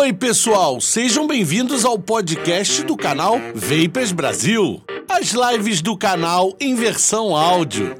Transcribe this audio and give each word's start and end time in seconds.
oi, 0.00 0.14
pessoal! 0.14 0.80
Sejam 0.80 1.26
bem-vindos 1.26 1.84
ao 1.84 1.98
podcast 1.98 2.82
do 2.84 2.96
canal 2.96 3.38
Vapers 3.54 4.12
Brasil. 4.12 4.82
As 5.06 5.32
lives 5.32 5.82
do 5.82 5.94
canal 5.94 6.56
em 6.58 6.74
versão 6.74 7.36
áudio. 7.36 7.94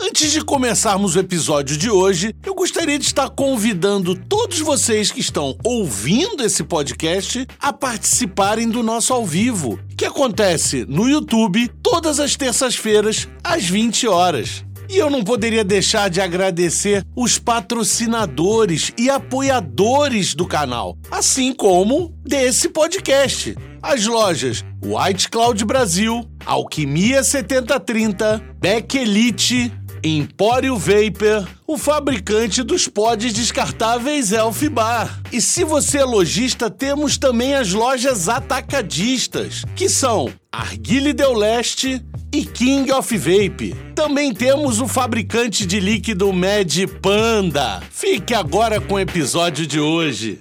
Antes 0.00 0.30
de 0.30 0.40
começarmos 0.44 1.16
o 1.16 1.18
episódio 1.18 1.76
de 1.76 1.90
hoje, 1.90 2.32
eu 2.46 2.54
gostaria 2.54 2.96
de 2.96 3.06
estar 3.06 3.28
convidando 3.28 4.14
todos 4.14 4.60
vocês 4.60 5.10
que 5.10 5.18
estão 5.18 5.58
ouvindo 5.64 6.44
esse 6.44 6.62
podcast 6.62 7.44
a 7.58 7.72
participarem 7.72 8.68
do 8.68 8.84
nosso 8.84 9.12
ao 9.12 9.26
vivo, 9.26 9.80
que 9.96 10.04
acontece 10.04 10.86
no 10.88 11.08
YouTube 11.08 11.68
todas 11.82 12.20
as 12.20 12.36
terças-feiras 12.36 13.26
às 13.42 13.64
20 13.64 14.06
horas. 14.06 14.64
E 14.90 14.96
eu 14.96 15.08
não 15.08 15.22
poderia 15.22 15.62
deixar 15.62 16.10
de 16.10 16.20
agradecer 16.20 17.06
os 17.14 17.38
patrocinadores 17.38 18.92
e 18.98 19.08
apoiadores 19.08 20.34
do 20.34 20.44
canal, 20.44 20.98
assim 21.08 21.54
como 21.54 22.12
desse 22.24 22.68
podcast. 22.68 23.54
As 23.80 24.04
lojas 24.04 24.64
White 24.84 25.28
Cloud 25.28 25.64
Brasil, 25.64 26.28
Alquimia 26.44 27.22
7030, 27.22 28.42
Beck 28.58 28.98
Elite, 28.98 29.72
Empório 30.02 30.76
Vapor, 30.76 31.46
o 31.68 31.78
fabricante 31.78 32.64
dos 32.64 32.88
pods 32.88 33.32
descartáveis 33.32 34.32
Elf 34.32 34.60
Bar. 34.70 35.20
E 35.30 35.40
se 35.40 35.62
você 35.62 35.98
é 35.98 36.04
lojista, 36.04 36.68
temos 36.68 37.16
também 37.16 37.54
as 37.54 37.72
lojas 37.72 38.28
atacadistas, 38.28 39.62
que 39.76 39.88
são 39.88 40.32
Arguile 40.52 41.12
Del 41.12 41.34
Leste 41.34 42.02
e 42.34 42.44
King 42.44 42.90
of 42.90 43.16
Vape. 43.16 43.72
Também 43.94 44.34
temos 44.34 44.80
o 44.80 44.88
fabricante 44.88 45.64
de 45.64 45.78
líquido 45.78 46.32
Mad 46.32 46.76
Panda. 47.00 47.80
Fique 47.88 48.34
agora 48.34 48.80
com 48.80 48.94
o 48.94 48.98
episódio 48.98 49.64
de 49.64 49.78
hoje. 49.78 50.40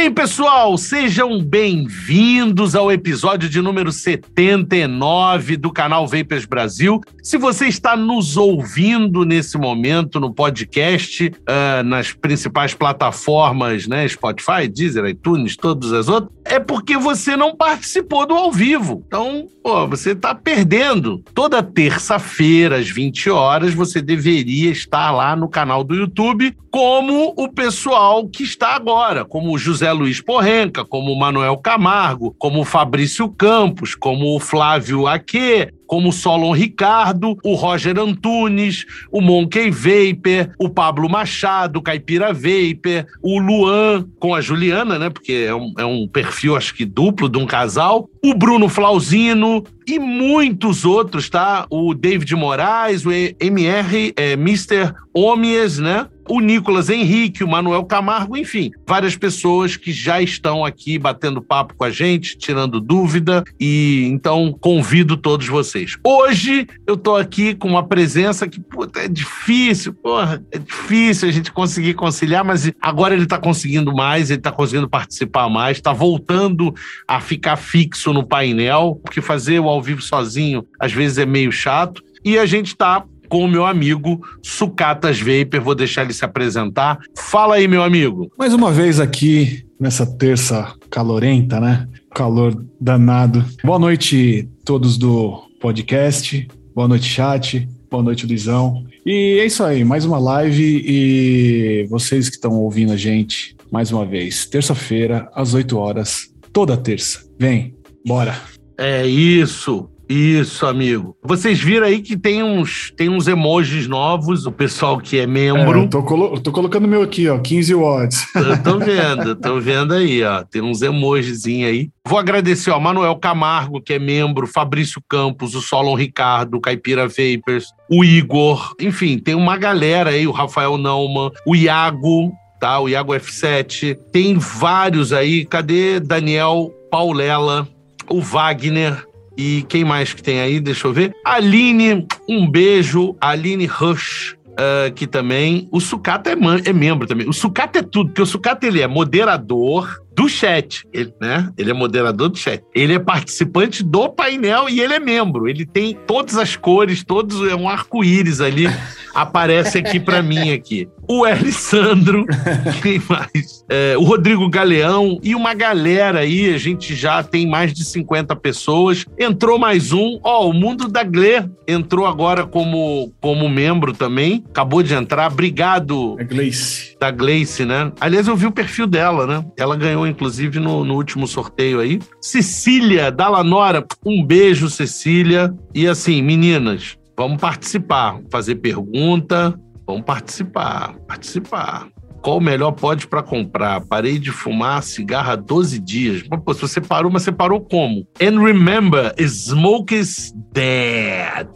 Bem, 0.00 0.12
pessoal, 0.12 0.78
sejam 0.78 1.42
bem-vindos 1.42 2.76
ao 2.76 2.90
episódio 2.90 3.48
de 3.48 3.60
número 3.60 3.90
79 3.90 5.56
do 5.56 5.72
canal 5.72 6.06
Vapers 6.06 6.46
Brasil. 6.46 7.00
Se 7.20 7.36
você 7.36 7.66
está 7.66 7.96
nos 7.96 8.36
ouvindo 8.36 9.24
nesse 9.24 9.58
momento 9.58 10.20
no 10.20 10.32
podcast, 10.32 11.26
uh, 11.26 11.82
nas 11.82 12.12
principais 12.12 12.74
plataformas, 12.74 13.88
né, 13.88 14.06
Spotify, 14.06 14.68
Deezer, 14.72 15.04
iTunes, 15.04 15.56
todas 15.56 15.92
as 15.92 16.08
outras, 16.08 16.37
é 16.48 16.58
porque 16.58 16.96
você 16.96 17.36
não 17.36 17.54
participou 17.54 18.26
do 18.26 18.34
ao 18.34 18.50
vivo. 18.50 19.04
Então, 19.06 19.46
pô, 19.62 19.86
você 19.86 20.12
está 20.12 20.34
perdendo. 20.34 21.22
Toda 21.34 21.62
terça-feira, 21.62 22.76
às 22.76 22.88
20 22.88 23.30
horas, 23.30 23.74
você 23.74 24.00
deveria 24.00 24.70
estar 24.70 25.10
lá 25.10 25.36
no 25.36 25.48
canal 25.48 25.84
do 25.84 25.94
YouTube, 25.94 26.56
como 26.70 27.34
o 27.36 27.48
pessoal 27.48 28.26
que 28.28 28.42
está 28.42 28.74
agora, 28.74 29.24
como 29.24 29.52
o 29.52 29.58
José 29.58 29.92
Luiz 29.92 30.20
Porrenca, 30.20 30.84
como 30.84 31.12
o 31.12 31.18
Manuel 31.18 31.56
Camargo, 31.58 32.34
como 32.38 32.60
o 32.60 32.64
Fabrício 32.64 33.28
Campos, 33.28 33.94
como 33.94 34.34
o 34.34 34.40
Flávio 34.40 35.06
Aquê, 35.06 35.72
como 35.88 36.10
o 36.10 36.12
Solon 36.12 36.52
Ricardo, 36.52 37.36
o 37.42 37.54
Roger 37.54 37.98
Antunes, 37.98 38.84
o 39.10 39.20
Monkey 39.20 39.70
Vapor, 39.70 40.54
o 40.58 40.68
Pablo 40.68 41.08
Machado, 41.08 41.78
o 41.78 41.82
Caipira 41.82 42.32
Vapor, 42.32 43.06
o 43.22 43.40
Luan 43.40 44.06
com 44.20 44.34
a 44.34 44.40
Juliana, 44.40 44.98
né? 44.98 45.10
Porque 45.10 45.46
é 45.48 45.54
um, 45.54 45.72
é 45.78 45.84
um 45.84 46.06
perfil, 46.06 46.56
acho 46.56 46.74
que 46.74 46.84
duplo 46.84 47.28
de 47.28 47.38
um 47.38 47.46
casal, 47.46 48.08
o 48.22 48.34
Bruno 48.34 48.68
Flauzino 48.68 49.64
e 49.86 49.98
muitos 49.98 50.84
outros, 50.84 51.30
tá? 51.30 51.66
O 51.70 51.94
David 51.94 52.34
Moraes, 52.36 53.06
o 53.06 53.10
MR, 53.10 54.12
é, 54.14 54.32
Mr. 54.32 54.92
Omies, 55.14 55.78
né? 55.78 56.06
O 56.28 56.40
Nicolas 56.40 56.90
Henrique, 56.90 57.42
o 57.42 57.48
Manuel 57.48 57.84
Camargo, 57.84 58.36
enfim, 58.36 58.70
várias 58.86 59.16
pessoas 59.16 59.76
que 59.76 59.92
já 59.92 60.20
estão 60.20 60.64
aqui 60.64 60.98
batendo 60.98 61.40
papo 61.40 61.74
com 61.74 61.84
a 61.84 61.90
gente, 61.90 62.36
tirando 62.36 62.80
dúvida, 62.80 63.42
e 63.58 64.04
então 64.06 64.56
convido 64.60 65.16
todos 65.16 65.46
vocês. 65.46 65.96
Hoje 66.04 66.66
eu 66.86 66.94
estou 66.94 67.16
aqui 67.16 67.54
com 67.54 67.68
uma 67.68 67.86
presença 67.86 68.46
que 68.46 68.60
puta, 68.60 69.00
é 69.00 69.08
difícil, 69.08 69.94
porra, 69.94 70.44
é 70.52 70.58
difícil 70.58 71.28
a 71.28 71.32
gente 71.32 71.50
conseguir 71.50 71.94
conciliar, 71.94 72.44
mas 72.44 72.70
agora 72.80 73.14
ele 73.14 73.24
está 73.24 73.38
conseguindo 73.38 73.94
mais, 73.94 74.30
ele 74.30 74.40
está 74.40 74.52
conseguindo 74.52 74.88
participar 74.88 75.48
mais, 75.48 75.78
está 75.78 75.92
voltando 75.92 76.74
a 77.06 77.20
ficar 77.20 77.56
fixo 77.56 78.12
no 78.12 78.26
painel, 78.26 79.00
porque 79.02 79.20
fazer 79.20 79.60
o 79.60 79.68
ao 79.68 79.82
vivo 79.82 80.02
sozinho 80.02 80.66
às 80.78 80.92
vezes 80.92 81.18
é 81.18 81.26
meio 81.26 81.50
chato. 81.50 82.02
E 82.24 82.38
a 82.38 82.44
gente 82.44 82.68
está 82.68 83.04
com 83.28 83.44
o 83.44 83.48
meu 83.48 83.64
amigo 83.66 84.20
Sucatas 84.42 85.20
Vapor. 85.20 85.60
Vou 85.60 85.74
deixar 85.74 86.02
ele 86.02 86.12
se 86.12 86.24
apresentar. 86.24 86.98
Fala 87.16 87.56
aí, 87.56 87.68
meu 87.68 87.82
amigo. 87.82 88.30
Mais 88.38 88.54
uma 88.54 88.72
vez 88.72 88.98
aqui 88.98 89.64
nessa 89.78 90.06
terça 90.06 90.74
calorenta, 90.90 91.60
né? 91.60 91.86
Calor 92.14 92.64
danado. 92.80 93.44
Boa 93.62 93.78
noite 93.78 94.48
todos 94.64 94.96
do 94.96 95.42
podcast. 95.60 96.48
Boa 96.74 96.88
noite, 96.88 97.06
chat. 97.06 97.68
Boa 97.90 98.02
noite, 98.02 98.26
Luizão. 98.26 98.84
E 99.04 99.38
é 99.40 99.46
isso 99.46 99.64
aí, 99.64 99.82
mais 99.84 100.04
uma 100.04 100.18
live 100.18 100.82
e 100.86 101.86
vocês 101.88 102.28
que 102.28 102.36
estão 102.36 102.52
ouvindo 102.52 102.92
a 102.92 102.96
gente, 102.96 103.56
mais 103.70 103.90
uma 103.90 104.04
vez, 104.04 104.44
terça-feira, 104.44 105.30
às 105.34 105.54
8 105.54 105.78
horas, 105.78 106.30
toda 106.52 106.76
terça. 106.76 107.24
Vem, 107.38 107.74
bora. 108.04 108.38
É 108.76 109.06
isso. 109.06 109.88
Isso, 110.08 110.66
amigo. 110.66 111.16
Vocês 111.22 111.60
viram 111.60 111.86
aí 111.86 112.00
que 112.00 112.16
tem 112.16 112.42
uns, 112.42 112.92
tem 112.96 113.08
uns 113.08 113.28
emojis 113.28 113.86
novos, 113.86 114.46
o 114.46 114.52
pessoal 114.52 114.98
que 114.98 115.18
é 115.18 115.26
membro. 115.26 115.80
É, 115.80 115.82
eu 115.84 115.88
tô, 115.88 116.02
colo 116.02 116.40
tô 116.40 116.50
colocando 116.50 116.88
meu 116.88 117.02
aqui, 117.02 117.28
ó, 117.28 117.38
15 117.38 117.74
watts. 117.74 118.26
Tô 118.64 118.78
vendo, 118.78 119.36
tô 119.36 119.60
vendo 119.60 119.94
aí, 119.94 120.22
ó. 120.22 120.42
Tem 120.44 120.62
uns 120.62 120.80
emojizinhos 120.82 121.70
aí. 121.70 121.90
Vou 122.06 122.18
agradecer, 122.18 122.70
ó, 122.70 122.80
Manuel 122.80 123.16
Camargo, 123.16 123.82
que 123.82 123.92
é 123.92 123.98
membro, 123.98 124.46
Fabrício 124.46 125.02
Campos, 125.08 125.54
o 125.54 125.60
Solon 125.60 125.94
Ricardo, 125.94 126.56
o 126.56 126.60
Caipira 126.60 127.06
Vapers, 127.06 127.66
o 127.90 128.02
Igor, 128.02 128.74
enfim, 128.80 129.18
tem 129.18 129.34
uma 129.34 129.58
galera 129.58 130.10
aí, 130.10 130.26
o 130.26 130.32
Rafael 130.32 130.78
Nauman, 130.78 131.30
o 131.46 131.54
Iago, 131.54 132.32
tá? 132.58 132.80
O 132.80 132.88
Iago 132.88 133.14
F7. 133.14 133.96
Tem 134.12 134.36
vários 134.38 135.12
aí. 135.12 135.44
Cadê 135.44 136.00
Daniel 136.00 136.70
Paulela? 136.90 137.68
O 138.10 138.22
Wagner, 138.22 139.04
e 139.38 139.64
quem 139.68 139.84
mais 139.84 140.12
que 140.12 140.20
tem 140.20 140.40
aí? 140.40 140.58
Deixa 140.58 140.88
eu 140.88 140.92
ver. 140.92 141.14
Aline, 141.24 142.04
um 142.28 142.50
beijo. 142.50 143.16
Aline 143.20 143.66
Rush. 143.66 144.36
Uh, 144.58 144.92
que 144.92 145.06
também. 145.06 145.68
O 145.70 145.80
Sucata 145.80 146.30
é, 146.30 146.36
é, 146.68 146.72
membro 146.72 147.06
também. 147.06 147.28
O 147.28 147.32
Sucata 147.32 147.78
é 147.78 147.82
tudo, 147.82 148.08
porque 148.08 148.22
o 148.22 148.26
Sucata 148.26 148.66
ele 148.66 148.80
é 148.80 148.88
moderador 148.88 150.02
do 150.18 150.28
chat, 150.28 150.84
ele, 150.92 151.14
né? 151.20 151.48
Ele 151.56 151.70
é 151.70 151.72
moderador 151.72 152.28
do 152.28 152.36
chat. 152.36 152.64
Ele 152.74 152.92
é 152.92 152.98
participante 152.98 153.84
do 153.84 154.08
painel 154.08 154.68
e 154.68 154.80
ele 154.80 154.92
é 154.92 154.98
membro. 154.98 155.48
Ele 155.48 155.64
tem 155.64 155.94
todas 155.94 156.36
as 156.36 156.56
cores, 156.56 157.04
todos 157.04 157.48
é 157.48 157.54
um 157.54 157.68
arco-íris 157.68 158.40
ali 158.40 158.66
aparece 159.14 159.78
aqui 159.78 160.00
para 160.00 160.20
mim 160.20 160.50
aqui 160.50 160.88
o 161.08 161.26
Elisandro, 161.26 162.26
quem 162.82 163.02
mais? 163.08 163.64
É, 163.68 163.96
o 163.96 164.02
Rodrigo 164.02 164.46
Galeão 164.50 165.18
e 165.22 165.34
uma 165.34 165.54
galera 165.54 166.20
aí, 166.20 166.52
a 166.52 166.58
gente 166.58 166.94
já 166.94 167.22
tem 167.22 167.46
mais 167.46 167.72
de 167.72 167.82
50 167.82 168.36
pessoas. 168.36 169.06
Entrou 169.18 169.58
mais 169.58 169.90
um, 169.90 170.20
ó, 170.22 170.46
o 170.46 170.52
Mundo 170.52 170.86
da 170.86 171.02
Glê 171.02 171.42
entrou 171.66 172.04
agora 172.04 172.46
como, 172.46 173.10
como 173.20 173.48
membro 173.48 173.94
também, 173.94 174.44
acabou 174.50 174.82
de 174.82 174.92
entrar. 174.92 175.32
Obrigado. 175.32 176.16
A 176.20 176.22
Gleice. 176.22 176.94
Da 177.00 177.10
Gleice, 177.10 177.64
né? 177.64 177.92
Aliás, 178.00 178.26
eu 178.26 178.36
vi 178.36 178.46
o 178.46 178.52
perfil 178.52 178.86
dela, 178.86 179.26
né? 179.26 179.44
Ela 179.56 179.76
ganhou, 179.76 180.06
inclusive, 180.06 180.58
no, 180.58 180.84
no 180.84 180.94
último 180.94 181.26
sorteio 181.26 181.80
aí. 181.80 182.00
Cecília 182.20 183.10
Dalanora, 183.10 183.86
um 184.04 184.24
beijo, 184.24 184.68
Cecília. 184.68 185.54
E 185.74 185.86
assim, 185.86 186.20
meninas, 186.22 186.96
vamos 187.16 187.40
participar, 187.40 188.20
fazer 188.30 188.56
pergunta, 188.56 189.54
Vamos 189.88 190.04
participar, 190.04 190.94
participar. 191.06 191.88
Qual 192.20 192.36
o 192.36 192.42
melhor 192.42 192.72
pode 192.72 193.06
para 193.06 193.22
comprar? 193.22 193.80
Parei 193.86 194.18
de 194.18 194.30
fumar 194.30 194.82
cigarro 194.82 195.30
há 195.30 195.34
12 195.34 195.78
dias. 195.78 196.22
Pô, 196.44 196.52
se 196.52 196.60
você 196.60 196.78
parou, 196.78 197.10
mas 197.10 197.22
você 197.22 197.32
parou 197.32 197.58
como? 197.62 198.06
And 198.20 198.38
remember, 198.38 199.14
smoke 199.26 199.94
is 199.94 200.30
dead. 200.52 201.48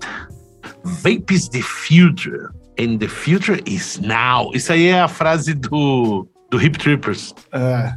Vape 0.82 1.34
is 1.34 1.46
the 1.50 1.60
future. 1.60 2.48
And 2.82 2.98
the 2.98 3.08
future 3.08 3.62
is 3.66 4.00
now. 4.00 4.50
Isso 4.54 4.72
aí 4.72 4.86
é 4.86 5.00
a 5.00 5.08
frase 5.08 5.54
do, 5.54 6.26
do 6.50 6.60
Hip 6.60 6.78
Trippers. 6.78 7.34
É. 7.52 7.94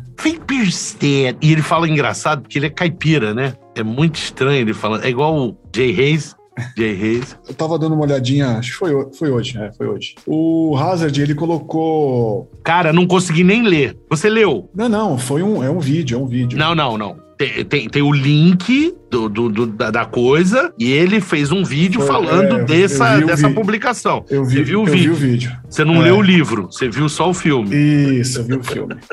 Dead. 1.00 1.38
E 1.42 1.52
ele 1.52 1.62
fala 1.62 1.90
engraçado 1.90 2.42
porque 2.42 2.60
ele 2.60 2.68
é 2.68 2.70
caipira, 2.70 3.34
né? 3.34 3.54
É 3.76 3.84
muito 3.84 4.16
estranho 4.16 4.62
ele 4.62 4.74
falando. 4.74 5.04
É 5.04 5.10
igual 5.10 5.36
o 5.36 5.58
Jay 5.76 5.92
Hayes 5.92 6.36
Jay 6.78 6.94
Reis. 6.94 7.38
Eu 7.48 7.54
tava 7.54 7.78
dando 7.78 7.96
uma 7.96 8.04
olhadinha, 8.04 8.58
acho 8.58 8.72
que 8.72 8.78
foi, 8.78 9.14
foi 9.14 9.30
hoje, 9.30 9.58
é, 9.58 9.72
foi 9.74 9.88
hoje. 9.88 10.16
O 10.26 10.76
Hazard, 10.78 11.22
ele 11.22 11.36
colocou. 11.36 12.50
Cara, 12.64 12.94
não 12.94 13.06
consegui 13.06 13.44
nem 13.44 13.64
ler. 13.64 13.98
Você 14.10 14.30
leu? 14.30 14.70
Não, 14.74 14.88
não, 14.88 15.18
foi 15.18 15.44
um, 15.44 15.64
é 15.64 15.70
um 15.70 15.80
vídeo, 15.80 16.18
é 16.18 16.22
um 16.22 16.28
vídeo. 16.28 16.58
Não, 16.58 16.74
não, 16.74 16.98
não. 16.98 17.25
Tem, 17.38 17.66
tem, 17.66 17.90
tem 17.90 18.02
o 18.02 18.12
link 18.12 18.96
do, 19.12 19.28
do, 19.30 19.50
do, 19.50 19.66
da 19.68 20.06
coisa 20.06 20.74
e 20.80 20.92
ele 20.92 21.20
fez 21.20 21.52
um 21.52 21.64
vídeo 21.64 22.02
Foi, 22.02 22.08
falando 22.08 22.58
é, 22.58 22.62
eu 22.62 22.66
dessa, 22.66 23.18
dessa 23.20 23.48
vídeo. 23.48 23.56
publicação. 23.56 24.24
Eu 24.30 24.46
vi, 24.46 24.56
você 24.58 24.64
viu 24.64 24.80
o 24.82 24.88
eu 24.88 24.92
vídeo. 24.92 25.14
vi 25.16 25.26
o 25.26 25.30
vídeo. 25.32 25.52
Você 25.70 25.84
não 25.84 25.96
É. 25.96 26.04
leu 26.06 26.18
o 26.18 26.22
livro, 26.22 26.68
você 26.72 26.90
viu 26.90 27.08
só 27.10 27.30
o 27.30 27.34
filme. 27.34 27.76
Isso, 27.76 28.40
eu 28.40 28.44
vi 28.46 28.54
o 28.56 28.64
filme. 28.64 28.96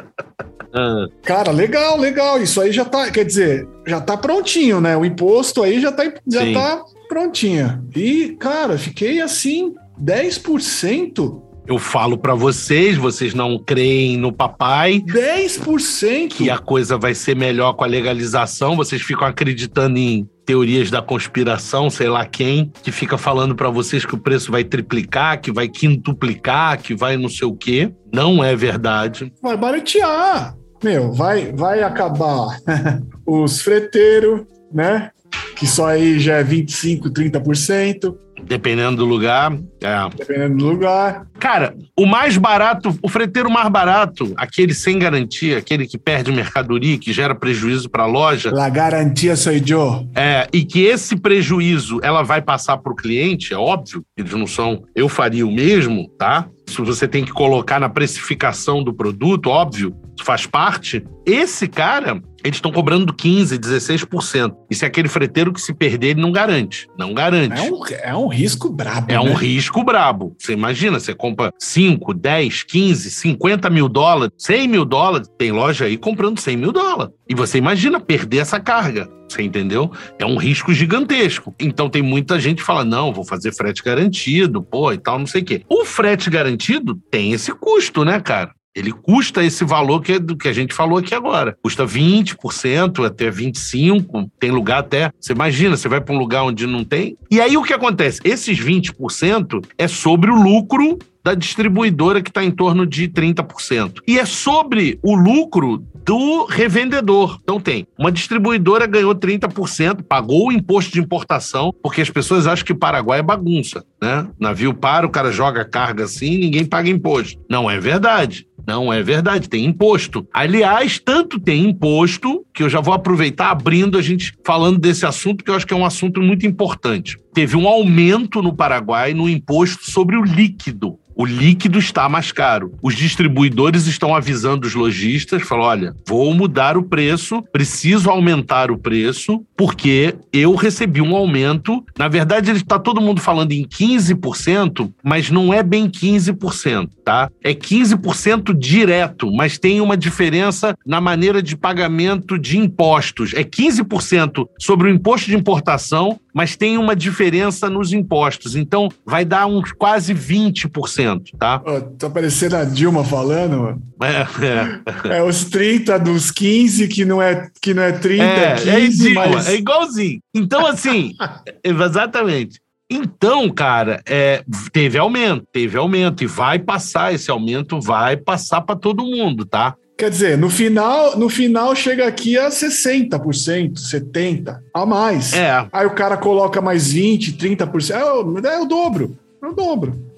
Cara, 1.22 1.50
legal, 1.52 1.98
legal. 1.98 2.40
Isso 2.40 2.58
aí 2.60 2.72
já 2.72 2.84
tá, 2.84 3.10
quer 3.10 3.24
dizer, 3.24 3.68
já 3.86 4.00
tá 4.00 4.16
prontinho, 4.16 4.80
né? 4.80 4.96
O 4.96 5.04
imposto 5.04 5.62
aí 5.62 5.78
já 5.80 5.92
tá, 5.92 6.04
já 6.26 6.40
Sim. 6.40 6.54
tá 6.54 6.82
prontinho. 7.08 7.86
E, 7.94 8.36
cara, 8.40 8.78
fiquei 8.78 9.20
assim, 9.20 9.74
10%? 10.02 11.42
Eu 11.66 11.78
falo 11.78 12.18
pra 12.18 12.34
vocês, 12.34 12.96
vocês 12.96 13.34
não 13.34 13.58
creem 13.58 14.16
no 14.16 14.32
papai. 14.32 15.00
10%? 15.00 16.28
que 16.28 16.50
a 16.50 16.58
coisa 16.58 16.98
vai 16.98 17.14
ser 17.14 17.36
melhor 17.36 17.74
com 17.74 17.84
a 17.84 17.86
legalização. 17.86 18.76
Vocês 18.76 19.02
ficam 19.02 19.26
acreditando 19.26 19.98
em 19.98 20.28
teorias 20.44 20.90
da 20.90 21.00
conspiração, 21.00 21.88
sei 21.88 22.08
lá 22.08 22.26
quem, 22.26 22.72
que 22.82 22.90
fica 22.90 23.16
falando 23.16 23.54
pra 23.54 23.70
vocês 23.70 24.04
que 24.04 24.14
o 24.14 24.18
preço 24.18 24.50
vai 24.50 24.64
triplicar, 24.64 25.40
que 25.40 25.52
vai 25.52 25.68
quintuplicar, 25.68 26.80
que 26.82 26.94
vai 26.94 27.16
não 27.16 27.28
sei 27.28 27.46
o 27.46 27.54
quê. 27.54 27.92
Não 28.12 28.42
é 28.42 28.56
verdade. 28.56 29.32
Vai 29.40 29.56
baratear. 29.56 30.56
Meu, 30.82 31.12
vai, 31.12 31.52
vai 31.52 31.82
acabar 31.82 32.58
os 33.24 33.62
freteiros, 33.62 34.42
né? 34.72 35.10
Que 35.56 35.66
só 35.66 35.86
aí 35.86 36.18
já 36.18 36.36
é 36.36 36.44
25%, 36.44 37.10
30%, 37.10 38.14
Dependendo 38.44 38.98
do 38.98 39.04
lugar. 39.04 39.52
É. 39.80 40.16
dependendo 40.16 40.56
do 40.58 40.68
lugar. 40.68 41.26
Cara, 41.38 41.74
o 41.96 42.06
mais 42.06 42.36
barato, 42.36 42.96
o 43.02 43.08
freteiro 43.08 43.50
mais 43.50 43.68
barato, 43.68 44.32
aquele 44.36 44.74
sem 44.74 44.98
garantia, 44.98 45.58
aquele 45.58 45.86
que 45.86 45.98
perde 45.98 46.32
mercadoria, 46.32 46.98
que 46.98 47.12
gera 47.12 47.34
prejuízo 47.34 47.88
pra 47.88 48.06
loja, 48.06 48.52
La 48.52 48.68
garantia 48.68 49.36
sou 49.36 49.52
eu. 49.52 50.08
É, 50.14 50.46
e 50.52 50.64
que 50.64 50.82
esse 50.82 51.16
prejuízo 51.16 52.00
ela 52.02 52.22
vai 52.22 52.42
passar 52.42 52.78
para 52.78 52.92
o 52.92 52.96
cliente, 52.96 53.54
é 53.54 53.56
óbvio, 53.56 54.04
eles 54.16 54.32
não 54.32 54.46
são. 54.46 54.84
Eu 54.94 55.08
faria 55.08 55.46
o 55.46 55.52
mesmo, 55.52 56.08
tá? 56.18 56.48
Se 56.72 56.82
você 56.82 57.06
tem 57.06 57.24
que 57.24 57.32
colocar 57.32 57.78
na 57.78 57.88
precificação 57.88 58.82
do 58.82 58.92
produto, 58.92 59.48
óbvio, 59.48 59.94
isso 60.16 60.24
faz 60.24 60.46
parte. 60.46 61.04
Esse 61.26 61.68
cara, 61.68 62.22
eles 62.44 62.56
estão 62.56 62.72
cobrando 62.72 63.12
15%, 63.12 63.58
16%. 63.58 64.54
Isso 64.70 64.84
é 64.84 64.88
aquele 64.88 65.08
freteiro 65.08 65.52
que 65.52 65.60
se 65.60 65.72
perder, 65.72 66.08
ele 66.08 66.20
não 66.20 66.32
garante. 66.32 66.88
Não 66.98 67.14
garante. 67.14 67.58
É 67.58 67.70
um, 67.70 67.80
é 68.02 68.16
um 68.16 68.28
risco 68.28 68.70
brabo. 68.70 69.12
É 69.12 69.20
um 69.20 69.30
né? 69.30 69.34
risco 69.34 69.84
brabo. 69.84 70.34
Você 70.38 70.52
imagina, 70.52 70.98
você 70.98 71.14
compra 71.14 71.52
5, 71.58 72.14
10, 72.14 72.62
15, 72.64 73.10
50 73.10 73.70
mil 73.70 73.88
dólares, 73.88 74.34
100 74.38 74.68
mil 74.68 74.84
dólares. 74.84 75.28
Tem 75.38 75.52
loja 75.52 75.86
aí 75.86 75.96
comprando 75.96 76.38
100 76.38 76.56
mil 76.56 76.72
dólares. 76.72 77.14
E 77.28 77.34
você 77.34 77.58
imagina 77.58 78.00
perder 78.00 78.38
essa 78.38 78.60
carga. 78.60 79.08
Você 79.32 79.42
entendeu? 79.42 79.90
É 80.18 80.26
um 80.26 80.36
risco 80.36 80.72
gigantesco. 80.72 81.54
Então 81.58 81.88
tem 81.88 82.02
muita 82.02 82.38
gente 82.38 82.58
que 82.58 82.64
fala: 82.64 82.84
não, 82.84 83.12
vou 83.12 83.24
fazer 83.24 83.52
frete 83.52 83.82
garantido, 83.82 84.62
pô, 84.62 84.92
e 84.92 84.98
tal, 84.98 85.18
não 85.18 85.26
sei 85.26 85.42
o 85.42 85.44
quê. 85.44 85.62
O 85.68 85.84
frete 85.84 86.30
garantido 86.30 87.00
tem 87.10 87.32
esse 87.32 87.52
custo, 87.52 88.04
né, 88.04 88.20
cara? 88.20 88.52
Ele 88.74 88.90
custa 88.90 89.44
esse 89.44 89.64
valor 89.64 90.00
que, 90.00 90.12
é 90.12 90.18
que 90.40 90.48
a 90.48 90.52
gente 90.52 90.72
falou 90.72 90.98
aqui 90.98 91.14
agora. 91.14 91.56
Custa 91.62 91.84
20%, 91.84 93.04
até 93.04 93.30
25%, 93.30 94.30
tem 94.40 94.50
lugar 94.50 94.78
até. 94.78 95.10
Você 95.20 95.32
imagina, 95.32 95.76
você 95.76 95.88
vai 95.88 96.00
para 96.00 96.14
um 96.14 96.18
lugar 96.18 96.44
onde 96.44 96.66
não 96.66 96.82
tem. 96.82 97.16
E 97.30 97.40
aí 97.40 97.56
o 97.56 97.62
que 97.62 97.74
acontece? 97.74 98.20
Esses 98.24 98.58
20% 98.58 99.62
é 99.76 99.86
sobre 99.86 100.30
o 100.30 100.34
lucro 100.34 100.98
da 101.24 101.34
distribuidora 101.34 102.22
que 102.22 102.30
está 102.30 102.44
em 102.44 102.50
torno 102.50 102.86
de 102.86 103.08
30%. 103.08 104.00
E 104.06 104.18
é 104.18 104.24
sobre 104.24 104.98
o 105.02 105.14
lucro 105.14 105.84
do 106.04 106.44
revendedor. 106.46 107.38
Então 107.42 107.60
tem, 107.60 107.86
uma 107.96 108.10
distribuidora 108.10 108.86
ganhou 108.86 109.14
30%, 109.14 110.02
pagou 110.02 110.48
o 110.48 110.52
imposto 110.52 110.92
de 110.92 111.00
importação, 111.00 111.72
porque 111.82 112.00
as 112.00 112.10
pessoas 112.10 112.46
acham 112.46 112.64
que 112.64 112.74
Paraguai 112.74 113.20
é 113.20 113.22
bagunça, 113.22 113.84
né? 114.00 114.26
Navio 114.38 114.74
para, 114.74 115.06
o 115.06 115.10
cara 115.10 115.30
joga 115.30 115.64
carga 115.64 116.04
assim, 116.04 116.38
ninguém 116.38 116.64
paga 116.64 116.90
imposto. 116.90 117.40
Não 117.48 117.70
é 117.70 117.78
verdade. 117.78 118.46
Não 118.66 118.92
é 118.92 119.02
verdade, 119.02 119.48
tem 119.48 119.64
imposto. 119.64 120.26
Aliás, 120.32 120.98
tanto 120.98 121.38
tem 121.38 121.68
imposto, 121.68 122.44
que 122.54 122.62
eu 122.62 122.68
já 122.68 122.80
vou 122.80 122.94
aproveitar 122.94 123.50
abrindo 123.50 123.98
a 123.98 124.02
gente 124.02 124.34
falando 124.44 124.78
desse 124.78 125.04
assunto, 125.06 125.44
que 125.44 125.50
eu 125.50 125.54
acho 125.54 125.66
que 125.66 125.74
é 125.74 125.76
um 125.76 125.86
assunto 125.86 126.20
muito 126.20 126.46
importante. 126.46 127.18
Teve 127.34 127.56
um 127.56 127.66
aumento 127.66 128.42
no 128.42 128.54
Paraguai 128.54 129.14
no 129.14 129.28
imposto 129.28 129.90
sobre 129.90 130.16
o 130.16 130.22
líquido. 130.22 130.98
O 131.14 131.26
líquido 131.26 131.78
está 131.78 132.08
mais 132.08 132.32
caro. 132.32 132.74
Os 132.82 132.94
distribuidores 132.94 133.86
estão 133.86 134.14
avisando 134.14 134.66
os 134.66 134.74
lojistas, 134.74 135.42
falam: 135.42 135.64
olha, 135.64 135.94
vou 136.06 136.32
mudar 136.34 136.76
o 136.76 136.82
preço, 136.82 137.42
preciso 137.52 138.10
aumentar 138.10 138.70
o 138.70 138.78
preço, 138.78 139.44
porque 139.56 140.14
eu 140.32 140.54
recebi 140.54 141.00
um 141.00 141.14
aumento. 141.14 141.84
Na 141.98 142.08
verdade, 142.08 142.50
ele 142.50 142.58
está 142.58 142.78
todo 142.78 143.00
mundo 143.00 143.20
falando 143.20 143.52
em 143.52 143.64
15%, 143.64 144.90
mas 145.04 145.30
não 145.30 145.52
é 145.52 145.62
bem 145.62 145.88
15%, 145.88 146.88
tá? 147.04 147.30
É 147.42 147.54
15% 147.54 148.51
direto, 148.54 149.30
mas 149.32 149.58
tem 149.58 149.80
uma 149.80 149.96
diferença 149.96 150.76
na 150.86 151.00
maneira 151.00 151.42
de 151.42 151.56
pagamento 151.56 152.38
de 152.38 152.58
impostos. 152.58 153.32
É 153.34 153.44
15% 153.44 154.46
sobre 154.58 154.88
o 154.88 154.90
imposto 154.90 155.28
de 155.28 155.36
importação, 155.36 156.18
mas 156.34 156.56
tem 156.56 156.78
uma 156.78 156.96
diferença 156.96 157.68
nos 157.68 157.92
impostos. 157.92 158.56
Então, 158.56 158.88
vai 159.04 159.24
dar 159.24 159.46
uns 159.46 159.72
quase 159.72 160.14
20%, 160.14 161.36
tá? 161.38 161.60
Ó, 161.64 161.80
tá 161.80 162.08
parecendo 162.08 162.56
a 162.56 162.64
Dilma 162.64 163.04
falando. 163.04 163.80
É, 164.02 165.12
é. 165.12 165.18
É 165.18 165.22
os 165.22 165.44
30 165.44 165.98
dos 165.98 166.30
15 166.30 166.88
que 166.88 167.04
não 167.04 167.20
é, 167.20 167.48
que 167.60 167.74
não 167.74 167.82
é 167.82 167.92
30, 167.92 168.24
é, 168.24 168.52
É, 168.52 168.54
15, 168.56 169.06
é 169.06 169.10
igual, 169.10 169.30
mas... 169.30 169.48
é 169.48 169.54
igualzinho. 169.56 170.20
Então, 170.34 170.66
assim, 170.66 171.14
exatamente. 171.62 172.60
Então, 172.92 173.48
cara, 173.48 174.02
é, 174.06 174.44
teve 174.70 174.98
aumento, 174.98 175.44
teve 175.50 175.78
aumento, 175.78 176.22
e 176.22 176.26
vai 176.26 176.58
passar, 176.58 177.14
esse 177.14 177.30
aumento 177.30 177.80
vai 177.80 178.16
passar 178.16 178.60
para 178.60 178.76
todo 178.76 179.04
mundo, 179.04 179.46
tá? 179.46 179.74
Quer 179.96 180.10
dizer, 180.10 180.36
no 180.36 180.50
final, 180.50 181.16
no 181.16 181.28
final 181.28 181.74
chega 181.74 182.06
aqui 182.06 182.36
a 182.36 182.48
60%, 182.48 183.74
70% 183.74 184.58
a 184.74 184.84
mais. 184.84 185.32
É, 185.32 185.66
Aí 185.72 185.86
o 185.86 185.94
cara 185.94 186.16
coloca 186.16 186.60
mais 186.60 186.92
20%, 186.92 187.38
30%. 187.38 187.90
É 187.90 188.04
o, 188.04 188.38
é 188.38 188.60
o 188.60 188.64
dobro. 188.66 189.16
É 189.42 189.46
o 189.46 189.52
dobro. 189.52 190.11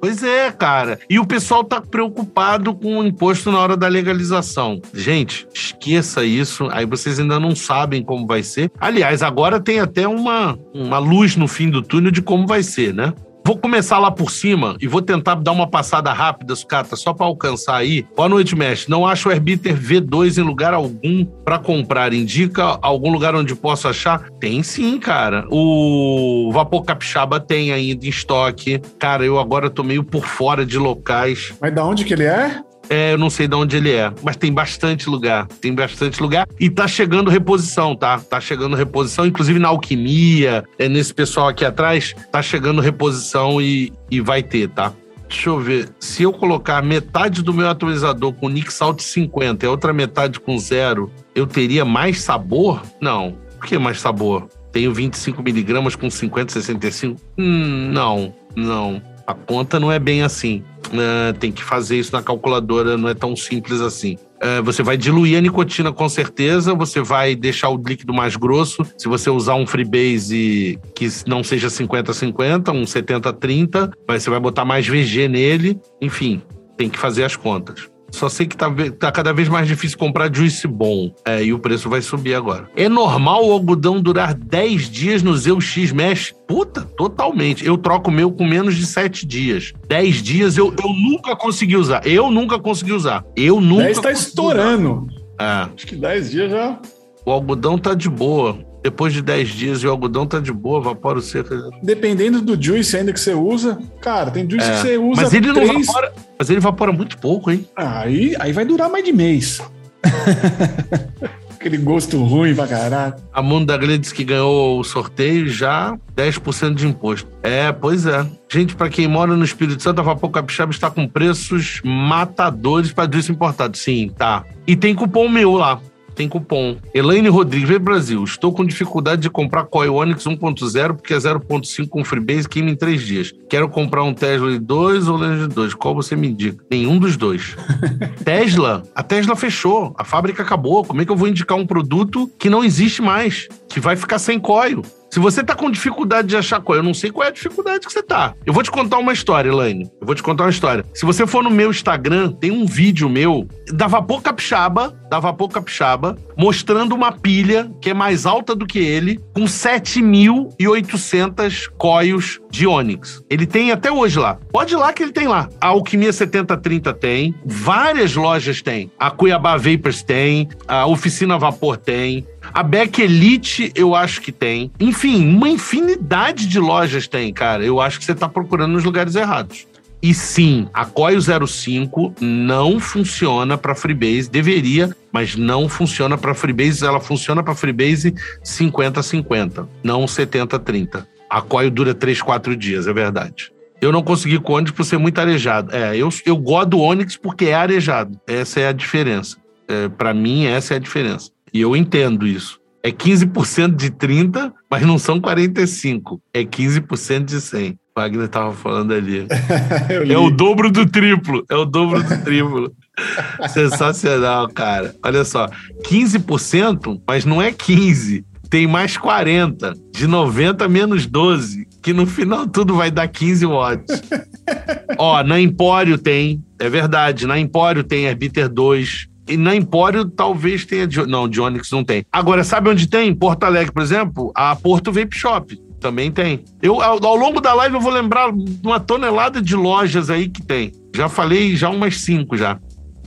Pois 0.00 0.22
é, 0.22 0.50
cara. 0.50 0.98
E 1.08 1.18
o 1.18 1.26
pessoal 1.26 1.64
tá 1.64 1.80
preocupado 1.80 2.74
com 2.74 2.98
o 2.98 3.04
imposto 3.06 3.50
na 3.50 3.58
hora 3.58 3.76
da 3.76 3.88
legalização. 3.88 4.80
Gente, 4.92 5.46
esqueça 5.54 6.24
isso. 6.24 6.68
Aí 6.70 6.86
vocês 6.86 7.18
ainda 7.18 7.40
não 7.40 7.54
sabem 7.54 8.02
como 8.02 8.26
vai 8.26 8.42
ser. 8.42 8.70
Aliás, 8.78 9.22
agora 9.22 9.60
tem 9.60 9.80
até 9.80 10.06
uma, 10.06 10.58
uma 10.74 10.98
luz 10.98 11.36
no 11.36 11.48
fim 11.48 11.70
do 11.70 11.82
túnel 11.82 12.10
de 12.10 12.22
como 12.22 12.46
vai 12.46 12.62
ser, 12.62 12.94
né? 12.94 13.12
Vou 13.46 13.56
começar 13.56 14.00
lá 14.00 14.10
por 14.10 14.28
cima 14.28 14.76
e 14.80 14.88
vou 14.88 15.00
tentar 15.00 15.36
dar 15.36 15.52
uma 15.52 15.70
passada 15.70 16.12
rápida, 16.12 16.56
Sucata, 16.56 16.96
só 16.96 17.12
para 17.12 17.26
alcançar 17.26 17.76
aí. 17.76 18.04
Boa 18.16 18.28
noite, 18.28 18.56
mestre. 18.56 18.90
Não 18.90 19.06
acho 19.06 19.28
o 19.28 19.32
Herbiter 19.32 19.80
V2 19.80 20.38
em 20.38 20.40
lugar 20.40 20.74
algum 20.74 21.24
para 21.24 21.56
comprar. 21.56 22.12
Indica 22.12 22.76
algum 22.82 23.08
lugar 23.08 23.36
onde 23.36 23.54
posso 23.54 23.86
achar? 23.86 24.28
Tem 24.40 24.64
sim, 24.64 24.98
cara. 24.98 25.46
O 25.48 26.50
Vapor 26.52 26.82
Capixaba 26.82 27.38
tem 27.38 27.70
ainda 27.70 28.04
em 28.04 28.08
estoque. 28.08 28.82
Cara, 28.98 29.24
eu 29.24 29.38
agora 29.38 29.70
tô 29.70 29.84
meio 29.84 30.02
por 30.02 30.26
fora 30.26 30.66
de 30.66 30.76
locais. 30.76 31.54
Mas 31.60 31.72
da 31.72 31.84
onde 31.84 32.04
que 32.04 32.14
ele 32.14 32.24
é? 32.24 32.65
É, 32.88 33.12
eu 33.12 33.18
não 33.18 33.30
sei 33.30 33.48
de 33.48 33.54
onde 33.54 33.76
ele 33.76 33.90
é, 33.90 34.12
mas 34.22 34.36
tem 34.36 34.52
bastante 34.52 35.08
lugar. 35.08 35.46
Tem 35.60 35.74
bastante 35.74 36.22
lugar. 36.22 36.46
E 36.58 36.70
tá 36.70 36.86
chegando 36.86 37.30
reposição, 37.30 37.96
tá? 37.96 38.18
Tá 38.18 38.40
chegando 38.40 38.76
reposição, 38.76 39.26
inclusive 39.26 39.58
na 39.58 39.68
alquimia, 39.68 40.64
é 40.78 40.88
nesse 40.88 41.12
pessoal 41.12 41.48
aqui 41.48 41.64
atrás, 41.64 42.14
tá 42.30 42.40
chegando 42.42 42.80
reposição 42.80 43.60
e, 43.60 43.92
e 44.10 44.20
vai 44.20 44.42
ter, 44.42 44.68
tá? 44.68 44.92
Deixa 45.28 45.48
eu 45.48 45.58
ver. 45.58 45.88
Se 45.98 46.22
eu 46.22 46.32
colocar 46.32 46.82
metade 46.82 47.42
do 47.42 47.52
meu 47.52 47.68
atualizador 47.68 48.32
com 48.32 48.48
Nick 48.48 48.72
Salt 48.72 49.00
50 49.00 49.64
e 49.64 49.68
a 49.68 49.70
outra 49.70 49.92
metade 49.92 50.38
com 50.38 50.56
zero, 50.58 51.10
eu 51.34 51.46
teria 51.46 51.84
mais 51.84 52.20
sabor? 52.20 52.82
Não. 53.00 53.36
Por 53.58 53.66
que 53.66 53.78
mais 53.78 54.00
sabor? 54.00 54.48
Tenho 54.70 54.92
25 54.92 55.42
miligramas 55.42 55.96
com 55.96 56.08
50, 56.08 56.52
65? 56.52 57.20
Hum, 57.38 57.90
não, 57.92 58.34
não. 58.54 59.02
A 59.26 59.34
conta 59.34 59.80
não 59.80 59.90
é 59.90 59.98
bem 59.98 60.22
assim. 60.22 60.62
Uh, 60.86 61.36
tem 61.38 61.50
que 61.50 61.64
fazer 61.64 61.98
isso 61.98 62.12
na 62.12 62.22
calculadora, 62.22 62.96
não 62.96 63.08
é 63.08 63.14
tão 63.14 63.34
simples 63.34 63.80
assim. 63.80 64.16
Uh, 64.36 64.62
você 64.62 64.82
vai 64.82 64.96
diluir 64.96 65.36
a 65.36 65.40
nicotina 65.40 65.92
com 65.92 66.08
certeza, 66.08 66.74
você 66.74 67.00
vai 67.00 67.34
deixar 67.34 67.70
o 67.70 67.76
líquido 67.76 68.14
mais 68.14 68.36
grosso. 68.36 68.86
Se 68.96 69.08
você 69.08 69.28
usar 69.28 69.56
um 69.56 69.66
freebase 69.66 70.78
que 70.94 71.08
não 71.26 71.42
seja 71.42 71.68
50-50, 71.68 72.72
um 72.72 72.84
70-30, 72.84 73.92
você 74.06 74.30
vai 74.30 74.38
botar 74.38 74.64
mais 74.64 74.86
VG 74.86 75.26
nele. 75.26 75.80
Enfim, 76.00 76.40
tem 76.76 76.88
que 76.88 76.98
fazer 76.98 77.24
as 77.24 77.34
contas. 77.34 77.95
Só 78.16 78.30
sei 78.30 78.46
que 78.46 78.56
tá, 78.56 78.72
tá, 78.98 79.12
cada 79.12 79.32
vez 79.32 79.46
mais 79.46 79.68
difícil 79.68 79.98
comprar 79.98 80.34
juice 80.34 80.66
bom. 80.66 81.14
É, 81.24 81.44
e 81.44 81.52
o 81.52 81.58
preço 81.58 81.90
vai 81.90 82.00
subir 82.00 82.34
agora. 82.34 82.68
É 82.74 82.88
normal 82.88 83.46
o 83.46 83.52
algodão 83.52 84.00
durar 84.00 84.32
10 84.32 84.88
dias 84.88 85.22
no 85.22 85.36
X 85.60 85.92
Mesh? 85.92 86.34
Puta, 86.48 86.82
totalmente. 86.96 87.64
Eu 87.66 87.76
troco 87.76 88.10
o 88.10 88.12
meu 88.12 88.32
com 88.32 88.46
menos 88.46 88.74
de 88.74 88.86
7 88.86 89.26
dias. 89.26 89.74
10 89.86 90.22
dias 90.22 90.56
eu, 90.56 90.74
eu 90.82 90.92
nunca 90.94 91.36
consegui 91.36 91.76
usar. 91.76 92.06
Eu 92.06 92.30
nunca 92.30 92.58
consegui 92.58 92.92
usar. 92.92 93.22
Eu 93.36 93.60
nunca. 93.60 93.84
10 93.84 94.00
tá 94.00 94.10
estourando. 94.10 95.06
É. 95.38 95.68
Acho 95.74 95.86
que 95.86 95.94
10 95.94 96.30
dias 96.30 96.50
já. 96.50 96.78
O 97.26 97.30
algodão 97.30 97.76
tá 97.76 97.92
de 97.92 98.08
boa. 98.08 98.58
Depois 98.86 99.12
de 99.12 99.20
10 99.20 99.48
dias 99.48 99.82
e 99.82 99.86
o 99.88 99.90
algodão 99.90 100.24
tá 100.28 100.38
de 100.38 100.52
boa, 100.52 100.80
vapora 100.80 101.18
o 101.18 101.20
seco. 101.20 101.48
Dependendo 101.82 102.40
do 102.40 102.56
juice 102.62 102.96
ainda 102.96 103.12
que 103.12 103.18
você 103.18 103.34
usa, 103.34 103.76
cara, 104.00 104.30
tem 104.30 104.48
juice 104.48 104.64
É, 104.64 104.70
que 104.70 104.78
você 104.78 104.96
usa 104.96 105.22
Mas 105.22 105.34
ele 105.34 105.48
não 105.48 105.54
três... 105.54 105.70
evapora. 105.70 106.12
Mas 106.38 106.50
ele 106.50 106.58
evapora 106.58 106.92
muito 106.92 107.18
pouco, 107.18 107.50
hein? 107.50 107.66
Aí, 107.74 108.36
aí 108.38 108.52
vai 108.52 108.64
durar 108.64 108.88
mais 108.88 109.04
de 109.04 109.12
mês. 109.12 109.60
Aquele 111.58 111.78
gosto 111.78 112.22
ruim 112.22 112.54
pra 112.54 112.68
caralho. 112.68 113.14
A 113.32 113.42
Mundo 113.42 113.66
da 113.66 113.76
disse 113.76 114.14
que 114.14 114.22
ganhou 114.22 114.78
o 114.78 114.84
sorteio 114.84 115.48
já 115.48 115.98
10% 116.16 116.74
de 116.74 116.86
imposto. 116.86 117.28
É, 117.42 117.72
pois 117.72 118.06
é. 118.06 118.24
Gente, 118.48 118.76
para 118.76 118.88
quem 118.88 119.08
mora 119.08 119.36
no 119.36 119.44
Espírito 119.44 119.82
Santo, 119.82 120.00
a 120.00 120.04
Vapor 120.04 120.30
Capixaba 120.30 120.70
está 120.70 120.92
com 120.92 121.08
preços 121.08 121.80
matadores 121.84 122.92
para 122.92 123.10
juice 123.12 123.32
importado. 123.32 123.76
Sim, 123.76 124.12
tá. 124.16 124.44
E 124.64 124.76
tem 124.76 124.94
cupom 124.94 125.28
meu 125.28 125.54
lá. 125.54 125.80
Tem 126.16 126.28
cupom. 126.28 126.78
Elaine 126.94 127.28
Rodrigues, 127.28 127.68
vem 127.68 127.78
Brasil. 127.78 128.24
Estou 128.24 128.50
com 128.50 128.64
dificuldade 128.64 129.20
de 129.20 129.28
comprar 129.28 129.64
Coil 129.64 129.94
Onix 129.94 130.24
1.0 130.24 130.94
porque 130.94 131.12
é 131.12 131.18
0.5 131.18 131.88
com 131.88 132.02
Freebase 132.02 132.48
queima 132.48 132.70
em 132.70 132.74
três 132.74 133.02
dias. 133.02 133.34
Quero 133.50 133.68
comprar 133.68 134.02
um 134.02 134.14
Tesla 134.14 134.58
2 134.58 135.08
ou 135.08 135.16
Legend 135.18 135.54
2. 135.54 135.74
Qual 135.74 135.94
você 135.94 136.16
me 136.16 136.28
indica? 136.28 136.64
Nenhum 136.70 136.98
dos 136.98 137.18
dois. 137.18 137.54
Tesla, 138.24 138.82
a 138.94 139.02
Tesla 139.02 139.36
fechou, 139.36 139.94
a 139.98 140.04
fábrica 140.04 140.42
acabou. 140.42 140.82
Como 140.84 141.02
é 141.02 141.04
que 141.04 141.12
eu 141.12 141.16
vou 141.16 141.28
indicar 141.28 141.58
um 141.58 141.66
produto 141.66 142.30
que 142.38 142.48
não 142.48 142.64
existe 142.64 143.02
mais, 143.02 143.46
que 143.68 143.78
vai 143.78 143.94
ficar 143.94 144.18
sem 144.18 144.40
coil? 144.40 144.82
Se 145.10 145.20
você 145.20 145.42
tá 145.42 145.54
com 145.54 145.70
dificuldade 145.70 146.28
de 146.28 146.36
achar 146.36 146.60
coil, 146.60 146.80
eu 146.80 146.84
não 146.84 146.94
sei 146.94 147.10
qual 147.10 147.24
é 147.24 147.28
a 147.28 147.32
dificuldade 147.32 147.86
que 147.86 147.92
você 147.92 148.02
tá. 148.02 148.34
Eu 148.44 148.52
vou 148.52 148.62
te 148.62 148.70
contar 148.70 148.98
uma 148.98 149.12
história, 149.12 149.48
Elaine. 149.48 149.90
Eu 150.00 150.06
vou 150.06 150.14
te 150.14 150.22
contar 150.22 150.44
uma 150.44 150.50
história. 150.50 150.84
Se 150.94 151.06
você 151.06 151.26
for 151.26 151.42
no 151.42 151.50
meu 151.50 151.70
Instagram, 151.70 152.32
tem 152.32 152.50
um 152.50 152.66
vídeo 152.66 153.08
meu 153.08 153.48
da 153.72 153.86
Vapor 153.86 154.20
Capixaba, 154.20 154.94
da 155.08 155.18
Vapor 155.18 155.48
Capixaba, 155.48 156.18
mostrando 156.36 156.94
uma 156.94 157.10
pilha 157.12 157.72
que 157.80 157.88
é 157.90 157.94
mais 157.94 158.26
alta 158.26 158.54
do 158.54 158.66
que 158.66 158.78
ele, 158.78 159.18
com 159.34 159.44
7.800 159.44 161.70
coils 161.78 162.38
de 162.50 162.66
Onix. 162.66 163.24
Ele 163.30 163.46
tem 163.46 163.70
até 163.72 163.92
hoje 163.92 164.18
lá. 164.18 164.38
Pode 164.52 164.74
ir 164.74 164.76
lá 164.76 164.92
que 164.92 165.02
ele 165.02 165.12
tem 165.12 165.28
lá. 165.28 165.48
A 165.60 165.68
Alquimia 165.68 166.12
7030 166.12 166.92
tem, 166.94 167.34
várias 167.44 168.14
lojas 168.14 168.62
tem. 168.62 168.90
A 168.98 169.10
Cuiabá 169.10 169.56
Vapors 169.56 170.02
tem, 170.02 170.48
a 170.66 170.86
Oficina 170.86 171.38
Vapor 171.38 171.76
tem, 171.76 172.26
a 172.52 172.62
Beck 172.62 173.00
Elite, 173.00 173.72
eu 173.74 173.94
acho 173.94 174.20
que 174.20 174.32
tem. 174.32 174.70
Enfim, 174.78 175.28
uma 175.28 175.48
infinidade 175.48 176.46
de 176.46 176.58
lojas 176.58 177.06
tem, 177.06 177.32
cara. 177.32 177.64
Eu 177.64 177.80
acho 177.80 177.98
que 177.98 178.04
você 178.04 178.14
tá 178.14 178.28
procurando 178.28 178.72
nos 178.72 178.84
lugares 178.84 179.14
errados. 179.14 179.66
E 180.02 180.12
sim, 180.14 180.68
a 180.72 180.84
Coil 180.84 181.18
05 181.20 182.14
não 182.20 182.78
funciona 182.78 183.56
para 183.56 183.74
Freebase, 183.74 184.30
deveria, 184.30 184.94
mas 185.10 185.34
não 185.34 185.68
funciona 185.68 186.16
para 186.18 186.34
Freebase, 186.34 186.84
ela 186.84 187.00
funciona 187.00 187.42
para 187.42 187.54
Freebase 187.54 188.14
50-50, 188.44 189.66
não 189.82 190.04
70-30. 190.04 191.06
A 191.28 191.40
Coil 191.40 191.70
dura 191.70 191.94
3, 191.94 192.22
4 192.22 192.54
dias, 192.54 192.86
é 192.86 192.92
verdade. 192.92 193.50
Eu 193.80 193.92
não 193.92 194.02
consegui 194.02 194.38
com 194.38 194.52
o 194.52 194.56
Onix 194.56 194.70
por 194.70 194.84
ser 194.84 194.98
muito 194.98 195.20
arejado. 195.20 195.74
É, 195.74 195.96
eu, 195.96 196.08
eu 196.24 196.36
gosto 196.36 196.70
do 196.70 196.80
Onix 196.80 197.16
porque 197.16 197.46
é 197.46 197.54
arejado. 197.54 198.18
Essa 198.26 198.60
é 198.60 198.68
a 198.68 198.72
diferença. 198.72 199.36
É, 199.68 199.88
para 199.88 200.14
mim, 200.14 200.46
essa 200.46 200.74
é 200.74 200.76
a 200.76 200.80
diferença. 200.80 201.30
E 201.56 201.60
eu 201.62 201.74
entendo 201.74 202.26
isso. 202.26 202.60
É 202.82 202.90
15% 202.90 203.76
de 203.76 203.88
30, 203.88 204.52
mas 204.70 204.82
não 204.82 204.98
são 204.98 205.18
45. 205.18 206.20
É 206.34 206.44
15% 206.44 207.24
de 207.24 207.40
100. 207.40 207.70
O 207.70 207.76
Wagner 207.98 208.28
tava 208.28 208.52
falando 208.52 208.92
ali. 208.92 209.26
É 210.06 210.18
o 210.18 210.28
dobro 210.28 210.70
do 210.70 210.84
triplo. 210.84 211.42
É 211.48 211.56
o 211.56 211.64
dobro 211.64 212.02
do 212.02 212.22
triplo. 212.22 212.70
Sensacional, 213.48 214.48
cara. 214.48 214.94
Olha 215.02 215.24
só. 215.24 215.48
15%, 215.82 217.00
mas 217.08 217.24
não 217.24 217.40
é 217.40 217.50
15. 217.50 218.22
Tem 218.50 218.66
mais 218.66 218.98
40. 218.98 219.72
De 219.90 220.06
90 220.06 220.68
menos 220.68 221.06
12. 221.06 221.66
Que 221.82 221.94
no 221.94 222.04
final 222.04 222.46
tudo 222.46 222.74
vai 222.74 222.90
dar 222.90 223.08
15 223.08 223.46
watts. 223.46 224.02
Ó, 224.98 225.22
na 225.22 225.40
Empório 225.40 225.96
tem. 225.96 226.44
É 226.58 226.68
verdade. 226.68 227.26
Na 227.26 227.38
Empório 227.38 227.82
tem 227.82 228.10
Arbiter 228.10 228.46
2. 228.46 229.08
E 229.28 229.36
na 229.36 229.54
Empório 229.54 230.04
talvez 230.04 230.64
tenha. 230.64 230.86
Não, 231.06 231.28
de 231.28 231.40
Onix 231.40 231.70
não 231.70 231.84
tem. 231.84 232.04
Agora, 232.12 232.44
sabe 232.44 232.70
onde 232.70 232.86
tem? 232.86 233.08
Em 233.08 233.14
Porto 233.14 233.44
Alegre, 233.44 233.72
por 233.72 233.82
exemplo, 233.82 234.32
a 234.34 234.54
Porto 234.54 234.92
Vape 234.92 235.16
Shop. 235.16 235.60
Também 235.80 236.10
tem. 236.10 236.44
Eu, 236.62 236.80
ao, 236.80 237.04
ao 237.04 237.16
longo 237.16 237.40
da 237.40 237.52
live, 237.54 237.74
eu 237.74 237.80
vou 237.80 237.92
lembrar 237.92 238.32
uma 238.62 238.80
tonelada 238.80 239.42
de 239.42 239.54
lojas 239.54 240.10
aí 240.10 240.28
que 240.28 240.42
tem. 240.42 240.72
Já 240.94 241.08
falei 241.08 241.54
já 241.56 241.68
umas 241.68 242.00
cinco 242.00 242.36
já. 242.36 242.58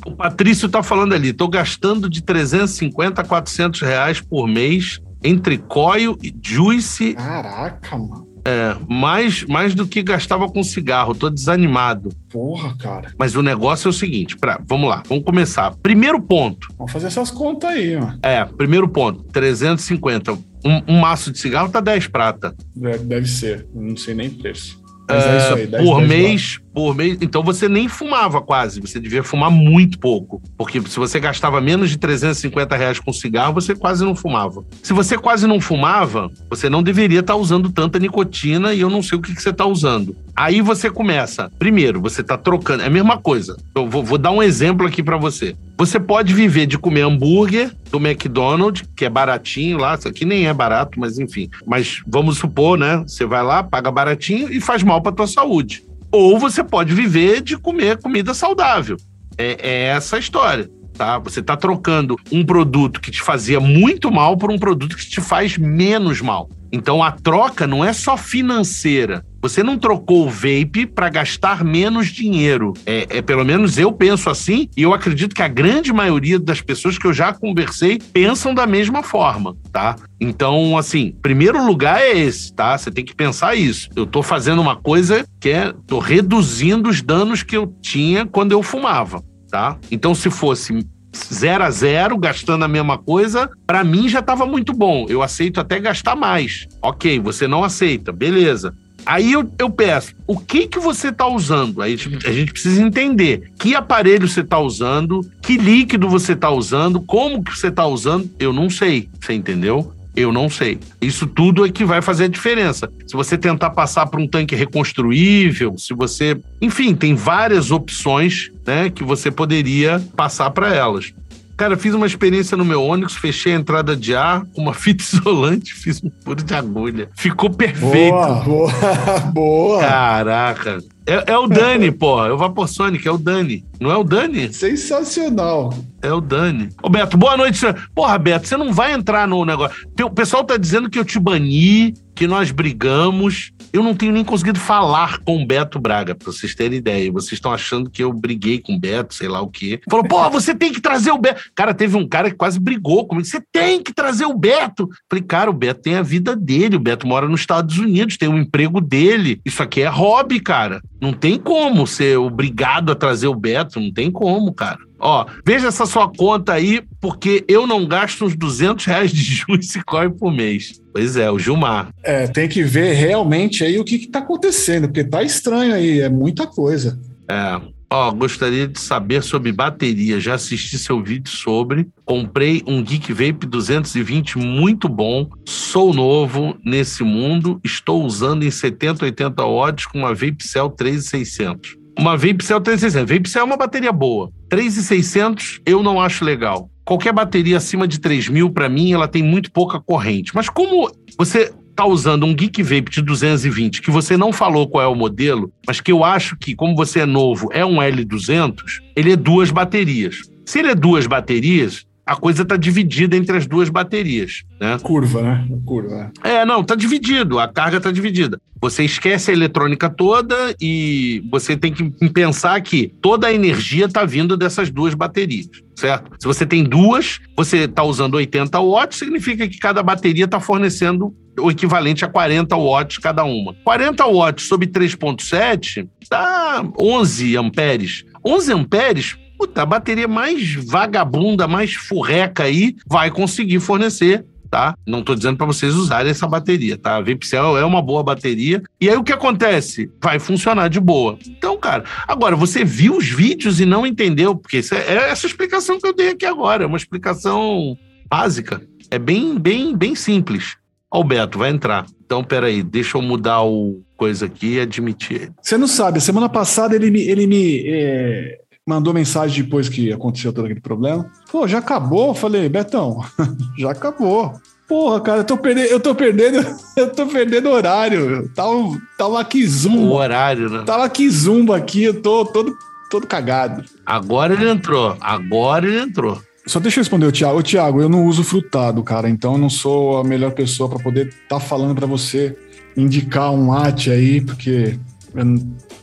O 0.05 0.11
Patrício 0.11 0.69
tá 0.69 0.81
falando 0.81 1.13
ali, 1.13 1.33
tô 1.33 1.47
gastando 1.47 2.09
de 2.09 2.21
350 2.21 3.21
a 3.21 3.25
400 3.25 3.81
reais 3.81 4.21
por 4.21 4.47
mês 4.47 5.01
entre 5.23 5.57
coil 5.57 6.17
e 6.23 6.33
juice, 6.41 7.13
Caraca, 7.13 7.97
mano. 7.97 8.28
É, 8.45 8.75
mais, 8.87 9.43
mais 9.45 9.73
do 9.75 9.85
que 9.87 10.01
gastava 10.01 10.47
com 10.49 10.63
cigarro. 10.63 11.13
Tô 11.15 11.29
desanimado. 11.29 12.09
Porra, 12.29 12.75
cara. 12.77 13.11
Mas 13.17 13.35
o 13.35 13.41
negócio 13.41 13.87
é 13.87 13.89
o 13.89 13.93
seguinte, 13.93 14.37
pra, 14.37 14.59
vamos 14.67 14.89
lá, 14.89 15.03
vamos 15.07 15.23
começar. 15.23 15.75
Primeiro 15.81 16.21
ponto, 16.21 16.67
Vamos 16.77 16.91
fazer 16.91 17.07
essas 17.07 17.31
contas 17.31 17.69
aí, 17.69 17.95
mano. 17.97 18.19
é, 18.23 18.43
primeiro 18.45 18.87
ponto, 18.87 19.23
350. 19.31 20.33
Um, 20.33 20.81
um 20.87 20.99
maço 20.99 21.31
de 21.31 21.39
cigarro 21.39 21.69
tá 21.69 21.79
10 21.79 22.07
prata. 22.07 22.53
Deve, 22.75 23.05
deve 23.05 23.27
ser. 23.27 23.65
Não 23.73 23.95
sei 23.95 24.13
nem 24.13 24.29
preço. 24.29 24.79
Mas 25.09 25.25
é, 25.25 25.37
isso 25.37 25.53
aí. 25.55 25.67
10, 25.67 25.83
por 25.83 25.97
10 25.99 26.09
mês, 26.09 26.59
por 26.73 26.95
mês. 26.95 27.17
Então 27.21 27.43
você 27.43 27.67
nem 27.67 27.87
fumava 27.87 28.41
quase, 28.41 28.79
você 28.79 28.99
devia 28.99 29.23
fumar 29.23 29.51
muito 29.51 29.99
pouco. 29.99 30.41
Porque 30.57 30.81
se 30.81 30.97
você 30.97 31.19
gastava 31.19 31.59
menos 31.61 31.89
de 31.89 31.97
350 31.97 32.75
reais 32.75 32.99
com 32.99 33.11
cigarro, 33.11 33.53
você 33.53 33.75
quase 33.75 34.03
não 34.03 34.15
fumava. 34.15 34.63
Se 34.83 34.93
você 34.93 35.17
quase 35.17 35.47
não 35.47 35.59
fumava, 35.59 36.31
você 36.49 36.69
não 36.69 36.83
deveria 36.83 37.19
estar 37.19 37.35
usando 37.35 37.71
tanta 37.71 37.99
nicotina 37.99 38.73
e 38.73 38.81
eu 38.81 38.89
não 38.89 39.01
sei 39.01 39.17
o 39.17 39.21
que, 39.21 39.35
que 39.35 39.41
você 39.41 39.49
está 39.49 39.65
usando. 39.65 40.15
Aí 40.35 40.61
você 40.61 40.89
começa. 40.89 41.51
Primeiro, 41.59 42.01
você 42.01 42.21
está 42.21 42.37
trocando. 42.37 42.83
É 42.83 42.87
a 42.87 42.89
mesma 42.89 43.17
coisa. 43.17 43.57
Eu 43.75 43.89
vou, 43.89 44.03
vou 44.03 44.17
dar 44.17 44.31
um 44.31 44.41
exemplo 44.41 44.87
aqui 44.87 45.03
para 45.03 45.17
você. 45.17 45.55
Você 45.77 45.99
pode 45.99 46.33
viver 46.33 46.65
de 46.65 46.77
comer 46.77 47.01
hambúrguer 47.01 47.71
do 47.89 47.97
McDonald's, 47.97 48.83
que 48.95 49.05
é 49.05 49.09
baratinho 49.09 49.77
lá, 49.77 49.95
isso 49.95 50.07
aqui 50.07 50.25
nem 50.25 50.47
é 50.47 50.53
barato, 50.53 50.99
mas 50.99 51.17
enfim. 51.17 51.49
Mas 51.65 52.01
vamos 52.05 52.37
supor, 52.37 52.77
né? 52.77 53.03
Você 53.07 53.25
vai 53.25 53.43
lá, 53.43 53.63
paga 53.63 53.89
baratinho 53.89 54.51
e 54.51 54.59
faz 54.59 54.83
mal 54.83 55.01
para 55.01 55.11
tua 55.11 55.27
saúde. 55.27 55.88
Ou 56.11 56.39
você 56.39 56.63
pode 56.63 56.93
viver 56.93 57.41
de 57.41 57.57
comer 57.57 58.01
comida 58.01 58.33
saudável. 58.33 58.97
É, 59.37 59.57
é 59.61 59.83
essa 59.89 60.15
a 60.15 60.19
história. 60.19 60.69
Tá? 60.99 61.17
Você 61.19 61.39
está 61.39 61.55
trocando 61.55 62.17
um 62.29 62.45
produto 62.45 62.99
que 62.99 63.09
te 63.09 63.21
fazia 63.21 63.57
muito 63.57 64.11
mal 64.11 64.35
por 64.35 64.51
um 64.51 64.59
produto 64.59 64.97
que 64.97 65.07
te 65.07 65.21
faz 65.21 65.57
menos 65.57 66.19
mal. 66.19 66.49
Então 66.73 67.01
a 67.01 67.09
troca 67.09 67.65
não 67.65 67.85
é 67.85 67.93
só 67.93 68.17
financeira. 68.17 69.25
Você 69.41 69.63
não 69.63 69.77
trocou 69.77 70.27
o 70.27 70.29
vape 70.29 70.85
para 70.85 71.09
gastar 71.09 71.63
menos 71.63 72.07
dinheiro. 72.07 72.73
É, 72.85 73.07
é 73.09 73.21
pelo 73.21 73.45
menos 73.45 73.77
eu 73.77 73.91
penso 73.91 74.29
assim 74.29 74.67
e 74.75 74.81
eu 74.81 74.93
acredito 74.93 75.33
que 75.33 75.41
a 75.41 75.47
grande 75.47 75.93
maioria 75.93 76.37
das 76.37 76.59
pessoas 76.59 76.97
que 76.97 77.07
eu 77.07 77.13
já 77.13 77.33
conversei 77.33 77.99
pensam 78.11 78.53
da 78.53 78.67
mesma 78.67 79.01
forma, 79.01 79.55
tá? 79.71 79.95
Então, 80.19 80.77
assim, 80.77 81.15
primeiro 81.21 81.65
lugar 81.65 82.01
é 82.01 82.17
esse, 82.17 82.53
tá? 82.53 82.77
Você 82.77 82.91
tem 82.91 83.05
que 83.05 83.15
pensar 83.15 83.55
isso. 83.55 83.89
Eu 83.95 84.05
tô 84.05 84.21
fazendo 84.21 84.61
uma 84.61 84.75
coisa 84.75 85.25
que 85.39 85.49
é 85.49 85.73
tô 85.87 85.99
reduzindo 85.99 86.89
os 86.89 87.01
danos 87.01 87.41
que 87.41 87.55
eu 87.55 87.73
tinha 87.81 88.25
quando 88.25 88.51
eu 88.51 88.61
fumava, 88.61 89.23
tá? 89.49 89.77
Então, 89.91 90.13
se 90.13 90.29
fosse 90.29 90.85
zero 91.33 91.63
a 91.63 91.71
zero, 91.71 92.17
gastando 92.17 92.63
a 92.63 92.67
mesma 92.67 92.97
coisa, 92.97 93.49
para 93.65 93.83
mim 93.83 94.07
já 94.07 94.19
estava 94.19 94.45
muito 94.45 94.73
bom. 94.73 95.05
Eu 95.09 95.21
aceito 95.21 95.59
até 95.59 95.79
gastar 95.79 96.15
mais. 96.15 96.67
Ok, 96.81 97.19
você 97.19 97.47
não 97.47 97.63
aceita, 97.63 98.11
beleza. 98.11 98.73
Aí 99.05 99.31
eu, 99.31 99.49
eu 99.57 99.69
peço, 99.69 100.13
o 100.27 100.37
que 100.37 100.67
que 100.67 100.77
você 100.77 101.07
está 101.07 101.25
usando? 101.25 101.81
Aí 101.81 101.97
a 102.25 102.31
gente 102.31 102.51
precisa 102.51 102.81
entender 102.81 103.51
que 103.57 103.73
aparelho 103.73 104.27
você 104.27 104.41
está 104.41 104.59
usando, 104.59 105.21
que 105.41 105.57
líquido 105.57 106.07
você 106.09 106.33
está 106.33 106.51
usando, 106.51 107.01
como 107.01 107.43
que 107.43 107.57
você 107.57 107.67
está 107.67 107.87
usando. 107.87 108.29
Eu 108.37 108.53
não 108.53 108.69
sei, 108.69 109.09
você 109.19 109.33
entendeu? 109.33 109.93
Eu 110.19 110.33
não 110.33 110.49
sei. 110.49 110.77
Isso 111.01 111.25
tudo 111.25 111.65
é 111.65 111.69
que 111.69 111.85
vai 111.85 112.01
fazer 112.01 112.25
a 112.25 112.27
diferença. 112.27 112.91
Se 113.07 113.15
você 113.15 113.37
tentar 113.37 113.69
passar 113.69 114.05
por 114.07 114.19
um 114.19 114.27
tanque 114.27 114.53
reconstruível, 114.53 115.77
se 115.77 115.93
você. 115.93 116.37
Enfim, 116.61 116.93
tem 116.93 117.15
várias 117.15 117.71
opções 117.71 118.51
né, 118.67 118.89
que 118.89 119.01
você 119.01 119.31
poderia 119.31 120.03
passar 120.17 120.49
para 120.51 120.75
elas. 120.75 121.13
Cara, 121.55 121.77
fiz 121.77 121.93
uma 121.93 122.05
experiência 122.05 122.57
no 122.57 122.63
meu 122.63 122.81
Onix, 122.81 123.15
fechei 123.15 123.53
a 123.53 123.55
entrada 123.55 123.95
de 123.95 124.15
ar 124.15 124.45
com 124.53 124.61
uma 124.61 124.73
fita 124.73 125.03
isolante, 125.07 125.73
fiz 125.73 126.01
um 126.03 126.11
furo 126.23 126.43
de 126.43 126.53
agulha. 126.53 127.09
Ficou 127.15 127.49
perfeito. 127.49 128.11
Boa, 128.11 128.35
boa, 128.43 128.71
boa. 129.33 129.79
Caraca. 129.79 130.83
É, 131.09 131.31
é 131.31 131.37
o 131.37 131.47
Dani, 131.47 131.91
pô. 131.91 132.23
É 132.23 132.31
o 132.31 132.37
Vaporsonic, 132.37 133.07
é 133.07 133.11
o 133.11 133.17
Dani. 133.17 133.65
Não 133.79 133.89
é 133.91 133.97
o 133.97 134.03
Dani? 134.03 134.53
Sensacional. 134.53 135.73
É 136.03 136.13
o 136.13 136.21
Dani. 136.21 136.69
Ô, 136.83 136.89
Beto, 136.89 137.17
boa 137.17 137.35
noite. 137.35 137.57
senhor. 137.57 137.89
Porra, 137.95 138.15
Beto, 138.19 138.47
você 138.47 138.55
não 138.55 138.71
vai 138.71 138.93
entrar 138.93 139.27
no 139.27 139.43
negócio. 139.43 139.75
O 140.03 140.11
pessoal 140.11 140.43
tá 140.43 140.55
dizendo 140.55 140.87
que 140.87 140.99
eu 140.99 141.03
te 141.03 141.19
bani, 141.19 141.95
que 142.13 142.27
nós 142.27 142.51
brigamos. 142.51 143.51
Eu 143.71 143.83
não 143.83 143.95
tenho 143.95 144.11
nem 144.11 144.23
conseguido 144.23 144.59
falar 144.59 145.19
com 145.19 145.41
o 145.41 145.45
Beto 145.45 145.79
Braga, 145.79 146.15
pra 146.15 146.31
vocês 146.31 146.55
terem 146.55 146.77
ideia. 146.77 147.11
Vocês 147.11 147.33
estão 147.33 147.51
achando 147.51 147.89
que 147.89 148.03
eu 148.03 148.11
briguei 148.11 148.59
com 148.59 148.75
o 148.75 148.79
Beto, 148.79 149.13
sei 149.13 149.27
lá 149.27 149.41
o 149.41 149.47
quê. 149.47 149.81
Falou, 149.89 150.05
pô, 150.05 150.29
você 150.29 150.55
tem 150.55 150.71
que 150.71 150.81
trazer 150.81 151.11
o 151.11 151.17
Beto. 151.17 151.41
Cara, 151.55 151.73
teve 151.73 151.95
um 151.95 152.07
cara 152.07 152.29
que 152.29 152.35
quase 152.35 152.59
brigou 152.59 153.07
comigo. 153.07 153.25
Você 153.25 153.41
tem 153.51 153.81
que 153.81 153.93
trazer 153.93 154.25
o 154.25 154.37
Beto. 154.37 154.89
Falei, 155.09 155.23
cara, 155.23 155.49
o 155.49 155.53
Beto 155.53 155.81
tem 155.81 155.95
a 155.95 156.01
vida 156.01 156.35
dele. 156.35 156.75
O 156.75 156.79
Beto 156.79 157.07
mora 157.07 157.27
nos 157.27 157.41
Estados 157.41 157.77
Unidos, 157.77 158.17
tem 158.17 158.29
o 158.29 158.33
um 158.33 158.39
emprego 158.39 158.81
dele. 158.81 159.41
Isso 159.45 159.61
aqui 159.61 159.81
é 159.81 159.87
hobby, 159.87 160.39
cara. 160.39 160.81
Não 161.01 161.13
tem 161.13 161.37
como 161.37 161.85
ser 161.87 162.17
obrigado 162.17 162.91
a 162.91 162.95
trazer 162.95 163.27
o 163.27 163.35
Beto. 163.35 163.79
Não 163.79 163.91
tem 163.91 164.11
como, 164.11 164.53
cara. 164.53 164.88
Ó, 164.99 165.25
veja 165.45 165.67
essa 165.69 165.85
sua 165.85 166.11
conta 166.11 166.53
aí, 166.53 166.81
porque 166.99 167.43
eu 167.47 167.65
não 167.65 167.87
gasto 167.87 168.25
uns 168.25 168.35
200 168.35 168.85
reais 168.85 169.11
de 169.11 169.21
juros 169.23 169.75
e 169.75 169.83
corre 169.83 170.09
por 170.09 170.31
mês. 170.31 170.81
Pois 170.91 171.15
é, 171.15 171.31
o 171.31 171.39
Gilmar. 171.39 171.89
É, 172.03 172.27
tem 172.27 172.49
que 172.49 172.63
ver 172.63 172.93
realmente 172.93 173.63
aí 173.63 173.79
o 173.79 173.85
que, 173.85 173.95
está 173.95 174.19
acontecendo, 174.19 174.87
porque 174.87 175.03
tá 175.03 175.23
estranho 175.23 175.73
aí, 175.73 176.01
é 176.01 176.09
muita 176.09 176.45
coisa. 176.45 176.99
É. 177.29 177.79
Ó, 177.91 178.11
gostaria 178.11 178.67
de 178.67 178.79
saber 178.79 179.23
sobre 179.23 179.51
bateria. 179.51 180.19
Já 180.19 180.35
assisti 180.35 180.77
seu 180.77 181.01
vídeo 181.01 181.31
sobre. 181.31 181.87
Comprei 182.05 182.61
um 182.67 182.83
Geek 182.83 183.11
Vape 183.11 183.47
220 183.47 184.37
muito 184.37 184.87
bom. 184.87 185.27
Sou 185.47 185.91
novo 185.91 186.55
nesse 186.63 187.03
mundo. 187.03 187.59
Estou 187.63 188.05
usando 188.05 188.43
em 188.43 188.51
70, 188.51 189.05
80 189.05 189.43
watts 189.43 189.85
com 189.87 189.99
uma 189.99 190.13
Vape 190.13 190.43
Cell 190.47 190.69
3600 190.69 191.78
uma 191.99 192.15
VapeCell 192.15 192.61
3600. 192.61 193.09
VapeCell 193.09 193.41
é 193.41 193.45
uma 193.45 193.57
bateria 193.57 193.91
boa. 193.91 194.31
3600 194.49 195.59
eu 195.65 195.83
não 195.83 196.01
acho 196.01 196.23
legal. 196.23 196.69
Qualquer 196.85 197.13
bateria 197.13 197.57
acima 197.57 197.87
de 197.87 197.99
3000 197.99 198.49
para 198.51 198.69
mim, 198.69 198.93
ela 198.93 199.07
tem 199.07 199.21
muito 199.21 199.51
pouca 199.51 199.79
corrente. 199.79 200.33
Mas 200.33 200.49
como 200.49 200.89
você 201.17 201.53
está 201.69 201.85
usando 201.85 202.25
um 202.25 202.33
Geek 202.33 202.63
Vape 202.63 202.89
de 202.89 203.01
220, 203.01 203.81
que 203.81 203.91
você 203.91 204.17
não 204.17 204.33
falou 204.33 204.67
qual 204.67 204.83
é 204.83 204.87
o 204.87 204.95
modelo, 204.95 205.51
mas 205.67 205.79
que 205.79 205.91
eu 205.91 206.03
acho 206.03 206.35
que, 206.37 206.55
como 206.55 206.75
você 206.75 207.01
é 207.01 207.05
novo, 207.05 207.49
é 207.51 207.65
um 207.65 207.77
L200, 207.77 208.63
ele 208.95 209.13
é 209.13 209.15
duas 209.15 209.51
baterias. 209.51 210.17
Se 210.45 210.59
ele 210.59 210.71
é 210.71 210.75
duas 210.75 211.05
baterias, 211.05 211.85
a 212.09 212.15
coisa 212.15 212.41
está 212.41 212.57
dividida 212.57 213.15
entre 213.15 213.37
as 213.37 213.45
duas 213.45 213.69
baterias. 213.69 214.43
Né? 214.59 214.79
Curva, 214.81 215.21
né? 215.21 215.47
Curva. 215.63 216.11
É, 216.23 216.43
não, 216.43 216.61
está 216.61 216.73
dividido, 216.73 217.37
a 217.37 217.47
carga 217.47 217.77
está 217.77 217.91
dividida. 217.91 218.41
Você 218.59 218.83
esquece 218.83 219.29
a 219.29 219.33
eletrônica 219.35 219.87
toda 219.91 220.35
e 220.59 221.23
você 221.29 221.55
tem 221.55 221.71
que 221.71 221.87
pensar 222.09 222.59
que 222.61 222.91
toda 222.99 223.27
a 223.27 223.33
energia 223.33 223.85
está 223.85 224.05
vindo 224.05 224.35
dessas 224.35 224.71
duas 224.71 224.95
baterias, 224.95 225.49
certo? 225.75 226.09
Se 226.19 226.25
você 226.25 226.47
tem 226.47 226.63
duas, 226.63 227.19
você 227.37 227.65
está 227.65 227.83
usando 227.83 228.15
80 228.15 228.59
watts, 228.59 228.97
significa 228.97 229.47
que 229.47 229.59
cada 229.59 229.83
bateria 229.83 230.25
está 230.25 230.39
fornecendo 230.39 231.13
o 231.39 231.51
equivalente 231.51 232.03
a 232.03 232.07
40 232.07 232.55
watts 232.55 232.97
cada 232.97 233.23
uma. 233.23 233.53
40 233.63 234.03
watts 234.07 234.47
sobre 234.47 234.65
3.7 234.65 235.87
dá 236.09 236.65
11 236.81 237.37
amperes. 237.37 238.03
11 238.25 238.51
amperes 238.51 239.15
puta, 239.39 239.61
a 239.61 239.65
bateria 239.65 240.07
mais 240.07 240.53
vagabunda, 240.53 241.47
mais 241.47 241.73
furreca 241.73 242.43
aí 242.43 242.75
vai 242.85 243.09
conseguir 243.09 243.61
fornecer 243.61 244.25
tá? 244.49 244.73
Não 244.83 245.01
estou 245.01 245.15
dizendo 245.15 245.37
para 245.37 245.45
vocês 245.45 245.75
usarem 245.75 246.09
essa 246.09 246.27
bateria, 246.27 246.75
tá? 246.75 246.95
A 246.95 247.01
Vipcel 247.01 247.55
é 247.55 247.63
uma 247.63 247.83
boa 247.83 248.01
bateria. 248.01 248.63
E 248.81 248.89
aí 248.89 248.97
o 248.97 249.03
que 249.03 249.13
acontece? 249.13 249.91
Vai 250.01 250.17
funcionar 250.17 250.69
de 250.69 250.79
boa. 250.79 251.19
Então, 251.27 251.55
cara, 251.55 251.83
agora 252.07 252.35
você 252.35 252.65
viu 252.65 252.97
os 252.97 253.07
vídeos 253.07 253.59
e 253.59 253.65
não 253.67 253.85
entendeu, 253.85 254.35
porque 254.35 254.57
é, 254.57 255.11
essa 255.11 255.27
explicação 255.27 255.79
que 255.79 255.85
eu 255.85 255.93
dei 255.93 256.09
aqui 256.09 256.25
agora, 256.25 256.63
é 256.63 256.67
uma 256.67 256.77
explicação 256.77 257.77
básica. 258.09 258.59
É 258.89 258.97
bem, 258.97 259.37
bem, 259.37 259.77
bem 259.77 259.93
simples. 259.93 260.57
Ó, 260.89 261.01
o 261.01 261.03
Beto 261.03 261.37
vai 261.37 261.51
entrar. 261.51 261.85
Então, 262.03 262.23
peraí, 262.23 262.63
deixa 262.63 262.97
eu 262.97 263.03
mudar 263.03 263.43
o 263.43 263.83
coisa 263.95 264.25
aqui 264.25 264.55
e 264.55 264.61
admitir. 264.61 265.31
Você 265.39 265.57
não 265.59 265.67
sabe, 265.67 266.01
semana 266.01 266.27
passada 266.27 266.75
ele 266.75 266.89
me, 266.89 267.01
ele 267.01 267.27
me 267.27 267.63
é 267.67 268.39
mandou 268.69 268.93
mensagem 268.93 269.43
depois 269.43 269.67
que 269.67 269.91
aconteceu 269.91 270.31
todo 270.31 270.45
aquele 270.45 270.61
problema. 270.61 271.07
Pô, 271.31 271.47
já 271.47 271.57
acabou? 271.57 272.09
Eu 272.09 272.13
falei, 272.13 272.47
Betão, 272.47 273.03
já 273.57 273.71
acabou. 273.71 274.39
Porra, 274.67 275.01
cara, 275.01 275.21
eu 275.21 275.23
tô 275.23 275.35
perdendo, 275.35 275.67
eu 275.67 275.79
tô 275.79 275.95
perdendo, 275.95 276.45
eu 276.77 276.91
tô 276.91 277.07
perdendo 277.07 277.49
horário. 277.49 278.29
Tá 278.35 278.47
um, 278.47 278.79
tá 278.95 279.07
um 279.07 279.17
aqui 279.17 279.45
zumba. 279.47 279.81
O 279.81 279.93
horário, 279.93 280.49
né? 280.49 280.63
Tá 280.63 280.77
um 280.77 280.83
aqui 280.83 281.09
zumba 281.09 281.57
aqui, 281.57 281.83
eu 281.83 281.99
tô 281.99 282.23
todo, 282.23 282.55
todo 282.91 283.07
cagado. 283.07 283.65
Agora 283.83 284.33
ele 284.33 284.47
entrou, 284.47 284.95
agora 285.01 285.65
ele 285.65 285.79
entrou. 285.79 286.21
Só 286.45 286.59
deixa 286.59 286.79
eu 286.79 286.81
responder 286.81 287.07
o 287.07 287.11
Thiago. 287.11 287.39
O 287.39 287.43
Thiago, 287.43 287.81
eu 287.81 287.89
não 287.89 288.05
uso 288.05 288.23
frutado, 288.23 288.83
cara, 288.83 289.09
então 289.09 289.33
eu 289.33 289.39
não 289.39 289.49
sou 289.49 289.97
a 289.97 290.03
melhor 290.03 290.31
pessoa 290.31 290.69
para 290.69 290.79
poder 290.79 291.07
estar 291.07 291.27
tá 291.27 291.39
falando 291.39 291.73
para 291.73 291.87
você 291.87 292.37
indicar 292.77 293.31
um 293.31 293.47
mate 293.47 293.89
aí, 293.89 294.21
porque 294.21 294.77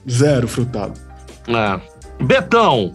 zero 0.09 0.47
frutado. 0.47 0.95
É. 1.49 1.96
Betão, 2.21 2.93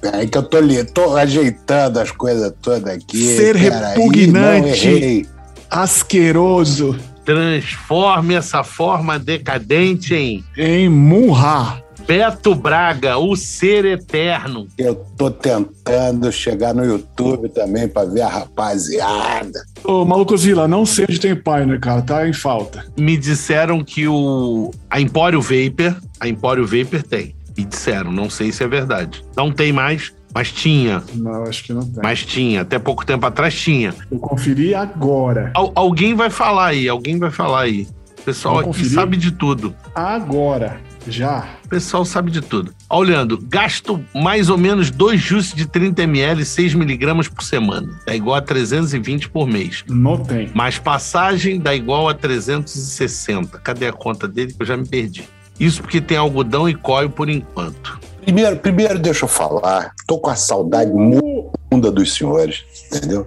Peraí 0.00 0.28
que 0.28 0.36
eu 0.36 0.42
tô, 0.42 0.56
ali, 0.58 0.84
tô 0.84 1.16
ajeitando 1.16 1.98
as 1.98 2.10
coisas 2.10 2.52
todas 2.60 2.94
aqui. 2.94 3.36
Ser 3.36 3.56
repugnante, 3.56 5.26
asqueroso. 5.70 6.98
Transforme 7.24 8.34
essa 8.34 8.62
forma 8.62 9.18
decadente 9.18 10.14
em... 10.14 10.44
Em 10.56 10.88
murra. 10.88 11.82
Beto 12.10 12.56
Braga, 12.56 13.18
o 13.18 13.36
ser 13.36 13.84
eterno. 13.84 14.66
Eu 14.76 14.96
tô 15.16 15.30
tentando 15.30 16.32
chegar 16.32 16.74
no 16.74 16.84
YouTube 16.84 17.48
também 17.50 17.86
para 17.86 18.10
ver 18.10 18.22
a 18.22 18.28
rapaziada. 18.28 19.62
Ô, 19.84 20.04
Malucozila, 20.04 20.66
não 20.66 20.84
sei 20.84 21.06
onde 21.08 21.20
tem 21.20 21.36
Pioneer, 21.36 21.78
cara, 21.78 22.02
tá 22.02 22.28
em 22.28 22.32
falta. 22.32 22.84
Me 22.98 23.16
disseram 23.16 23.84
que 23.84 24.08
o 24.08 24.72
a 24.90 25.00
Empório 25.00 25.40
Vapor, 25.40 25.94
a 26.18 26.26
Empório 26.26 26.66
Vapor 26.66 27.00
tem. 27.04 27.32
Me 27.56 27.64
disseram, 27.64 28.10
não 28.10 28.28
sei 28.28 28.50
se 28.50 28.64
é 28.64 28.66
verdade. 28.66 29.24
Não 29.36 29.52
tem 29.52 29.72
mais, 29.72 30.12
mas 30.34 30.50
tinha. 30.50 31.04
Não, 31.14 31.44
acho 31.44 31.62
que 31.62 31.72
não 31.72 31.82
tem. 31.82 32.02
Mas 32.02 32.26
tinha, 32.26 32.62
até 32.62 32.76
pouco 32.80 33.06
tempo 33.06 33.24
atrás 33.24 33.54
tinha. 33.54 33.94
Eu 34.10 34.18
conferi 34.18 34.74
agora. 34.74 35.52
Al 35.54 35.70
alguém 35.76 36.14
vai 36.14 36.28
falar 36.28 36.70
aí, 36.70 36.88
alguém 36.88 37.20
vai 37.20 37.30
falar 37.30 37.60
aí. 37.60 37.86
O 38.18 38.22
pessoal 38.22 38.58
aqui 38.58 38.84
sabe 38.84 39.16
de 39.16 39.30
tudo. 39.30 39.72
Agora. 39.94 40.89
Já. 41.10 41.48
O 41.64 41.68
pessoal 41.68 42.04
sabe 42.04 42.30
de 42.30 42.40
tudo. 42.40 42.72
Olhando, 42.88 43.38
gasto 43.38 44.02
mais 44.14 44.48
ou 44.48 44.56
menos 44.56 44.90
dois 44.90 45.20
jus 45.20 45.52
de 45.52 45.66
30 45.66 46.02
ml, 46.02 46.44
6 46.44 46.74
miligramas 46.74 47.28
por 47.28 47.42
semana. 47.42 48.00
Dá 48.06 48.14
igual 48.14 48.36
a 48.36 48.42
320 48.42 49.28
por 49.28 49.46
mês. 49.46 49.84
Não 49.88 50.16
tem. 50.16 50.50
Mais 50.54 50.78
passagem 50.78 51.60
dá 51.60 51.74
igual 51.74 52.08
a 52.08 52.14
360. 52.14 53.58
Cadê 53.58 53.88
a 53.88 53.92
conta 53.92 54.28
dele 54.28 54.52
que 54.52 54.62
eu 54.62 54.66
já 54.66 54.76
me 54.76 54.86
perdi? 54.86 55.28
Isso 55.58 55.82
porque 55.82 56.00
tem 56.00 56.16
algodão 56.16 56.68
e 56.68 56.74
coio 56.74 57.10
por 57.10 57.28
enquanto. 57.28 58.00
Primeiro, 58.22 58.56
primeiro 58.56 58.98
deixa 58.98 59.24
eu 59.24 59.28
falar. 59.28 59.92
Tô 60.06 60.18
com 60.18 60.30
a 60.30 60.36
saudade 60.36 60.92
moribunda 60.92 61.90
dos 61.90 62.14
senhores, 62.14 62.64
entendeu? 62.92 63.26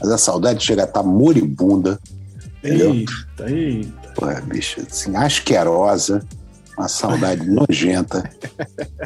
Mas 0.00 0.10
a 0.10 0.18
saudade 0.18 0.64
chega 0.64 0.82
a 0.82 0.84
estar 0.84 1.02
tá 1.02 1.06
moribunda. 1.06 1.98
Entendeu? 2.58 2.94
Eita, 2.94 3.50
eita. 3.50 4.12
Pô, 4.14 4.26
bicho, 4.46 4.80
assim, 4.80 5.16
asquerosa 5.16 6.22
uma 6.82 6.88
saudade 6.88 7.48
nojenta. 7.48 8.28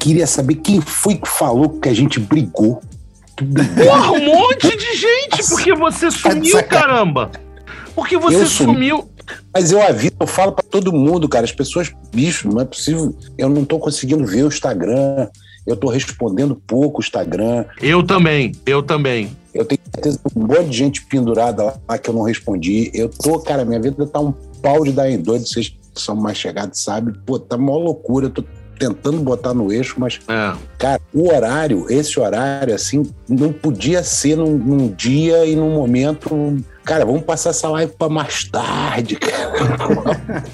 Queria 0.00 0.26
saber 0.26 0.56
quem 0.56 0.80
foi 0.80 1.16
que 1.16 1.28
falou 1.28 1.68
que 1.80 1.88
a 1.88 1.94
gente 1.94 2.18
brigou. 2.18 2.80
Porra, 3.36 4.12
um 4.12 4.24
monte 4.24 4.76
de 4.76 4.96
gente, 4.96 5.48
porque 5.48 5.74
você 5.74 6.06
tá 6.06 6.30
sumiu, 6.30 6.64
caramba. 6.64 7.30
Porque 7.94 8.16
você 8.16 8.42
eu 8.42 8.46
sumiu. 8.46 9.10
Mas 9.52 9.72
eu 9.72 9.82
aviso, 9.82 10.14
eu 10.18 10.26
falo 10.26 10.52
para 10.52 10.64
todo 10.64 10.92
mundo, 10.92 11.28
cara. 11.28 11.44
As 11.44 11.52
pessoas, 11.52 11.92
bicho, 12.14 12.48
não 12.48 12.60
é 12.60 12.64
possível. 12.64 13.14
Eu 13.36 13.48
não 13.48 13.64
tô 13.64 13.78
conseguindo 13.78 14.24
ver 14.24 14.44
o 14.44 14.48
Instagram. 14.48 15.28
Eu 15.66 15.76
tô 15.76 15.88
respondendo 15.88 16.54
pouco 16.66 17.00
o 17.00 17.02
Instagram. 17.02 17.64
Eu 17.82 18.02
também, 18.02 18.52
eu 18.64 18.82
também. 18.82 19.36
Eu 19.52 19.64
tenho 19.64 19.80
certeza 19.92 20.18
que 20.18 20.38
um 20.38 20.46
monte 20.46 20.68
de 20.68 20.76
gente 20.76 21.04
pendurada 21.06 21.74
lá 21.88 21.98
que 21.98 22.08
eu 22.08 22.14
não 22.14 22.22
respondi. 22.22 22.90
Eu 22.94 23.08
tô, 23.08 23.38
cara, 23.40 23.64
minha 23.64 23.80
vida 23.80 24.06
tá 24.06 24.20
um 24.20 24.32
pau 24.62 24.84
de 24.84 24.92
dar 24.92 25.10
em 25.10 25.18
doido. 25.18 25.46
Vocês 25.46 25.74
são 26.00 26.16
mais 26.16 26.38
chegados 26.38 26.80
sabem, 26.80 27.14
pô, 27.24 27.38
tá 27.38 27.56
mó 27.56 27.76
loucura, 27.76 28.26
eu 28.26 28.30
tô 28.30 28.44
tentando 28.78 29.18
botar 29.20 29.54
no 29.54 29.72
eixo, 29.72 29.96
mas, 29.98 30.20
é. 30.28 30.56
cara, 30.78 31.00
o 31.12 31.28
horário, 31.28 31.86
esse 31.88 32.20
horário, 32.20 32.74
assim, 32.74 33.02
não 33.28 33.52
podia 33.52 34.02
ser 34.02 34.36
num, 34.36 34.56
num 34.56 34.88
dia 34.88 35.46
e 35.46 35.56
num 35.56 35.74
momento 35.74 36.62
cara, 36.86 37.04
vamos 37.04 37.22
passar 37.22 37.50
essa 37.50 37.68
live 37.68 37.92
para 37.98 38.08
mais 38.08 38.44
tarde, 38.44 39.16
cara. 39.16 39.52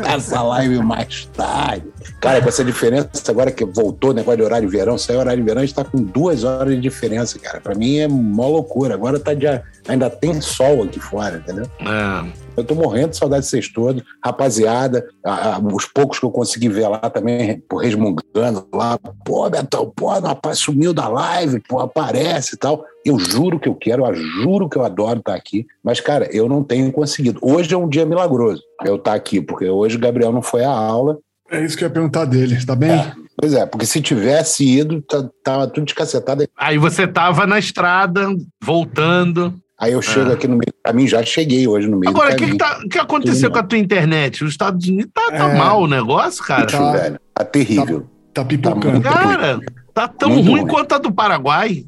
essa 0.16 0.42
live 0.42 0.78
mais 0.78 1.26
tarde. 1.26 1.84
Cara, 2.20 2.40
com 2.40 2.48
essa 2.48 2.64
diferença 2.64 3.08
agora 3.28 3.52
que 3.52 3.64
voltou 3.64 4.10
o 4.10 4.14
negócio 4.14 4.38
de 4.38 4.42
horário 4.42 4.68
de 4.68 4.74
verão, 4.74 4.96
saiu 4.96 5.20
horário 5.20 5.42
de 5.42 5.46
verão, 5.46 5.60
a 5.60 5.66
gente 5.66 5.74
tá 5.74 5.84
com 5.84 6.02
duas 6.02 6.42
horas 6.42 6.74
de 6.74 6.80
diferença, 6.80 7.38
cara. 7.38 7.60
Para 7.60 7.74
mim 7.74 7.98
é 7.98 8.08
mó 8.08 8.48
loucura. 8.48 8.94
Agora 8.94 9.20
tá 9.20 9.34
de, 9.34 9.46
ainda 9.86 10.08
tem 10.08 10.40
sol 10.40 10.82
aqui 10.84 10.98
fora, 10.98 11.36
entendeu? 11.36 11.66
É. 11.80 12.42
Eu 12.56 12.64
tô 12.64 12.74
morrendo 12.74 13.10
de 13.10 13.16
saudade 13.16 13.44
de 13.44 13.50
vocês 13.50 13.68
todos. 13.68 14.02
Rapaziada, 14.24 15.06
a, 15.24 15.56
a, 15.56 15.58
os 15.58 15.84
poucos 15.84 16.18
que 16.18 16.24
eu 16.24 16.30
consegui 16.30 16.68
ver 16.68 16.88
lá 16.88 16.98
também, 16.98 17.62
resmungando 17.80 18.66
lá. 18.72 18.98
Pô, 19.24 19.48
Betão, 19.50 19.92
pô, 19.94 20.08
rapaz, 20.08 20.58
sumiu 20.58 20.94
da 20.94 21.08
live, 21.08 21.60
pô, 21.68 21.80
aparece 21.80 22.54
e 22.54 22.58
tal. 22.58 22.84
Eu 23.04 23.18
juro 23.18 23.58
que 23.58 23.68
eu 23.68 23.74
quero, 23.74 24.06
eu 24.06 24.14
juro 24.14 24.68
que 24.68 24.76
eu 24.76 24.84
adoro 24.84 25.18
estar 25.18 25.34
aqui, 25.34 25.66
mas, 25.82 26.00
cara, 26.00 26.28
eu 26.32 26.48
não 26.48 26.62
tenho 26.62 26.90
conseguido. 26.92 27.38
Hoje 27.42 27.74
é 27.74 27.76
um 27.76 27.88
dia 27.88 28.06
milagroso 28.06 28.62
eu 28.84 28.96
estar 28.96 29.14
aqui, 29.14 29.40
porque 29.40 29.68
hoje 29.68 29.96
o 29.96 30.00
Gabriel 30.00 30.32
não 30.32 30.42
foi 30.42 30.64
à 30.64 30.70
aula. 30.70 31.18
É 31.50 31.62
isso 31.64 31.76
que 31.76 31.84
eu 31.84 31.88
ia 31.88 31.92
perguntar 31.92 32.24
dele, 32.24 32.64
tá 32.64 32.74
bem? 32.74 32.92
É, 32.92 33.12
pois 33.36 33.52
é, 33.52 33.66
porque 33.66 33.86
se 33.86 34.00
tivesse 34.00 34.64
ido, 34.64 35.02
tá, 35.02 35.28
tava 35.44 35.66
tudo 35.66 35.84
descacetado. 35.84 36.44
Aí 36.56 36.78
você 36.78 37.06
tava 37.06 37.46
na 37.46 37.58
estrada, 37.58 38.28
voltando. 38.62 39.52
Aí 39.78 39.92
eu 39.92 40.00
chego 40.00 40.30
é. 40.30 40.34
aqui 40.34 40.46
no 40.46 40.54
meio 40.54 40.72
do 40.72 40.82
caminho, 40.84 41.08
já 41.08 41.24
cheguei 41.24 41.66
hoje 41.66 41.88
no 41.88 41.98
meio 41.98 42.10
Agora, 42.10 42.30
do 42.30 42.38
caminho. 42.38 42.54
Agora, 42.54 42.78
o 42.78 42.82
que, 42.82 42.88
que, 42.90 42.98
aconteceu 42.98 43.50
com 43.50 43.58
a 43.58 43.62
tua 43.64 43.78
internet? 43.78 44.44
Os 44.44 44.52
Estados 44.52 44.86
Unidos 44.86 45.10
tá, 45.12 45.28
tá 45.28 45.50
é, 45.50 45.58
mal 45.58 45.82
o 45.82 45.88
negócio, 45.88 46.44
cara? 46.44 46.66
Tá, 46.66 46.92
velho, 46.92 47.20
tá 47.34 47.44
terrível. 47.44 48.00
Tá, 48.32 48.42
tá 48.42 48.44
pipocando. 48.44 49.02
Tá 49.02 49.12
cara, 49.12 49.60
tá 49.92 50.06
tão 50.08 50.34
ruim, 50.34 50.48
ruim 50.48 50.66
quanto 50.68 50.94
a 50.94 50.98
do 50.98 51.12
Paraguai. 51.12 51.84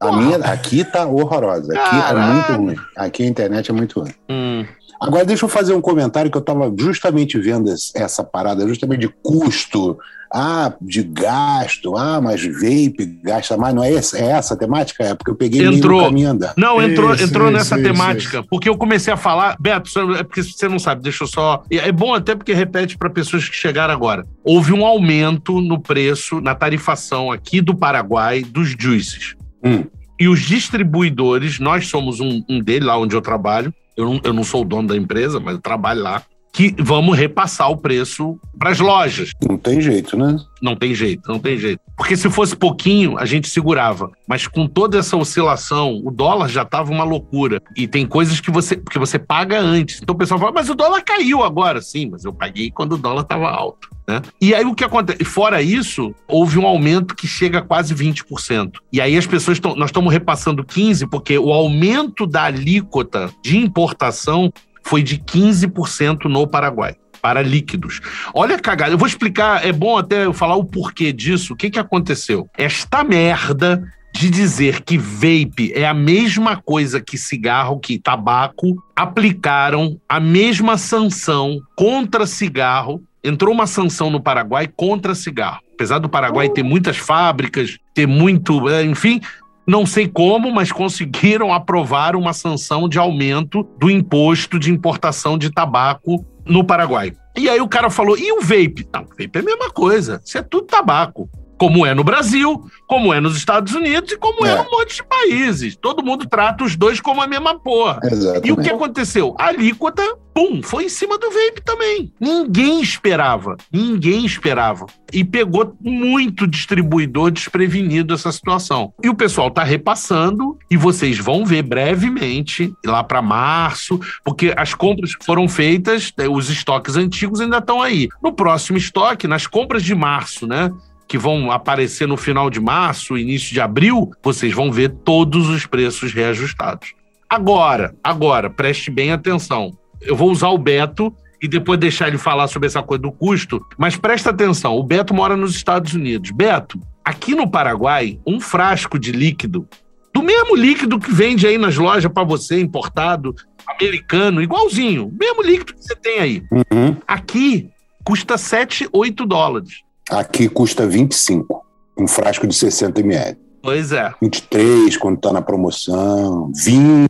A 0.00 0.12
minha 0.12 0.36
aqui 0.38 0.84
tá 0.84 1.06
horrorosa. 1.06 1.72
Aqui 1.72 1.90
Caralho. 1.90 2.42
tá 2.44 2.58
muito 2.58 2.62
ruim. 2.62 2.86
Aqui 2.96 3.22
a 3.24 3.26
internet 3.26 3.70
é 3.70 3.74
muito 3.74 4.00
ruim. 4.00 4.12
Hum. 4.28 4.64
Agora, 5.00 5.24
deixa 5.24 5.44
eu 5.44 5.48
fazer 5.48 5.74
um 5.74 5.80
comentário 5.80 6.30
que 6.30 6.36
eu 6.36 6.40
estava 6.40 6.72
justamente 6.76 7.38
vendo 7.38 7.72
essa 7.94 8.24
parada, 8.24 8.66
justamente 8.66 9.00
de 9.00 9.08
custo, 9.22 9.96
ah, 10.32 10.72
de 10.80 11.04
gasto, 11.04 11.96
ah, 11.96 12.20
mas 12.20 12.44
vape 12.44 13.20
gasta 13.22 13.56
mais, 13.56 13.74
não 13.74 13.84
é 13.84 13.94
essa, 13.94 14.18
é 14.18 14.26
essa 14.30 14.54
a 14.54 14.56
temática? 14.56 15.04
É 15.04 15.14
porque 15.14 15.30
eu 15.30 15.36
peguei 15.36 15.64
entrou. 15.64 16.02
caminho 16.02 16.30
andar. 16.30 16.52
Não, 16.56 16.82
entrou, 16.82 17.14
isso, 17.14 17.22
entrou 17.24 17.46
isso, 17.46 17.56
nessa 17.56 17.76
isso, 17.76 17.84
temática, 17.84 18.42
porque 18.50 18.68
eu 18.68 18.76
comecei 18.76 19.12
a 19.12 19.16
falar, 19.16 19.56
Beto, 19.60 19.88
é 20.16 20.24
porque 20.24 20.42
você 20.42 20.68
não 20.68 20.80
sabe, 20.80 21.02
deixa 21.02 21.22
eu 21.22 21.28
só. 21.28 21.62
É 21.70 21.92
bom 21.92 22.12
até 22.12 22.34
porque 22.34 22.52
repete 22.52 22.98
para 22.98 23.08
pessoas 23.08 23.48
que 23.48 23.54
chegaram 23.54 23.94
agora. 23.94 24.26
Houve 24.44 24.72
um 24.72 24.84
aumento 24.84 25.60
no 25.60 25.80
preço, 25.80 26.40
na 26.40 26.56
tarifação 26.56 27.30
aqui 27.30 27.60
do 27.60 27.74
Paraguai 27.74 28.42
dos 28.42 28.74
juices. 28.76 29.37
Hum. 29.62 29.84
E 30.18 30.28
os 30.28 30.40
distribuidores, 30.40 31.60
nós 31.60 31.86
somos 31.86 32.20
um, 32.20 32.42
um 32.48 32.60
deles, 32.60 32.86
lá 32.86 32.98
onde 32.98 33.14
eu 33.14 33.20
trabalho, 33.20 33.72
eu 33.96 34.04
não, 34.04 34.20
eu 34.24 34.32
não 34.32 34.44
sou 34.44 34.62
o 34.62 34.64
dono 34.64 34.88
da 34.88 34.96
empresa, 34.96 35.38
mas 35.38 35.54
eu 35.54 35.60
trabalho 35.60 36.02
lá, 36.02 36.22
que 36.52 36.74
vamos 36.78 37.16
repassar 37.16 37.70
o 37.70 37.76
preço 37.76 38.38
para 38.58 38.70
as 38.70 38.80
lojas. 38.80 39.30
Não 39.48 39.56
tem 39.56 39.80
jeito, 39.80 40.16
né? 40.16 40.36
Não 40.60 40.74
tem 40.74 40.94
jeito, 40.94 41.30
não 41.30 41.38
tem 41.38 41.56
jeito. 41.56 41.80
Porque 41.96 42.16
se 42.16 42.28
fosse 42.30 42.56
pouquinho, 42.56 43.16
a 43.18 43.24
gente 43.24 43.48
segurava. 43.48 44.10
Mas 44.26 44.46
com 44.46 44.66
toda 44.66 44.98
essa 44.98 45.16
oscilação, 45.16 46.00
o 46.04 46.10
dólar 46.10 46.48
já 46.48 46.62
estava 46.62 46.90
uma 46.90 47.04
loucura. 47.04 47.60
E 47.76 47.86
tem 47.86 48.06
coisas 48.06 48.40
que 48.40 48.50
você, 48.50 48.76
que 48.76 48.98
você 48.98 49.18
paga 49.18 49.60
antes. 49.60 50.00
Então 50.02 50.14
o 50.14 50.18
pessoal 50.18 50.40
fala, 50.40 50.52
mas 50.52 50.68
o 50.68 50.74
dólar 50.74 51.02
caiu 51.02 51.42
agora. 51.42 51.80
Sim, 51.80 52.10
mas 52.10 52.24
eu 52.24 52.32
paguei 52.32 52.70
quando 52.70 52.92
o 52.92 52.98
dólar 52.98 53.22
estava 53.22 53.48
alto. 53.50 53.88
Né? 54.08 54.22
E 54.40 54.54
aí 54.54 54.64
o 54.64 54.74
que 54.74 54.82
acontece? 54.82 55.22
Fora 55.24 55.60
isso, 55.60 56.14
houve 56.26 56.58
um 56.58 56.66
aumento 56.66 57.14
que 57.14 57.26
chega 57.26 57.58
a 57.58 57.62
quase 57.62 57.94
20%. 57.94 58.72
E 58.90 59.00
aí 59.00 59.16
as 59.16 59.26
pessoas 59.26 59.58
estão. 59.58 59.76
Nós 59.76 59.90
estamos 59.90 60.12
repassando 60.12 60.64
15%, 60.64 61.08
porque 61.10 61.38
o 61.38 61.52
aumento 61.52 62.26
da 62.26 62.44
alíquota 62.44 63.30
de 63.44 63.58
importação 63.58 64.50
foi 64.88 65.02
de 65.02 65.18
15% 65.18 66.24
no 66.24 66.46
Paraguai 66.46 66.96
para 67.20 67.42
líquidos. 67.42 68.00
Olha 68.32 68.56
a 68.56 68.58
cagada. 68.58 68.92
Eu 68.92 68.98
vou 68.98 69.06
explicar, 69.06 69.64
é 69.64 69.72
bom 69.72 69.98
até 69.98 70.24
eu 70.24 70.32
falar 70.32 70.56
o 70.56 70.64
porquê 70.64 71.12
disso. 71.12 71.52
O 71.52 71.56
que, 71.56 71.70
que 71.70 71.78
aconteceu? 71.78 72.48
Esta 72.56 73.04
merda 73.04 73.82
de 74.14 74.30
dizer 74.30 74.82
que 74.82 74.96
vape 74.96 75.72
é 75.74 75.86
a 75.86 75.92
mesma 75.92 76.56
coisa 76.56 77.00
que 77.00 77.18
cigarro, 77.18 77.78
que 77.78 77.98
tabaco, 77.98 78.82
aplicaram 78.96 80.00
a 80.08 80.18
mesma 80.18 80.78
sanção 80.78 81.60
contra 81.76 82.26
cigarro. 82.26 83.02
Entrou 83.22 83.52
uma 83.52 83.66
sanção 83.66 84.08
no 84.08 84.20
Paraguai 84.20 84.68
contra 84.74 85.14
cigarro. 85.14 85.60
Apesar 85.74 85.98
do 85.98 86.08
Paraguai 86.08 86.48
ter 86.48 86.62
muitas 86.62 86.96
fábricas, 86.96 87.76
ter 87.94 88.06
muito, 88.06 88.68
é, 88.68 88.84
enfim, 88.84 89.20
não 89.68 89.84
sei 89.84 90.08
como, 90.08 90.50
mas 90.50 90.72
conseguiram 90.72 91.52
aprovar 91.52 92.16
uma 92.16 92.32
sanção 92.32 92.88
de 92.88 92.98
aumento 92.98 93.62
do 93.78 93.90
imposto 93.90 94.58
de 94.58 94.72
importação 94.72 95.36
de 95.36 95.52
tabaco 95.52 96.24
no 96.46 96.64
Paraguai. 96.64 97.12
E 97.36 97.50
aí 97.50 97.60
o 97.60 97.68
cara 97.68 97.90
falou: 97.90 98.16
e 98.16 98.32
o 98.32 98.40
vape? 98.40 98.88
Não, 98.92 99.04
vape 99.04 99.30
é 99.34 99.38
a 99.38 99.42
mesma 99.42 99.70
coisa. 99.70 100.22
Isso 100.24 100.38
é 100.38 100.42
tudo 100.42 100.66
tabaco 100.66 101.28
como 101.58 101.84
é 101.84 101.92
no 101.92 102.04
Brasil, 102.04 102.64
como 102.86 103.12
é 103.12 103.20
nos 103.20 103.36
Estados 103.36 103.74
Unidos 103.74 104.12
e 104.12 104.16
como 104.16 104.46
é, 104.46 104.50
é 104.50 104.60
um 104.60 104.70
monte 104.70 104.96
de 104.96 105.04
países. 105.04 105.76
Todo 105.76 106.02
mundo 106.02 106.26
trata 106.26 106.64
os 106.64 106.76
dois 106.76 107.00
como 107.00 107.20
a 107.20 107.26
mesma 107.26 107.58
porra. 107.58 108.00
Exatamente. 108.04 108.48
E 108.48 108.52
o 108.52 108.56
que 108.56 108.70
aconteceu? 108.70 109.34
A 109.38 109.46
alíquota, 109.46 110.02
pum, 110.32 110.62
foi 110.62 110.84
em 110.84 110.88
cima 110.88 111.18
do 111.18 111.28
vape 111.30 111.60
também. 111.64 112.12
Ninguém 112.20 112.80
esperava. 112.80 113.56
Ninguém 113.72 114.24
esperava. 114.24 114.86
E 115.12 115.24
pegou 115.24 115.76
muito 115.80 116.46
distribuidor 116.46 117.30
desprevenido 117.30 118.14
essa 118.14 118.30
situação. 118.30 118.92
E 119.02 119.08
o 119.08 119.14
pessoal 119.14 119.50
tá 119.50 119.64
repassando 119.64 120.56
e 120.70 120.76
vocês 120.76 121.18
vão 121.18 121.44
ver 121.44 121.62
brevemente, 121.62 122.72
lá 122.84 123.02
para 123.02 123.20
março, 123.20 123.98
porque 124.24 124.54
as 124.56 124.74
compras 124.74 125.14
que 125.14 125.24
foram 125.24 125.48
feitas, 125.48 126.12
né, 126.16 126.28
os 126.28 126.48
estoques 126.48 126.96
antigos 126.96 127.40
ainda 127.40 127.58
estão 127.58 127.82
aí. 127.82 128.08
No 128.22 128.32
próximo 128.32 128.78
estoque, 128.78 129.26
nas 129.26 129.46
compras 129.46 129.82
de 129.82 129.94
março, 129.94 130.46
né? 130.46 130.70
Que 131.08 131.16
vão 131.16 131.50
aparecer 131.50 132.06
no 132.06 132.18
final 132.18 132.50
de 132.50 132.60
março, 132.60 133.16
início 133.16 133.52
de 133.52 133.60
abril, 133.60 134.10
vocês 134.22 134.52
vão 134.52 134.70
ver 134.70 134.90
todos 134.90 135.48
os 135.48 135.64
preços 135.64 136.12
reajustados. 136.12 136.94
Agora, 137.28 137.94
agora, 138.04 138.50
preste 138.50 138.90
bem 138.90 139.10
atenção. 139.10 139.76
Eu 140.02 140.14
vou 140.14 140.30
usar 140.30 140.48
o 140.48 140.58
Beto 140.58 141.14
e 141.42 141.48
depois 141.48 141.80
deixar 141.80 142.08
ele 142.08 142.18
falar 142.18 142.46
sobre 142.48 142.66
essa 142.66 142.82
coisa 142.82 143.02
do 143.02 143.12
custo, 143.12 143.64
mas 143.78 143.96
presta 143.96 144.30
atenção, 144.30 144.76
o 144.76 144.82
Beto 144.82 145.14
mora 145.14 145.36
nos 145.36 145.54
Estados 145.54 145.94
Unidos. 145.94 146.30
Beto, 146.30 146.78
aqui 147.04 147.34
no 147.34 147.50
Paraguai, 147.50 148.18
um 148.26 148.38
frasco 148.38 148.98
de 148.98 149.12
líquido, 149.12 149.66
do 150.12 150.22
mesmo 150.22 150.56
líquido 150.56 150.98
que 150.98 151.12
vende 151.12 151.46
aí 151.46 151.56
nas 151.56 151.76
lojas 151.76 152.10
para 152.12 152.24
você, 152.24 152.60
importado, 152.60 153.34
americano, 153.66 154.42
igualzinho, 154.42 155.12
mesmo 155.18 155.42
líquido 155.42 155.74
que 155.74 155.84
você 155.84 155.94
tem 155.94 156.18
aí. 156.18 156.42
Uhum. 156.50 156.96
Aqui 157.06 157.70
custa 158.04 158.36
7, 158.36 158.88
8 158.92 159.26
dólares. 159.26 159.87
Aqui 160.10 160.48
custa 160.48 160.86
25, 160.86 161.64
um 161.96 162.06
frasco 162.06 162.46
de 162.46 162.54
60 162.54 163.00
ml. 163.00 163.36
Pois 163.62 163.92
é. 163.92 164.12
23 164.22 164.96
quando 164.96 165.20
tá 165.20 165.32
na 165.32 165.42
promoção, 165.42 166.50
20, 166.54 167.08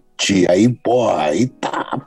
aí, 0.48 0.68
porra, 0.68 1.22
aí 1.22 1.46
tá. 1.46 2.02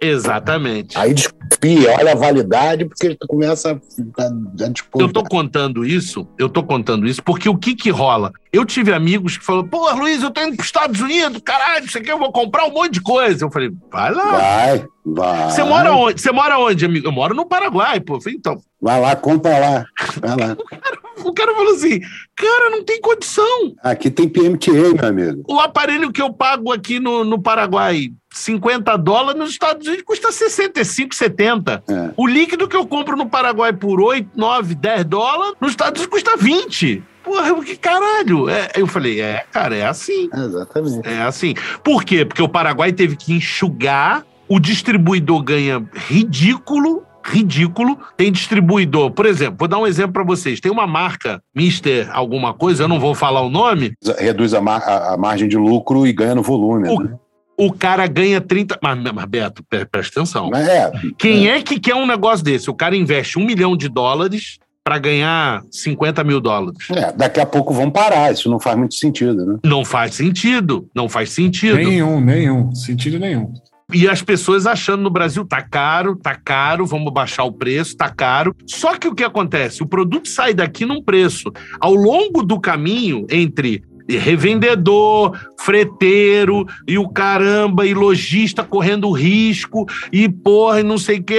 Exatamente. 0.00 0.98
Aí 0.98 1.14
desconfia, 1.14 1.96
olha 1.98 2.12
a 2.12 2.16
validade, 2.16 2.84
porque 2.84 3.14
tu 3.14 3.26
começa 3.26 3.72
a, 3.72 4.22
a 4.22 4.72
Eu 4.98 5.10
tô 5.10 5.24
contando 5.24 5.84
isso, 5.84 6.28
eu 6.38 6.48
tô 6.48 6.62
contando 6.62 7.06
isso, 7.06 7.22
porque 7.22 7.48
o 7.48 7.56
que 7.56 7.74
que 7.74 7.88
rola? 7.90 8.32
Eu 8.52 8.64
tive 8.64 8.92
amigos 8.92 9.36
que 9.36 9.44
falaram, 9.44 9.68
pô, 9.68 9.90
Luiz, 9.92 10.22
eu 10.22 10.30
tô 10.30 10.40
indo 10.40 10.56
pros 10.56 10.66
Estados 10.66 11.00
Unidos, 11.00 11.42
caralho, 11.44 11.84
isso 11.84 11.98
aqui 11.98 12.10
eu 12.10 12.18
vou 12.18 12.32
comprar 12.32 12.64
um 12.64 12.72
monte 12.72 12.94
de 12.94 13.00
coisa. 13.00 13.44
Eu 13.44 13.50
falei, 13.50 13.70
vai 13.90 14.12
lá. 14.12 14.30
Vai, 14.32 14.86
vai. 15.04 15.50
Você 15.50 15.62
mora 15.62 15.92
onde? 15.92 16.20
Você 16.20 16.32
mora 16.32 16.58
onde, 16.58 16.84
amigo? 16.84 17.06
Eu 17.06 17.12
moro 17.12 17.34
no 17.34 17.46
Paraguai, 17.46 18.00
pô. 18.00 18.16
Eu 18.16 18.20
falei, 18.20 18.38
então. 18.38 18.58
Vai 18.80 19.00
lá, 19.00 19.16
compra 19.16 19.58
lá. 19.58 19.84
Vai 20.20 20.36
lá. 20.36 20.56
o 21.24 21.32
cara 21.32 21.54
falou 21.54 21.74
assim: 21.74 22.00
cara, 22.34 22.70
não 22.70 22.84
tem 22.84 23.00
condição. 23.00 23.74
Aqui 23.82 24.10
tem 24.10 24.28
PMTA, 24.28 24.94
meu 24.94 25.08
amigo. 25.08 25.42
O 25.48 25.58
aparelho 25.58 26.12
que 26.12 26.20
eu 26.22 26.32
pago 26.32 26.72
aqui 26.72 27.00
no, 27.00 27.24
no 27.24 27.40
Paraguai, 27.40 28.12
50 28.32 28.96
dólares, 28.98 29.40
nos 29.40 29.50
Estados 29.50 29.86
Unidos 29.86 30.04
custa 30.04 30.30
65, 30.30 31.14
70. 31.14 31.82
É. 31.88 32.10
O 32.16 32.26
líquido 32.26 32.68
que 32.68 32.76
eu 32.76 32.86
compro 32.86 33.16
no 33.16 33.26
Paraguai 33.26 33.72
por 33.72 34.00
8, 34.00 34.30
9, 34.34 34.74
10 34.74 35.04
dólares, 35.04 35.54
nos 35.60 35.70
Estados 35.70 36.00
Unidos 36.00 36.22
custa 36.22 36.36
20. 36.36 37.02
Porra, 37.26 37.64
que 37.64 37.76
caralho. 37.76 38.48
É, 38.48 38.70
eu 38.76 38.86
falei, 38.86 39.20
é, 39.20 39.44
cara, 39.50 39.74
é 39.74 39.84
assim. 39.84 40.30
Exatamente. 40.32 41.08
É 41.08 41.22
assim. 41.22 41.54
Por 41.82 42.04
quê? 42.04 42.24
Porque 42.24 42.40
o 42.40 42.48
Paraguai 42.48 42.92
teve 42.92 43.16
que 43.16 43.32
enxugar, 43.32 44.24
o 44.48 44.60
distribuidor 44.60 45.42
ganha 45.42 45.84
ridículo 45.92 47.04
ridículo. 47.28 47.98
Tem 48.16 48.30
distribuidor, 48.30 49.10
por 49.10 49.26
exemplo, 49.26 49.56
vou 49.58 49.66
dar 49.66 49.78
um 49.78 49.86
exemplo 49.86 50.12
para 50.12 50.22
vocês. 50.22 50.60
Tem 50.60 50.70
uma 50.70 50.86
marca, 50.86 51.42
Mister 51.52 52.08
alguma 52.12 52.54
coisa, 52.54 52.84
eu 52.84 52.88
não 52.88 53.00
vou 53.00 53.16
falar 53.16 53.40
o 53.40 53.50
nome. 53.50 53.94
Reduz 54.16 54.54
a, 54.54 54.60
mar 54.60 54.80
a 54.88 55.16
margem 55.16 55.48
de 55.48 55.56
lucro 55.56 56.06
e 56.06 56.12
ganha 56.12 56.36
no 56.36 56.42
volume. 56.42 56.88
O, 56.88 57.02
né? 57.02 57.18
o 57.58 57.72
cara 57.72 58.06
ganha 58.06 58.40
30. 58.40 58.78
Mas, 58.80 58.98
mas 59.12 59.24
Beto, 59.24 59.64
presta 59.90 60.20
atenção. 60.20 60.50
É, 60.54 60.92
Quem 61.18 61.48
é. 61.48 61.58
é 61.58 61.62
que 61.62 61.80
quer 61.80 61.96
um 61.96 62.06
negócio 62.06 62.44
desse? 62.44 62.70
O 62.70 62.74
cara 62.74 62.94
investe 62.94 63.38
um 63.38 63.44
milhão 63.44 63.76
de 63.76 63.88
dólares 63.88 64.58
para 64.86 64.98
ganhar 65.00 65.64
50 65.68 66.22
mil 66.22 66.40
dólares. 66.40 66.78
É, 66.92 67.10
daqui 67.10 67.40
a 67.40 67.44
pouco 67.44 67.74
vão 67.74 67.90
parar, 67.90 68.32
isso 68.32 68.48
não 68.48 68.60
faz 68.60 68.78
muito 68.78 68.94
sentido, 68.94 69.44
né? 69.44 69.58
Não 69.64 69.84
faz 69.84 70.14
sentido, 70.14 70.88
não 70.94 71.08
faz 71.08 71.30
sentido. 71.30 71.74
Nenhum, 71.74 72.20
nenhum, 72.20 72.72
sentido 72.72 73.18
nenhum. 73.18 73.52
E 73.92 74.08
as 74.08 74.22
pessoas 74.22 74.64
achando 74.64 75.02
no 75.02 75.10
Brasil 75.10 75.44
tá 75.44 75.60
caro, 75.60 76.14
tá 76.14 76.36
caro, 76.36 76.86
vamos 76.86 77.12
baixar 77.12 77.42
o 77.42 77.50
preço, 77.50 77.96
tá 77.96 78.08
caro. 78.08 78.54
Só 78.64 78.96
que 78.96 79.08
o 79.08 79.14
que 79.14 79.24
acontece? 79.24 79.82
O 79.82 79.88
produto 79.88 80.28
sai 80.28 80.54
daqui 80.54 80.86
num 80.86 81.02
preço. 81.02 81.52
Ao 81.80 81.92
longo 81.92 82.44
do 82.44 82.60
caminho 82.60 83.26
entre 83.28 83.82
revendedor, 84.08 85.38
freteiro 85.58 86.66
e 86.86 86.98
o 86.98 87.08
caramba, 87.08 87.86
e 87.86 87.94
lojista 87.94 88.62
correndo 88.62 89.10
risco, 89.10 89.86
e 90.12 90.28
porra, 90.28 90.80
e 90.80 90.84
não 90.84 90.98
sei 90.98 91.18
o 91.18 91.24
que, 91.24 91.36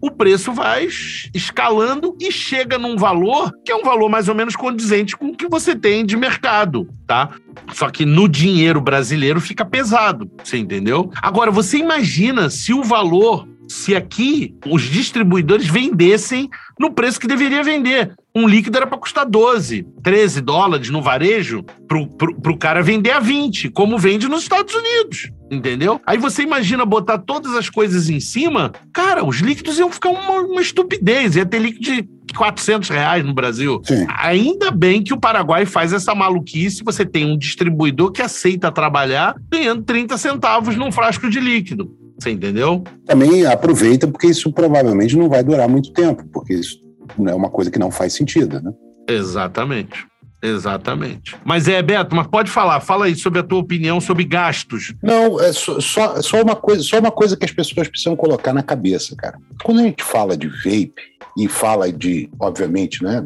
o 0.00 0.10
preço 0.10 0.52
vai 0.52 0.88
escalando 1.34 2.16
e 2.20 2.30
chega 2.30 2.78
num 2.78 2.96
valor 2.96 3.52
que 3.64 3.72
é 3.72 3.76
um 3.76 3.82
valor 3.82 4.08
mais 4.08 4.28
ou 4.28 4.34
menos 4.34 4.56
condizente 4.56 5.16
com 5.16 5.28
o 5.28 5.36
que 5.36 5.48
você 5.48 5.74
tem 5.74 6.04
de 6.04 6.16
mercado, 6.16 6.88
tá? 7.06 7.30
Só 7.72 7.88
que 7.88 8.04
no 8.04 8.28
dinheiro 8.28 8.80
brasileiro 8.80 9.40
fica 9.40 9.64
pesado, 9.64 10.30
você 10.42 10.58
entendeu? 10.58 11.10
Agora, 11.22 11.50
você 11.50 11.78
imagina 11.78 12.50
se 12.50 12.72
o 12.72 12.82
valor 12.82 13.46
se 13.68 13.96
aqui 13.96 14.54
os 14.66 14.82
distribuidores 14.82 15.66
vendessem 15.66 16.50
no 16.78 16.92
preço 16.92 17.18
que 17.18 17.26
deveria 17.26 17.62
vender. 17.62 18.14
Um 18.34 18.48
líquido 18.48 18.78
era 18.78 18.86
para 18.86 18.96
custar 18.96 19.26
12, 19.26 19.86
13 20.02 20.40
dólares 20.40 20.88
no 20.88 21.02
varejo 21.02 21.62
para 21.86 22.50
o 22.50 22.58
cara 22.58 22.82
vender 22.82 23.10
a 23.10 23.20
20, 23.20 23.68
como 23.68 23.98
vende 23.98 24.26
nos 24.26 24.42
Estados 24.42 24.74
Unidos. 24.74 25.30
Entendeu? 25.50 26.00
Aí 26.06 26.16
você 26.16 26.42
imagina 26.42 26.86
botar 26.86 27.18
todas 27.18 27.54
as 27.54 27.68
coisas 27.68 28.08
em 28.08 28.20
cima, 28.20 28.72
cara, 28.90 29.22
os 29.22 29.40
líquidos 29.40 29.78
iam 29.78 29.92
ficar 29.92 30.08
uma, 30.08 30.40
uma 30.40 30.62
estupidez, 30.62 31.36
ia 31.36 31.44
ter 31.44 31.58
líquido 31.58 31.84
de 31.84 32.08
400 32.34 32.88
reais 32.88 33.22
no 33.22 33.34
Brasil. 33.34 33.82
Sim. 33.84 34.06
Ainda 34.08 34.70
bem 34.70 35.02
que 35.02 35.12
o 35.12 35.20
Paraguai 35.20 35.66
faz 35.66 35.92
essa 35.92 36.14
maluquice, 36.14 36.82
você 36.82 37.04
tem 37.04 37.30
um 37.30 37.36
distribuidor 37.36 38.12
que 38.12 38.22
aceita 38.22 38.72
trabalhar 38.72 39.34
ganhando 39.50 39.82
30 39.82 40.16
centavos 40.16 40.74
num 40.74 40.90
frasco 40.90 41.28
de 41.28 41.38
líquido. 41.38 41.94
Você 42.18 42.30
entendeu? 42.30 42.84
Também 43.04 43.44
aproveita, 43.44 44.06
porque 44.06 44.28
isso 44.28 44.50
provavelmente 44.52 45.16
não 45.16 45.28
vai 45.28 45.42
durar 45.42 45.68
muito 45.68 45.92
tempo, 45.92 46.24
porque 46.32 46.54
isso 46.54 46.81
é 47.26 47.34
uma 47.34 47.50
coisa 47.50 47.70
que 47.70 47.78
não 47.78 47.90
faz 47.90 48.14
sentido, 48.14 48.60
né? 48.60 48.72
Exatamente. 49.08 50.06
Exatamente. 50.42 51.36
Mas 51.44 51.68
é, 51.68 51.80
Beto, 51.80 52.16
mas 52.16 52.26
pode 52.26 52.50
falar, 52.50 52.80
fala 52.80 53.04
aí 53.04 53.14
sobre 53.14 53.38
a 53.38 53.44
tua 53.44 53.60
opinião 53.60 54.00
sobre 54.00 54.24
gastos. 54.24 54.92
Não, 55.00 55.40
é 55.40 55.52
só, 55.52 55.80
só, 55.80 56.20
só, 56.20 56.42
uma 56.42 56.56
coisa, 56.56 56.82
só 56.82 56.98
uma 56.98 57.12
coisa 57.12 57.36
que 57.36 57.44
as 57.44 57.52
pessoas 57.52 57.86
precisam 57.86 58.16
colocar 58.16 58.52
na 58.52 58.62
cabeça, 58.62 59.14
cara. 59.14 59.38
Quando 59.62 59.78
a 59.78 59.84
gente 59.84 60.02
fala 60.02 60.36
de 60.36 60.48
vape 60.48 60.94
e 61.38 61.46
fala 61.46 61.92
de, 61.92 62.28
obviamente, 62.40 63.04
né? 63.04 63.24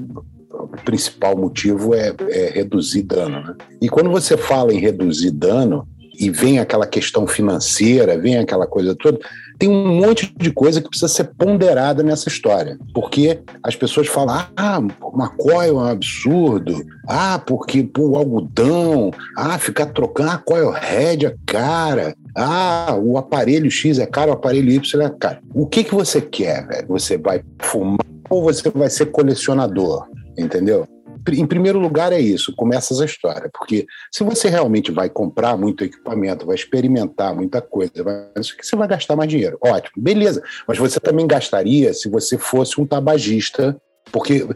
O 0.51 0.69
principal 0.85 1.37
motivo 1.37 1.95
é, 1.95 2.15
é 2.29 2.51
reduzir 2.51 3.03
dano, 3.03 3.43
né? 3.43 3.55
E 3.81 3.89
quando 3.89 4.11
você 4.11 4.37
fala 4.37 4.75
em 4.75 4.79
reduzir 4.79 5.31
dano, 5.31 5.89
e 6.19 6.31
vem 6.31 6.59
aquela 6.59 6.87
questão 6.87 7.27
financeira, 7.27 8.19
vem 8.19 8.39
aquela 8.39 8.67
coisa 8.67 8.95
toda, 8.95 9.19
tem 9.59 9.69
um 9.69 10.01
monte 10.01 10.33
de 10.37 10.51
coisa 10.51 10.81
que 10.81 10.89
precisa 10.89 11.09
ser 11.09 11.25
ponderada 11.37 12.03
nessa 12.03 12.29
história. 12.29 12.79
Porque 12.95 13.41
as 13.63 13.75
pessoas 13.75 14.07
falam, 14.09 14.47
ah, 14.57 14.81
maconha 15.15 15.69
é 15.69 15.73
um 15.73 15.81
absurdo, 15.81 16.85
ah, 17.07 17.39
porque 17.39 17.83
pô, 17.83 18.11
o 18.11 18.17
algodão, 18.17 19.11
ah, 19.37 19.59
ficar 19.59 19.87
trocando, 19.87 20.31
ah, 20.31 20.39
coil 20.39 20.71
head 20.71 21.27
é 21.27 21.35
cara, 21.47 22.15
ah, 22.35 22.97
o 23.01 23.17
aparelho 23.17 23.71
X 23.71 23.99
é 23.99 24.07
caro, 24.07 24.31
o 24.31 24.35
aparelho 24.35 24.71
Y 24.71 25.03
é 25.03 25.11
caro. 25.11 25.39
O 25.55 25.67
que, 25.67 25.85
que 25.85 25.95
você 25.95 26.21
quer, 26.21 26.67
velho? 26.67 26.89
Você 26.89 27.17
vai 27.17 27.43
fumar 27.61 27.99
ou 28.29 28.43
você 28.43 28.69
vai 28.71 28.91
ser 28.91 29.07
colecionador? 29.07 30.07
Entendeu? 30.39 30.87
Em 31.33 31.47
primeiro 31.47 31.79
lugar 31.79 32.13
é 32.13 32.21
isso, 32.21 32.55
começa 32.55 32.95
essa 32.95 33.05
história, 33.05 33.51
porque 33.53 33.87
se 34.13 34.23
você 34.23 34.49
realmente 34.49 34.93
vai 34.93 35.09
comprar 35.09 35.57
muito 35.57 35.85
equipamento, 35.85 36.47
vai 36.47 36.55
experimentar 36.55 37.35
muita 37.35 37.61
coisa, 37.61 38.03
vai, 38.03 38.27
isso 38.39 38.57
que 38.57 38.67
você 38.67 38.77
vai 38.77 38.89
gastar 38.89 39.17
mais 39.17 39.29
dinheiro. 39.29 39.59
Ótimo, 39.61 40.03
beleza. 40.03 40.43
Mas 40.67 40.79
você 40.79 41.01
também 41.01 41.27
gastaria 41.27 41.93
se 41.93 42.09
você 42.09 42.39
fosse 42.39 42.81
um 42.81 42.87
tabagista 42.87 43.77
porque 44.13 44.47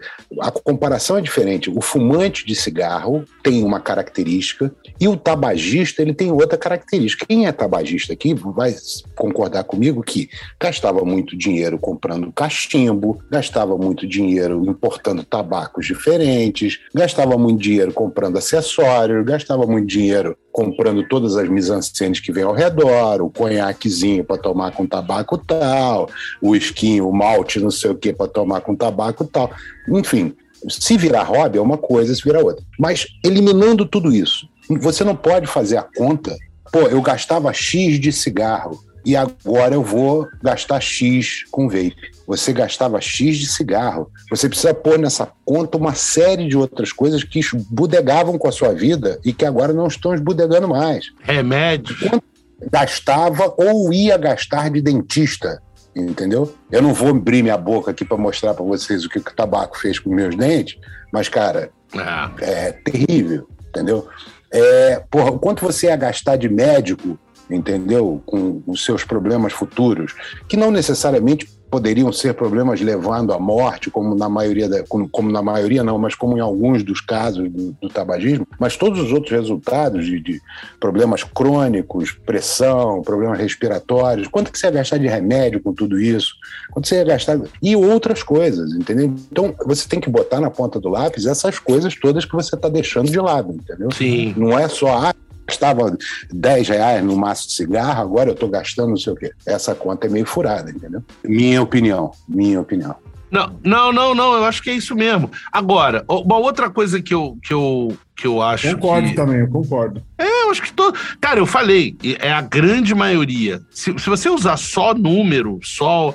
a 0.41 0.51
comparação 0.51 1.19
é 1.19 1.21
diferente. 1.21 1.71
O 1.71 1.81
fumante 1.81 2.47
de 2.47 2.55
cigarro 2.55 3.25
tem 3.43 3.65
uma 3.65 3.81
característica 3.81 4.73
e 5.01 5.09
o 5.09 5.17
tabagista 5.17 6.03
ele 6.03 6.13
tem 6.13 6.31
outra 6.31 6.59
característica. 6.59 7.25
Quem 7.27 7.47
é 7.47 7.53
tabagista 7.53 8.13
aqui 8.13 8.35
vai 8.35 8.77
concordar 9.17 9.65
comigo 9.65 10.03
que 10.03 10.29
gastava 10.61 11.05
muito 11.05 11.37
dinheiro 11.37 11.79
comprando 11.79 12.31
cachimbo, 12.31 13.23
gastava 13.31 13.79
muito 13.79 14.07
dinheiro 14.07 14.63
importando 14.67 15.25
tabacos 15.25 15.87
diferentes, 15.87 16.79
gastava 16.95 17.39
muito 17.39 17.61
dinheiro 17.61 17.93
comprando 17.93 18.37
acessórios, 18.37 19.25
gastava 19.25 19.67
muito 19.67 19.87
dinheiro 19.87 20.37
comprando 20.53 21.07
todas 21.09 21.37
as 21.37 21.49
misancenes 21.49 22.21
que 22.21 22.33
vem 22.33 22.45
ao 22.45 22.53
redor, 22.53 23.23
o 23.23 23.31
conhaquezinho 23.31 24.25
para 24.25 24.37
tomar 24.37 24.73
com 24.73 24.87
tabaco 24.87 25.39
tal, 25.39 26.11
o 26.43 26.55
esquinho, 26.55 27.09
o 27.09 27.13
malte, 27.13 27.61
não 27.61 27.71
sei 27.71 27.91
o 27.91 27.95
que 27.95 28.13
para 28.13 28.29
tomar 28.29 28.61
com 28.61 28.75
tabaco 28.75 29.25
tal. 29.25 29.51
Enfim, 29.89 30.35
se 30.69 30.97
virar 30.97 31.23
hobby 31.23 31.59
é 31.59 31.63
uma 31.63 31.79
coisa, 31.79 32.15
se 32.15 32.23
virar 32.23 32.41
outra. 32.41 32.65
Mas 32.79 33.07
eliminando 33.25 33.87
tudo 33.87 34.13
isso, 34.13 34.49
você 34.79 35.05
não 35.05 35.17
pode 35.17 35.47
fazer 35.47 35.77
a 35.77 35.83
conta. 35.83 36.37
Pô, 36.73 36.81
eu 36.83 37.03
gastava 37.03 37.53
X 37.53 37.99
de 37.99 38.13
cigarro 38.13 38.79
e 39.05 39.17
agora 39.17 39.75
eu 39.75 39.83
vou 39.83 40.29
gastar 40.43 40.81
X 40.81 41.45
com 41.51 41.69
vape. 41.69 42.11
Você 42.27 42.53
gastava 42.53 43.01
X 43.01 43.39
de 43.39 43.47
cigarro. 43.47 44.11
Você 44.31 44.49
precisa 44.49 44.75
pôr 44.75 44.99
nessa 44.99 45.31
conta 45.45 45.77
uma 45.77 45.95
série 45.95 46.47
de 46.47 46.57
outras 46.57 46.93
coisas 46.93 47.25
que 47.25 47.41
esbudegavam 47.41 48.39
com 48.39 48.47
a 48.47 48.53
sua 48.53 48.73
vida 48.73 49.19
e 49.25 49.33
que 49.33 49.45
agora 49.45 49.73
não 49.73 49.87
estão 49.87 50.15
esbudegando 50.15 50.69
mais. 50.69 51.07
Remédios. 51.23 51.99
Quanto 51.99 52.25
gastava 52.71 53.55
ou 53.57 53.93
ia 53.93 54.17
gastar 54.19 54.71
de 54.71 54.83
dentista, 54.83 55.63
entendeu? 55.97 56.55
Eu 56.71 56.83
não 56.83 56.93
vou 56.93 57.09
abrir 57.09 57.43
minha 57.43 57.57
boca 57.57 57.91
aqui 57.91 58.05
para 58.05 58.17
mostrar 58.17 58.55
para 58.55 58.65
vocês 58.65 59.05
o 59.05 59.09
que 59.09 59.19
o 59.19 59.23
tabaco 59.23 59.79
fez 59.79 59.99
com 59.99 60.15
meus 60.15 60.37
dentes, 60.37 60.79
mas, 61.13 61.29
cara, 61.29 61.71
ah. 61.97 62.31
é 62.41 62.73
terrível, 62.73 63.49
entendeu? 63.69 64.07
É, 64.53 65.03
porra, 65.11 65.39
quanto 65.39 65.63
você 65.63 65.87
ia 65.87 65.97
gastar 65.97 66.37
de 66.37 66.49
médico 66.49 67.19
entendeu? 67.55 68.23
Com 68.25 68.63
os 68.67 68.85
seus 68.85 69.05
problemas 69.05 69.53
futuros, 69.53 70.15
que 70.49 70.57
não 70.57 70.71
necessariamente 70.71 71.49
poderiam 71.71 72.13
ser 72.13 72.35
problemas 72.35 72.81
levando 72.81 73.33
à 73.33 73.39
morte, 73.39 73.91
como 73.91 74.15
na 74.15 74.29
maioria, 74.29 74.69
da, 74.69 74.83
como, 74.83 75.09
como, 75.09 75.31
na 75.31 75.41
maioria 75.41 75.85
não, 75.85 75.99
mas 75.99 76.15
como 76.15 76.37
em 76.37 76.41
alguns 76.41 76.83
dos 76.83 77.01
casos 77.01 77.49
do, 77.51 77.73
do 77.81 77.89
tabagismo, 77.89 78.47
mas 78.59 78.77
todos 78.77 79.01
os 79.01 79.13
outros 79.13 79.31
resultados 79.31 80.05
de, 80.05 80.21
de, 80.21 80.41
problemas 80.81 81.23
crônicos, 81.23 82.13
pressão, 82.27 83.03
problemas 83.03 83.39
respiratórios, 83.39 84.27
quanto 84.29 84.51
que 84.51 84.59
você 84.59 84.67
ia 84.67 84.73
gastar 84.73 84.99
de 84.99 85.07
remédio 85.07 85.63
com 85.63 85.73
tudo 85.73 86.01
isso? 86.01 86.35
Quanto 86.71 86.89
você 86.89 86.97
ia 86.97 87.05
gastar... 87.05 87.39
E 87.63 87.77
outras 87.77 88.23
coisas, 88.23 88.73
entendeu? 88.73 89.15
Então, 89.31 89.55
você 89.65 89.89
tem 89.89 90.01
que 90.01 90.11
botar 90.11 90.41
na 90.41 90.51
ponta 90.51 90.81
do 90.81 90.89
lápis 90.89 91.27
essas 91.27 91.59
coisas 91.59 91.95
todas 91.95 92.25
que 92.25 92.33
você 92.33 92.55
está 92.55 92.69
deixando 92.69 93.11
de 93.11 93.19
lado, 93.19 93.53
entendeu? 93.53 93.91
Sim. 93.93 94.35
Não 94.37 94.59
é 94.59 94.69
só... 94.69 95.07
Ah, 95.07 95.15
gastava 95.51 95.97
10 96.33 96.69
reais 96.69 97.05
no 97.05 97.17
maço 97.17 97.49
de 97.49 97.55
cigarro, 97.55 98.01
agora 98.01 98.31
eu 98.31 98.35
estou 98.35 98.49
gastando 98.49 98.91
não 98.91 98.97
sei 98.97 99.13
o 99.13 99.17
quê. 99.17 99.33
Essa 99.45 99.75
conta 99.75 100.07
é 100.07 100.11
meio 100.11 100.25
furada, 100.27 100.71
entendeu? 100.71 101.03
Minha 101.25 101.61
opinião, 101.61 102.13
minha 102.29 102.61
opinião. 102.61 102.95
Não, 103.31 103.57
não, 103.63 103.93
não, 103.93 104.13
não, 104.13 104.35
eu 104.35 104.45
acho 104.45 104.61
que 104.61 104.71
é 104.71 104.75
isso 104.75 104.95
mesmo. 104.97 105.31
Agora, 105.53 106.05
uma 106.09 106.37
outra 106.39 106.69
coisa 106.69 107.01
que 107.01 107.15
eu, 107.15 107.39
que 107.41 107.55
eu, 107.55 107.97
que 108.17 108.27
eu 108.27 108.43
acho. 108.43 108.75
Concordo 108.75 109.09
que... 109.09 109.15
também, 109.15 109.39
eu 109.39 109.49
concordo. 109.49 110.03
É, 110.19 110.43
eu 110.45 110.51
acho 110.51 110.63
que 110.63 110.73
todo. 110.73 110.99
Cara, 111.21 111.39
eu 111.39 111.47
falei, 111.47 111.97
é 112.19 112.33
a 112.33 112.41
grande 112.41 112.93
maioria. 112.93 113.61
Se, 113.71 113.97
se 113.97 114.11
você 114.11 114.29
usar 114.29 114.57
só 114.57 114.93
número, 114.95 115.61
só. 115.63 116.13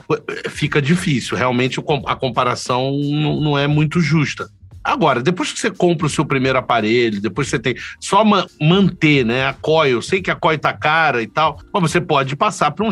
Fica 0.49 0.81
difícil. 0.81 1.37
Realmente 1.37 1.81
a 2.05 2.15
comparação 2.17 2.91
não, 2.91 3.39
não 3.39 3.57
é 3.57 3.65
muito 3.65 4.01
justa. 4.01 4.49
Agora, 4.85 5.19
depois 5.19 5.51
que 5.51 5.59
você 5.59 5.71
compra 5.71 6.05
o 6.05 6.09
seu 6.09 6.23
primeiro 6.23 6.59
aparelho, 6.59 7.19
depois 7.19 7.47
você 7.47 7.57
tem 7.57 7.73
só 7.99 8.23
ma 8.23 8.45
manter, 8.61 9.25
né, 9.25 9.47
a 9.47 9.53
coil, 9.53 9.93
eu 9.93 10.01
sei 10.01 10.21
que 10.21 10.29
a 10.29 10.35
coil 10.35 10.59
tá 10.59 10.71
cara 10.71 11.23
e 11.23 11.27
tal, 11.27 11.59
mas 11.73 11.81
você 11.91 11.99
pode 11.99 12.35
passar 12.35 12.69
para 12.69 12.85
um, 12.85 12.91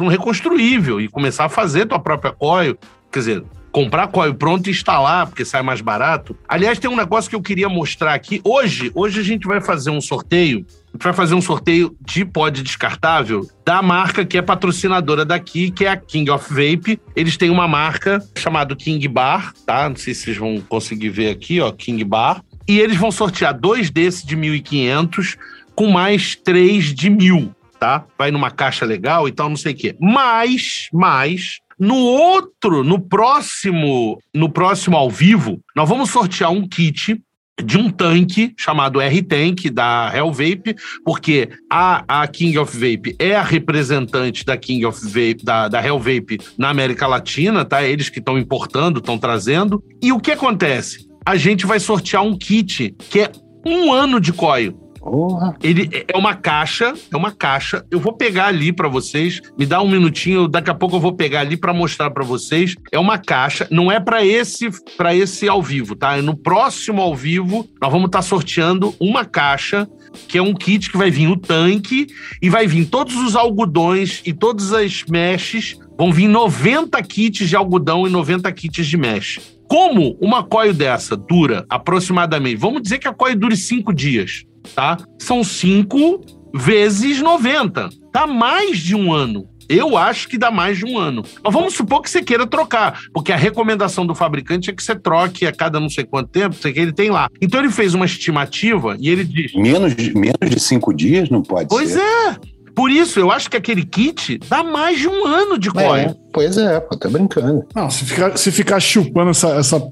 um 0.00 0.08
reconstruível 0.08 1.00
e 1.00 1.06
começar 1.08 1.44
a 1.44 1.48
fazer 1.48 1.86
tua 1.86 2.00
própria 2.00 2.32
coil. 2.32 2.76
Quer 3.12 3.18
dizer, 3.20 3.44
comprar 3.70 4.08
coil 4.08 4.34
pronto 4.34 4.66
e 4.66 4.70
instalar, 4.70 5.28
porque 5.28 5.44
sai 5.44 5.62
mais 5.62 5.80
barato. 5.80 6.36
Aliás, 6.48 6.80
tem 6.80 6.90
um 6.90 6.96
negócio 6.96 7.30
que 7.30 7.36
eu 7.36 7.42
queria 7.42 7.68
mostrar 7.68 8.14
aqui. 8.14 8.40
Hoje, 8.42 8.90
hoje 8.92 9.20
a 9.20 9.22
gente 9.22 9.46
vai 9.46 9.60
fazer 9.60 9.90
um 9.90 10.00
sorteio 10.00 10.66
vai 10.94 11.12
fazer 11.12 11.34
um 11.34 11.40
sorteio 11.40 11.96
de 12.00 12.24
pod 12.24 12.62
descartável 12.62 13.48
da 13.64 13.82
marca 13.82 14.24
que 14.24 14.38
é 14.38 14.42
patrocinadora 14.42 15.24
daqui, 15.24 15.70
que 15.70 15.84
é 15.84 15.88
a 15.88 15.96
King 15.96 16.30
of 16.30 16.48
Vape. 16.48 17.00
Eles 17.14 17.36
têm 17.36 17.50
uma 17.50 17.68
marca 17.68 18.22
chamada 18.36 18.74
King 18.74 19.06
Bar, 19.08 19.52
tá? 19.66 19.88
Não 19.88 19.96
sei 19.96 20.14
se 20.14 20.22
vocês 20.24 20.36
vão 20.36 20.60
conseguir 20.60 21.10
ver 21.10 21.30
aqui, 21.30 21.60
ó, 21.60 21.70
King 21.70 22.02
Bar. 22.04 22.42
E 22.66 22.78
eles 22.78 22.96
vão 22.96 23.10
sortear 23.10 23.58
dois 23.58 23.90
desses 23.90 24.24
de 24.24 24.36
1.500 24.36 25.36
com 25.74 25.90
mais 25.90 26.34
três 26.34 26.92
de 26.94 27.08
mil, 27.08 27.54
tá? 27.78 28.04
Vai 28.18 28.30
numa 28.30 28.50
caixa 28.50 28.84
legal 28.84 29.28
e 29.28 29.32
tal, 29.32 29.48
não 29.48 29.56
sei 29.56 29.72
o 29.72 29.76
quê. 29.76 29.96
Mas, 30.00 30.88
mas, 30.92 31.60
no 31.78 31.94
outro, 31.94 32.82
no 32.82 32.98
próximo, 32.98 34.18
no 34.34 34.50
próximo 34.50 34.96
ao 34.96 35.08
vivo, 35.08 35.60
nós 35.76 35.88
vamos 35.88 36.10
sortear 36.10 36.50
um 36.50 36.66
kit 36.68 37.20
de 37.64 37.76
um 37.76 37.90
tanque 37.90 38.54
chamado 38.56 39.00
R-Tank 39.00 39.70
da 39.70 40.10
Hell 40.14 40.32
Vape, 40.32 40.76
porque 41.04 41.48
a, 41.70 42.22
a 42.22 42.26
King 42.26 42.58
of 42.58 42.72
Vape 42.76 43.16
é 43.18 43.34
a 43.34 43.42
representante 43.42 44.44
da 44.44 44.56
King 44.56 44.86
of 44.86 45.04
Vape, 45.04 45.44
da, 45.44 45.68
da 45.68 45.84
Hell 45.84 45.98
Vape 45.98 46.38
na 46.56 46.70
América 46.70 47.06
Latina, 47.06 47.64
tá? 47.64 47.82
Eles 47.82 48.08
que 48.08 48.18
estão 48.18 48.38
importando, 48.38 48.98
estão 49.00 49.18
trazendo. 49.18 49.82
E 50.02 50.12
o 50.12 50.20
que 50.20 50.32
acontece? 50.32 51.08
A 51.26 51.36
gente 51.36 51.66
vai 51.66 51.80
sortear 51.80 52.22
um 52.22 52.36
kit 52.36 52.94
que 53.10 53.20
é 53.20 53.32
Um 53.66 53.92
ano 53.92 54.20
de 54.20 54.32
coio. 54.32 54.87
Porra. 55.10 55.56
Ele 55.62 55.88
é 56.06 56.16
uma 56.16 56.34
caixa, 56.34 56.94
é 57.12 57.16
uma 57.16 57.32
caixa. 57.32 57.84
Eu 57.90 58.00
vou 58.00 58.12
pegar 58.12 58.46
ali 58.46 58.72
para 58.72 58.88
vocês. 58.88 59.40
Me 59.58 59.66
dá 59.66 59.80
um 59.80 59.88
minutinho, 59.88 60.48
daqui 60.48 60.70
a 60.70 60.74
pouco 60.74 60.96
eu 60.96 61.00
vou 61.00 61.12
pegar 61.12 61.40
ali 61.40 61.56
para 61.56 61.72
mostrar 61.72 62.10
para 62.10 62.24
vocês. 62.24 62.74
É 62.92 62.98
uma 62.98 63.18
caixa, 63.18 63.66
não 63.70 63.90
é 63.90 63.98
para 64.00 64.24
esse 64.24 64.68
para 64.96 65.14
esse 65.14 65.48
ao 65.48 65.62
vivo, 65.62 65.94
tá? 65.94 66.16
É 66.16 66.22
no 66.22 66.36
próximo 66.36 67.00
ao 67.00 67.14
vivo 67.14 67.68
nós 67.80 67.90
vamos 67.90 68.06
estar 68.06 68.18
tá 68.18 68.22
sorteando 68.22 68.94
uma 69.00 69.24
caixa 69.24 69.88
que 70.26 70.38
é 70.38 70.42
um 70.42 70.54
kit 70.54 70.90
que 70.90 70.96
vai 70.96 71.10
vir 71.10 71.28
o 71.28 71.36
tanque 71.36 72.06
e 72.40 72.48
vai 72.48 72.66
vir 72.66 72.86
todos 72.86 73.16
os 73.16 73.36
algodões 73.36 74.22
e 74.24 74.32
todas 74.32 74.72
as 74.72 75.04
meshes. 75.04 75.76
Vão 75.98 76.12
vir 76.12 76.28
90 76.28 77.00
kits 77.02 77.48
de 77.48 77.56
algodão 77.56 78.06
e 78.06 78.10
90 78.10 78.50
kits 78.52 78.86
de 78.86 78.96
mesh. 78.96 79.40
Como 79.68 80.16
uma 80.20 80.42
coio 80.42 80.72
dessa 80.72 81.16
dura 81.16 81.66
aproximadamente, 81.68 82.56
vamos 82.56 82.82
dizer 82.82 82.98
que 82.98 83.08
a 83.08 83.12
coio 83.12 83.36
dure 83.36 83.56
cinco 83.56 83.92
dias 83.92 84.44
tá? 84.74 84.98
São 85.18 85.42
5 85.42 86.20
vezes 86.54 87.20
90. 87.20 87.88
Dá 88.12 88.26
mais 88.26 88.78
de 88.78 88.94
um 88.94 89.12
ano. 89.12 89.48
Eu 89.68 89.98
acho 89.98 90.28
que 90.28 90.38
dá 90.38 90.50
mais 90.50 90.78
de 90.78 90.86
um 90.86 90.98
ano. 90.98 91.22
Mas 91.44 91.52
vamos 91.52 91.74
supor 91.74 92.00
que 92.00 92.08
você 92.08 92.22
queira 92.22 92.46
trocar, 92.46 92.98
porque 93.12 93.30
a 93.30 93.36
recomendação 93.36 94.06
do 94.06 94.14
fabricante 94.14 94.70
é 94.70 94.72
que 94.72 94.82
você 94.82 94.96
troque 94.96 95.46
a 95.46 95.52
cada 95.52 95.78
não 95.78 95.90
sei 95.90 96.04
quanto 96.04 96.30
tempo, 96.30 96.54
sei 96.54 96.72
que 96.72 96.80
ele 96.80 96.92
tem 96.92 97.10
lá. 97.10 97.28
Então 97.40 97.60
ele 97.60 97.70
fez 97.70 97.92
uma 97.92 98.06
estimativa 98.06 98.96
e 98.98 99.10
ele 99.10 99.24
diz. 99.24 99.52
Menos 99.54 99.94
de, 99.94 100.14
menos 100.14 100.48
de 100.48 100.58
cinco 100.58 100.94
dias 100.94 101.28
não 101.28 101.42
pode 101.42 101.68
pois 101.68 101.90
ser. 101.90 101.98
Pois 101.98 102.46
é. 102.46 102.58
Por 102.74 102.92
isso, 102.92 103.18
eu 103.18 103.30
acho 103.32 103.50
que 103.50 103.56
aquele 103.56 103.84
kit 103.84 104.38
dá 104.48 104.62
mais 104.62 105.00
de 105.00 105.08
um 105.08 105.26
ano 105.26 105.58
de. 105.58 105.68
É, 105.68 106.14
pois 106.38 106.56
é, 106.56 106.78
pô, 106.78 106.96
tô 106.96 107.10
brincando. 107.10 107.66
Não, 107.74 107.90
se 107.90 108.04
ficar, 108.04 108.36
se 108.38 108.52
ficar 108.52 108.78
chupando 108.78 109.30
essa, 109.30 109.48
essa 109.56 109.82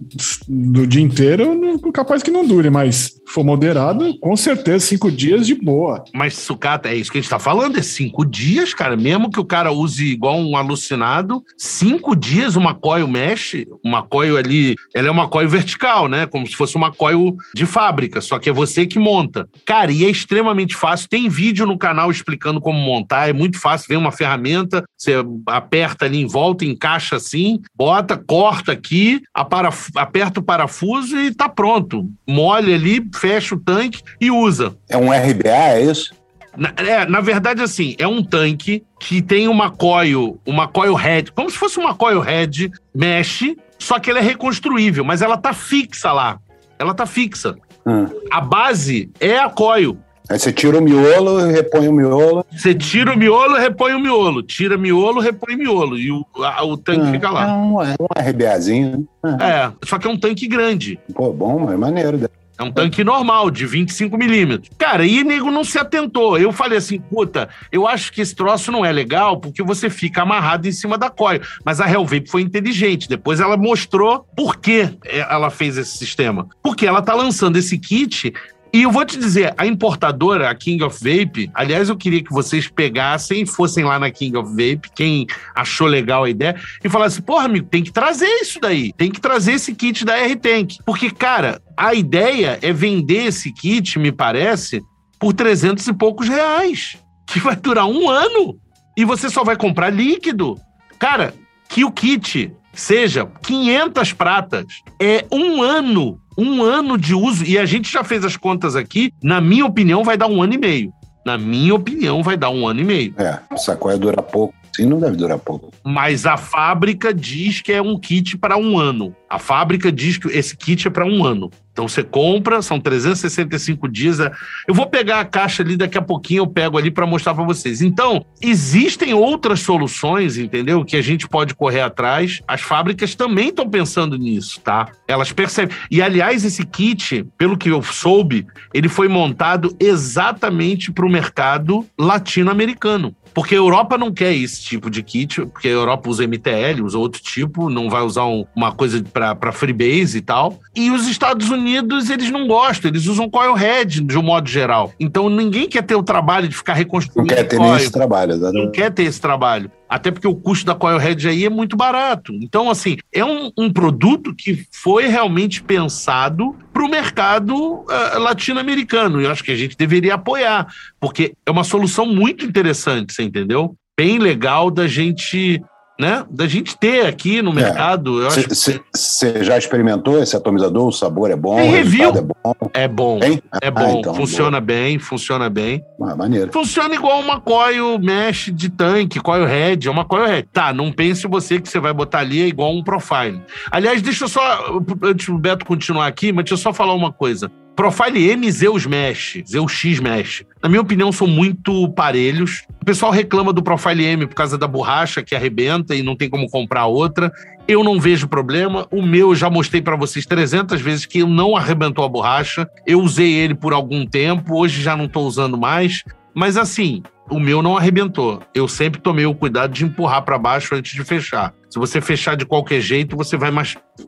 do 0.47 0.87
dia 0.87 1.03
inteiro, 1.03 1.59
capaz 1.93 2.23
que 2.23 2.31
não 2.31 2.47
dure, 2.47 2.71
mas 2.71 3.17
for 3.27 3.43
moderado, 3.45 4.17
com 4.21 4.37
certeza 4.37 4.87
cinco 4.87 5.11
dias 5.11 5.45
de 5.45 5.57
boa. 5.57 6.05
Mas 6.15 6.35
sucata, 6.35 6.89
é 6.89 6.95
isso 6.95 7.11
que 7.11 7.19
a 7.19 7.21
gente 7.21 7.29
tá 7.29 7.41
falando, 7.41 7.79
é 7.79 7.83
cinco 7.83 8.25
dias, 8.25 8.73
cara. 8.73 8.97
Mesmo 8.97 9.29
que 9.29 9.41
o 9.41 9.45
cara 9.45 9.73
use 9.73 10.07
igual 10.07 10.39
um 10.39 10.57
alucinado, 10.57 11.43
cinco 11.59 12.15
dias 12.15 12.55
uma 12.55 12.75
coil 12.75 13.09
mesh, 13.09 13.65
uma 13.85 14.05
coil 14.05 14.37
ali, 14.37 14.77
ela 14.95 15.09
é 15.09 15.11
uma 15.11 15.29
coil 15.29 15.49
vertical, 15.49 16.09
né? 16.09 16.27
Como 16.27 16.47
se 16.47 16.55
fosse 16.55 16.77
uma 16.77 16.93
coil 16.93 17.37
de 17.55 17.67
fábrica, 17.67 18.21
só 18.21 18.39
que 18.39 18.49
é 18.49 18.53
você 18.53 18.87
que 18.87 19.01
monta. 19.01 19.49
Cara, 19.65 19.91
e 19.91 20.05
é 20.05 20.09
extremamente 20.09 20.77
fácil. 20.77 21.09
Tem 21.09 21.29
vídeo 21.29 21.67
no 21.67 21.77
canal 21.77 22.09
explicando 22.09 22.61
como 22.61 22.79
montar, 22.79 23.29
é 23.29 23.33
muito 23.33 23.59
fácil. 23.59 23.89
Vem 23.89 23.99
uma 23.99 24.13
ferramenta, 24.13 24.85
você 24.97 25.15
aperta 25.47 26.05
ali 26.05 26.21
em 26.21 26.27
volta, 26.37 26.67
encaixa 26.67 27.17
assim, 27.17 27.63
bota, 27.75 28.15
corta 28.15 28.73
aqui, 28.73 29.23
aperta 29.33 30.39
o 30.39 30.43
parafuso 30.43 31.17
e 31.17 31.35
tá 31.35 31.49
pronto. 31.49 32.11
Molha 32.29 32.75
ali, 32.75 33.03
fecha 33.15 33.55
o 33.55 33.59
tanque 33.59 34.03
e 34.21 34.31
usa. 34.31 34.77
É 34.87 34.99
um 34.99 35.11
RBA, 35.11 35.49
é 35.49 35.83
isso? 35.83 36.15
Na, 36.55 36.75
é, 36.77 37.07
na 37.07 37.23
verdade, 37.23 37.63
assim, 37.63 37.97
é 37.99 38.07
um 38.07 38.23
tanque 38.23 38.85
que 39.01 39.23
tem 39.23 39.49
uma 39.49 39.71
coil, 39.71 40.39
uma 40.45 40.69
coil 40.69 40.93
head, 40.93 41.33
como 41.33 41.49
se 41.49 41.57
fosse 41.57 41.79
uma 41.79 41.95
coil 41.95 42.21
head 42.21 42.71
mesh, 42.95 43.55
só 43.79 43.99
que 43.99 44.11
ela 44.11 44.19
é 44.19 44.23
reconstruível, 44.23 45.05
mas 45.05 45.23
ela 45.23 45.39
tá 45.39 45.55
fixa 45.55 46.13
lá. 46.13 46.39
Ela 46.79 46.93
tá 46.93 47.07
fixa. 47.07 47.57
Hum. 47.87 48.09
A 48.31 48.43
base 48.43 49.11
é 49.19 49.39
a 49.39 49.49
coil. 49.49 49.97
Aí 50.29 50.39
você 50.39 50.53
tira 50.53 50.79
o 50.79 50.83
miolo 50.83 51.41
e 51.49 51.53
repõe 51.53 51.89
o 51.89 51.93
miolo. 51.93 52.45
Você 52.51 52.75
tira 52.75 53.13
o 53.13 53.17
miolo 53.17 53.57
e 53.57 53.61
repõe 53.61 53.95
o 53.95 54.01
miolo. 54.01 54.43
Tira 54.43 54.77
miolo, 54.77 55.21
repõe 55.21 55.57
miolo. 55.57 55.97
E 55.97 56.11
o, 56.11 56.25
a, 56.43 56.65
o 56.65 56.77
tanque 56.77 57.09
é, 57.09 57.13
fica 57.13 57.31
lá. 57.31 57.49
É 57.49 57.53
um, 57.53 57.83
é 57.83 57.95
um 58.01 58.31
RBAzinho. 58.31 59.09
Né? 59.23 59.37
É, 59.41 59.73
só 59.87 59.99
que 59.99 60.07
é 60.07 60.11
um 60.11 60.19
tanque 60.19 60.49
grande. 60.49 60.99
Pô, 61.15 61.33
bom, 61.33 61.61
mas 61.61 61.79
maneiro. 61.79 62.19
É 62.59 62.63
um 62.63 62.73
tanque 62.73 63.05
normal, 63.05 63.51
de 63.51 63.67
25 63.67 64.17
milímetros. 64.17 64.71
Cara, 64.79 65.05
e 65.05 65.23
nego 65.23 65.51
não 65.51 65.63
se 65.63 65.79
atentou. 65.79 66.39
Eu 66.39 66.53
falei 66.53 66.79
assim, 66.79 66.99
puta, 66.99 67.51
eu 67.71 67.87
acho 67.87 68.11
que 68.11 68.23
esse 68.23 68.35
troço 68.35 68.73
não 68.73 68.85
é 68.85 68.91
legal 68.91 69.39
porque 69.39 69.63
você 69.63 69.91
fica 69.91 70.23
amarrado 70.23 70.67
em 70.67 70.73
cima 70.73 70.97
da 70.97 71.11
coia. 71.11 71.43
Mas 71.65 71.81
a 71.83 71.91
Hellvape 71.91 72.31
foi 72.31 72.41
inteligente. 72.41 73.09
Depois 73.09 73.41
ela 73.41 73.59
mostrou 73.59 74.27
por 74.35 74.57
que 74.57 74.89
ela 75.05 75.51
fez 75.51 75.77
esse 75.77 75.99
sistema. 75.99 76.49
Porque 76.63 76.87
ela 76.87 77.03
tá 77.03 77.15
lançando 77.15 77.59
esse 77.59 77.79
kit 77.79 78.33
e 78.77 78.83
eu 78.83 78.93
vou 78.93 79.07
te 79.07 79.19
dizer, 79.19 79.55
a 79.57 79.67
importadora, 79.67 80.51
a 80.51 80.55
King 80.55 80.85
of 80.85 80.99
Vape, 81.03 81.51
aliás, 81.55 81.89
eu 81.89 81.97
queria 81.97 82.23
que 82.23 82.31
vocês 82.31 82.69
pegassem, 82.69 83.47
fossem 83.47 83.83
lá 83.85 83.99
na 83.99 84.11
King 84.11 84.37
of 84.37 84.51
Vape, 84.51 84.91
quem 84.95 85.27
achou 85.55 85.87
legal 85.87 86.25
a 86.25 86.29
ideia, 86.29 86.61
e 86.85 86.89
falasse, 86.91 87.23
porra, 87.23 87.47
amigo, 87.47 87.67
tem 87.71 87.83
que 87.83 87.91
trazer 87.91 88.27
isso 88.27 88.61
daí, 88.61 88.93
tem 88.93 89.11
que 89.11 89.19
trazer 89.19 89.53
esse 89.53 89.75
kit 89.75 90.05
da 90.05 90.19
R-Tank. 90.19 90.77
Porque, 90.85 91.11
cara, 91.11 91.59
a 91.75 91.95
ideia 91.95 92.59
é 92.61 92.71
vender 92.71 93.29
esse 93.29 93.51
kit, 93.51 93.99
me 93.99 94.13
parece, 94.13 94.83
por 95.19 95.33
300 95.33 95.87
e 95.87 95.95
poucos 95.95 96.29
reais, 96.29 96.99
que 97.27 97.41
vai 97.41 97.57
durar 97.57 97.87
um 97.87 98.11
ano, 98.11 98.59
e 98.95 99.07
você 99.07 99.31
só 99.31 99.43
vai 99.43 99.57
comprar 99.57 99.89
líquido. 99.89 100.61
Cara, 100.99 101.33
que 101.67 101.83
o 101.83 101.91
kit 101.91 102.53
seja 102.75 103.25
500 103.25 104.13
pratas, 104.13 104.67
é 105.01 105.25
um 105.33 105.63
ano 105.63 106.21
um 106.37 106.63
ano 106.63 106.99
de 106.99 107.15
uso, 107.15 107.45
e 107.45 107.59
a 107.59 107.65
gente 107.65 107.91
já 107.91 108.05
fez 108.05 108.25
as 108.25 108.37
contas 108.37 108.77
aqui, 108.77 109.13
na 109.23 109.41
minha 109.41 109.65
opinião, 109.65 110.05
vai 110.05 110.17
dar 110.17 110.27
um 110.27 110.43
ano 110.43 110.55
e 110.55 110.59
meio. 110.59 110.93
Na 111.25 111.37
minha 111.37 111.75
opinião, 111.75 112.23
vai 112.23 112.37
dar 112.37 112.51
um 112.51 112.69
ano 112.69 112.81
e 112.81 112.85
meio. 112.85 113.15
É, 113.19 113.39
essa 113.51 113.75
coisa 113.75 113.99
dura 113.99 114.23
pouco. 114.23 114.55
Sim, 114.77 114.85
não 114.85 115.01
deve 115.01 115.17
durar 115.17 115.39
pouco. 115.39 115.73
Mas 115.83 116.27
a 116.27 116.37
fábrica 116.37 117.15
diz 117.15 117.63
que 117.63 117.73
é 117.73 117.81
um 117.81 117.99
kit 117.99 118.37
para 118.37 118.59
um 118.59 118.79
ano. 118.79 119.17
A 119.29 119.39
fábrica 119.39 119.91
diz 119.91 120.19
que 120.19 120.29
esse 120.29 120.55
kit 120.55 120.87
é 120.87 120.91
para 120.91 121.07
um 121.07 121.25
ano. 121.25 121.51
Então 121.73 121.89
você 121.89 122.03
compra, 122.03 122.63
são 122.63 122.79
365 122.79 123.89
dias. 123.89 124.21
É, 124.21 124.31
eu 124.67 124.75
vou 124.75 124.87
pegar 124.87 125.21
a 125.21 125.25
caixa 125.25 125.63
ali 125.63 125.77
daqui 125.77 125.99
a 125.99 126.03
pouquinho, 126.03 126.41
eu 126.41 126.47
pego 126.47 126.79
ali 126.79 126.91
para 126.91 127.07
mostrar 127.07 127.35
para 127.35 127.45
vocês. 127.45 127.83
Então, 127.83 128.25
existem 128.41 129.13
outras 129.13 129.61
soluções, 129.61 130.39
entendeu? 130.39 130.85
Que 130.85 130.97
a 130.97 131.03
gente 131.03 131.29
pode 131.29 131.55
correr 131.55 131.83
atrás. 131.83 132.41
As 132.49 132.61
fábricas 132.61 133.15
também 133.15 133.49
estão 133.49 133.69
pensando 133.69 134.17
nisso, 134.17 134.61
tá? 134.61 134.89
Elas 135.09 135.33
percebem. 135.33 135.77
E 135.91 136.01
aliás, 136.01 136.45
esse 136.45 136.65
kit, 136.65 137.27
pelo 137.37 137.59
que 137.59 137.69
eu 137.69 137.83
soube, 137.83 138.47
ele 138.73 138.89
foi 138.89 139.09
montado 139.09 139.75
exatamente 139.79 140.91
para 140.91 141.05
o 141.05 141.11
mercado 141.11 141.85
latino-americano. 141.99 143.15
Porque 143.37 143.55
a 143.55 143.59
Europa 143.59 143.99
não 143.99 144.11
quer 144.11 144.33
esse 144.33 144.63
tipo 144.63 144.89
de 144.89 145.03
kit, 145.03 145.45
porque 145.45 145.69
a 145.69 145.73
Europa 145.73 146.09
usa 146.09 146.27
MTL, 146.27 146.83
usa 146.83 146.97
outro 146.97 147.21
tipo, 147.21 147.69
não 147.69 147.91
vai 147.91 148.01
usar 148.01 148.25
um, 148.25 148.47
uma 148.57 148.73
coisa 148.73 149.05
para 149.13 149.53
freebase 149.53 150.17
e 150.17 150.21
tal. 150.23 150.59
E 150.75 150.91
os 150.91 151.07
Estados 151.07 151.51
Unidos, 151.51 152.09
eles 152.09 152.31
não 152.31 152.49
gostam, 152.49 152.91
eles 152.91 153.05
usam 153.07 153.29
coil 153.29 153.53
head 153.53 154.01
de 154.01 154.19
um 154.19 154.23
modo 154.23 154.49
geral. 154.49 154.91
Então 154.99 155.29
ninguém 155.29 155.69
quer 155.69 155.83
ter 155.83 155.95
o 155.95 156.03
trabalho 156.03 156.49
de 156.49 156.57
ficar 156.57 156.73
reconstruindo. 156.73 157.29
Não 157.29 157.37
quer 157.37 157.45
ter 157.45 157.59
coil. 157.59 157.77
esse 157.77 157.93
trabalho, 157.93 158.39
né? 158.39 158.51
Não 158.55 158.71
quer 158.71 158.91
ter 158.91 159.03
esse 159.03 159.21
trabalho. 159.21 159.71
Até 159.89 160.11
porque 160.11 160.27
o 160.27 160.35
custo 160.35 160.67
da 160.67 160.75
Coilhead 160.75 161.29
aí 161.29 161.45
é 161.45 161.51
muito 161.51 161.77
barato. 161.77 162.33
Então, 162.43 162.69
assim, 162.69 162.97
é 163.13 163.25
um, 163.25 163.53
um 163.57 163.73
produto 163.73 164.35
que 164.35 164.67
foi 164.73 165.07
realmente 165.07 165.63
pensado 165.63 166.57
para 166.77 166.85
o 166.85 166.91
mercado 166.91 167.55
uh, 167.55 168.19
latino-americano. 168.19 169.19
E 169.19 169.25
eu 169.25 169.31
acho 169.31 169.43
que 169.43 169.51
a 169.51 169.57
gente 169.57 169.79
deveria 169.79 170.13
apoiar, 170.13 170.67
porque 171.01 171.33
é 171.47 171.51
uma 171.51 171.65
solução 171.65 172.05
muito 172.05 172.45
interessante, 172.45 173.15
você 173.15 173.23
entendeu? 173.23 173.75
Bem 173.99 174.19
legal 174.19 174.71
da 174.71 174.87
gente 174.87 175.59
né, 175.99 176.25
da 176.31 176.47
gente 176.47 176.77
ter 176.77 177.07
aqui 177.07 177.41
no 177.41 177.51
é. 177.53 177.55
mercado. 177.55 178.23
Você 178.25 179.43
já 179.43 179.57
experimentou 179.57 180.23
esse 180.23 180.37
atomizador? 180.37 180.89
O 180.89 180.93
sabor 180.93 181.31
é 181.31 181.37
bom? 181.37 181.57
Tem 181.57 181.71
review. 181.71 182.11
É 182.11 182.21
bom. 182.21 182.55
É 182.75 182.89
bom. 182.89 183.19
É 183.63 183.69
ah, 183.69 183.71
bom. 183.71 183.99
Então, 184.01 184.15
funciona 184.15 184.61
boa. 184.61 184.61
bem, 184.61 184.99
funciona 184.99 185.49
bem. 185.49 185.83
Ah, 186.03 186.15
maneiro. 186.15 186.53
Funciona 186.53 186.95
igual 186.95 187.21
uma 187.21 187.41
coil 187.41 187.99
mesh 187.99 188.51
de 188.53 188.69
tanque, 188.69 189.21
coil 189.21 189.47
head, 189.47 189.89
é 189.89 189.91
uma 189.91 190.05
coil 190.05 190.27
head. 190.27 190.49
Tá, 190.53 190.73
não 190.73 190.93
pense 190.93 191.27
você 191.27 191.61
que 191.61 191.69
você 191.69 191.81
vai 191.81 191.93
botar 191.93 192.21
ali 192.21 192.43
é 192.43 192.47
igual 192.47 192.73
um 192.73 192.83
profile. 192.83 193.41
Aliás, 193.71 194.03
deixa 194.03 194.25
eu 194.25 194.29
só, 194.29 194.81
antes 195.03 195.27
do 195.27 195.39
Beto 195.39 195.65
continuar 195.65 196.07
aqui, 196.07 196.33
mas 196.33 196.45
deixa 196.45 196.55
eu 196.55 196.59
só 196.59 196.73
falar 196.73 196.95
uma 196.95 197.13
coisa. 197.13 197.51
Profile 197.77 198.31
M 198.31 198.47
e 198.47 198.51
Zeus 198.51 198.87
Mesh, 198.87 199.43
Zeus 199.47 199.71
X 199.71 200.01
Mesh, 200.01 200.45
na 200.67 200.71
minha 200.71 200.83
opinião, 200.83 201.13
são 201.13 201.29
muito 201.29 201.89
parelhos. 201.91 202.65
O 202.83 202.85
pessoal 202.85 203.13
reclama 203.13 203.53
do 203.53 203.63
Profile 203.63 204.05
M 204.05 204.27
por 204.27 204.35
causa 204.35 204.59
da 204.59 204.67
borracha 204.67 205.23
que 205.23 205.33
arrebenta 205.33 205.95
e 205.95 206.03
não 206.03 206.17
tem 206.17 206.29
como 206.29 206.51
comprar 206.51 206.87
outra. 206.87 207.31
Eu 207.69 207.85
não 207.85 208.01
vejo 208.01 208.27
problema. 208.27 208.85
O 208.91 209.01
meu, 209.01 209.29
eu 209.29 209.35
já 209.37 209.49
mostrei 209.49 209.81
para 209.81 209.95
vocês 209.95 210.27
300 210.27 210.81
vezes 210.81 211.07
que 211.07 211.23
não 211.23 211.57
arrebentou 211.57 212.05
a 212.05 212.09
borracha. 212.09 212.69
Eu 212.85 213.01
usei 213.01 213.33
ele 213.33 213.55
por 213.55 213.73
algum 213.73 214.05
tempo, 214.05 214.59
hoje 214.59 214.83
já 214.83 214.97
não 214.97 215.05
estou 215.05 215.25
usando 215.25 215.57
mais. 215.57 216.03
Mas 216.37 216.59
assim, 216.59 217.03
o 217.31 217.41
meu 217.41 217.63
não 217.63 217.79
arrebentou. 217.79 218.43
Eu 218.55 218.69
sempre 218.69 219.01
tomei 219.01 219.25
o 219.25 219.35
cuidado 219.35 219.73
de 219.73 219.87
empurrar 219.87 220.23
para 220.23 220.39
baixo 220.39 220.75
antes 220.75 220.93
de 220.93 221.03
fechar. 221.03 221.55
Se 221.71 221.79
você 221.79 221.99
fechar 221.99 222.37
de 222.37 222.45
qualquer 222.45 222.81
jeito, 222.81 223.17
você 223.17 223.39
vai 223.39 223.51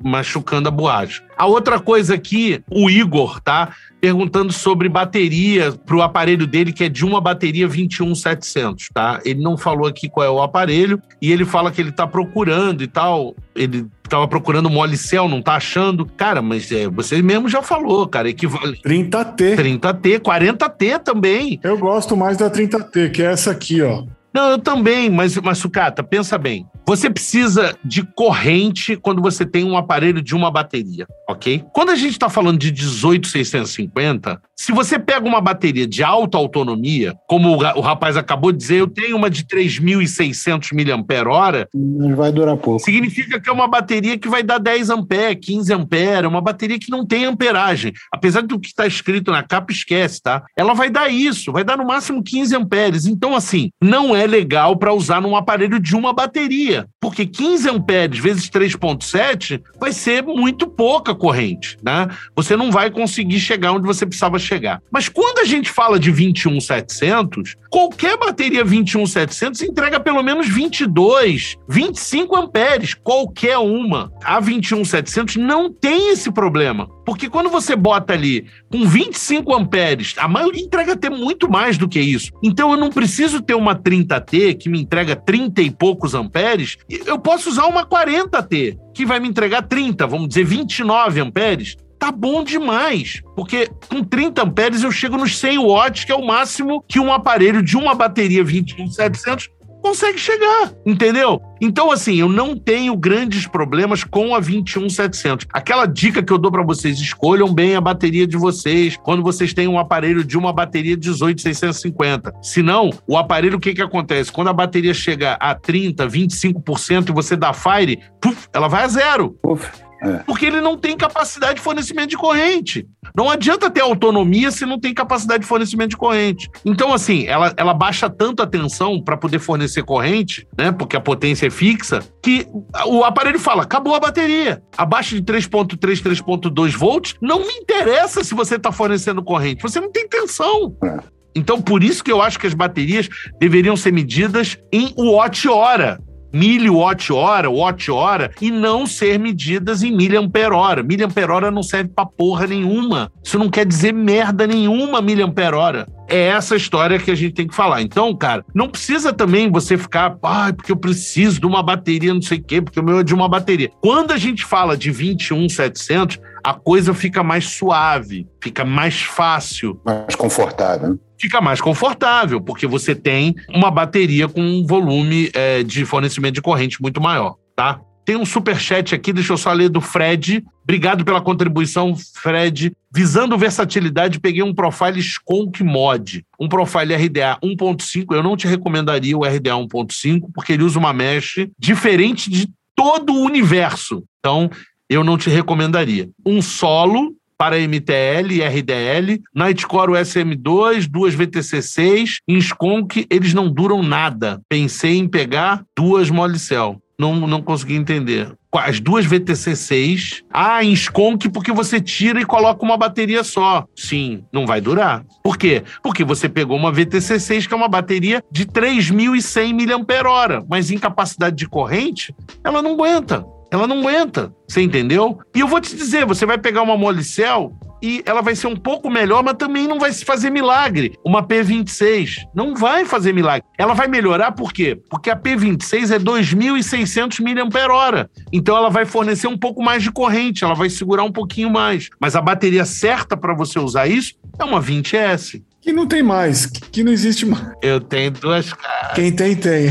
machucando 0.03 0.69
a 0.69 0.71
borracha. 0.71 1.23
A 1.37 1.47
outra 1.47 1.81
coisa 1.81 2.15
aqui, 2.15 2.63
o 2.71 2.91
Igor, 2.91 3.41
tá? 3.41 3.75
Perguntando 3.99 4.53
sobre 4.53 4.91
bateria 4.91 5.73
para 5.73 5.97
o 5.97 6.03
aparelho 6.03 6.47
dele, 6.47 6.73
que 6.73 6.85
é 6.85 6.89
de 6.89 7.05
uma 7.05 7.21
bateria 7.21 7.67
21700, 7.67 8.91
tá? 8.93 9.21
Ele 9.25 9.43
não 9.43 9.57
falou 9.57 9.87
aqui 9.87 10.09
qual 10.09 10.27
é 10.27 10.31
o 10.31 10.43
aparelho 10.43 11.01
e 11.21 11.33
ele 11.33 11.47
fala 11.47 11.73
que 11.73 11.81
ele 11.81 11.91
está 11.91 12.07
procurando 12.07 12.83
e 12.83 12.87
tal. 12.87 13.35
Ele 13.55 13.87
tava 14.09 14.27
procurando 14.27 14.71
molicel, 14.71 15.29
não 15.29 15.43
tá 15.43 15.55
achando. 15.55 16.07
Cara, 16.17 16.43
mas 16.43 16.71
é, 16.73 16.89
você 16.89 17.23
mesmo 17.23 17.49
já 17.49 17.63
falou, 17.63 18.07
cara, 18.07 18.29
equivale. 18.29 18.81
30T. 18.85 19.57
30T, 19.57 20.21
40T 20.21 20.99
também. 21.01 21.61
Eu 21.63 21.79
gosto 21.79 22.17
mais 22.17 22.37
da 22.37 22.51
30T, 22.51 23.11
que 23.11 23.23
é 23.23 23.27
essa 23.27 23.51
aqui, 23.51 23.83
ó. 23.83 24.05
Não, 24.33 24.51
eu 24.51 24.59
também, 24.59 25.11
mas, 25.11 25.37
mas 25.39 25.59
Sucata, 25.59 26.03
pensa 26.03 26.37
bem. 26.37 26.67
Você 26.87 27.11
precisa 27.11 27.77
de 27.85 28.03
corrente 28.03 28.97
quando 28.97 29.21
você 29.21 29.45
tem 29.45 29.63
um 29.63 29.77
aparelho 29.77 30.23
de 30.23 30.35
uma 30.35 30.51
bateria, 30.51 31.07
ok? 31.29 31.63
Quando 31.75 31.91
a 31.91 31.95
gente 31.95 32.13
está 32.13 32.31
falando 32.31 32.59
de 32.59 32.71
18650, 32.71 34.41
se 34.57 34.73
você 34.73 34.99
pega 34.99 35.27
uma 35.27 35.41
bateria 35.41 35.87
de 35.87 36.03
alta 36.03 36.39
autonomia, 36.39 37.15
como 37.29 37.57
o 37.57 37.81
rapaz 37.81 38.17
acabou 38.17 38.53
de 38.53 38.59
dizer, 38.59 38.81
eu 38.81 38.87
tenho 38.87 39.17
uma 39.17 39.29
de 39.29 39.45
3.600 39.45 40.73
mAh. 40.73 42.17
Vai 42.17 42.33
durar 42.33 42.57
pouco. 42.57 42.83
Significa 42.83 43.39
que 43.39 43.51
é 43.51 43.53
uma 43.53 43.69
bateria 43.69 44.19
que 44.19 44.29
vai 44.29 44.43
dar 44.43 44.59
10 44.59 44.89
ampere, 44.89 45.37
15 45.37 45.73
ampere, 45.73 46.25
é 46.25 46.29
uma 46.29 46.41
bateria 46.41 46.79
que 46.79 46.91
não 46.91 47.07
tem 47.07 47.27
amperagem. 47.27 47.93
Apesar 48.11 48.43
do 48.43 48.59
que 48.59 48.69
está 48.69 48.87
escrito 48.87 49.31
na 49.31 49.43
capa, 49.43 49.73
esquece, 49.73 50.23
tá? 50.23 50.43
Ela 50.57 50.73
vai 50.73 50.89
dar 50.89 51.11
isso, 51.11 51.53
vai 51.53 51.65
dar 51.65 51.77
no 51.77 51.87
máximo 51.87 52.23
15 52.23 52.57
amperes. 52.57 53.07
Então, 53.07 53.37
assim, 53.37 53.71
não 53.81 54.17
é 54.17 54.18
legal 54.27 54.77
para 54.77 54.93
usar 54.93 55.21
num 55.21 55.37
aparelho 55.37 55.79
de 55.79 55.95
uma 55.95 56.13
bateria, 56.13 56.87
porque 57.01 57.27
15 57.27 57.69
amperes 57.69 58.19
vezes 58.19 58.49
3.7 58.51 59.63
vai 59.79 59.93
ser 59.93 60.23
muito 60.23 60.67
pouca 60.67 61.15
corrente, 61.15 61.77
né? 61.83 62.09
Você 62.35 62.57
não 62.57 62.71
vai 62.71 62.91
conseguir 62.91 63.41
chegar 63.41 63.73
onde 63.73 63.87
você 63.87 64.07
precisava 64.07 64.39
chegar. 64.39 64.81
Mas 64.91 65.09
quando 65.09 65.39
a 65.41 65.45
gente 65.45 65.71
fala 65.71 65.99
de 65.99 66.11
21700, 66.11 67.57
qualquer 67.71 68.17
bateria 68.17 68.65
21700 68.65 69.63
entrega 69.63 70.01
pelo 70.01 70.23
menos 70.23 70.49
22, 70.49 71.57
25 71.69 72.37
amperes, 72.37 72.95
qualquer 72.95 73.59
uma. 73.59 74.13
A 74.25 74.41
21700 74.41 75.37
não 75.37 75.73
tem 75.73 76.13
esse 76.13 76.31
problema. 76.31 76.89
Porque 77.09 77.31
quando 77.31 77.49
você 77.49 77.75
bota 77.75 78.13
ali 78.13 78.45
com 78.71 78.87
25 78.87 79.55
amperes, 79.55 80.15
a 80.19 80.29
maioria 80.29 80.63
entrega 80.63 80.93
até 80.93 81.09
muito 81.09 81.51
mais 81.51 81.79
do 81.79 81.89
que 81.89 81.99
isso. 81.99 82.31
Então 82.43 82.71
eu 82.71 82.77
não 82.77 82.91
preciso 82.91 83.41
ter 83.41 83.55
uma 83.55 83.75
30T 83.75 84.59
que 84.59 84.69
me 84.69 84.79
entrega 84.79 85.17
30 85.17 85.63
e 85.63 85.71
poucos 85.71 86.13
amperes. 86.13 86.77
Eu 87.07 87.19
posso 87.19 87.49
usar 87.49 87.65
uma 87.65 87.87
40T 87.87 88.77
que 88.93 89.07
vai 89.07 89.21
me 89.21 89.27
entregar 89.27 89.63
30, 89.63 90.07
vamos 90.07 90.29
dizer 90.29 90.45
29 90.45 91.21
amperes 91.21 91.79
tá 91.99 92.13
bom 92.13 92.45
demais. 92.45 93.23
Porque 93.35 93.71
com 93.89 94.05
30 94.05 94.43
amperes 94.43 94.83
eu 94.83 94.93
chego 94.93 95.17
nos 95.17 95.37
100 95.39 95.59
watts, 95.61 96.05
que 96.05 96.13
é 96.13 96.15
o 96.15 96.25
máximo 96.25 96.85
que 96.87 97.01
um 97.01 97.11
aparelho 97.11 97.63
de 97.63 97.77
uma 97.77 97.95
bateria 97.95 98.45
21700 98.45 99.49
consegue 99.83 100.19
chegar, 100.19 100.73
entendeu? 100.85 101.41
Então, 101.61 101.91
assim, 101.91 102.17
eu 102.17 102.29
não 102.29 102.57
tenho 102.57 102.97
grandes 102.97 103.47
problemas 103.47 104.05
com 104.05 104.35
a 104.35 104.41
21700. 104.41 105.47
Aquela 105.53 105.87
dica 105.87 106.23
que 106.23 106.33
eu 106.33 106.39
dou 106.39 106.51
para 106.51 106.63
vocês, 106.63 106.99
escolham 106.99 107.53
bem 107.53 107.75
a 107.75 107.81
bateria 107.81 108.27
de 108.27 108.37
vocês 108.37 108.97
quando 109.03 109.23
vocês 109.23 109.53
têm 109.53 109.67
um 109.67 109.79
aparelho 109.79 110.25
de 110.25 110.39
uma 110.39 110.53
bateria 110.53 110.97
18650. 110.97 112.33
Senão, 112.43 112.91
o 113.07 113.17
aparelho, 113.17 113.57
o 113.57 113.61
que 113.61 113.75
que 113.75 113.83
acontece? 113.83 114.31
Quando 114.31 114.49
a 114.49 114.53
bateria 114.53 114.95
chega 114.95 115.33
a 115.35 115.55
30, 115.55 116.07
25% 116.07 117.09
e 117.09 117.13
você 117.13 117.37
dá 117.37 117.53
fire, 117.53 117.99
puf, 118.21 118.49
ela 118.53 118.69
vai 118.69 118.85
a 118.85 118.89
zero. 118.89 119.37
Uf. 119.45 119.88
É. 120.03 120.19
Porque 120.19 120.47
ele 120.47 120.61
não 120.61 120.77
tem 120.77 120.97
capacidade 120.97 121.57
de 121.57 121.61
fornecimento 121.61 122.11
de 122.11 122.17
corrente. 122.17 122.87
Não 123.17 123.29
adianta 123.31 123.71
ter 123.71 123.81
autonomia 123.81 124.51
se 124.51 124.65
não 124.65 124.79
tem 124.79 124.95
capacidade 124.95 125.43
de 125.43 125.49
fornecimento 125.49 125.91
de 125.91 125.97
corrente. 125.97 126.49
Então, 126.65 126.93
assim, 126.93 127.27
ela, 127.27 127.53
ela 127.57 127.75
baixa 127.75 128.09
tanto 128.09 128.43
a 128.43 128.47
tensão 128.47 129.03
para 129.03 129.17
poder 129.17 129.39
fornecer 129.39 129.83
corrente, 129.83 130.47
né? 130.57 130.71
Porque 130.71 130.97
a 130.97 131.01
potência 131.01 131.47
é 131.47 131.51
fixa, 131.51 132.01
que 132.23 132.47
o 132.87 133.05
aparelho 133.05 133.39
fala: 133.39 133.63
acabou 133.63 133.95
a 133.95 134.01
bateria. 134.01 134.63
Abaixo 134.77 135.15
de 135.15 135.23
3,3, 135.23 135.77
3,2 135.79 136.77
volts, 136.77 137.15
não 137.21 137.41
me 137.41 137.53
interessa 137.55 138.23
se 138.23 138.35
você 138.35 138.57
está 138.57 138.71
fornecendo 138.71 139.23
corrente. 139.23 139.63
Você 139.63 139.81
não 139.81 139.91
tem 139.91 140.09
tensão. 140.09 140.77
É. 140.85 140.99
Então, 141.35 141.61
por 141.61 141.85
isso 141.85 142.03
que 142.03 142.11
eu 142.11 142.21
acho 142.21 142.39
que 142.39 142.47
as 142.47 142.55
baterias 142.55 143.09
deveriam 143.39 143.77
ser 143.77 143.93
medidas 143.93 144.59
em 144.73 144.93
watt-hora 144.97 146.01
miliwatt-hora, 146.33 147.51
watt-hora, 147.51 148.31
e 148.41 148.51
não 148.51 148.87
ser 148.87 149.19
medidas 149.19 149.83
em 149.83 149.95
miliampere-hora. 149.95 150.83
Miliampere-hora 150.83 151.51
não 151.51 151.63
serve 151.63 151.91
pra 151.95 152.07
porra 152.07 152.47
nenhuma. 152.47 153.11
Isso 153.23 153.39
não 153.39 153.49
quer 153.49 153.67
dizer 153.67 153.93
merda 153.93 154.47
nenhuma, 154.47 155.01
miliampere-hora. 155.01 155.87
É 156.09 156.29
essa 156.29 156.57
história 156.57 156.99
que 156.99 157.11
a 157.11 157.15
gente 157.15 157.35
tem 157.35 157.47
que 157.47 157.55
falar. 157.55 157.83
Então, 157.83 158.15
cara, 158.17 158.45
não 158.55 158.69
precisa 158.69 159.13
também 159.13 159.51
você 159.51 159.77
ficar, 159.77 160.17
ah, 160.23 160.53
porque 160.55 160.73
eu 160.73 160.77
preciso 160.77 161.41
de 161.41 161.47
uma 161.47 161.63
bateria, 161.63 162.15
não 162.15 162.23
sei 162.23 162.39
o 162.39 162.43
quê, 162.43 162.63
porque 162.63 162.81
o 162.81 162.83
meu 162.83 163.01
é 163.01 163.05
de 163.05 163.15
uma 163.15 163.29
bateria. 163.29 163.71
Quando 163.83 164.13
a 164.13 164.17
gente 164.17 164.45
fala 164.45 164.77
de 164.77 164.91
21700, 164.91 166.19
a 166.43 166.55
coisa 166.55 166.95
fica 166.95 167.23
mais 167.23 167.47
suave, 167.51 168.27
fica 168.43 168.65
mais 168.65 169.03
fácil. 169.03 169.81
Mais 169.85 170.15
confortável. 170.15 170.99
Fica 171.19 171.41
mais 171.41 171.61
confortável, 171.61 172.41
porque 172.41 172.67
você 172.67 172.95
tem 172.95 173.35
uma 173.49 173.71
bateria 173.71 174.29
com 174.29 174.41
um 174.41 174.67
volume 174.67 175.31
é, 175.35 175.63
de 175.63 175.85
fornecimento 175.85 176.35
de 176.35 176.43
corrente 176.43 176.81
muito 176.81 177.01
maior, 177.01 177.37
tá? 177.57 177.81
Tem 178.09 178.17
um 178.17 178.25
super 178.25 178.59
chat 178.59 178.95
aqui, 178.95 179.13
deixa 179.13 179.35
eu 179.35 179.37
só 179.37 179.53
ler 179.53 179.69
do 179.69 179.83
Fred. 179.83 180.43
Obrigado 180.63 181.05
pela 181.05 181.21
contribuição, 181.21 181.95
Fred. 182.15 182.73
Visando 182.91 183.37
versatilidade, 183.37 184.19
peguei 184.19 184.43
um 184.43 184.55
profile 184.55 184.99
Skunk 184.99 185.63
Mod, 185.63 186.25
um 186.41 186.49
profile 186.49 186.95
RDA 186.95 187.39
1.5. 187.45 188.07
Eu 188.15 188.23
não 188.23 188.35
te 188.35 188.47
recomendaria 188.47 189.15
o 189.15 189.25
RDA 189.25 189.51
1.5, 189.51 190.31
porque 190.33 190.55
ele 190.55 190.63
usa 190.63 190.79
uma 190.79 190.95
mesh 190.95 191.47
diferente 191.59 192.31
de 192.31 192.49
todo 192.75 193.13
o 193.13 193.25
universo. 193.25 194.03
Então, 194.21 194.49
eu 194.89 195.05
não 195.05 195.19
te 195.19 195.29
recomendaria. 195.29 196.09
Um 196.25 196.41
solo 196.41 197.15
para 197.39 197.57
MTL 197.57 198.33
e 198.33 198.43
RDL, 198.43 199.23
Nightcore 199.33 199.93
SM2, 199.93 200.89
duas 200.91 201.15
VTC6, 201.15 202.17
em 202.27 202.37
Skunk 202.39 203.07
eles 203.09 203.33
não 203.33 203.49
duram 203.49 203.83
nada. 203.83 204.41
Pensei 204.49 204.99
em 204.99 205.09
pegar 205.09 205.63
duas 205.77 206.11
Molicel. 206.11 206.83
Não, 206.99 207.15
não 207.29 207.41
consegui 207.41 207.77
entender. 207.77 208.35
As 208.53 208.81
duas 208.81 209.07
VTC6. 209.07 210.25
Ah, 210.33 210.65
em 210.65 210.73
Skunk 210.73 211.29
porque 211.29 211.53
você 211.53 211.81
tira 211.81 212.21
e 212.21 212.25
coloca 212.25 212.65
uma 212.65 212.77
bateria 212.77 213.23
só. 213.23 213.65
Sim, 213.77 214.25
não 214.33 214.45
vai 214.45 214.61
durar. 214.61 215.05
Por 215.23 215.39
quê? 215.39 215.63
Porque 215.81 216.03
você 216.03 216.29
pegou 216.29 216.57
uma 216.57 216.73
VTC6 216.73 217.47
que 217.47 217.55
é 217.55 217.57
uma 217.57 217.69
bateria 217.69 218.21
de 218.33 218.47
3.100 218.47 219.55
mAh, 219.55 220.45
mas 220.51 220.73
em 220.73 220.79
capacidade 220.79 221.37
de 221.37 221.49
corrente, 221.49 222.13
ela 222.43 222.61
não 222.61 222.73
aguenta. 222.73 223.25
Ela 223.51 223.67
não 223.67 223.81
aguenta, 223.81 224.33
você 224.47 224.61
entendeu? 224.61 225.19
E 225.35 225.41
eu 225.41 225.49
vou 225.49 225.61
te 225.61 225.75
dizer, 225.75 226.05
você 226.05 226.27
vai 226.27 226.39
pegar 226.39 226.63
uma 226.63 226.77
Molicel 226.77 227.53
e 227.83 228.03
ela 228.05 228.21
vai 228.21 228.35
ser 228.35 228.47
um 228.47 228.57
pouco 228.57 228.91
melhor, 228.91 229.23
mas 229.23 229.37
também 229.37 229.67
não 229.67 229.79
vai 229.79 229.93
fazer 229.93 230.31
milagre. 230.31 230.95
Uma 231.05 231.23
P26 231.23 232.25
não 232.35 232.55
vai 232.55 232.85
fazer 232.85 233.13
milagre. 233.13 233.47
Ela 233.57 233.75
vai 233.75 233.87
melhorar 233.87 234.33
por 234.33 234.53
quê? 234.53 234.79
Porque 234.91 235.11
a 235.11 235.17
P26 235.17 235.95
é 235.95 235.99
2.600 235.99 237.21
mAh. 237.21 238.09
Então 238.33 238.57
ela 238.57 238.69
vai 238.69 238.85
fornecer 238.85 239.29
um 239.29 239.39
pouco 239.39 239.63
mais 239.63 239.83
de 239.83 239.91
corrente, 239.91 240.45
ela 240.45 240.55
vai 240.55 240.69
segurar 240.69 241.05
um 241.05 241.13
pouquinho 241.13 241.51
mais. 241.51 241.89
Mas 242.01 242.17
a 242.17 242.21
bateria 242.21 242.65
certa 242.65 243.17
para 243.17 243.35
você 243.35 243.59
usar 243.59 243.87
isso 243.87 244.15
é 244.39 244.45
uma 244.45 244.61
20S. 244.61 245.43
Que 245.61 245.73
não 245.73 245.87
tem 245.87 246.03
mais, 246.03 246.47
que 246.47 246.85
não 246.85 246.93
existe 246.93 247.27
mais. 247.27 247.53
Eu 247.63 247.81
tenho 247.81 248.11
duas 248.11 248.53
caras. 248.53 248.95
Quem 248.95 249.13
tem, 249.13 249.35
tem. 249.37 249.71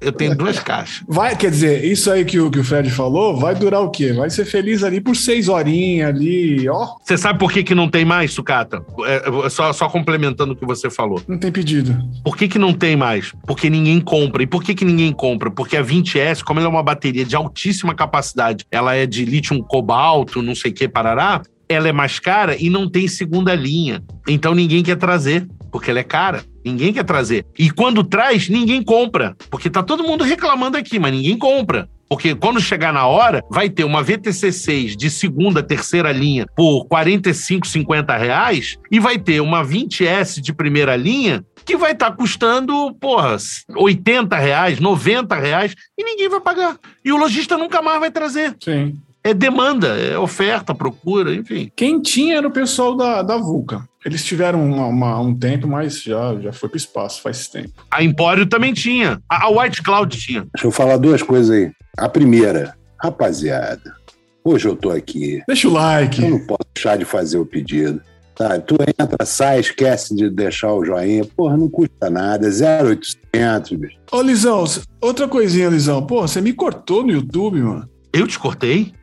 Eu 0.00 0.12
tenho 0.12 0.34
duas 0.36 0.58
caixas. 0.58 1.04
Vai, 1.08 1.36
quer 1.36 1.50
dizer, 1.50 1.84
isso 1.84 2.10
aí 2.10 2.24
que 2.24 2.40
o, 2.40 2.50
que 2.50 2.58
o 2.58 2.64
Fred 2.64 2.90
falou, 2.90 3.36
vai 3.36 3.54
durar 3.54 3.82
o 3.82 3.90
quê? 3.90 4.12
Vai 4.12 4.30
ser 4.30 4.44
feliz 4.44 4.82
ali 4.82 5.00
por 5.00 5.14
seis 5.14 5.48
horinhas 5.48 6.08
ali, 6.08 6.68
ó. 6.68 6.94
Você 7.02 7.18
sabe 7.18 7.38
por 7.38 7.52
que, 7.52 7.62
que 7.62 7.74
não 7.74 7.88
tem 7.88 8.04
mais, 8.04 8.32
sucata? 8.32 8.82
É, 9.04 9.50
só, 9.50 9.72
só 9.72 9.88
complementando 9.88 10.52
o 10.52 10.56
que 10.56 10.64
você 10.64 10.88
falou. 10.88 11.22
Não 11.28 11.38
tem 11.38 11.52
pedido. 11.52 11.96
Por 12.24 12.36
que, 12.36 12.48
que 12.48 12.58
não 12.58 12.72
tem 12.72 12.96
mais? 12.96 13.32
Porque 13.46 13.68
ninguém 13.68 14.00
compra. 14.00 14.42
E 14.42 14.46
por 14.46 14.62
que, 14.62 14.74
que 14.74 14.84
ninguém 14.84 15.12
compra? 15.12 15.50
Porque 15.50 15.76
a 15.76 15.84
20S, 15.84 16.42
como 16.42 16.60
ela 16.60 16.68
é 16.68 16.70
uma 16.70 16.82
bateria 16.82 17.24
de 17.24 17.36
altíssima 17.36 17.94
capacidade, 17.94 18.64
ela 18.70 18.94
é 18.94 19.06
de 19.06 19.24
lítio 19.24 19.62
cobalto, 19.64 20.42
não 20.42 20.54
sei 20.54 20.70
o 20.70 20.74
que, 20.74 20.88
parará, 20.88 21.42
ela 21.68 21.88
é 21.88 21.92
mais 21.92 22.18
cara 22.18 22.56
e 22.58 22.68
não 22.68 22.88
tem 22.88 23.06
segunda 23.06 23.54
linha. 23.54 24.02
Então 24.28 24.54
ninguém 24.54 24.82
quer 24.82 24.96
trazer, 24.96 25.46
porque 25.70 25.90
ela 25.90 26.00
é 26.00 26.04
cara. 26.04 26.42
Ninguém 26.64 26.92
quer 26.92 27.04
trazer. 27.04 27.46
E 27.58 27.70
quando 27.70 28.04
traz, 28.04 28.48
ninguém 28.48 28.82
compra. 28.82 29.36
Porque 29.50 29.70
tá 29.70 29.82
todo 29.82 30.04
mundo 30.04 30.24
reclamando 30.24 30.76
aqui, 30.76 30.98
mas 30.98 31.12
ninguém 31.12 31.36
compra. 31.38 31.88
Porque 32.10 32.34
quando 32.34 32.60
chegar 32.60 32.92
na 32.92 33.06
hora, 33.06 33.40
vai 33.48 33.70
ter 33.70 33.84
uma 33.84 34.02
VTC6 34.02 34.96
de 34.96 35.08
segunda, 35.08 35.62
terceira 35.62 36.10
linha 36.10 36.44
por 36.56 36.86
45, 36.86 37.68
50 37.68 38.16
reais 38.16 38.76
e 38.90 38.98
vai 38.98 39.16
ter 39.16 39.40
uma 39.40 39.64
20S 39.64 40.40
de 40.40 40.52
primeira 40.52 40.96
linha 40.96 41.44
que 41.64 41.76
vai 41.76 41.92
estar 41.92 42.10
tá 42.10 42.16
custando, 42.16 42.92
porra, 42.94 43.36
80 43.76 44.36
reais, 44.36 44.80
90 44.80 45.36
reais 45.36 45.76
e 45.96 46.02
ninguém 46.02 46.28
vai 46.28 46.40
pagar. 46.40 46.76
E 47.04 47.12
o 47.12 47.16
lojista 47.16 47.56
nunca 47.56 47.80
mais 47.80 48.00
vai 48.00 48.10
trazer. 48.10 48.56
Sim. 48.60 49.00
É 49.22 49.34
demanda, 49.34 49.88
é 49.88 50.18
oferta, 50.18 50.74
procura, 50.74 51.34
enfim. 51.34 51.70
Quem 51.76 52.00
tinha 52.00 52.38
era 52.38 52.48
o 52.48 52.50
pessoal 52.50 52.96
da, 52.96 53.22
da 53.22 53.36
Vulca. 53.36 53.86
Eles 54.04 54.24
tiveram 54.24 54.64
uma, 54.64 54.86
uma, 54.86 55.20
um 55.20 55.34
tempo, 55.34 55.68
mas 55.68 56.02
já, 56.02 56.34
já 56.40 56.52
foi 56.52 56.70
para 56.70 56.76
o 56.76 56.78
espaço 56.78 57.20
faz 57.20 57.46
tempo. 57.48 57.84
A 57.90 58.02
Empório 58.02 58.46
também 58.46 58.72
tinha. 58.72 59.20
A, 59.28 59.44
a 59.44 59.50
White 59.50 59.82
Cloud 59.82 60.16
tinha. 60.16 60.46
Deixa 60.54 60.66
eu 60.66 60.70
falar 60.70 60.96
duas 60.96 61.22
coisas 61.22 61.50
aí. 61.50 61.70
A 61.98 62.08
primeira, 62.08 62.74
rapaziada, 62.98 63.94
hoje 64.42 64.66
eu 64.66 64.74
tô 64.74 64.90
aqui. 64.90 65.42
Deixa 65.46 65.68
o 65.68 65.72
like. 65.72 66.22
Eu 66.22 66.30
não 66.30 66.46
posso 66.46 66.66
deixar 66.74 66.96
de 66.96 67.04
fazer 67.04 67.36
o 67.36 67.44
pedido. 67.44 68.00
Tá, 68.34 68.58
tu 68.58 68.78
entra, 68.80 69.26
sai, 69.26 69.60
esquece 69.60 70.16
de 70.16 70.30
deixar 70.30 70.72
o 70.72 70.82
joinha. 70.82 71.26
Porra, 71.36 71.58
não 71.58 71.68
custa 71.68 72.08
nada. 72.08 72.50
0,800, 72.50 73.72
bicho. 73.78 73.98
Ô, 74.10 74.22
Lisão, 74.22 74.64
outra 74.98 75.28
coisinha, 75.28 75.68
Lisão. 75.68 76.06
Pô, 76.06 76.22
você 76.22 76.40
me 76.40 76.54
cortou 76.54 77.02
no 77.02 77.12
YouTube, 77.12 77.60
mano. 77.60 77.86
Eu 78.14 78.26
te 78.26 78.38
cortei? 78.38 78.94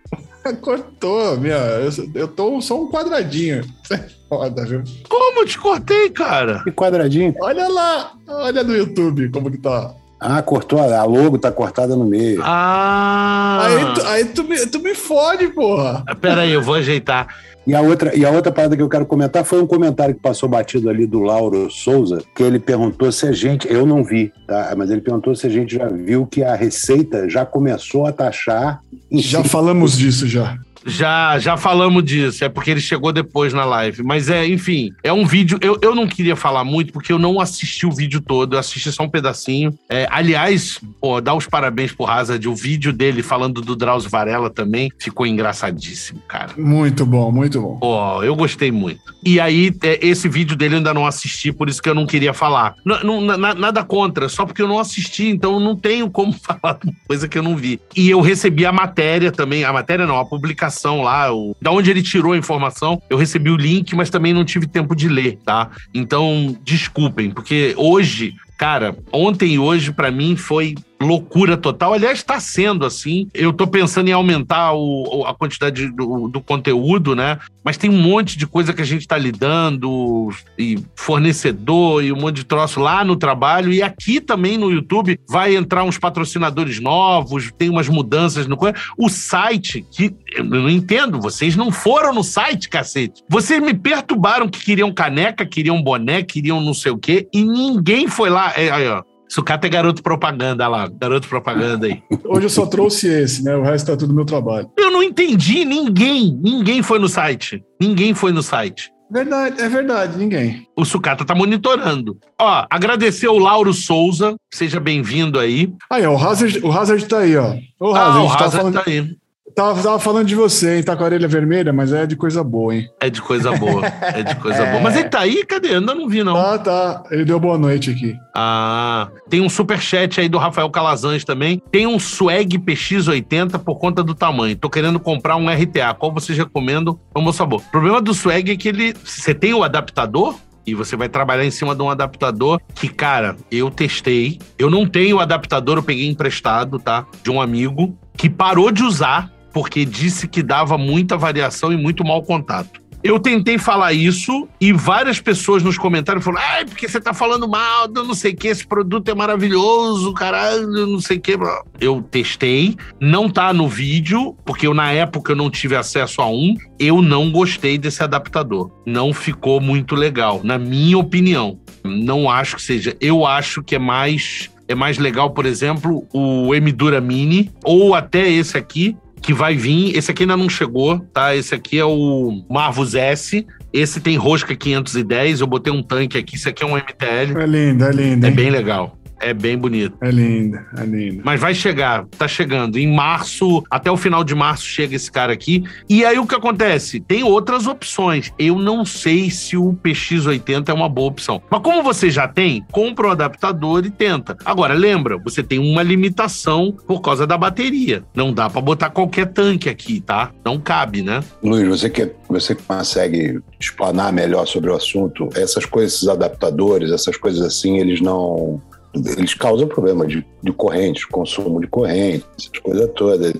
Cortou, 0.62 1.38
minha. 1.38 1.56
Eu, 1.56 1.92
eu 2.14 2.28
tô 2.28 2.62
só 2.62 2.82
um 2.82 2.90
quadradinho. 2.90 3.62
Isso 3.84 3.94
é 3.94 4.06
foda, 4.30 4.66
viu? 4.66 4.84
Como 5.10 5.42
eu 5.42 5.46
te 5.46 5.58
cortei, 5.58 6.10
cara? 6.10 6.64
Que 6.64 6.72
quadradinho. 6.72 7.34
Olha 7.42 7.68
lá, 7.68 8.12
olha 8.28 8.64
no 8.64 8.76
YouTube 8.76 9.30
como 9.30 9.52
que 9.52 9.58
tá. 9.58 9.94
Ah, 10.20 10.42
cortou. 10.42 10.80
A 10.82 11.04
logo 11.04 11.38
tá 11.38 11.52
cortada 11.52 11.96
no 11.96 12.06
meio. 12.06 12.42
Ah! 12.44 13.60
Aí, 13.62 13.94
tu, 13.94 14.06
aí 14.08 14.26
tu, 14.26 14.44
me, 14.44 14.66
tu 14.66 14.80
me 14.80 14.96
fode, 14.96 15.48
porra. 15.50 16.04
Pera 16.20 16.42
aí, 16.42 16.52
eu 16.52 16.62
vou 16.62 16.76
ajeitar. 16.76 17.28
E 17.68 17.76
a, 17.76 17.82
outra, 17.82 18.16
e 18.18 18.26
a 18.26 18.32
outra 18.32 18.50
parada 18.50 18.78
que 18.78 18.82
eu 18.82 18.88
quero 18.88 19.06
comentar 19.06 19.44
foi 19.44 19.62
um 19.62 19.68
comentário 19.68 20.16
que 20.16 20.22
passou 20.22 20.48
batido 20.48 20.90
ali 20.90 21.06
do 21.06 21.20
Lauro 21.20 21.70
Souza, 21.70 22.24
que 22.34 22.42
ele 22.42 22.60
perguntou 22.60 23.12
se 23.12 23.28
a 23.28 23.34
gente, 23.34 23.70
eu 23.70 23.86
não 23.86 24.06
vi, 24.06 24.32
tá? 24.48 24.74
Mas 24.78 24.90
ele 24.90 25.02
perguntou 25.02 25.36
se 25.36 25.48
a 25.48 25.50
gente 25.50 25.76
já 25.76 25.90
viu 25.90 26.26
que 26.26 26.46
a 26.46 26.56
Receita 26.56 27.28
já 27.30 27.46
começou 27.46 28.06
a 28.06 28.14
taxar. 28.14 28.82
Já 29.12 29.44
falamos 29.44 29.98
disso 29.98 30.26
já. 30.26 30.58
Já, 30.88 31.38
já 31.38 31.58
falamos 31.58 32.04
disso, 32.04 32.44
é 32.46 32.50
porque 32.50 32.72
ele 32.72 32.80
chegou 32.80 33.12
depois 33.12 33.54
na 33.54 33.66
live. 33.66 34.02
Mas 34.04 34.30
é, 34.30 34.48
enfim, 34.48 34.94
é 35.04 35.12
um 35.12 35.26
vídeo. 35.26 35.60
Eu, 35.62 35.78
eu 35.82 35.94
não 35.94 36.08
queria 36.08 36.36
falar 36.36 36.64
muito, 36.64 36.94
porque 36.94 37.12
eu 37.12 37.20
não 37.20 37.42
assisti 37.42 37.86
o 37.86 37.92
vídeo 37.92 38.22
todo, 38.22 38.56
eu 38.56 38.60
assisti 38.60 38.92
só 38.92 39.04
um 39.04 39.10
pedacinho. 39.10 39.78
É, 39.90 40.08
aliás, 40.10 40.80
pô, 41.02 41.20
dá 41.20 41.34
os 41.34 41.46
parabéns 41.46 41.92
pro 41.92 42.08
Hazard. 42.08 42.48
O 42.48 42.56
vídeo 42.56 42.94
dele 42.94 43.22
falando 43.22 43.62
do 43.62 43.76
Drauzio 43.76 44.10
Varela 44.10 44.50
também 44.50 44.90
ficou 44.98 45.28
engraçadíssimo, 45.28 46.22
cara. 46.28 46.54
Muito 46.58 47.06
bom, 47.06 47.32
muito 47.32 47.62
bom. 47.62 47.78
Pô, 47.80 48.24
eu 48.24 48.36
gostei 48.36 48.72
muito. 48.72 49.02
E 49.26 49.42
aí, 49.42 49.76
é, 49.84 50.00
esse 50.02 50.30
vídeo 50.30 50.56
dele 50.56 50.76
eu 50.76 50.78
ainda 50.78 50.94
não 50.94 51.06
assisti, 51.06 51.52
por 51.52 51.68
isso 51.68 51.82
que 51.82 51.90
eu 51.90 51.96
não 51.96 52.06
queria 52.06 52.34
falar. 52.34 52.76
N 52.86 53.38
na, 53.38 53.54
nada 53.54 53.84
contra, 53.84 54.30
só 54.30 54.46
porque 54.46 54.62
eu 54.62 54.68
não 54.68 54.80
assisti, 54.80 55.28
então 55.28 55.56
eu 55.56 55.60
não 55.60 55.76
tenho 55.76 56.10
como 56.10 56.32
falar 56.40 56.80
coisa 57.06 57.28
que 57.28 57.38
eu 57.38 57.44
não 57.44 57.58
vi. 57.58 57.82
E 57.96 58.10
eu 58.10 58.22
recebi 58.22 58.66
a 58.66 58.72
matéria 58.72 59.32
também, 59.32 59.66
a 59.66 59.74
matéria 59.74 60.06
não, 60.06 60.18
a 60.18 60.26
publicação 60.26 60.77
informação 60.78 61.02
lá, 61.02 61.34
o, 61.34 61.56
da 61.62 61.72
onde 61.72 61.90
ele 61.90 62.04
tirou 62.04 62.34
a 62.34 62.38
informação. 62.38 63.02
Eu 63.10 63.18
recebi 63.18 63.50
o 63.50 63.58
link, 63.58 63.96
mas 63.96 64.10
também 64.10 64.34
não 64.34 64.46
tive 64.46 64.68
tempo 64.68 64.96
de 64.96 65.10
ler, 65.10 65.38
tá? 65.44 65.72
Então, 65.94 66.56
desculpem, 66.64 67.32
porque 67.32 67.74
hoje, 67.76 68.36
cara, 68.58 68.96
ontem 69.12 69.54
e 69.54 69.60
hoje 69.60 69.92
para 69.92 70.12
mim 70.12 70.36
foi 70.36 70.76
loucura 71.02 71.56
total. 71.56 71.94
Aliás, 71.94 72.20
está 72.20 72.40
sendo 72.40 72.86
assim. 72.86 73.28
Eu 73.34 73.52
estou 73.52 73.68
pensando 73.68 74.10
em 74.10 74.14
aumentar 74.14 74.74
o, 74.74 75.26
a 75.26 75.34
quantidade 75.34 75.90
do, 75.92 76.28
do, 76.28 76.42
conteúdo, 76.42 77.16
né? 77.16 77.40
Mas 77.64 77.78
tem 77.78 77.90
um 77.90 78.02
monte 78.02 78.38
de 78.38 78.48
coisa 78.48 78.74
que 78.74 78.82
a 78.82 78.86
gente 78.86 79.02
está 79.02 79.18
lidando, 79.18 80.30
e 80.58 80.80
fornecedor 80.96 82.04
e 82.04 82.12
um 82.12 82.16
monte 82.16 82.38
de 82.38 82.46
troço 82.46 82.80
lá 82.80 83.04
no 83.04 83.16
trabalho. 83.16 83.72
E 83.72 83.82
aqui 83.82 84.20
também 84.20 84.58
no 84.58 84.72
YouTube 84.72 85.20
vai 85.28 85.56
entrar 85.56 85.84
uns 85.84 85.98
patrocinadores 85.98 86.80
novos, 86.80 87.52
tem 87.58 87.70
umas 87.70 87.90
mudanças 87.90 88.48
no. 88.48 88.58
O 88.98 89.10
site, 89.10 89.86
que 89.92 90.16
eu 90.36 90.44
não 90.44 90.70
entendo, 90.70 91.20
vocês 91.20 91.56
não 91.56 91.72
foram 91.72 92.14
no 92.14 92.24
site, 92.24 92.70
cacete. 92.70 93.24
Vocês 93.30 93.62
me 93.62 93.74
perturbaram 93.74 94.50
que 94.50 94.64
queriam 94.64 94.92
caneca, 94.92 95.46
queriam 95.46 95.82
boné, 95.82 96.24
queriam 96.24 96.60
não 96.60 96.74
sei 96.74 96.92
o 96.92 96.98
quê, 96.98 97.28
e 97.34 97.44
ninguém 97.44 98.08
foi 98.08 98.30
lá. 98.30 98.54
É, 98.56 98.70
aí, 98.72 98.88
ó. 98.88 99.04
Sucata 99.30 99.68
é 99.68 99.70
garoto 99.70 100.02
propaganda 100.02 100.68
lá, 100.68 100.88
garoto 100.88 101.28
propaganda 101.28 101.88
aí. 101.88 102.02
Hoje 102.26 102.46
eu 102.46 102.50
só 102.50 102.66
trouxe 102.66 103.08
esse, 103.08 103.44
né? 103.44 103.56
O 103.56 103.64
resto 103.64 103.88
tá 103.88 103.98
tudo 103.98 104.14
meu 104.14 104.26
trabalho. 104.26 104.70
Eu 104.78 104.92
não 104.92 105.04
entendi, 105.04 105.66
ninguém, 105.66 106.40
ninguém 106.42 106.82
foi 106.82 107.00
no 107.00 107.10
site. 107.10 107.64
Ninguém 107.80 108.14
foi 108.14 108.32
no 108.32 108.42
site. 108.42 108.92
Verdade, 109.10 109.62
é 109.62 109.70
verdade, 109.70 110.18
ninguém. 110.18 110.68
O 110.76 110.84
Sucata 110.84 111.24
tá 111.24 111.34
monitorando. 111.34 112.18
Ó, 112.40 112.66
agradecer 112.70 113.28
o 113.28 113.38
Lauro 113.38 113.74
Souza, 113.74 114.36
seja 114.52 114.80
bem-vindo 114.80 115.40
aí. 115.40 115.74
Aí, 115.90 116.06
ó, 116.06 116.14
o 116.14 116.18
Hazard, 116.18 116.60
o 116.60 116.72
Hazard 116.72 117.06
tá 117.06 117.20
aí, 117.20 117.38
ó. 117.38 117.56
O 117.80 117.96
Hazard, 117.96 118.18
ah, 118.18 118.24
o 118.24 118.28
Hazard 118.28 118.52
tá, 118.52 118.58
falando... 118.58 118.74
tá 118.74 118.84
aí. 118.86 119.16
Tava, 119.58 119.82
tava, 119.82 119.98
falando 119.98 120.28
de 120.28 120.36
você, 120.36 120.76
hein? 120.76 120.84
Tá 120.84 120.96
com 120.96 121.02
a 121.02 121.08
orelha 121.08 121.28
vermelha, 121.28 121.74
mas 121.74 121.92
é 121.92 122.06
de 122.06 122.16
coisa 122.16 122.44
boa, 122.44 122.76
hein? 122.76 122.88
É 123.00 123.10
de 123.10 123.20
coisa 123.20 123.52
boa. 123.54 123.88
É 123.88 124.22
de 124.22 124.36
coisa 124.36 124.62
é... 124.62 124.70
boa. 124.70 124.84
Mas 124.84 124.96
ele 124.96 125.10
tá 125.10 125.22
aí? 125.22 125.44
Cadê? 125.44 125.70
Eu 125.70 125.80
ainda 125.80 125.96
não 125.96 126.08
vi, 126.08 126.24
não. 126.24 126.38
Ah, 126.38 126.60
tá. 126.60 127.02
Ele 127.10 127.26
deu 127.26 127.40
boa 127.40 127.58
noite 127.58 127.90
aqui. 127.90 128.16
Ah, 128.36 129.08
tem 129.28 129.42
um 129.42 129.50
super 129.50 129.82
chat 129.82 130.22
aí 130.22 130.30
do 130.30 130.38
Rafael 130.38 130.70
Calazans 130.70 131.26
também. 131.26 131.60
Tem 131.72 131.88
um 131.88 131.98
swag 131.98 132.60
PX80 132.60 133.58
por 133.58 133.80
conta 133.80 134.04
do 134.04 134.14
tamanho. 134.14 134.56
Tô 134.56 134.70
querendo 134.70 135.00
comprar 135.00 135.38
um 135.38 135.50
RTA. 135.50 135.92
Qual 135.96 136.14
vocês 136.14 136.38
recomendam? 136.38 137.00
Bom 137.12 137.32
sabor. 137.32 137.60
O 137.68 137.72
problema 137.72 138.00
do 138.00 138.14
swag 138.14 138.52
é 138.52 138.56
que 138.56 138.68
ele. 138.68 138.94
Você 139.04 139.34
tem 139.34 139.56
o 139.56 139.64
adaptador, 139.64 140.36
e 140.68 140.76
você 140.76 140.96
vai 140.96 141.10
trabalhar 141.10 141.46
em 141.46 141.50
cima 141.50 141.74
de 141.74 141.82
um 141.82 141.90
adaptador 141.90 142.62
que, 142.76 142.90
cara, 142.90 143.36
eu 143.50 143.72
testei. 143.72 144.38
Eu 144.60 144.70
não 144.70 144.86
tenho 144.86 145.18
o 145.18 145.20
adaptador, 145.20 145.78
eu 145.78 145.84
peguei 145.84 146.08
emprestado, 146.08 146.78
tá? 146.78 147.08
De 147.24 147.32
um 147.32 147.42
amigo 147.42 147.98
que 148.16 148.30
parou 148.30 148.72
de 148.72 148.84
usar 148.84 149.36
porque 149.54 149.86
disse 149.86 150.28
que 150.28 150.44
dava 150.44 150.78
muita 150.78 151.18
variação 151.18 151.72
e 151.72 151.78
muito 151.78 152.04
mau 152.04 152.22
contato. 152.24 152.88
Eu 153.04 153.20
tentei 153.20 153.58
falar 153.58 153.94
isso 153.94 154.48
e 154.60 154.74
várias 154.74 155.22
pessoas 155.22 155.62
nos 155.62 155.78
comentários 155.78 156.26
falaram: 156.26 156.48
ai, 156.50 156.66
porque 156.66 156.90
você 156.90 157.00
tá 157.00 157.14
falando 157.14 157.48
mal, 157.48 157.88
não 157.88 158.14
sei 158.14 158.34
o 158.34 158.36
que, 158.36 158.48
esse 158.48 158.66
produto 158.66 159.10
é 159.10 159.16
maravilhoso, 159.16 160.14
caralho, 160.14 160.88
não 160.88 161.00
sei 161.00 161.18
o 161.18 161.22
que. 161.22 161.38
Eu 161.80 162.02
testei, 162.02 162.76
não 163.00 163.30
tá 163.30 163.54
no 163.54 163.68
vídeo, 163.68 164.36
porque 164.44 164.66
eu 164.66 164.74
na 164.74 164.92
época 164.92 165.32
eu 165.32 165.36
não 165.36 165.50
tive 165.50 165.76
acesso 165.76 166.22
a 166.22 166.30
um. 166.30 166.56
Eu 166.80 167.02
não 167.02 167.32
gostei 167.32 167.78
desse 167.78 168.04
adaptador. 168.04 168.72
Não 168.86 169.14
ficou 169.14 169.62
muito 169.62 169.96
legal, 169.96 170.42
na 170.44 170.58
minha 170.58 170.98
opinião. 170.98 171.60
Não 171.84 172.30
acho 172.30 172.56
que 172.56 172.62
seja. 172.62 172.98
Eu 173.00 173.26
acho 173.26 173.64
que 173.64 173.76
é 173.76 173.80
mais 173.80 174.50
é 174.68 174.76
mais 174.76 174.98
legal, 174.98 175.32
por 175.32 175.46
exemplo, 175.46 176.06
o 176.12 176.54
Emidura 176.54 177.00
Mini, 177.00 177.50
ou 177.64 177.96
até 177.96 178.30
esse 178.30 178.58
aqui, 178.58 178.98
que 179.22 179.34
vai 179.34 179.56
vir. 179.56 179.96
Esse 179.96 180.12
aqui 180.12 180.24
ainda 180.24 180.38
não 180.38 180.50
chegou, 180.50 181.00
tá? 181.00 181.36
Esse 181.36 181.54
aqui 181.54 181.78
é 181.78 181.86
o 181.86 182.44
Marvus 182.50 182.96
S. 182.96 183.46
Esse 183.74 184.00
tem 184.00 184.16
rosca 184.16 184.56
510. 184.56 185.42
Eu 185.42 185.48
botei 185.48 185.72
um 185.72 185.84
tanque 185.84 186.18
aqui. 186.18 186.36
Esse 186.36 186.50
aqui 186.50 186.64
é 186.64 186.66
um 186.66 186.76
MTL. 186.76 187.40
É 187.40 187.46
lindo, 187.46 187.84
é 187.84 187.92
lindo. 187.92 188.26
É 188.26 188.32
bem 188.32 188.50
legal. 188.50 188.97
É 189.20 189.34
bem 189.34 189.58
bonito. 189.58 189.98
É 190.02 190.12
lindo, 190.12 190.60
é 190.78 190.86
lindo. 190.86 191.22
Mas 191.24 191.40
vai 191.40 191.54
chegar, 191.54 192.06
tá 192.18 192.28
chegando. 192.28 192.78
Em 192.78 192.94
março, 192.94 193.64
até 193.70 193.92
o 193.92 193.98
final 193.98 194.24
de 194.24 194.36
março, 194.36 194.66
chega 194.66 194.96
esse 194.96 195.12
cara 195.12 195.34
aqui. 195.34 195.64
E 195.90 196.06
aí 196.06 196.20
o 196.20 196.26
que 196.26 196.36
acontece? 196.36 197.00
Tem 197.00 197.24
outras 197.24 197.68
opções. 197.68 198.32
Eu 198.38 198.60
não 198.60 198.86
sei 198.86 199.30
se 199.30 199.58
o 199.58 199.74
PX80 199.74 200.70
é 200.70 200.74
uma 200.74 200.90
boa 200.90 201.08
opção. 201.08 201.42
Mas 201.50 201.62
como 201.62 201.82
você 201.82 202.10
já 202.10 202.28
tem, 202.28 202.66
compra 202.72 203.08
o 203.08 203.12
adaptador 203.12 203.86
e 203.86 203.90
tenta. 203.90 204.38
Agora, 204.46 204.74
lembra, 204.74 205.18
você 205.18 205.42
tem 205.42 205.60
uma 205.60 205.84
limitação 205.84 206.76
por 206.86 207.02
causa 207.02 207.26
da 207.26 207.38
bateria. 207.38 208.04
Não 208.16 208.32
dá 208.32 208.50
para 208.50 208.62
botar 208.62 208.90
qualquer 208.90 209.28
tanque 209.28 209.70
aqui, 209.70 210.00
tá? 210.00 210.32
Não 210.46 210.60
cabe, 210.60 211.02
né? 211.02 211.24
Luiz, 211.44 211.68
você 211.68 211.90
que 211.90 212.12
você 212.30 212.56
consegue 212.56 213.40
explanar 213.60 214.14
melhor 214.14 214.46
sobre 214.46 214.70
o 214.70 214.76
assunto, 214.76 215.30
essas 215.36 215.66
coisas, 215.66 215.96
esses 215.96 216.08
adaptadores, 216.08 216.92
essas 216.92 217.18
coisas 217.18 217.46
assim, 217.46 217.78
eles 217.78 218.02
não 218.02 218.62
eles 219.06 219.34
causam 219.34 219.68
problema 219.68 220.06
de, 220.06 220.26
de 220.42 220.52
corrente, 220.52 221.08
consumo 221.08 221.60
de 221.60 221.68
corrente, 221.68 222.26
essas 222.38 222.60
coisas 222.60 222.90
todas. 222.96 223.34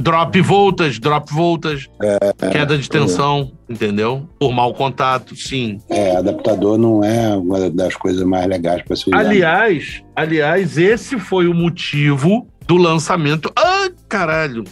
Drop 0.00 0.40
voltas, 0.40 0.98
drop 0.98 1.32
voltas, 1.32 1.88
é, 2.02 2.50
queda 2.50 2.76
de 2.76 2.88
tensão, 2.88 3.52
é. 3.68 3.72
entendeu? 3.72 4.28
Por 4.38 4.52
mau 4.52 4.74
contato, 4.74 5.36
sim. 5.36 5.80
É, 5.88 6.16
adaptador 6.16 6.78
não 6.78 7.02
é 7.02 7.36
uma 7.36 7.70
das 7.70 7.94
coisas 7.96 8.22
mais 8.24 8.46
legais 8.46 8.82
para 8.82 8.96
se 8.96 9.08
usar. 9.08 9.18
Aliás, 9.18 10.02
aliás, 10.14 10.78
esse 10.78 11.18
foi 11.18 11.46
o 11.46 11.54
motivo 11.54 12.46
do 12.66 12.76
lançamento. 12.76 13.52
Ah, 13.56 13.88
caralho! 14.08 14.64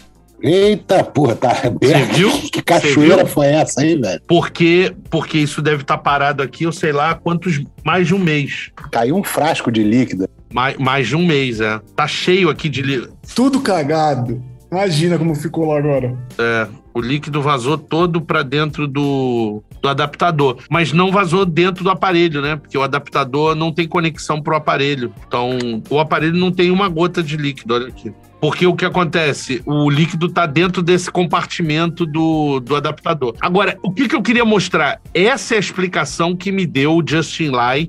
Eita, 0.43 1.05
porra, 1.05 1.37
tá 1.37 1.51
aberto. 1.65 2.15
viu? 2.15 2.31
Que 2.51 2.61
cachoeira 2.61 3.25
foi 3.25 3.47
essa 3.47 3.81
aí, 3.81 3.97
velho? 3.97 4.21
Porque, 4.27 4.93
porque 5.09 5.39
isso 5.39 5.63
deve 5.63 5.83
estar 5.83 5.97
tá 5.97 6.03
parado 6.03 6.43
aqui, 6.43 6.65
eu 6.65 6.73
sei 6.73 6.93
lá 6.93 7.15
quantos. 7.15 7.63
Mais 7.85 8.09
de 8.09 8.15
um 8.15 8.19
mês. 8.19 8.71
Caiu 8.91 9.17
um 9.17 9.23
frasco 9.23 9.71
de 9.71 9.83
líquido. 9.83 10.29
Mais, 10.53 10.77
mais 10.77 11.09
de 11.09 11.17
um 11.17 11.25
mês, 11.25 11.61
é. 11.61 11.81
Tá 11.97 12.07
cheio 12.07 12.51
aqui 12.51 12.69
de 12.69 12.83
líquido. 12.83 13.17
Tudo 13.35 13.61
cagado. 13.61 14.43
Imagina 14.71 15.19
como 15.19 15.35
ficou 15.35 15.67
lá 15.67 15.79
agora. 15.79 16.17
É, 16.39 16.67
o 16.95 17.01
líquido 17.01 17.43
vazou 17.43 17.77
todo 17.77 18.23
para 18.23 18.43
dentro 18.43 18.89
do, 18.89 19.63
do 19.83 19.89
adaptador, 19.89 20.59
mas 20.71 20.95
não 20.95 21.13
vazou 21.13 21.45
dentro 21.45 21.85
do 21.85 21.91
aparelho, 21.91 22.41
né? 22.41 22.57
Porque 22.57 22.79
o 22.79 22.83
adaptador 22.83 23.55
não 23.55 23.71
tem 23.71 23.87
conexão 23.87 24.41
pro 24.41 24.57
aparelho. 24.57 25.13
Então, 25.27 25.59
o 25.91 25.99
aparelho 25.99 26.37
não 26.37 26.51
tem 26.51 26.71
uma 26.71 26.89
gota 26.89 27.23
de 27.23 27.37
líquido, 27.37 27.75
olha 27.75 27.89
aqui. 27.89 28.13
Porque 28.43 28.67
o 28.67 28.75
que 28.75 28.85
acontece? 28.85 29.63
O 29.65 29.89
líquido 29.89 30.27
está 30.27 30.47
dentro 30.47 30.83
desse 30.83 31.09
compartimento 31.09 32.05
do, 32.05 32.59
do 32.59 32.75
adaptador. 32.75 33.37
Agora, 33.41 33.79
o 33.85 33.93
que, 33.93 34.09
que 34.09 34.17
eu 34.17 34.21
queria 34.21 34.45
mostrar? 34.45 35.01
Essa 35.15 35.55
é 35.55 35.59
a 35.59 35.61
explicação 35.61 36.35
que 36.35 36.51
me 36.51 36.67
deu 36.67 36.97
o 36.97 37.05
Justin 37.09 37.51
Lai 37.51 37.89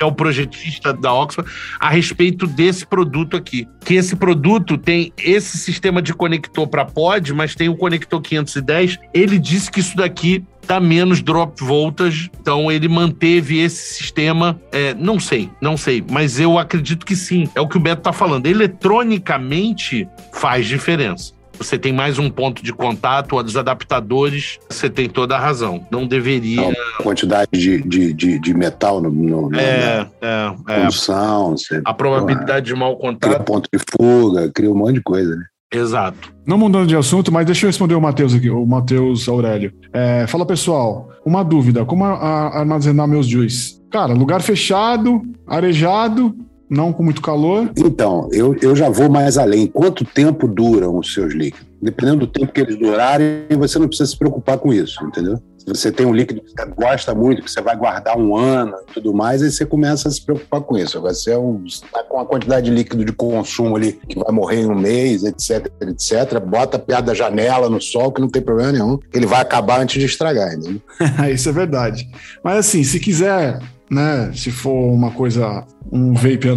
é 0.00 0.04
o 0.04 0.10
projetista 0.10 0.92
da 0.92 1.14
Oxford, 1.14 1.48
a 1.78 1.88
respeito 1.88 2.48
desse 2.48 2.84
produto 2.84 3.36
aqui. 3.36 3.68
Que 3.84 3.94
esse 3.94 4.16
produto 4.16 4.76
tem 4.76 5.12
esse 5.16 5.56
sistema 5.56 6.02
de 6.02 6.12
conector 6.12 6.66
para 6.66 6.84
pod, 6.84 7.32
mas 7.32 7.54
tem 7.54 7.68
o 7.68 7.76
conector 7.76 8.20
510. 8.20 8.98
Ele 9.14 9.38
disse 9.38 9.70
que 9.70 9.78
isso 9.78 9.96
daqui 9.96 10.44
dá 10.66 10.80
menos 10.80 11.22
drop 11.22 11.62
voltage, 11.62 12.30
então 12.40 12.70
ele 12.70 12.88
manteve 12.88 13.58
esse 13.58 13.94
sistema. 13.94 14.60
É, 14.70 14.94
não 14.94 15.18
sei, 15.18 15.50
não 15.60 15.76
sei, 15.76 16.04
mas 16.10 16.38
eu 16.40 16.58
acredito 16.58 17.04
que 17.04 17.16
sim. 17.16 17.48
É 17.54 17.60
o 17.60 17.68
que 17.68 17.76
o 17.76 17.80
Beto 17.80 18.00
está 18.00 18.12
falando. 18.12 18.46
Eletronicamente 18.46 20.08
faz 20.32 20.66
diferença 20.66 21.32
você 21.62 21.78
tem 21.78 21.92
mais 21.92 22.18
um 22.18 22.28
ponto 22.28 22.62
de 22.62 22.72
contato, 22.72 23.36
os 23.36 23.56
adaptadores, 23.56 24.58
você 24.68 24.90
tem 24.90 25.08
toda 25.08 25.36
a 25.36 25.38
razão. 25.38 25.86
Não 25.90 26.06
deveria. 26.06 26.60
Não, 26.60 26.74
quantidade 27.02 27.50
de, 27.52 27.82
de, 27.82 28.12
de, 28.12 28.38
de, 28.38 28.54
metal 28.54 29.00
no, 29.00 29.10
no 29.10 29.54
é, 29.56 30.08
na 30.20 30.56
é, 30.68 30.80
condução. 30.80 31.52
Você, 31.52 31.80
a 31.84 31.94
probabilidade 31.94 32.66
de 32.66 32.74
mau 32.74 32.96
contato. 32.96 33.30
Cria 33.30 33.40
ponto 33.40 33.68
de 33.72 33.78
fuga, 33.90 34.50
cria 34.52 34.70
um 34.70 34.74
monte 34.74 34.94
de 34.94 35.02
coisa, 35.02 35.36
né? 35.36 35.44
Exato. 35.72 36.32
Não 36.46 36.58
mudando 36.58 36.86
de 36.86 36.96
assunto, 36.96 37.32
mas 37.32 37.46
deixa 37.46 37.64
eu 37.64 37.68
responder 37.68 37.94
o 37.94 38.00
Matheus 38.00 38.34
aqui, 38.34 38.50
o 38.50 38.66
Matheus 38.66 39.28
Aurélio. 39.28 39.72
É, 39.92 40.26
fala 40.26 40.44
pessoal, 40.44 41.08
uma 41.24 41.42
dúvida: 41.42 41.84
como 41.84 42.04
a, 42.04 42.12
a 42.12 42.58
armazenar 42.58 43.08
meus 43.08 43.26
juiz? 43.26 43.80
Cara, 43.90 44.12
lugar 44.12 44.42
fechado, 44.42 45.22
arejado, 45.46 46.34
não 46.68 46.92
com 46.92 47.02
muito 47.02 47.20
calor? 47.20 47.70
Então, 47.76 48.28
eu, 48.32 48.56
eu 48.60 48.74
já 48.74 48.88
vou 48.88 49.10
mais 49.10 49.36
além. 49.36 49.66
Quanto 49.66 50.04
tempo 50.04 50.48
duram 50.48 50.98
os 50.98 51.12
seus 51.12 51.32
líquidos? 51.32 51.66
Dependendo 51.80 52.20
do 52.20 52.26
tempo 52.26 52.52
que 52.52 52.60
eles 52.60 52.78
durarem, 52.78 53.46
você 53.58 53.78
não 53.78 53.88
precisa 53.88 54.10
se 54.10 54.16
preocupar 54.16 54.56
com 54.58 54.72
isso, 54.72 55.04
entendeu? 55.04 55.38
Se 55.64 55.68
você 55.68 55.92
tem 55.92 56.04
um 56.04 56.12
líquido 56.12 56.40
que 56.40 56.50
você 56.50 56.66
gosta 56.66 57.14
muito, 57.14 57.42
que 57.42 57.50
você 57.50 57.60
vai 57.60 57.76
guardar 57.76 58.18
um 58.18 58.36
ano 58.36 58.74
e 58.88 58.94
tudo 58.94 59.14
mais, 59.14 59.42
aí 59.42 59.50
você 59.50 59.64
começa 59.64 60.08
a 60.08 60.10
se 60.10 60.20
preocupar 60.20 60.60
com 60.60 60.76
isso. 60.76 60.98
Agora, 60.98 61.14
você 61.14 61.30
está 61.64 62.00
é 62.00 62.02
com 62.02 62.16
uma 62.16 62.26
quantidade 62.26 62.66
de 62.66 62.72
líquido 62.72 63.04
de 63.04 63.12
consumo 63.12 63.76
ali 63.76 63.92
que 63.92 64.18
vai 64.18 64.32
morrer 64.32 64.62
em 64.62 64.66
um 64.66 64.74
mês, 64.74 65.22
etc, 65.22 65.70
etc, 65.80 66.40
bota 66.40 66.78
perto 66.78 67.06
da 67.06 67.14
janela, 67.14 67.70
no 67.70 67.80
sol, 67.80 68.10
que 68.10 68.20
não 68.20 68.28
tem 68.28 68.42
problema 68.42 68.72
nenhum, 68.72 68.98
ele 69.14 69.26
vai 69.26 69.40
acabar 69.40 69.80
antes 69.80 70.00
de 70.00 70.06
estragar, 70.06 70.52
entendeu? 70.52 70.82
isso 71.32 71.48
é 71.48 71.52
verdade. 71.52 72.08
Mas 72.42 72.58
assim, 72.58 72.82
se 72.82 72.98
quiser 72.98 73.60
né? 73.92 74.32
Se 74.34 74.50
for 74.50 74.72
uma 74.72 75.10
coisa, 75.10 75.66
um 75.92 76.14
vape 76.14 76.48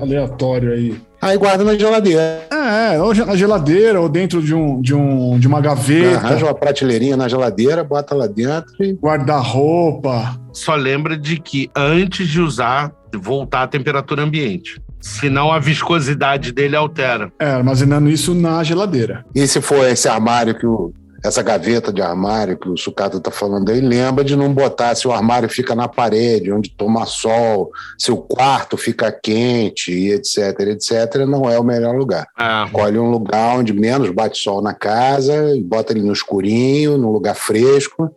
aleatório 0.00 0.72
aí. 0.72 0.98
Aí 1.20 1.36
guarda 1.36 1.62
na 1.64 1.76
geladeira. 1.76 2.46
É, 2.50 2.98
ou 3.00 3.14
na 3.14 3.36
geladeira, 3.36 4.00
ou 4.00 4.08
dentro 4.08 4.42
de, 4.42 4.54
um, 4.54 4.80
de, 4.80 4.94
um, 4.94 5.38
de 5.38 5.46
uma 5.46 5.60
gaveta. 5.60 6.16
Arranja 6.16 6.46
uma 6.46 6.54
prateleirinha 6.54 7.16
na 7.16 7.28
geladeira, 7.28 7.84
bota 7.84 8.14
lá 8.14 8.26
dentro 8.26 8.72
e. 8.80 8.92
Guarda-roupa. 8.92 10.40
Só 10.52 10.74
lembra 10.74 11.16
de 11.16 11.38
que 11.38 11.70
antes 11.76 12.26
de 12.28 12.40
usar, 12.40 12.92
voltar 13.14 13.64
à 13.64 13.66
temperatura 13.66 14.22
ambiente. 14.22 14.80
Senão 15.00 15.50
a 15.50 15.58
viscosidade 15.58 16.52
dele 16.52 16.76
altera. 16.76 17.32
É, 17.38 17.50
armazenando 17.50 18.10
isso 18.10 18.34
na 18.34 18.62
geladeira. 18.62 19.24
E 19.34 19.46
se 19.46 19.60
for 19.60 19.86
esse 19.86 20.08
armário 20.08 20.54
que 20.54 20.66
o, 20.66 20.92
essa 21.24 21.42
gaveta 21.42 21.92
de 21.92 22.00
armário 22.00 22.56
que 22.56 22.68
o 22.68 22.76
Sucata 22.76 23.18
está 23.18 23.30
falando 23.30 23.70
aí, 23.70 23.80
lembra 23.80 24.24
de 24.24 24.34
não 24.36 24.52
botar 24.52 24.94
se 24.94 25.06
o 25.06 25.12
armário 25.12 25.48
fica 25.48 25.74
na 25.74 25.88
parede, 25.88 26.52
onde 26.52 26.70
toma 26.70 27.06
sol, 27.06 27.70
se 27.98 28.10
o 28.10 28.16
quarto 28.16 28.76
fica 28.76 29.12
quente, 29.12 29.92
etc, 29.92 30.60
etc, 30.60 31.26
não 31.26 31.48
é 31.48 31.58
o 31.58 31.64
melhor 31.64 31.94
lugar. 31.94 32.26
Escolhe 32.66 32.98
um 32.98 33.10
lugar 33.10 33.58
onde 33.58 33.72
menos 33.72 34.10
bate 34.10 34.38
sol 34.38 34.62
na 34.62 34.74
casa, 34.74 35.54
bota 35.64 35.92
ele 35.92 36.02
no 36.02 36.12
escurinho, 36.12 36.96
num 36.96 37.10
lugar 37.10 37.34
fresco. 37.34 38.10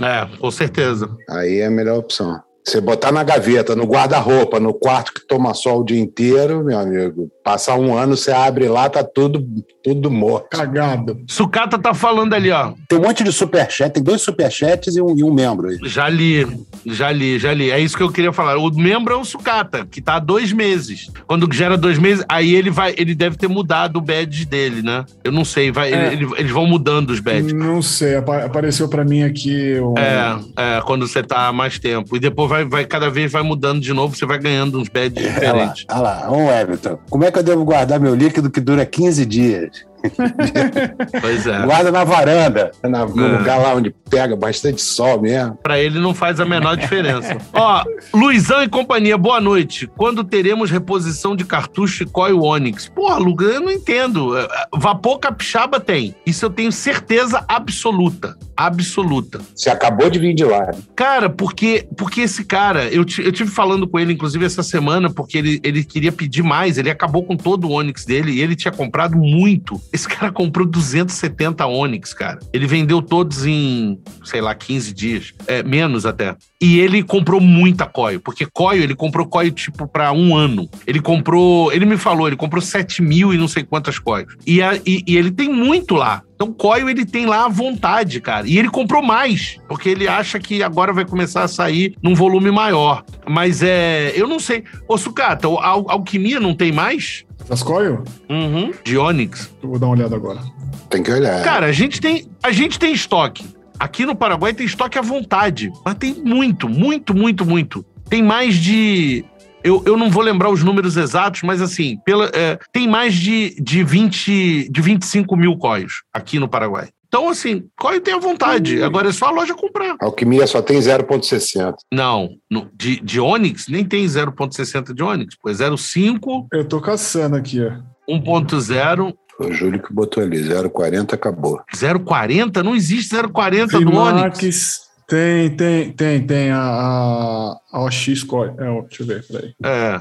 É, 0.00 0.26
com 0.38 0.50
certeza. 0.50 1.08
Aí 1.28 1.58
é 1.58 1.66
a 1.66 1.70
melhor 1.70 1.98
opção. 1.98 2.40
Você 2.64 2.80
botar 2.80 3.10
na 3.10 3.22
gaveta, 3.22 3.74
no 3.74 3.84
guarda-roupa, 3.84 4.60
no 4.60 4.74
quarto 4.74 5.14
que 5.14 5.26
toma 5.26 5.54
sol 5.54 5.80
o 5.80 5.84
dia 5.84 5.98
inteiro, 5.98 6.62
meu 6.62 6.78
amigo, 6.78 7.30
passar 7.42 7.76
um 7.76 7.96
ano, 7.96 8.16
você 8.16 8.30
abre 8.30 8.68
lá, 8.68 8.88
tá 8.88 9.02
tudo, 9.02 9.44
tudo 9.82 10.10
morto. 10.10 10.50
Cagado. 10.50 11.20
Sucata 11.26 11.78
tá 11.78 11.94
falando 11.94 12.34
ali, 12.34 12.50
ó. 12.50 12.72
Tem 12.88 12.98
um 12.98 13.02
monte 13.02 13.24
de 13.24 13.32
superchat, 13.32 13.92
tem 13.92 14.02
dois 14.02 14.20
superchats 14.20 14.94
e 14.94 15.00
um, 15.00 15.16
e 15.16 15.24
um 15.24 15.32
membro 15.32 15.68
aí. 15.68 15.78
Já 15.84 16.08
li, 16.08 16.46
já 16.86 17.10
li, 17.10 17.38
já 17.38 17.52
li. 17.52 17.70
É 17.70 17.80
isso 17.80 17.96
que 17.96 18.02
eu 18.02 18.12
queria 18.12 18.32
falar. 18.32 18.58
O 18.58 18.70
membro 18.70 19.14
é 19.14 19.16
o 19.16 19.24
Sucata, 19.24 19.86
que 19.90 20.02
tá 20.02 20.16
há 20.16 20.18
dois 20.18 20.52
meses. 20.52 21.10
Quando 21.26 21.50
gera 21.52 21.76
dois 21.78 21.98
meses, 21.98 22.24
aí 22.28 22.54
ele 22.54 22.70
vai, 22.70 22.94
ele 22.96 23.14
deve 23.14 23.36
ter 23.36 23.48
mudado 23.48 23.96
o 23.96 24.00
badge 24.02 24.44
dele, 24.44 24.82
né? 24.82 25.04
Eu 25.24 25.32
não 25.32 25.44
sei, 25.44 25.72
vai, 25.72 25.92
é. 25.92 26.12
ele, 26.12 26.28
eles 26.36 26.52
vão 26.52 26.66
mudando 26.66 27.10
os 27.10 27.20
badges. 27.20 27.54
Não 27.54 27.80
sei, 27.80 28.16
apareceu 28.16 28.88
para 28.88 29.04
mim 29.04 29.22
aqui. 29.22 29.80
Um... 29.80 29.94
É, 29.96 30.38
é, 30.56 30.80
quando 30.82 31.08
você 31.08 31.22
tá 31.22 31.48
há 31.48 31.52
mais 31.52 31.78
tempo. 31.78 32.16
E 32.16 32.20
depois 32.20 32.49
vai, 32.50 32.64
vai 32.64 32.84
cada 32.84 33.08
vez 33.08 33.30
vai 33.30 33.42
mudando 33.42 33.80
de 33.80 33.92
novo, 33.92 34.16
você 34.16 34.26
vai 34.26 34.38
ganhando 34.38 34.78
uns 34.80 34.88
badges 34.88 35.24
é, 35.24 35.30
diferentes. 35.30 35.86
Olha 35.88 36.00
lá, 36.00 36.28
olha 36.28 36.44
lá, 36.44 36.46
ô 36.46 36.60
Everton, 36.60 36.98
como 37.08 37.24
é 37.24 37.30
que 37.30 37.38
eu 37.38 37.42
devo 37.42 37.64
guardar 37.64 38.00
meu 38.00 38.14
líquido 38.14 38.50
que 38.50 38.60
dura 38.60 38.84
15 38.84 39.24
dias? 39.24 39.90
pois 41.20 41.46
é. 41.46 41.62
Guarda 41.62 41.92
na 41.92 42.04
varanda, 42.04 42.72
no 42.82 43.26
é. 43.26 43.38
lugar 43.38 43.58
lá 43.58 43.74
onde 43.74 43.94
pega 44.08 44.34
bastante 44.34 44.80
sol 44.80 45.20
mesmo. 45.20 45.58
Para 45.62 45.78
ele 45.78 45.98
não 46.00 46.14
faz 46.14 46.40
a 46.40 46.44
menor 46.44 46.76
diferença. 46.76 47.36
Ó, 47.52 47.84
Luizão 48.14 48.62
e 48.62 48.68
companhia, 48.68 49.16
boa 49.18 49.40
noite. 49.40 49.86
Quando 49.96 50.24
teremos 50.24 50.70
reposição 50.70 51.36
de 51.36 51.44
cartucho 51.44 52.02
e 52.02 52.06
coil 52.06 52.42
Onix? 52.42 52.88
Porra, 52.88 53.18
Luga, 53.18 53.44
eu 53.44 53.60
não 53.60 53.70
entendo. 53.70 54.36
É, 54.36 54.42
é, 54.42 54.48
vapor 54.74 55.18
capixaba 55.18 55.78
tem. 55.78 56.14
Isso 56.24 56.44
eu 56.44 56.50
tenho 56.50 56.72
certeza 56.72 57.44
absoluta. 57.46 58.36
Absoluta. 58.60 59.40
Você 59.54 59.70
acabou 59.70 60.10
de 60.10 60.18
vir 60.18 60.34
de 60.34 60.44
lá. 60.44 60.70
Cara, 60.94 61.30
porque, 61.30 61.88
porque 61.96 62.20
esse 62.20 62.44
cara, 62.44 62.88
eu, 62.88 63.06
eu 63.18 63.32
tive 63.32 63.50
falando 63.50 63.88
com 63.88 63.98
ele, 63.98 64.12
inclusive, 64.12 64.44
essa 64.44 64.62
semana, 64.62 65.08
porque 65.08 65.38
ele, 65.38 65.60
ele 65.64 65.82
queria 65.82 66.12
pedir 66.12 66.42
mais. 66.42 66.76
Ele 66.76 66.90
acabou 66.90 67.22
com 67.24 67.38
todo 67.38 67.66
o 67.66 67.70
Onix 67.70 68.04
dele 68.04 68.32
e 68.32 68.42
ele 68.42 68.54
tinha 68.54 68.70
comprado 68.70 69.16
muito. 69.16 69.80
Esse 69.90 70.06
cara 70.06 70.30
comprou 70.30 70.66
270 70.66 71.64
Onix, 71.66 72.12
cara. 72.12 72.38
Ele 72.52 72.66
vendeu 72.66 73.00
todos 73.00 73.46
em, 73.46 73.98
sei 74.22 74.42
lá, 74.42 74.54
15 74.54 74.92
dias. 74.92 75.32
É, 75.46 75.62
menos 75.62 76.04
até. 76.04 76.36
E 76.60 76.80
ele 76.80 77.02
comprou 77.02 77.40
muita 77.40 77.86
coio, 77.86 78.20
porque 78.20 78.44
coio, 78.44 78.82
ele 78.82 78.94
comprou 78.94 79.26
coio 79.26 79.50
tipo 79.50 79.88
para 79.88 80.12
um 80.12 80.36
ano. 80.36 80.68
Ele 80.86 81.00
comprou, 81.00 81.72
ele 81.72 81.86
me 81.86 81.96
falou, 81.96 82.26
ele 82.26 82.36
comprou 82.36 82.60
7 82.60 83.00
mil 83.00 83.32
e 83.32 83.38
não 83.38 83.48
sei 83.48 83.62
quantas 83.62 83.98
coios. 83.98 84.36
E, 84.46 84.60
a, 84.60 84.76
e, 84.84 85.02
e 85.06 85.16
ele 85.16 85.30
tem 85.30 85.48
muito 85.48 85.94
lá. 85.94 86.22
Então, 86.40 86.54
coio 86.54 86.88
ele 86.88 87.04
tem 87.04 87.26
lá 87.26 87.44
à 87.44 87.48
vontade, 87.48 88.18
cara. 88.18 88.48
E 88.48 88.58
ele 88.58 88.70
comprou 88.70 89.02
mais, 89.02 89.58
porque 89.68 89.90
ele 89.90 90.08
acha 90.08 90.38
que 90.38 90.62
agora 90.62 90.90
vai 90.90 91.04
começar 91.04 91.44
a 91.44 91.48
sair 91.48 91.94
num 92.02 92.14
volume 92.14 92.50
maior. 92.50 93.04
Mas 93.28 93.62
é. 93.62 94.14
Eu 94.16 94.26
não 94.26 94.38
sei. 94.38 94.64
Ô, 94.88 94.96
Sucata, 94.96 95.46
a 95.46 95.68
Alquimia 95.68 96.40
não 96.40 96.54
tem 96.54 96.72
mais? 96.72 97.26
Das 97.46 97.62
Coil? 97.62 98.04
Uhum. 98.30 98.72
De 98.82 98.96
Onix. 98.96 99.54
Eu 99.62 99.68
vou 99.68 99.78
dar 99.78 99.88
uma 99.88 99.96
olhada 99.96 100.16
agora. 100.16 100.40
Tem 100.88 101.02
que 101.02 101.12
olhar. 101.12 101.44
Cara, 101.44 101.66
a 101.66 101.72
gente 101.72 102.00
tem, 102.00 102.26
a 102.42 102.50
gente 102.50 102.78
tem 102.78 102.94
estoque. 102.94 103.44
Aqui 103.78 104.06
no 104.06 104.16
Paraguai 104.16 104.54
tem 104.54 104.64
estoque 104.64 104.98
à 104.98 105.02
vontade. 105.02 105.70
Mas 105.84 105.94
tem 105.96 106.14
muito, 106.14 106.70
muito, 106.70 107.14
muito, 107.14 107.44
muito. 107.44 107.84
Tem 108.08 108.22
mais 108.22 108.54
de. 108.54 109.26
Eu, 109.62 109.82
eu 109.86 109.96
não 109.96 110.10
vou 110.10 110.22
lembrar 110.22 110.50
os 110.50 110.62
números 110.62 110.96
exatos, 110.96 111.42
mas 111.42 111.60
assim, 111.60 111.98
pela, 112.04 112.30
é, 112.32 112.58
tem 112.72 112.88
mais 112.88 113.14
de, 113.14 113.54
de, 113.60 113.84
20, 113.84 114.68
de 114.70 114.80
25 114.80 115.36
mil 115.36 115.56
coios 115.56 116.02
aqui 116.12 116.38
no 116.38 116.48
Paraguai. 116.48 116.88
Então, 117.10 117.28
assim, 117.28 117.64
COI 117.76 118.00
tem 118.00 118.14
à 118.14 118.18
vontade. 118.18 118.80
Hum. 118.80 118.84
Agora 118.84 119.08
é 119.08 119.12
só 119.12 119.26
a 119.26 119.30
loja 119.32 119.52
comprar. 119.52 119.96
A 120.00 120.04
Alquimia 120.04 120.46
só 120.46 120.62
tem 120.62 120.78
0,60. 120.78 121.74
Não, 121.92 122.36
no, 122.48 122.70
de, 122.72 123.00
de 123.00 123.18
Onix 123.18 123.66
nem 123.66 123.84
tem 123.84 124.06
0,60 124.06 124.94
de 124.94 125.02
Onix. 125.02 125.34
Pô, 125.34 125.50
é 125.50 125.52
0,5. 125.52 126.46
Eu 126.52 126.64
tô 126.64 126.80
caçando 126.80 127.34
aqui, 127.34 127.60
ó. 127.60 127.72
1,0. 128.08 129.12
O 129.40 129.52
Júlio 129.52 129.82
que 129.82 129.92
botou 129.92 130.22
ali, 130.22 130.38
0,40 130.38 131.14
acabou. 131.14 131.60
0,40? 131.74 132.62
Não 132.62 132.76
existe 132.76 133.12
0,40 133.16 133.84
do 133.84 133.96
Onix. 133.96 134.89
Tem, 135.10 135.50
tem, 135.50 135.90
tem, 135.90 136.24
tem 136.24 136.50
a, 136.52 136.60
a, 136.60 137.56
a 137.72 137.84
OX 137.84 138.22
Coin. 138.22 138.50
É, 138.50 138.80
deixa 138.82 139.02
eu 139.02 139.06
ver, 139.08 139.26
peraí. 139.26 139.52
É. 139.60 140.00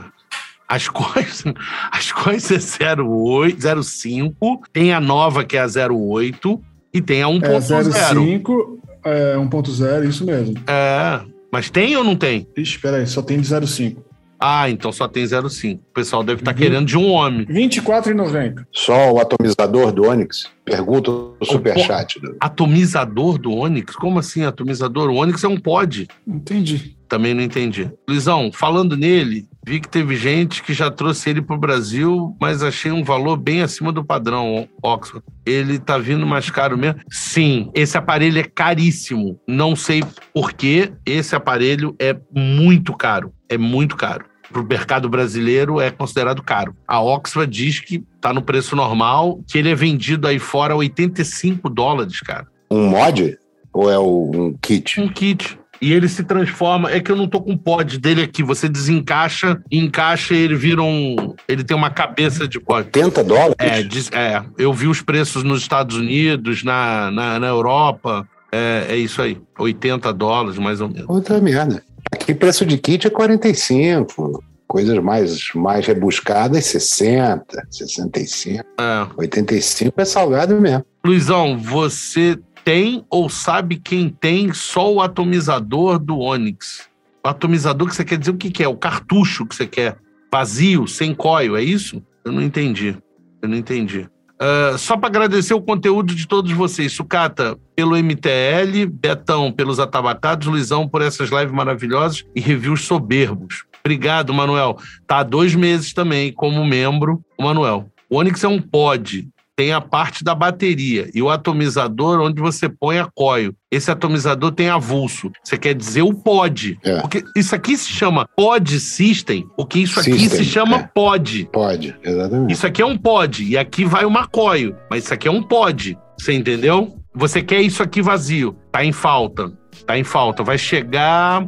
As 0.67 0.87
coisas, 0.87 1.43
as 1.91 2.11
coisas 2.11 2.79
é 2.79 2.95
0,8, 2.95 3.57
0,5. 3.57 4.59
Tem 4.71 4.93
a 4.93 5.01
nova 5.01 5.43
que 5.43 5.57
é 5.57 5.61
a 5.61 5.65
0,8 5.65 6.61
e 6.93 7.01
tem 7.01 7.23
a 7.23 7.25
1.0. 7.25 7.43
É 7.43 7.57
0,5, 7.57 8.77
é 9.03 9.35
1.0, 9.35 10.07
isso 10.07 10.23
mesmo. 10.23 10.53
É, 10.67 11.21
mas 11.51 11.71
tem 11.71 11.97
ou 11.97 12.03
não 12.03 12.15
tem? 12.15 12.47
Ixi, 12.55 12.75
espera 12.75 12.97
aí, 12.97 13.07
só 13.07 13.23
tem 13.23 13.41
de 13.41 13.47
0,5. 13.47 13.97
Ah, 14.39 14.69
então 14.69 14.91
só 14.91 15.07
tem 15.07 15.23
0,5. 15.23 15.75
O 15.75 15.93
pessoal 15.93 16.23
deve 16.23 16.41
estar 16.41 16.53
tá 16.53 16.57
querendo 16.57 16.85
de 16.85 16.97
um 16.97 17.11
homem. 17.11 17.45
R$24,90. 17.45 18.65
Só 18.71 19.11
o 19.11 19.19
atomizador 19.19 19.91
do 19.91 20.05
Onix? 20.05 20.49
Pergunta 20.63 21.11
no 21.11 21.45
superchat. 21.45 22.19
Do... 22.19 22.37
Atomizador 22.39 23.37
do 23.37 23.53
Onix? 23.53 23.95
Como 23.95 24.19
assim 24.19 24.45
atomizador? 24.45 25.09
O 25.09 25.15
Onix 25.15 25.43
é 25.43 25.47
um 25.47 25.57
pod. 25.57 26.07
Entendi. 26.25 26.95
Também 27.09 27.33
não 27.33 27.41
entendi. 27.41 27.91
Luizão, 28.07 28.51
falando 28.53 28.95
nele, 28.95 29.47
vi 29.65 29.79
que 29.79 29.89
teve 29.89 30.15
gente 30.15 30.61
que 30.61 30.73
já 30.73 30.91
trouxe 30.91 31.31
ele 31.31 31.41
para 31.41 31.55
o 31.55 31.59
Brasil, 31.59 32.37
mas 32.39 32.61
achei 32.61 32.91
um 32.91 33.03
valor 33.03 33.35
bem 33.35 33.63
acima 33.63 33.91
do 33.91 34.05
padrão, 34.05 34.69
Oxford. 34.81 35.25
Ele 35.43 35.79
tá 35.79 35.97
vindo 35.97 36.25
mais 36.27 36.51
caro 36.51 36.77
mesmo? 36.77 36.99
Sim, 37.09 37.71
esse 37.73 37.97
aparelho 37.97 38.37
é 38.37 38.43
caríssimo. 38.43 39.39
Não 39.47 39.75
sei 39.75 40.03
por 40.31 40.53
quê, 40.53 40.93
esse 41.03 41.35
aparelho 41.35 41.95
é 41.99 42.15
muito 42.31 42.95
caro 42.95 43.33
é 43.49 43.57
muito 43.57 43.97
caro. 43.97 44.25
Para 44.51 44.61
o 44.61 44.65
mercado 44.65 45.07
brasileiro 45.07 45.79
é 45.79 45.91
considerado 45.91 46.41
caro. 46.41 46.75
A 46.87 47.01
Oxford 47.01 47.51
diz 47.51 47.79
que 47.79 48.03
está 48.15 48.33
no 48.33 48.41
preço 48.41 48.75
normal, 48.75 49.39
que 49.47 49.57
ele 49.57 49.69
é 49.69 49.75
vendido 49.75 50.27
aí 50.27 50.39
fora 50.39 50.73
a 50.73 50.77
85 50.77 51.69
dólares, 51.69 52.19
cara. 52.19 52.47
Um 52.69 52.87
mod? 52.87 53.37
Ou 53.73 53.91
é 53.91 53.99
um 53.99 54.55
kit? 54.61 54.99
Um 54.99 55.07
kit. 55.07 55.57
E 55.81 55.93
ele 55.93 56.07
se 56.09 56.23
transforma. 56.23 56.91
É 56.91 56.99
que 56.99 57.11
eu 57.11 57.15
não 57.15 57.27
tô 57.27 57.41
com 57.41 57.53
o 57.53 57.57
pod 57.57 57.97
dele 57.97 58.21
aqui. 58.21 58.43
Você 58.43 58.67
desencaixa, 58.67 59.61
encaixa 59.71 60.33
e 60.33 60.37
ele 60.37 60.55
vira 60.55 60.81
um. 60.81 61.35
Ele 61.47 61.63
tem 61.63 61.75
uma 61.75 61.89
cabeça 61.89 62.47
de 62.47 62.59
pod. 62.59 62.85
80 62.85 63.23
dólares? 63.23 63.55
É, 63.57 63.81
diz, 63.81 64.09
é. 64.11 64.43
Eu 64.57 64.73
vi 64.73 64.87
os 64.87 65.01
preços 65.01 65.43
nos 65.43 65.61
Estados 65.61 65.95
Unidos, 65.95 66.63
na, 66.63 67.09
na, 67.11 67.39
na 67.39 67.47
Europa. 67.47 68.27
É, 68.51 68.87
é 68.89 68.97
isso 68.97 69.21
aí. 69.21 69.37
80 69.57 70.11
dólares, 70.13 70.57
mais 70.57 70.81
ou 70.81 70.89
menos. 70.89 71.07
Outra 71.07 71.39
merda. 71.39 71.81
Aqui 72.29 72.37
preço 72.37 72.63
de 72.63 72.77
kit 72.77 73.07
é 73.07 73.09
45. 73.09 74.43
Coisas 74.67 74.99
mais, 74.99 75.51
mais 75.55 75.87
rebuscadas, 75.87 76.63
60, 76.63 77.67
65. 77.71 78.63
É. 78.79 79.07
85 79.17 79.99
é 79.99 80.05
salgado 80.05 80.61
mesmo. 80.61 80.85
Luizão, 81.03 81.57
você 81.57 82.37
tem 82.63 83.03
ou 83.09 83.31
sabe 83.31 83.77
quem 83.77 84.09
tem 84.09 84.53
só 84.53 84.93
o 84.93 85.01
atomizador 85.01 85.97
do 85.97 86.19
Onix? 86.19 86.87
O 87.25 87.29
atomizador 87.29 87.87
que 87.87 87.95
você 87.95 88.05
quer 88.05 88.19
dizer 88.19 88.29
o 88.29 88.37
que, 88.37 88.51
que 88.51 88.63
é? 88.63 88.67
O 88.67 88.77
cartucho 88.77 89.47
que 89.47 89.55
você 89.55 89.65
quer. 89.65 89.97
Vazio, 90.31 90.87
sem 90.87 91.15
coil, 91.15 91.57
é 91.57 91.63
isso? 91.63 91.99
Eu 92.23 92.31
não 92.31 92.43
entendi. 92.43 92.95
Eu 93.41 93.49
não 93.49 93.57
entendi. 93.57 94.07
Uh, 94.41 94.77
só 94.77 94.95
para 94.95 95.09
agradecer 95.09 95.53
o 95.53 95.61
conteúdo 95.61 96.15
de 96.15 96.25
todos 96.25 96.51
vocês. 96.53 96.93
Sucata, 96.93 97.57
pelo 97.75 97.97
MTL, 97.97 98.85
Betão, 98.89 99.51
pelos 99.51 99.79
atabacados, 99.79 100.47
Luizão, 100.47 100.87
por 100.87 101.01
essas 101.01 101.29
lives 101.29 101.51
maravilhosas 101.51 102.25
e 102.33 102.39
reviews 102.39 102.85
soberbos. 102.85 103.65
Obrigado, 103.83 104.33
Manuel. 104.33 104.77
Tá 105.05 105.19
há 105.19 105.23
dois 105.23 105.55
meses 105.55 105.93
também 105.93 106.31
como 106.31 106.63
membro, 106.65 107.21
o 107.37 107.43
Manuel. 107.43 107.89
O 108.09 108.17
Onix 108.17 108.43
é 108.43 108.47
um 108.47 108.61
pod 108.61 109.27
tem 109.59 109.73
a 109.73 109.81
parte 109.81 110.23
da 110.23 110.33
bateria 110.33 111.09
e 111.13 111.21
o 111.21 111.29
atomizador 111.29 112.21
onde 112.21 112.41
você 112.41 112.69
põe 112.69 112.97
a 112.97 113.09
coil. 113.13 113.53
Esse 113.69 113.91
atomizador 113.91 114.53
tem 114.53 114.69
avulso. 114.69 115.29
Você 115.43 115.57
quer 115.57 115.75
dizer 115.75 116.01
o 116.01 116.13
pod. 116.13 116.79
É. 116.81 117.01
Porque 117.01 117.25
isso 117.35 117.53
aqui 117.53 117.77
se 117.77 117.89
chama 117.89 118.25
pod 118.37 118.79
system, 118.79 119.45
o 119.57 119.65
que 119.65 119.79
isso 119.79 119.99
aqui 119.99 120.17
system, 120.17 120.29
se 120.29 120.45
chama 120.45 120.77
é. 120.77 120.89
pod. 120.95 121.49
Pod, 121.51 121.93
exatamente. 122.01 122.53
Isso 122.53 122.65
aqui 122.65 122.81
é 122.81 122.85
um 122.85 122.97
pod 122.97 123.43
e 123.43 123.57
aqui 123.57 123.83
vai 123.83 124.05
uma 124.05 124.25
coil, 124.25 124.77
mas 124.89 125.03
isso 125.03 125.13
aqui 125.13 125.27
é 125.27 125.31
um 125.31 125.43
pod. 125.43 125.97
Você 126.17 126.31
entendeu? 126.31 126.97
Você 127.13 127.41
quer 127.41 127.59
isso 127.59 127.83
aqui 127.83 128.01
vazio, 128.01 128.55
tá 128.71 128.85
em 128.85 128.93
falta. 128.93 129.51
Tá 129.85 129.97
em 129.97 130.05
falta, 130.05 130.41
vai 130.41 130.57
chegar 130.57 131.45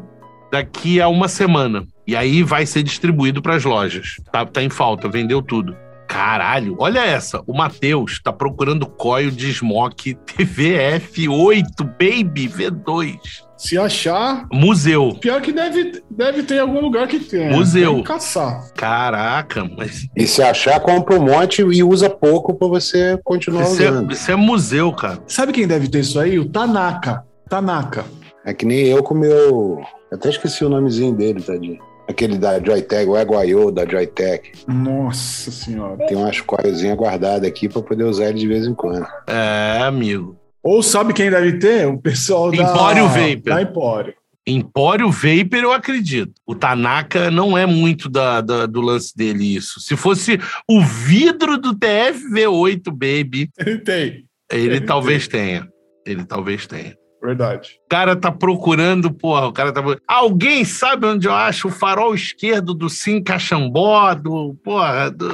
daqui 0.52 1.00
a 1.00 1.08
uma 1.08 1.30
semana. 1.30 1.88
E 2.06 2.14
aí 2.14 2.44
vai 2.44 2.66
ser 2.66 2.84
distribuído 2.84 3.42
para 3.42 3.56
as 3.56 3.64
lojas. 3.64 4.18
Tá, 4.34 4.46
tá 4.46 4.62
em 4.62 4.70
falta, 4.70 5.08
vendeu 5.08 5.42
tudo. 5.42 5.74
Caralho, 6.12 6.76
olha 6.78 7.00
essa. 7.00 7.42
O 7.48 7.54
Matheus 7.54 8.20
tá 8.22 8.34
procurando 8.34 8.86
coil 8.86 9.32
de 9.32 9.50
Smoke 9.54 10.14
TVF8 10.26 11.64
Baby 11.84 12.50
V2. 12.50 13.18
Se 13.58 13.78
achar. 13.78 14.46
Museu. 14.52 15.16
Pior 15.22 15.42
que 15.42 15.54
deve, 15.54 16.04
deve 16.12 16.44
ter 16.44 16.60
algum 16.60 16.82
lugar 16.82 17.08
que 17.08 17.18
tenha. 17.18 17.52
Museu. 17.52 17.94
Deve 17.94 18.04
caçar. 18.04 18.74
Caraca, 18.74 19.64
mas. 19.78 20.06
E 20.18 20.28
se 20.28 20.44
achar, 20.44 20.82
compra 20.82 21.18
um 21.18 21.24
monte 21.24 21.62
e 21.62 21.82
usa 21.82 22.10
pouco 22.10 22.56
para 22.56 22.68
você 22.68 23.18
continuar 23.24 23.64
isso 23.64 23.82
é- 23.82 23.90
usando. 23.90 24.12
É, 24.12 24.14
isso 24.14 24.32
é 24.32 24.36
museu, 24.36 24.92
cara. 24.92 25.20
Sabe 25.28 25.54
quem 25.54 25.66
deve 25.66 25.88
ter 25.88 26.00
isso 26.00 26.20
aí? 26.20 26.38
O 26.38 26.50
Tanaka. 26.50 27.24
Tanaka. 27.48 28.04
É 28.46 28.54
que 28.54 28.66
nem 28.66 28.88
eu 28.88 29.02
com 29.02 29.14
o 29.14 29.18
meu. 29.18 29.82
Eu 30.12 30.18
até 30.18 30.30
esqueci 30.30 30.66
o 30.66 30.70
nomezinho 30.70 31.14
dele, 31.16 31.42
tadinho. 31.42 31.80
Aquele 32.12 32.38
da 32.38 32.60
Joytech, 32.60 33.10
o 33.10 33.18
Eguaiô 33.18 33.72
da 33.72 33.86
Joytech. 33.86 34.52
Nossa 34.68 35.50
senhora. 35.50 36.06
Tem 36.06 36.18
umas 36.18 36.42
coisinhas 36.42 36.98
guardadas 36.98 37.48
aqui 37.48 37.70
para 37.70 37.82
poder 37.82 38.04
usar 38.04 38.30
ele 38.30 38.40
de 38.40 38.48
vez 38.48 38.68
em 38.68 38.74
quando. 38.74 39.08
É, 39.28 39.80
amigo. 39.82 40.38
Ou 40.62 40.84
sabe 40.84 41.14
quem 41.14 41.32
deve 41.32 41.58
ter? 41.58 41.88
O 41.88 41.98
pessoal 41.98 42.52
da... 42.52 42.58
Empório 42.58 43.08
Vapor. 43.08 43.42
Da 43.44 43.62
Empório. 43.62 44.14
Empório 44.46 45.10
Vapor, 45.10 45.60
eu 45.60 45.72
acredito. 45.72 46.34
O 46.46 46.54
Tanaka 46.54 47.32
não 47.32 47.58
é 47.58 47.66
muito 47.66 48.10
da, 48.10 48.42
da, 48.42 48.66
do 48.66 48.82
lance 48.82 49.16
dele 49.16 49.56
isso. 49.56 49.80
Se 49.80 49.96
fosse 49.96 50.38
o 50.68 50.82
vidro 50.82 51.58
do 51.58 51.74
TFV8 51.74 52.92
Baby... 52.92 53.50
Ele 53.58 53.78
tem. 53.80 54.26
Ele, 54.52 54.76
ele 54.76 54.82
talvez 54.82 55.30
tem. 55.30 55.46
tenha. 55.46 55.70
Ele 56.06 56.26
talvez 56.26 56.68
tenha. 56.68 56.94
Verdade. 57.22 57.80
O 57.86 57.90
cara 57.90 58.16
tá 58.16 58.32
procurando, 58.32 59.12
porra, 59.12 59.46
o 59.46 59.54
cara 59.54 59.72
tá. 59.72 59.82
Alguém 60.08 60.66
sabe 60.66 61.06
onde 61.06 61.28
eu 61.28 61.34
acho 61.34 61.68
o 61.68 61.72
farol 61.72 62.16
esquerdo 62.16 62.74
do 62.74 62.90
Sim 62.90 63.22
Caxambó, 63.22 64.16
do. 64.16 64.56
Porra, 64.64 65.12
do. 65.12 65.30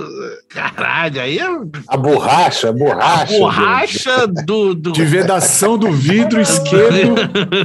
Caralho, 0.49 1.21
aí 1.21 1.39
é. 1.39 1.47
A 1.88 1.95
borracha, 1.95 2.69
a 2.69 2.73
borracha. 2.73 3.35
A 3.35 3.39
borracha 3.39 4.27
do, 4.27 4.75
do. 4.75 4.91
De 4.91 5.05
vedação 5.05 5.77
do 5.77 5.89
vidro 5.91 6.41
esquerdo 6.41 7.15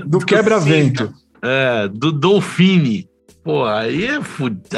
do 0.06 0.20
quebra-vento. 0.20 1.12
É, 1.42 1.88
do 1.88 2.12
Dolfini. 2.12 3.08
Pô, 3.42 3.64
aí 3.64 4.06
é, 4.06 4.20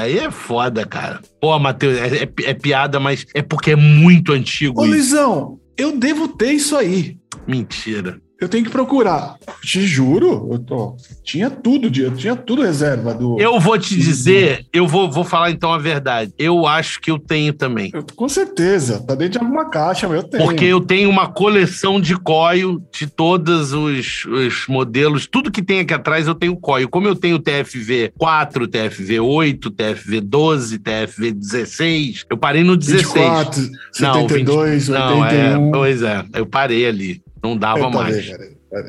aí 0.01 0.19
é 0.21 0.31
foda, 0.31 0.87
cara. 0.87 1.21
Pô, 1.39 1.59
Matheus, 1.59 1.99
é, 1.99 2.25
é, 2.25 2.51
é, 2.51 2.55
piada, 2.55 2.99
mas 2.99 3.27
é 3.35 3.43
porque 3.43 3.73
é 3.73 3.77
muito 3.77 4.33
antigo. 4.33 4.81
Ô, 4.81 4.85
isso. 4.85 4.95
Luizão, 4.95 5.61
eu 5.77 5.99
devo 5.99 6.29
ter 6.29 6.53
isso 6.53 6.75
aí. 6.75 7.19
Mentira. 7.47 8.19
Eu 8.41 8.49
tenho 8.49 8.65
que 8.65 8.71
procurar. 8.71 9.37
Te 9.63 9.87
juro, 9.87 10.49
eu 10.51 10.59
tô, 10.59 10.97
tinha 11.23 11.49
tudo, 11.49 11.91
eu 11.99 12.15
tinha 12.17 12.35
tudo 12.35 12.63
reserva 12.63 13.15
do. 13.15 13.41
Eu 13.41 13.61
vou 13.61 13.79
te 13.79 13.97
dizer, 13.97 14.67
eu 14.73 14.89
vou, 14.89 15.11
vou 15.11 15.25
falar 15.25 15.51
então 15.51 15.73
a 15.73 15.79
verdade. 15.79 16.33
Eu 16.37 16.67
acho 16.67 17.01
que 17.01 17.11
eu 17.11 17.19
tenho 17.19 17.53
também. 17.53 17.91
Eu, 17.95 18.05
com 18.17 18.29
certeza, 18.29 19.01
tá 19.01 19.15
dentro 19.15 19.39
de 19.39 19.45
alguma 19.45 19.71
caixa, 19.71 20.09
mas 20.09 20.17
eu 20.17 20.25
tenho. 20.25 20.45
Porque 20.45 20.65
eu 20.65 20.81
tenho 20.81 21.09
uma 21.09 21.29
coleção 21.29 22.01
de 22.01 22.17
coio 22.17 22.83
de 22.93 23.07
todos 23.07 23.73
os, 23.73 24.25
os 24.25 24.67
modelos, 24.67 25.27
tudo 25.27 25.51
que 25.51 25.63
tem 25.63 25.81
aqui 25.81 25.95
atrás 25.95 26.27
eu 26.27 26.35
tenho 26.35 26.57
coio. 26.57 26.89
Como 26.89 27.07
eu 27.07 27.15
tenho 27.15 27.39
TFV 27.39 28.13
4, 28.19 28.67
TFV 28.67 29.21
8, 29.21 29.71
TFV 29.71 30.21
12, 30.21 30.79
TFV 30.81 31.33
16, 31.33 32.27
eu 32.29 32.37
parei 32.37 32.65
no 32.65 32.77
16. 32.77 33.05
24, 33.05 33.71
72, 33.93 34.89
não, 34.89 35.09
20, 35.09 35.23
81. 35.23 35.61
Não, 35.61 35.69
é, 35.69 35.71
pois 35.73 36.03
é, 36.03 36.25
eu 36.35 36.47
parei 36.47 36.87
ali. 36.87 37.24
Não 37.45 37.59
dava 37.59 37.91
mais. 37.91 38.31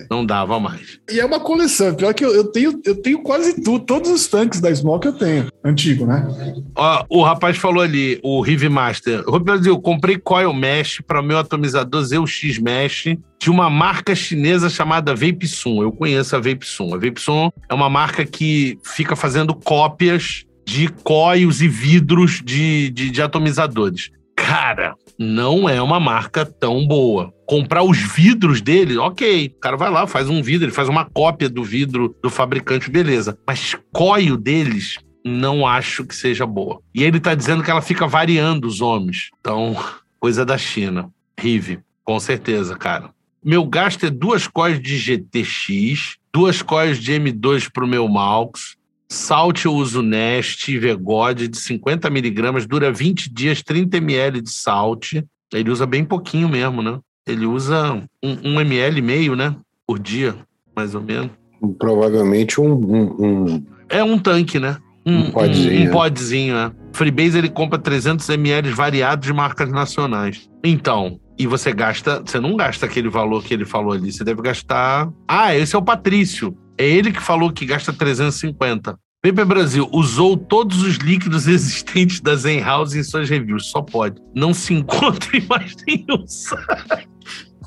Não 0.09 0.25
dava 0.25 0.59
mais. 0.61 0.97
E 1.11 1.19
é 1.19 1.25
uma 1.25 1.41
coleção. 1.41 1.93
Pior 1.93 2.13
que 2.13 2.23
eu, 2.23 2.33
eu, 2.33 2.45
tenho, 2.45 2.81
eu 2.85 2.95
tenho 2.95 3.21
quase 3.21 3.61
tudo, 3.61 3.85
todos 3.85 4.09
os 4.09 4.27
tanques 4.27 4.61
da 4.61 4.73
Smoke 4.73 5.07
eu 5.07 5.13
tenho. 5.13 5.47
Antigo, 5.61 6.05
né? 6.05 6.25
Ó, 6.73 7.05
o 7.09 7.21
rapaz 7.21 7.57
falou 7.57 7.83
ali, 7.83 8.17
o 8.23 8.39
Rive 8.39 8.69
Master. 8.69 9.23
Brasil, 9.41 9.77
comprei 9.81 10.17
coil 10.17 10.53
mesh 10.53 11.01
para 11.05 11.21
meu 11.21 11.37
atomizador 11.37 12.01
ZX 12.01 12.57
Mesh 12.59 13.17
de 13.39 13.51
uma 13.51 13.69
marca 13.69 14.15
chinesa 14.15 14.69
chamada 14.69 15.13
Vapesum. 15.13 15.83
Eu 15.83 15.91
conheço 15.91 16.33
a 16.35 16.39
Vapesum. 16.39 16.93
A 16.95 16.97
Vapesum 16.97 17.51
é 17.69 17.73
uma 17.73 17.89
marca 17.89 18.25
que 18.25 18.79
fica 18.83 19.17
fazendo 19.17 19.53
cópias 19.53 20.45
de 20.65 20.87
coils 20.87 21.61
e 21.61 21.67
vidros 21.67 22.41
de, 22.43 22.89
de, 22.89 23.11
de 23.11 23.21
atomizadores. 23.21 24.09
Cara, 24.35 24.95
não 25.17 25.67
é 25.67 25.81
uma 25.81 25.99
marca 25.99 26.45
tão 26.45 26.85
boa. 26.85 27.33
Comprar 27.45 27.83
os 27.83 27.97
vidros 27.97 28.61
dele, 28.61 28.97
ok. 28.97 29.53
O 29.55 29.59
cara 29.59 29.77
vai 29.77 29.89
lá, 29.89 30.07
faz 30.07 30.29
um 30.29 30.41
vidro, 30.41 30.65
ele 30.65 30.75
faz 30.75 30.89
uma 30.89 31.05
cópia 31.05 31.49
do 31.49 31.63
vidro 31.63 32.15
do 32.21 32.29
fabricante, 32.29 32.89
beleza. 32.89 33.37
Mas 33.47 33.77
coio 33.93 34.37
deles, 34.37 34.97
não 35.23 35.65
acho 35.65 36.05
que 36.05 36.15
seja 36.15 36.45
boa. 36.45 36.81
E 36.93 37.03
ele 37.03 37.19
tá 37.19 37.33
dizendo 37.33 37.63
que 37.63 37.71
ela 37.71 37.81
fica 37.81 38.07
variando 38.07 38.65
os 38.65 38.81
homens. 38.81 39.29
Então, 39.39 39.75
coisa 40.19 40.45
da 40.45 40.57
China. 40.57 41.09
Rive, 41.39 41.79
com 42.03 42.19
certeza, 42.19 42.75
cara. 42.75 43.09
Meu 43.43 43.65
gasto 43.65 44.05
é 44.05 44.09
duas 44.09 44.47
cois 44.47 44.81
de 44.81 44.97
GTX, 44.97 46.17
duas 46.33 46.61
cois 46.61 46.97
de 46.97 47.13
M2 47.13 47.69
pro 47.71 47.87
meu 47.87 48.07
Malx, 48.07 48.75
Salt 49.07 49.65
eu 49.65 49.73
uso 49.73 50.01
Nest 50.01 50.77
Vegode 50.77 51.47
de 51.47 51.57
50 51.57 52.09
miligramas, 52.09 52.65
dura 52.65 52.91
20 52.91 53.31
dias, 53.31 53.61
30 53.61 53.97
ml 53.97 54.41
de 54.41 54.49
salt. 54.49 55.13
Ele 55.53 55.69
usa 55.69 55.85
bem 55.85 56.03
pouquinho 56.03 56.49
mesmo, 56.49 56.81
né? 56.81 56.99
Ele 57.27 57.45
usa 57.45 57.93
um, 58.23 58.37
um 58.43 58.61
ml 58.61 58.99
e 58.99 59.01
meio, 59.01 59.35
né? 59.35 59.55
Por 59.87 59.99
dia, 59.99 60.35
mais 60.75 60.95
ou 60.95 61.01
menos. 61.01 61.31
Provavelmente 61.79 62.59
um. 62.59 62.73
um, 62.73 63.25
um... 63.25 63.65
É 63.89 64.03
um 64.03 64.17
tanque, 64.17 64.59
né? 64.59 64.77
Um, 65.05 65.19
um 65.19 65.31
podzinho. 65.31 65.81
Um, 65.81 65.87
um 65.87 65.91
podzinho, 65.91 66.55
é. 66.55 66.71
Freebase 66.93 67.37
ele 67.37 67.49
compra 67.49 67.77
300 67.77 68.27
ml 68.29 68.71
variados 68.71 69.27
de 69.27 69.33
marcas 69.33 69.69
nacionais. 69.69 70.49
Então, 70.63 71.19
e 71.37 71.45
você 71.45 71.73
gasta, 71.73 72.21
você 72.25 72.39
não 72.39 72.55
gasta 72.55 72.85
aquele 72.85 73.09
valor 73.09 73.43
que 73.43 73.53
ele 73.53 73.65
falou 73.65 73.91
ali, 73.91 74.11
você 74.11 74.23
deve 74.23 74.41
gastar. 74.41 75.11
Ah, 75.27 75.55
esse 75.55 75.75
é 75.75 75.79
o 75.79 75.83
Patrício. 75.83 76.57
É 76.77 76.87
ele 76.87 77.11
que 77.11 77.21
falou 77.21 77.51
que 77.51 77.65
gasta 77.65 77.93
350. 77.93 78.97
Paper 79.23 79.45
Brasil 79.45 79.89
usou 79.91 80.37
todos 80.37 80.83
os 80.83 80.97
líquidos 80.97 81.47
existentes 81.49 82.21
da 82.21 82.35
Zen 82.35 82.61
House 82.61 82.93
em 82.93 83.03
suas 83.03 83.29
reviews. 83.29 83.67
Só 83.71 83.81
pode. 83.81 84.21
Não 84.35 84.53
se 84.53 84.73
encontra 84.73 85.35
em 85.35 85.45
mais 85.47 85.75
nenhum 85.87 86.27
site. 86.27 87.09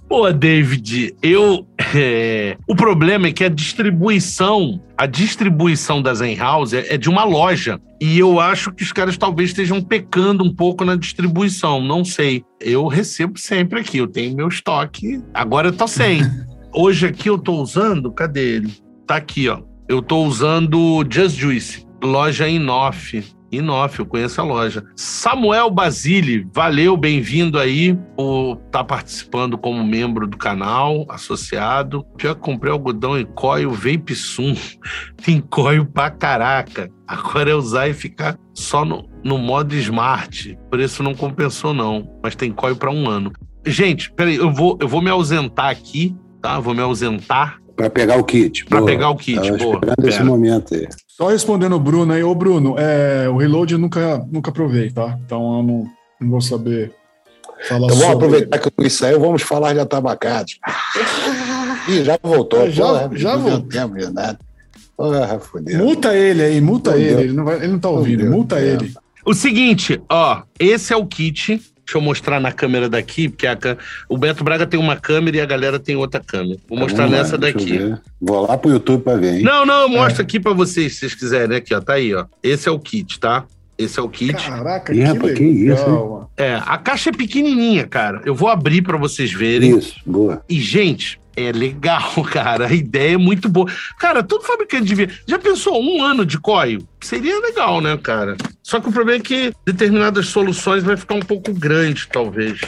Pô, 0.08 0.32
David, 0.32 1.14
eu. 1.22 1.66
É, 1.94 2.56
o 2.66 2.74
problema 2.74 3.26
é 3.26 3.32
que 3.32 3.44
a 3.44 3.48
distribuição, 3.48 4.80
a 4.96 5.04
distribuição 5.04 6.00
da 6.00 6.14
Zen 6.14 6.36
House 6.36 6.72
é, 6.72 6.94
é 6.94 6.96
de 6.96 7.10
uma 7.10 7.24
loja. 7.24 7.78
E 8.00 8.18
eu 8.18 8.40
acho 8.40 8.72
que 8.72 8.82
os 8.82 8.92
caras 8.92 9.18
talvez 9.18 9.50
estejam 9.50 9.82
pecando 9.82 10.42
um 10.42 10.54
pouco 10.54 10.84
na 10.84 10.96
distribuição, 10.96 11.82
não 11.82 12.04
sei. 12.04 12.42
Eu 12.58 12.86
recebo 12.86 13.38
sempre 13.38 13.80
aqui, 13.80 13.98
eu 13.98 14.06
tenho 14.06 14.34
meu 14.34 14.48
estoque. 14.48 15.20
Agora 15.34 15.68
eu 15.68 15.72
tô 15.72 15.86
sem. 15.86 16.22
Hoje 16.72 17.06
aqui 17.06 17.28
eu 17.28 17.38
tô 17.38 17.60
usando, 17.60 18.10
cadê 18.10 18.56
ele? 18.56 18.87
Tá 19.08 19.16
aqui, 19.16 19.48
ó. 19.48 19.62
Eu 19.88 20.02
tô 20.02 20.22
usando 20.22 21.02
Just 21.10 21.38
Juice, 21.38 21.86
loja 22.04 22.46
Inoff. 22.46 23.24
Inoff, 23.50 23.98
eu 23.98 24.04
conheço 24.04 24.38
a 24.38 24.44
loja. 24.44 24.84
Samuel 24.94 25.70
Basile, 25.70 26.46
valeu, 26.54 26.94
bem-vindo 26.94 27.58
aí 27.58 27.98
por 28.14 28.56
estar 28.66 28.80
tá 28.80 28.84
participando 28.84 29.56
como 29.56 29.82
membro 29.82 30.26
do 30.26 30.36
canal, 30.36 31.06
associado. 31.08 32.04
Já 32.20 32.34
comprei 32.34 32.70
algodão 32.70 33.18
em 33.18 33.24
coio 33.24 33.70
Vape 33.70 34.14
Sum. 34.14 34.54
Tem 35.24 35.40
coio 35.40 35.86
pra 35.86 36.10
caraca. 36.10 36.90
Agora 37.06 37.50
é 37.50 37.54
usar 37.54 37.88
e 37.88 37.94
ficar 37.94 38.38
só 38.52 38.84
no, 38.84 39.08
no 39.24 39.38
modo 39.38 39.74
smart. 39.74 40.54
Por 40.70 40.80
isso 40.80 41.02
não 41.02 41.14
compensou, 41.14 41.72
não. 41.72 42.06
Mas 42.22 42.36
tem 42.36 42.52
coio 42.52 42.76
para 42.76 42.90
um 42.90 43.08
ano. 43.08 43.32
Gente, 43.64 44.12
peraí, 44.12 44.36
eu 44.36 44.52
vou, 44.52 44.76
eu 44.78 44.86
vou 44.86 45.00
me 45.00 45.08
ausentar 45.08 45.70
aqui, 45.70 46.14
tá? 46.42 46.60
Vou 46.60 46.74
me 46.74 46.82
ausentar 46.82 47.58
para 47.78 47.88
pegar 47.88 48.16
o 48.16 48.24
kit. 48.24 48.64
Para 48.64 48.82
pegar 48.82 49.10
o 49.10 49.16
kit, 49.16 49.36
Tava 49.36 49.56
boa. 49.56 49.74
esperando 49.74 50.08
esse 50.08 50.22
momento 50.24 50.74
aí. 50.74 50.88
Só 51.06 51.28
respondendo 51.28 51.76
o 51.76 51.80
Bruno 51.80 52.12
aí, 52.12 52.24
ô 52.24 52.34
Bruno, 52.34 52.74
é, 52.76 53.28
o 53.28 53.36
reload 53.36 53.72
eu 53.72 53.78
nunca, 53.78 54.26
nunca 54.32 54.50
provei, 54.50 54.90
tá? 54.90 55.16
Então 55.24 55.58
eu 55.58 55.62
não, 55.62 55.86
não 56.20 56.30
vou 56.30 56.40
saber 56.40 56.92
falar 57.68 57.86
então, 57.86 57.96
vamos 57.98 58.14
aproveitar 58.16 58.58
que 58.58 58.68
eu 58.68 58.86
isso 58.86 59.06
aí, 59.06 59.16
vamos 59.16 59.42
falar 59.42 59.74
de 59.74 59.80
atabacados. 59.80 60.58
Ih, 61.88 62.02
já 62.02 62.18
voltou. 62.20 62.62
É, 62.62 62.70
já 62.70 62.84
porra, 62.84 63.10
já 63.12 63.36
voltou. 63.36 63.68
Tempo, 63.68 64.12
nada. 64.12 64.38
Porra, 64.96 65.38
fodeu. 65.38 65.78
Multa 65.78 66.16
ele 66.16 66.42
aí, 66.42 66.60
multa 66.60 66.96
ele. 66.96 67.22
Ele 67.22 67.32
não, 67.32 67.44
vai, 67.44 67.56
ele 67.58 67.68
não 67.68 67.78
tá 67.78 67.88
ouvindo, 67.88 68.28
multa 68.28 68.60
ele. 68.60 68.92
O 69.24 69.34
seguinte, 69.34 70.02
ó, 70.10 70.42
esse 70.58 70.92
é 70.92 70.96
o 70.96 71.06
kit 71.06 71.62
Deixa 71.88 71.96
eu 71.96 72.02
mostrar 72.02 72.38
na 72.38 72.52
câmera 72.52 72.86
daqui, 72.86 73.30
porque 73.30 73.46
a, 73.46 73.56
o 74.10 74.18
Beto 74.18 74.44
Braga 74.44 74.66
tem 74.66 74.78
uma 74.78 74.94
câmera 74.94 75.38
e 75.38 75.40
a 75.40 75.46
galera 75.46 75.78
tem 75.78 75.96
outra 75.96 76.20
câmera. 76.20 76.60
Vou 76.68 76.78
mostrar 76.78 77.06
lá, 77.06 77.12
nessa 77.12 77.38
daqui. 77.38 77.96
Vou 78.20 78.46
lá 78.46 78.58
pro 78.58 78.70
YouTube 78.70 79.02
para 79.02 79.16
ver, 79.16 79.36
hein? 79.36 79.42
Não, 79.42 79.64
não, 79.64 79.80
eu 79.84 79.88
mostro 79.88 80.20
é. 80.20 80.22
aqui 80.22 80.38
para 80.38 80.52
vocês, 80.52 80.92
se 80.92 80.98
vocês 80.98 81.14
quiserem. 81.14 81.56
Aqui, 81.56 81.74
ó, 81.74 81.80
tá 81.80 81.94
aí, 81.94 82.14
ó. 82.14 82.26
Esse 82.42 82.68
é 82.68 82.70
o 82.70 82.78
kit, 82.78 83.18
tá? 83.18 83.46
Esse 83.78 84.00
é 84.00 84.02
o 84.02 84.08
kit. 84.08 84.34
Caraca, 84.34 84.92
que, 84.92 85.34
que 85.34 85.44
isso, 85.44 85.88
hein? 85.88 86.26
É, 86.36 86.60
a 86.66 86.76
caixa 86.76 87.10
é 87.10 87.12
pequenininha, 87.12 87.86
cara. 87.86 88.20
Eu 88.24 88.34
vou 88.34 88.48
abrir 88.48 88.82
para 88.82 88.96
vocês 88.96 89.32
verem. 89.32 89.78
Isso, 89.78 90.00
boa. 90.04 90.42
E, 90.48 90.60
gente, 90.60 91.20
é 91.36 91.52
legal, 91.52 92.12
cara. 92.30 92.66
A 92.66 92.72
ideia 92.72 93.14
é 93.14 93.16
muito 93.16 93.48
boa. 93.48 93.70
Cara, 93.98 94.22
todo 94.22 94.44
fabricante 94.44 94.84
devia. 94.84 95.08
Já 95.26 95.38
pensou 95.38 95.80
um 95.80 96.02
ano 96.02 96.26
de 96.26 96.38
coio? 96.38 96.86
Seria 97.00 97.40
legal, 97.40 97.80
né, 97.80 97.96
cara? 97.96 98.36
Só 98.62 98.80
que 98.80 98.88
o 98.88 98.92
problema 98.92 99.20
é 99.20 99.22
que 99.22 99.52
determinadas 99.64 100.26
soluções 100.26 100.82
vai 100.82 100.96
ficar 100.96 101.14
um 101.14 101.20
pouco 101.20 101.52
grande, 101.52 102.08
talvez. 102.10 102.60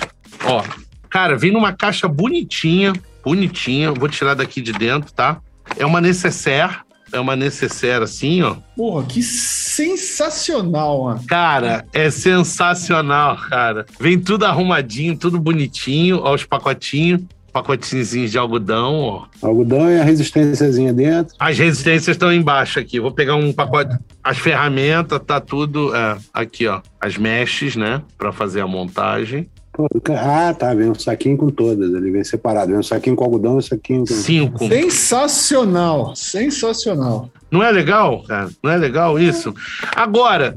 Ó, 0.44 0.62
cara, 1.08 1.36
vem 1.36 1.50
numa 1.50 1.72
caixa 1.72 2.06
bonitinha, 2.06 2.92
bonitinha. 3.24 3.90
Vou 3.92 4.08
tirar 4.08 4.34
daqui 4.34 4.60
de 4.60 4.72
dentro, 4.72 5.12
tá? 5.12 5.40
É 5.76 5.84
uma 5.84 6.00
necessaire. 6.00 6.76
É 7.12 7.20
uma 7.20 7.36
necessaire 7.36 8.04
assim, 8.04 8.42
ó. 8.42 8.56
Porra, 8.76 9.04
que 9.04 9.22
sensacional, 9.22 11.04
mano. 11.04 11.22
Cara, 11.26 11.84
é 11.92 12.10
sensacional, 12.10 13.36
cara. 13.48 13.86
Vem 13.98 14.18
tudo 14.18 14.44
arrumadinho, 14.44 15.16
tudo 15.16 15.38
bonitinho, 15.38 16.20
ó, 16.22 16.34
os 16.34 16.44
pacotinhos 16.44 17.22
pacotinhos 17.52 18.30
de 18.30 18.38
algodão, 18.38 19.00
ó. 19.00 19.26
Algodão 19.42 19.90
e 19.90 19.98
a 19.98 20.04
resistênciazinha 20.04 20.92
dentro. 20.92 21.34
As 21.38 21.58
resistências 21.58 22.14
estão 22.14 22.32
embaixo 22.32 22.78
aqui. 22.78 23.00
Vou 23.00 23.12
pegar 23.12 23.34
um 23.34 23.52
pacote. 23.52 23.96
As 24.22 24.38
ferramentas, 24.38 25.20
tá 25.26 25.40
tudo 25.40 25.94
é, 25.94 26.16
aqui, 26.32 26.66
ó. 26.66 26.80
As 27.00 27.16
meshes, 27.16 27.76
né? 27.76 28.02
Para 28.16 28.32
fazer 28.32 28.60
a 28.60 28.66
montagem. 28.66 29.48
Ah, 30.16 30.54
tá. 30.54 30.74
Vem 30.74 30.90
um 30.90 30.94
saquinho 30.94 31.36
com 31.36 31.48
todas. 31.48 31.92
Ele 31.92 32.10
vem 32.10 32.24
separado. 32.24 32.70
Vem 32.70 32.80
um 32.80 32.82
saquinho 32.82 33.16
com 33.16 33.24
algodão 33.24 33.54
e 33.54 33.58
um 33.58 33.62
saquinho 33.62 34.00
com. 34.00 34.14
Cinco. 34.14 34.68
Sensacional. 34.68 36.14
Sensacional. 36.14 37.30
Não 37.50 37.62
é 37.62 37.70
legal, 37.70 38.22
cara? 38.22 38.50
Não 38.62 38.70
é 38.70 38.76
legal 38.76 39.18
isso? 39.18 39.54
Agora, 39.94 40.56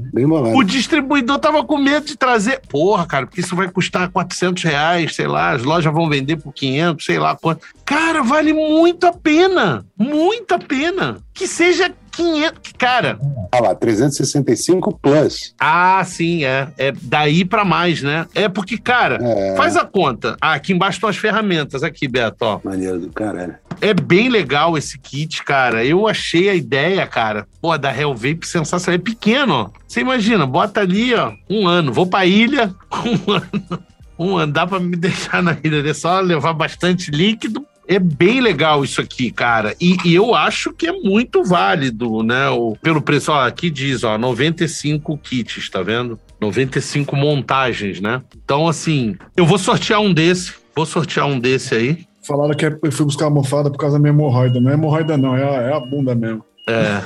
o 0.54 0.62
distribuidor 0.62 1.38
tava 1.38 1.64
com 1.64 1.76
medo 1.76 2.06
de 2.06 2.16
trazer. 2.16 2.60
Porra, 2.68 3.06
cara, 3.06 3.26
porque 3.26 3.40
isso 3.40 3.56
vai 3.56 3.68
custar 3.68 4.08
400 4.10 4.62
reais, 4.62 5.14
sei 5.14 5.26
lá, 5.26 5.50
as 5.50 5.62
lojas 5.62 5.92
vão 5.92 6.08
vender 6.08 6.36
por 6.36 6.52
500, 6.52 7.04
sei 7.04 7.18
lá 7.18 7.36
quanto. 7.36 7.66
Cara, 7.84 8.22
vale 8.22 8.52
muito 8.52 9.06
a 9.06 9.12
pena. 9.12 9.84
Muito 9.96 10.54
a 10.54 10.58
pena. 10.58 11.18
Que 11.34 11.46
seja 11.46 11.92
500. 12.12 12.72
Cara. 12.78 13.18
Olha 13.52 13.62
lá, 13.62 13.74
365 13.74 14.98
plus. 14.98 15.54
Ah, 15.58 16.02
sim, 16.04 16.44
é. 16.44 16.68
É 16.78 16.92
daí 17.02 17.44
para 17.44 17.64
mais, 17.64 18.02
né? 18.02 18.26
É 18.34 18.48
porque, 18.48 18.78
cara, 18.78 19.18
é. 19.20 19.56
faz 19.56 19.76
a 19.76 19.84
conta. 19.84 20.36
Ah, 20.40 20.54
aqui 20.54 20.72
embaixo 20.72 20.96
estão 20.96 21.10
as 21.10 21.16
ferramentas. 21.16 21.82
Aqui, 21.82 22.08
Beto, 22.08 22.44
ó. 22.44 22.60
Maneiro 22.64 22.98
do 23.00 23.10
caralho. 23.10 23.56
É 23.80 23.94
bem 23.94 24.28
legal 24.28 24.76
esse 24.76 24.98
kit, 24.98 25.42
cara. 25.42 25.84
Eu 25.84 26.06
achei 26.06 26.48
a 26.48 26.54
ideia, 26.54 27.06
cara, 27.06 27.46
pô, 27.60 27.76
da 27.76 27.94
Hell 27.96 28.14
Vape 28.14 28.46
sensacional. 28.46 28.98
É 28.98 29.02
pequeno. 29.02 29.72
Você 29.86 30.00
imagina, 30.00 30.46
bota 30.46 30.80
ali, 30.80 31.14
ó, 31.14 31.32
um 31.48 31.66
ano. 31.66 31.92
Vou 31.92 32.06
pra 32.06 32.26
ilha, 32.26 32.74
um 32.92 33.32
ano. 33.32 33.84
Um 34.18 34.36
ano. 34.36 34.52
Dá 34.52 34.66
pra 34.66 34.80
me 34.80 34.96
deixar 34.96 35.42
na 35.42 35.56
ilha. 35.62 35.88
É 35.88 35.94
só 35.94 36.20
levar 36.20 36.52
bastante 36.52 37.10
líquido. 37.10 37.64
É 37.86 37.98
bem 37.98 38.40
legal 38.40 38.82
isso 38.82 39.00
aqui, 39.00 39.30
cara. 39.30 39.76
E, 39.78 39.96
e, 40.06 40.14
eu 40.14 40.34
acho 40.34 40.72
que 40.72 40.86
é 40.86 40.92
muito 40.92 41.44
válido, 41.44 42.22
né? 42.22 42.48
O, 42.48 42.76
pelo 42.80 43.02
preço, 43.02 43.30
ó, 43.30 43.46
aqui 43.46 43.68
diz, 43.68 44.04
ó, 44.04 44.16
95 44.16 45.18
kits, 45.18 45.68
tá 45.68 45.82
vendo? 45.82 46.18
95 46.40 47.14
montagens, 47.14 48.00
né? 48.00 48.22
Então, 48.42 48.66
assim, 48.66 49.16
eu 49.36 49.44
vou 49.44 49.58
sortear 49.58 50.00
um 50.00 50.14
desse. 50.14 50.54
Vou 50.74 50.86
sortear 50.86 51.26
um 51.26 51.38
desse 51.38 51.74
aí. 51.74 52.06
Falaram 52.26 52.54
que 52.54 52.64
eu 52.64 52.92
fui 52.92 53.04
buscar 53.04 53.26
almofada 53.26 53.70
por 53.70 53.78
causa 53.78 53.96
da 53.96 54.00
minha 54.00 54.12
hemorroida. 54.12 54.60
Não 54.60 54.70
é 54.70 54.74
hemorroida, 54.74 55.16
não, 55.16 55.36
é 55.36 55.42
a, 55.42 55.62
é 55.62 55.72
a 55.74 55.80
bunda 55.80 56.14
mesmo. 56.14 56.44
É. 56.68 57.02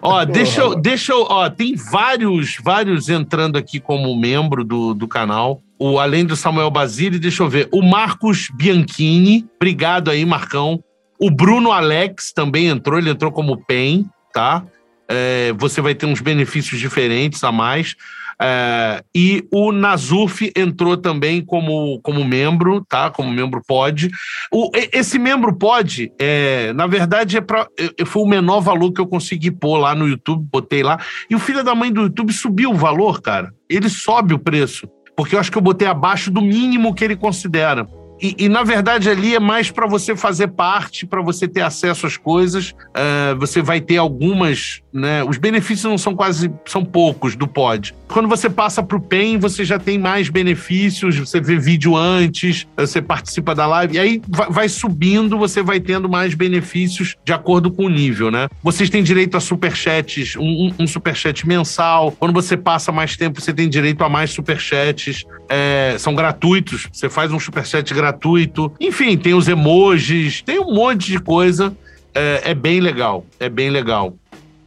Ó, 0.00 0.24
deixa 0.26 0.60
eu, 0.60 0.74
deixa 0.74 1.12
eu, 1.12 1.22
ó, 1.28 1.50
tem 1.50 1.74
vários, 1.74 2.56
vários 2.62 3.08
entrando 3.08 3.56
aqui 3.56 3.80
como 3.80 4.18
membro 4.18 4.64
do, 4.64 4.94
do 4.94 5.08
canal. 5.08 5.60
O, 5.78 5.98
além 5.98 6.24
do 6.24 6.36
Samuel 6.36 6.70
Basile, 6.70 7.18
deixa 7.18 7.42
eu 7.42 7.48
ver. 7.48 7.68
O 7.72 7.82
Marcos 7.82 8.48
Bianchini, 8.54 9.48
obrigado 9.56 10.10
aí, 10.10 10.24
Marcão. 10.24 10.82
O 11.18 11.30
Bruno 11.30 11.72
Alex 11.72 12.32
também 12.32 12.66
entrou, 12.66 12.98
ele 12.98 13.10
entrou 13.10 13.32
como 13.32 13.64
PEN, 13.64 14.06
tá? 14.32 14.64
É, 15.08 15.52
você 15.58 15.80
vai 15.80 15.94
ter 15.94 16.06
uns 16.06 16.20
benefícios 16.20 16.78
diferentes 16.78 17.42
a 17.42 17.50
mais. 17.50 17.96
É, 18.40 19.04
e 19.14 19.46
o 19.52 19.70
Nazuf 19.70 20.50
entrou 20.56 20.96
também 20.96 21.44
como, 21.44 22.00
como 22.00 22.24
membro, 22.24 22.84
tá? 22.88 23.10
Como 23.10 23.30
membro 23.30 23.60
pod. 23.66 24.10
O, 24.50 24.70
esse 24.92 25.18
membro 25.18 25.54
pod, 25.54 26.10
é, 26.18 26.72
na 26.72 26.86
verdade, 26.86 27.36
é 27.36 27.40
pra, 27.40 27.66
foi 28.06 28.22
o 28.22 28.28
menor 28.28 28.60
valor 28.60 28.92
que 28.92 29.00
eu 29.00 29.06
consegui 29.06 29.50
pôr 29.50 29.76
lá 29.76 29.94
no 29.94 30.08
YouTube, 30.08 30.48
botei 30.50 30.82
lá. 30.82 30.98
E 31.28 31.34
o 31.34 31.38
filho 31.38 31.62
da 31.62 31.74
mãe 31.74 31.92
do 31.92 32.02
YouTube 32.02 32.32
subiu 32.32 32.70
o 32.70 32.76
valor, 32.76 33.20
cara. 33.20 33.52
Ele 33.68 33.88
sobe 33.88 34.32
o 34.32 34.38
preço. 34.38 34.88
Porque 35.14 35.36
eu 35.36 35.40
acho 35.40 35.52
que 35.52 35.58
eu 35.58 35.62
botei 35.62 35.86
abaixo 35.86 36.30
do 36.30 36.40
mínimo 36.40 36.94
que 36.94 37.04
ele 37.04 37.16
considera. 37.16 37.86
E, 38.20 38.34
e, 38.38 38.48
na 38.48 38.62
verdade 38.62 39.08
ali 39.08 39.34
é 39.34 39.40
mais 39.40 39.70
para 39.70 39.86
você 39.86 40.14
fazer 40.14 40.48
parte, 40.48 41.06
para 41.06 41.22
você 41.22 41.48
ter 41.48 41.62
acesso 41.62 42.06
às 42.06 42.16
coisas. 42.16 42.70
Uh, 42.70 43.38
você 43.38 43.62
vai 43.62 43.80
ter 43.80 43.96
algumas, 43.96 44.82
né? 44.92 45.24
Os 45.24 45.38
benefícios 45.38 45.90
não 45.90 45.96
são 45.96 46.14
quase, 46.14 46.52
são 46.66 46.84
poucos 46.84 47.34
do 47.34 47.48
pod. 47.48 47.94
Quando 48.08 48.28
você 48.28 48.50
passa 48.50 48.82
para 48.82 48.96
o 48.96 49.00
PEN, 49.00 49.38
você 49.38 49.64
já 49.64 49.78
tem 49.78 49.98
mais 49.98 50.28
benefícios. 50.28 51.16
Você 51.16 51.40
vê 51.40 51.56
vídeo 51.56 51.96
antes, 51.96 52.66
você 52.76 53.00
participa 53.00 53.54
da 53.54 53.66
live 53.66 53.94
e 53.94 53.98
aí 53.98 54.22
vai, 54.28 54.68
subindo, 54.68 55.38
você 55.38 55.62
vai 55.62 55.80
tendo 55.80 56.08
mais 56.08 56.34
benefícios 56.34 57.16
de 57.24 57.32
acordo 57.32 57.70
com 57.70 57.84
o 57.84 57.88
nível, 57.88 58.30
né? 58.30 58.48
Vocês 58.62 58.90
têm 58.90 59.02
direito 59.02 59.36
a 59.36 59.40
superchats, 59.40 60.36
um, 60.36 60.72
um 60.78 60.86
superchat 60.86 61.46
mensal. 61.46 62.12
Quando 62.12 62.32
você 62.32 62.56
passa 62.56 62.90
mais 62.90 63.16
tempo, 63.16 63.40
você 63.40 63.52
tem 63.52 63.68
direito 63.68 64.02
a 64.02 64.08
mais 64.08 64.30
superchats. 64.30 65.24
É, 65.52 65.96
são 65.98 66.14
gratuitos. 66.14 66.88
Você 66.92 67.10
faz 67.10 67.32
um 67.32 67.40
superchat 67.40 67.92
gratuito. 67.92 68.72
Enfim, 68.80 69.18
tem 69.18 69.34
os 69.34 69.48
emojis, 69.48 70.42
tem 70.42 70.60
um 70.60 70.72
monte 70.72 71.10
de 71.10 71.18
coisa. 71.18 71.76
É, 72.14 72.50
é 72.50 72.54
bem 72.54 72.80
legal, 72.80 73.26
é 73.40 73.48
bem 73.48 73.68
legal. 73.68 74.14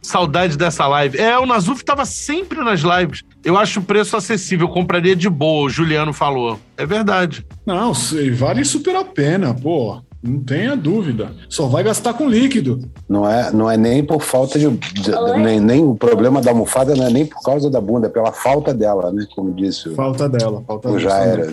Saudade 0.02 0.58
dessa 0.58 0.86
live. 0.86 1.18
É, 1.18 1.38
o 1.38 1.46
Nazuf 1.46 1.80
estava 1.80 2.04
sempre 2.04 2.62
nas 2.62 2.80
lives. 2.80 3.22
Eu 3.42 3.56
acho 3.56 3.80
o 3.80 3.82
preço 3.82 4.14
acessível, 4.14 4.68
compraria 4.68 5.16
de 5.16 5.30
boa, 5.30 5.64
o 5.64 5.70
Juliano 5.70 6.12
falou. 6.12 6.60
É 6.76 6.84
verdade. 6.84 7.46
Não, 7.64 7.92
vale 8.34 8.64
super 8.66 8.94
a 8.96 9.04
pena, 9.04 9.54
pô. 9.54 10.02
Não 10.26 10.40
tenha 10.40 10.74
dúvida. 10.74 11.32
Só 11.50 11.66
vai 11.66 11.82
gastar 11.82 12.14
com 12.14 12.26
líquido. 12.26 12.80
Não 13.06 13.28
é, 13.28 13.52
não 13.52 13.70
é 13.70 13.76
nem 13.76 14.02
por 14.02 14.22
falta 14.22 14.58
de. 14.58 14.70
de 14.70 15.10
nem, 15.38 15.60
nem 15.60 15.84
o 15.84 15.94
problema 15.94 16.40
da 16.40 16.50
almofada 16.50 16.96
não 16.96 17.06
é 17.06 17.10
nem 17.10 17.26
por 17.26 17.42
causa 17.42 17.68
da 17.68 17.78
bunda, 17.78 18.06
é 18.06 18.10
pela 18.10 18.32
falta 18.32 18.72
dela, 18.72 19.12
né? 19.12 19.26
Como 19.36 19.52
disse. 19.52 19.94
Falta 19.94 20.26
dela, 20.26 20.64
falta 20.66 20.88
dela. 20.88 21.00
Já 21.00 21.18
era. 21.18 21.52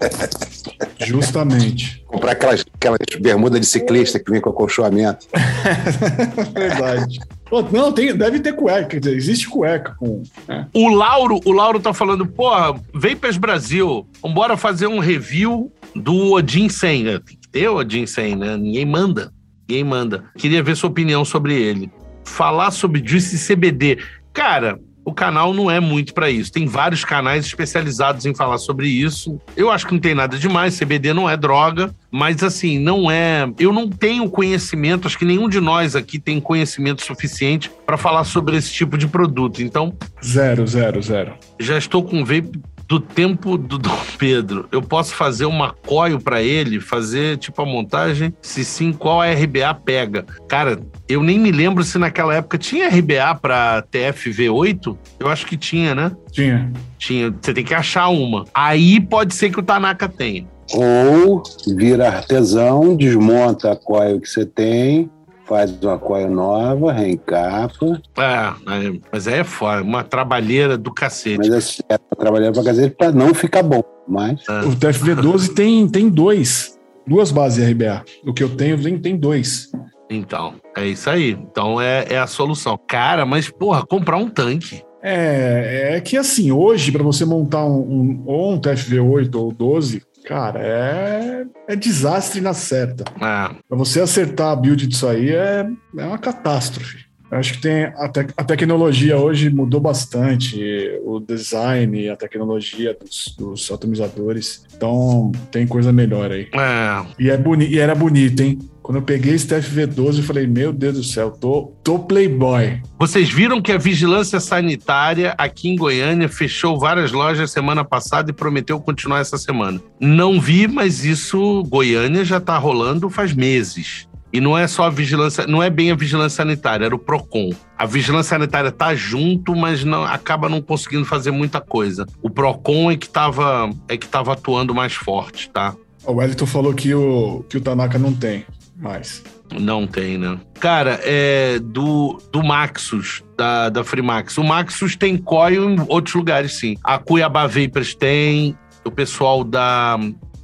Justamente. 1.04 2.04
Comprar 2.06 2.32
aquelas, 2.32 2.64
aquelas 2.74 2.98
bermudas 3.20 3.60
de 3.60 3.66
ciclista 3.66 4.20
que 4.20 4.30
vem 4.30 4.40
com 4.40 4.50
acolchoamento. 4.50 5.26
Verdade. 6.54 7.18
Pô, 7.50 7.60
não, 7.70 7.92
tem, 7.92 8.16
deve 8.16 8.40
ter 8.40 8.54
cueca, 8.54 8.86
quer 8.86 9.00
dizer, 9.00 9.16
existe 9.16 9.48
cueca 9.48 9.94
com. 9.98 10.22
né? 10.48 10.66
O 10.72 10.88
Lauro, 10.88 11.40
o 11.44 11.52
Lauro 11.52 11.80
tá 11.80 11.92
falando, 11.92 12.24
porra, 12.26 12.80
Vapers 12.94 13.36
Brasil, 13.36 14.06
vambora 14.22 14.56
fazer 14.56 14.86
um 14.86 15.00
review 15.00 15.70
do 15.94 16.32
Odin 16.32 16.68
100. 16.68 17.20
O 17.54 17.76
Odin 17.76 18.06
100, 18.06 18.36
né? 18.36 18.56
Ninguém 18.56 18.86
manda. 18.86 19.32
Ninguém 19.68 19.84
manda. 19.84 20.24
Queria 20.36 20.62
ver 20.62 20.76
sua 20.76 20.90
opinião 20.90 21.24
sobre 21.24 21.54
ele. 21.54 21.90
Falar 22.24 22.70
sobre 22.70 23.02
Juice 23.04 23.36
CBD. 23.54 23.98
Cara, 24.32 24.78
o 25.04 25.12
canal 25.12 25.52
não 25.52 25.68
é 25.70 25.80
muito 25.80 26.14
pra 26.14 26.30
isso. 26.30 26.52
Tem 26.52 26.64
vários 26.66 27.04
canais 27.04 27.44
especializados 27.44 28.24
em 28.24 28.34
falar 28.34 28.58
sobre 28.58 28.86
isso. 28.86 29.40
Eu 29.56 29.70
acho 29.70 29.86
que 29.86 29.92
não 29.92 30.00
tem 30.00 30.14
nada 30.14 30.38
demais. 30.38 30.78
CBD 30.78 31.12
não 31.12 31.28
é 31.28 31.36
droga, 31.36 31.92
mas 32.10 32.42
assim, 32.42 32.78
não 32.78 33.10
é. 33.10 33.50
Eu 33.58 33.72
não 33.72 33.88
tenho 33.88 34.30
conhecimento, 34.30 35.06
acho 35.06 35.18
que 35.18 35.24
nenhum 35.24 35.48
de 35.48 35.60
nós 35.60 35.96
aqui 35.96 36.18
tem 36.20 36.40
conhecimento 36.40 37.04
suficiente 37.04 37.68
pra 37.84 37.96
falar 37.96 38.22
sobre 38.24 38.56
esse 38.56 38.72
tipo 38.72 38.96
de 38.96 39.08
produto. 39.08 39.60
Então, 39.62 39.92
Zero, 40.24 40.64
zero, 40.66 41.02
zero. 41.02 41.32
já 41.58 41.76
estou 41.76 42.04
com 42.04 42.24
vape 42.24 42.60
do 42.92 43.00
tempo 43.00 43.56
do 43.56 43.78
Dom 43.78 43.96
Pedro. 44.18 44.68
Eu 44.70 44.82
posso 44.82 45.14
fazer 45.14 45.46
uma 45.46 45.72
coil 45.72 46.20
pra 46.20 46.42
ele, 46.42 46.78
fazer 46.78 47.38
tipo 47.38 47.62
a 47.62 47.64
montagem, 47.64 48.34
se 48.42 48.66
sim, 48.66 48.92
qual 48.92 49.22
a 49.22 49.32
RBA 49.32 49.72
pega. 49.82 50.26
Cara, 50.46 50.78
eu 51.08 51.22
nem 51.22 51.38
me 51.38 51.50
lembro 51.50 51.82
se 51.84 51.96
naquela 51.96 52.34
época 52.34 52.58
tinha 52.58 52.90
RBA 52.90 53.34
pra 53.40 53.82
TFV8. 53.90 54.94
Eu 55.18 55.30
acho 55.30 55.46
que 55.46 55.56
tinha, 55.56 55.94
né? 55.94 56.12
Tinha. 56.30 56.70
Tinha. 56.98 57.34
Você 57.40 57.54
tem 57.54 57.64
que 57.64 57.72
achar 57.72 58.08
uma. 58.08 58.44
Aí 58.52 59.00
pode 59.00 59.34
ser 59.34 59.48
que 59.48 59.58
o 59.58 59.62
Tanaka 59.62 60.06
tenha. 60.06 60.46
Ou 60.74 61.42
vira 61.74 62.08
artesão, 62.08 62.94
desmonta 62.94 63.72
a 63.72 63.76
coil 63.76 64.20
que 64.20 64.28
você 64.28 64.44
tem, 64.44 65.10
faz 65.52 65.78
uma 65.82 65.98
coil 65.98 66.30
nova, 66.30 66.92
reencapa. 66.92 68.00
É, 68.16 68.86
é, 68.86 69.00
mas 69.12 69.28
aí 69.28 69.40
é 69.40 69.44
fora, 69.44 69.82
uma 69.82 70.02
trabalheira 70.02 70.78
do 70.78 70.90
cacete. 70.90 71.36
Mas 71.36 71.52
assim, 71.52 71.82
é 71.90 71.98
pra 71.98 72.16
trabalhar 72.18 72.52
pra 72.52 72.64
cacete 72.64 72.94
pra 72.96 73.12
não 73.12 73.34
ficar 73.34 73.62
bom. 73.62 73.82
Mas 74.08 74.40
É. 74.48 74.60
O 74.62 74.70
TFV12 74.70 75.54
tem, 75.54 75.86
tem 75.86 76.08
dois. 76.08 76.78
Duas 77.06 77.30
bases 77.30 77.68
RBA. 77.70 78.02
O 78.24 78.32
que 78.32 78.42
eu 78.42 78.56
tenho 78.56 78.80
tem, 78.82 78.98
tem 78.98 79.16
dois. 79.16 79.70
Então, 80.08 80.54
é 80.76 80.86
isso 80.86 81.10
aí. 81.10 81.30
Então 81.30 81.80
é, 81.80 82.06
é 82.08 82.18
a 82.18 82.26
solução. 82.26 82.78
Cara, 82.88 83.26
mas 83.26 83.50
porra, 83.50 83.84
comprar 83.84 84.16
um 84.16 84.28
tanque. 84.28 84.82
É, 85.02 85.96
é 85.96 86.00
que 86.00 86.16
assim, 86.16 86.50
hoje, 86.52 86.92
para 86.92 87.02
você 87.02 87.24
montar 87.24 87.64
um, 87.66 87.80
um, 87.80 88.22
ou 88.24 88.52
um 88.52 88.60
TFV8 88.60 89.34
ou 89.34 89.52
12, 89.52 90.02
cara, 90.24 90.60
é, 90.60 91.44
é 91.68 91.76
desastre 91.76 92.40
na 92.40 92.54
certa. 92.54 93.04
É, 93.16 93.54
Para 93.68 93.78
você 93.78 94.00
acertar 94.00 94.48
a 94.52 94.56
build 94.56 94.86
disso 94.86 95.06
aí 95.08 95.30
é, 95.30 95.66
é 95.98 96.04
uma 96.04 96.18
catástrofe. 96.18 97.02
Eu 97.30 97.38
acho 97.38 97.54
que 97.54 97.62
tem 97.62 97.84
a, 97.84 98.08
tec- 98.10 98.34
a 98.36 98.44
tecnologia 98.44 99.16
hoje 99.16 99.48
mudou 99.48 99.80
bastante, 99.80 100.60
o 101.02 101.18
design, 101.18 102.10
a 102.10 102.14
tecnologia 102.16 102.94
dos, 102.98 103.34
dos 103.38 103.72
atomizadores. 103.72 104.66
Então 104.76 105.32
tem 105.50 105.66
coisa 105.66 105.90
melhor 105.92 106.30
aí. 106.30 106.48
é, 106.52 107.06
E, 107.18 107.30
é 107.30 107.36
boni 107.38 107.66
e 107.68 107.78
era 107.78 107.94
bonito, 107.94 108.40
hein? 108.42 108.58
Quando 108.82 108.96
eu 108.96 109.02
peguei 109.02 109.34
esse 109.34 109.46
TFV12, 109.46 110.18
eu 110.18 110.22
falei, 110.24 110.46
meu 110.46 110.72
Deus 110.72 110.96
do 110.96 111.04
céu, 111.04 111.30
tô, 111.30 111.72
tô 111.84 112.00
playboy. 112.00 112.82
Vocês 112.98 113.30
viram 113.30 113.62
que 113.62 113.70
a 113.70 113.78
vigilância 113.78 114.40
sanitária 114.40 115.34
aqui 115.38 115.68
em 115.68 115.76
Goiânia 115.76 116.28
fechou 116.28 116.78
várias 116.78 117.12
lojas 117.12 117.52
semana 117.52 117.84
passada 117.84 118.30
e 118.30 118.34
prometeu 118.34 118.80
continuar 118.80 119.20
essa 119.20 119.38
semana. 119.38 119.80
Não 120.00 120.40
vi, 120.40 120.66
mas 120.66 121.04
isso 121.04 121.62
Goiânia 121.68 122.24
já 122.24 122.40
tá 122.40 122.58
rolando 122.58 123.08
faz 123.08 123.32
meses. 123.32 124.08
E 124.32 124.40
não 124.40 124.56
é 124.58 124.66
só 124.66 124.84
a 124.84 124.90
vigilância, 124.90 125.46
não 125.46 125.62
é 125.62 125.70
bem 125.70 125.92
a 125.92 125.94
vigilância 125.94 126.38
sanitária, 126.38 126.86
era 126.86 126.94
o 126.94 126.98
Procon. 126.98 127.50
A 127.78 127.86
vigilância 127.86 128.30
sanitária 128.30 128.72
tá 128.72 128.94
junto, 128.94 129.54
mas 129.54 129.84
não 129.84 130.04
acaba 130.04 130.48
não 130.48 130.60
conseguindo 130.60 131.04
fazer 131.04 131.30
muita 131.30 131.60
coisa. 131.60 132.06
O 132.20 132.30
Procon 132.30 132.90
é 132.90 132.96
que 132.96 133.08
tava, 133.08 133.70
é 133.88 133.96
que 133.96 134.08
tava 134.08 134.32
atuando 134.32 134.74
mais 134.74 134.94
forte, 134.94 135.50
tá? 135.50 135.76
O 136.04 136.14
Wellington 136.14 136.46
falou 136.46 136.74
que 136.74 136.92
o, 136.94 137.44
que 137.48 137.58
o 137.58 137.60
Tanaka 137.60 137.96
não 137.98 138.12
tem 138.12 138.44
mais. 138.82 139.22
Não 139.58 139.86
tem, 139.86 140.18
né? 140.18 140.38
Cara, 140.58 140.98
é 141.02 141.58
do, 141.58 142.18
do 142.32 142.42
Maxus, 142.42 143.22
da, 143.36 143.68
da 143.68 143.84
Freemax. 143.84 144.38
O 144.38 144.44
Maxus 144.44 144.96
tem 144.96 145.16
coil 145.16 145.70
em 145.70 145.76
outros 145.88 146.14
lugares, 146.14 146.58
sim. 146.58 146.76
A 146.82 146.98
Cuiabá 146.98 147.46
Vapers 147.46 147.94
tem, 147.94 148.56
o 148.84 148.90
pessoal 148.90 149.44
da 149.44 149.98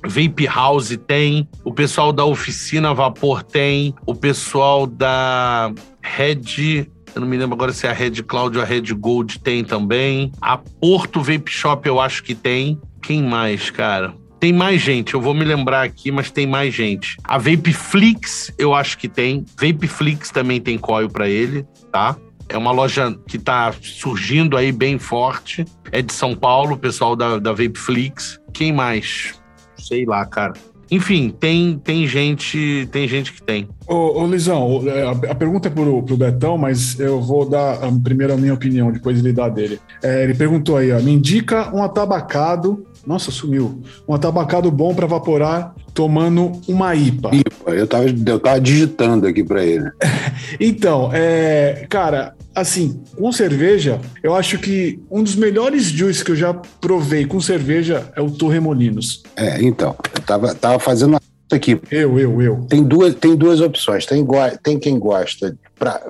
Vape 0.05 0.47
House 0.47 0.97
tem, 1.07 1.49
o 1.65 1.73
pessoal 1.73 2.13
da 2.13 2.25
Oficina 2.25 2.95
Vapor 2.95 3.43
tem, 3.43 3.95
o 4.07 4.15
pessoal 4.15 4.87
da 4.87 5.73
Red. 6.01 6.87
Eu 7.15 7.23
não 7.23 7.29
me 7.29 7.37
lembro 7.37 7.55
agora 7.55 7.73
se 7.73 7.87
é 7.87 7.91
a 7.91 7.95
Red 7.95 8.23
Cloud 8.23 8.57
ou 8.57 8.63
a 8.63 8.67
Red 8.67 8.93
Gold 8.95 9.41
tem 9.41 9.65
também. 9.65 10.31
A 10.41 10.57
Porto 10.57 11.21
Vape 11.21 11.51
Shop 11.51 11.87
eu 11.89 12.01
acho 12.01 12.23
que 12.23 12.35
tem. 12.35 12.81
Quem 13.03 13.23
mais, 13.23 13.71
cara? 13.71 14.15
Tem 14.41 14.53
mais 14.53 14.81
gente, 14.81 15.15
eu 15.15 15.21
vou 15.21 15.35
me 15.35 15.45
lembrar 15.45 15.83
aqui, 15.83 16.13
mas 16.13 16.31
tem 16.31 16.47
mais 16.47 16.73
gente. 16.73 17.17
A 17.25 17.39
Vapeflix, 17.39 18.53
eu 18.57 18.73
acho 18.73 18.97
que 18.97 19.09
tem. 19.09 19.45
Vapeflix 19.61 20.31
também 20.31 20.61
tem 20.61 20.79
coil 20.79 21.09
pra 21.09 21.29
ele, 21.29 21.67
tá? 21.91 22.17
É 22.49 22.57
uma 22.57 22.71
loja 22.71 23.15
que 23.27 23.37
tá 23.39 23.75
surgindo 23.83 24.57
aí 24.57 24.71
bem 24.73 24.99
forte. 24.99 25.65
É 25.91 26.01
de 26.01 26.13
São 26.13 26.35
Paulo, 26.35 26.75
o 26.75 26.79
pessoal 26.79 27.15
da, 27.17 27.39
da 27.39 27.51
Vapeflix. 27.53 28.39
Quem 28.53 28.73
mais? 28.73 29.35
Sei 29.77 30.05
lá, 30.07 30.25
cara. 30.25 30.55
Enfim, 30.91 31.29
tem, 31.39 31.79
tem 31.85 32.07
gente 32.07 32.89
tem 32.91 33.07
gente 33.07 33.31
que 33.35 33.43
tem. 33.43 33.69
Ô, 33.87 34.23
ô 34.23 34.25
Luizão, 34.25 34.67
o- 34.79 34.89
é, 34.89 35.03
a, 35.07 35.11
a 35.11 35.35
pergunta 35.35 35.69
é 35.69 35.71
pro, 35.71 36.03
pro 36.03 36.17
Betão, 36.17 36.57
mas 36.57 36.99
eu 36.99 37.21
vou 37.21 37.47
dar 37.47 37.75
ah, 37.75 37.93
primeiro 38.03 38.33
a 38.33 38.37
minha 38.39 38.55
opinião, 38.55 38.91
depois 38.91 39.19
ele 39.19 39.35
dá 39.35 39.45
a 39.45 39.49
dele. 39.51 39.79
É, 40.03 40.25
ele 40.25 40.33
perguntou 40.33 40.79
aí, 40.79 40.91
ó, 40.91 40.99
me 40.99 41.13
indica 41.13 41.71
um 41.77 41.83
atabacado, 41.83 42.87
nossa, 43.09 43.31
sumiu, 43.31 43.83
um 44.07 44.13
atabacado 44.13 44.71
bom 44.71 44.95
para 44.95 45.07
vaporar 45.07 45.75
tomando 45.95 46.53
uma 46.69 46.95
IPA. 46.95 47.31
Ipa, 47.37 47.71
eu 47.71 47.87
tava, 47.87 48.05
eu 48.05 48.39
tava 48.39 48.61
digitando 48.61 49.27
aqui 49.27 49.43
pra 49.43 49.65
ele. 49.65 49.91
Então, 50.61 51.11
é, 51.13 51.87
cara, 51.89 52.35
assim, 52.55 53.03
com 53.17 53.31
cerveja, 53.33 54.01
eu 54.23 54.35
acho 54.35 54.59
que 54.59 55.01
um 55.11 55.23
dos 55.23 55.35
melhores 55.37 55.85
juices 55.85 56.23
que 56.23 56.31
eu 56.31 56.37
já 56.37 56.55
provei 56.55 57.27
com 57.27 57.41
cerveja 57.41 58.11
é 58.17 58.21
o 58.21 58.31
Torremolinos. 58.31 59.23
É, 59.37 59.61
então, 59.63 59.97
eu 60.15 60.23
tava, 60.23 60.55
tava 60.55 60.79
fazendo 60.79 61.11
uma 61.11 61.21
aqui. 61.53 61.81
Eu, 61.91 62.19
eu, 62.19 62.41
eu. 62.41 62.67
Tem 62.69 62.83
duas, 62.83 63.15
tem 63.15 63.37
duas 63.37 63.61
opções. 63.61 64.07
Tem, 64.07 64.27
tem 64.63 64.79
quem 64.79 64.99
gosta, 64.99 65.57
pra, 65.79 66.01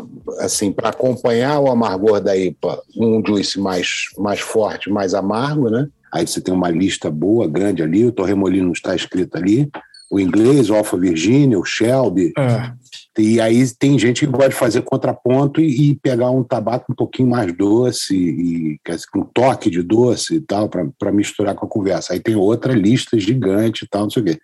assim, 0.41 0.73
para 0.73 0.91
acompanhar 0.91 1.59
o 1.61 1.71
amargor 1.71 2.21
da 2.21 2.37
IPA, 2.37 2.81
um 2.97 3.23
juice 3.27 3.59
mais, 3.59 4.09
mais 4.17 4.41
forte, 4.41 4.91
mais 4.91 5.15
amargo, 5.15 5.71
né? 5.71 5.89
Aí 6.13 6.27
você 6.27 6.41
tem 6.41 6.55
uma 6.55 6.71
lista 6.71 7.11
boa, 7.11 7.47
grande 7.49 7.83
ali, 7.83 8.05
o 8.05 8.13
Torremolino 8.13 8.73
está 8.73 8.95
escrito 8.95 9.37
ali, 9.37 9.69
o 10.11 10.19
inglês, 10.19 10.71
o 10.71 10.75
Alfa 10.75 10.97
Virginia, 10.97 11.59
o 11.59 11.65
Shelby, 11.65 12.33
É, 12.39 12.73
e 13.19 13.41
aí 13.41 13.69
tem 13.79 13.99
gente 13.99 14.21
que 14.21 14.33
gosta 14.33 14.49
de 14.51 14.55
fazer 14.55 14.83
contraponto 14.83 15.61
e, 15.61 15.91
e 15.91 15.95
pegar 15.97 16.31
um 16.31 16.45
tabaco 16.45 16.91
um 16.91 16.95
pouquinho 16.95 17.29
mais 17.29 17.53
doce, 17.53 18.17
e, 18.17 18.81
dizer, 18.87 19.07
com 19.13 19.21
um 19.21 19.25
toque 19.25 19.69
de 19.69 19.83
doce 19.83 20.37
e 20.37 20.41
tal, 20.41 20.69
para 20.69 21.13
misturar 21.13 21.55
com 21.55 21.67
a 21.67 21.69
conversa. 21.69 22.13
Aí 22.13 22.21
tem 22.21 22.37
outra 22.37 22.73
lista 22.73 23.19
gigante 23.19 23.85
e 23.85 23.89
tal, 23.89 24.03
não 24.05 24.11
sei 24.11 24.23
o 24.23 24.27
quê. 24.27 24.39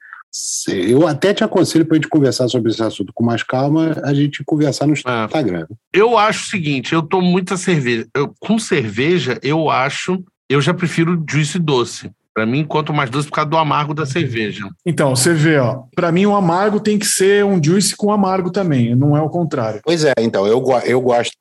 Eu 0.89 1.07
até 1.07 1.33
te 1.33 1.45
aconselho 1.45 1.87
para 1.87 1.95
a 1.95 1.99
gente 1.99 2.09
conversar 2.09 2.49
sobre 2.49 2.73
esse 2.73 2.83
assunto 2.83 3.12
com 3.15 3.25
mais 3.25 3.45
calma, 3.45 3.97
a 4.03 4.12
gente 4.12 4.43
conversar 4.45 4.85
no 4.87 4.95
É. 4.95 5.25
Instagram. 5.25 5.67
Eu 5.93 6.19
acho 6.19 6.47
o 6.47 6.51
seguinte, 6.51 6.93
eu 6.93 7.03
tomo 7.03 7.27
muita 7.31 7.57
cerveja. 7.57 8.09
Eu, 8.12 8.35
com 8.41 8.59
cerveja, 8.59 9.39
eu 9.45 9.71
acho, 9.71 10.25
eu 10.55 10.61
já 10.62 10.72
prefiro 10.74 11.22
juice 11.28 11.59
doce. 11.59 12.11
Pra 12.34 12.44
mim, 12.44 12.64
quanto 12.64 12.92
mais 12.92 13.09
doce, 13.11 13.28
por 13.28 13.34
causa 13.34 13.50
do 13.50 13.57
amargo 13.57 13.94
da 13.94 14.05
cerveja. 14.05 14.68
Então, 14.84 15.14
você 15.14 15.32
vê, 15.32 15.57
ó, 15.59 15.82
para 15.94 16.11
mim 16.11 16.26
o 16.26 16.34
amargo 16.34 16.80
tem 16.80 16.98
que 16.98 17.07
ser 17.07 17.44
um 17.44 17.62
juice 17.62 17.94
com 17.96 18.11
amargo 18.11 18.50
também, 18.50 18.92
não 18.96 19.16
é 19.16 19.22
o 19.22 19.28
contrário. 19.30 19.80
Pois 19.84 20.05
é, 20.05 20.12
então, 20.18 20.44
eu, 20.44 20.61
eu 20.84 21.00
gosto. 21.00 21.32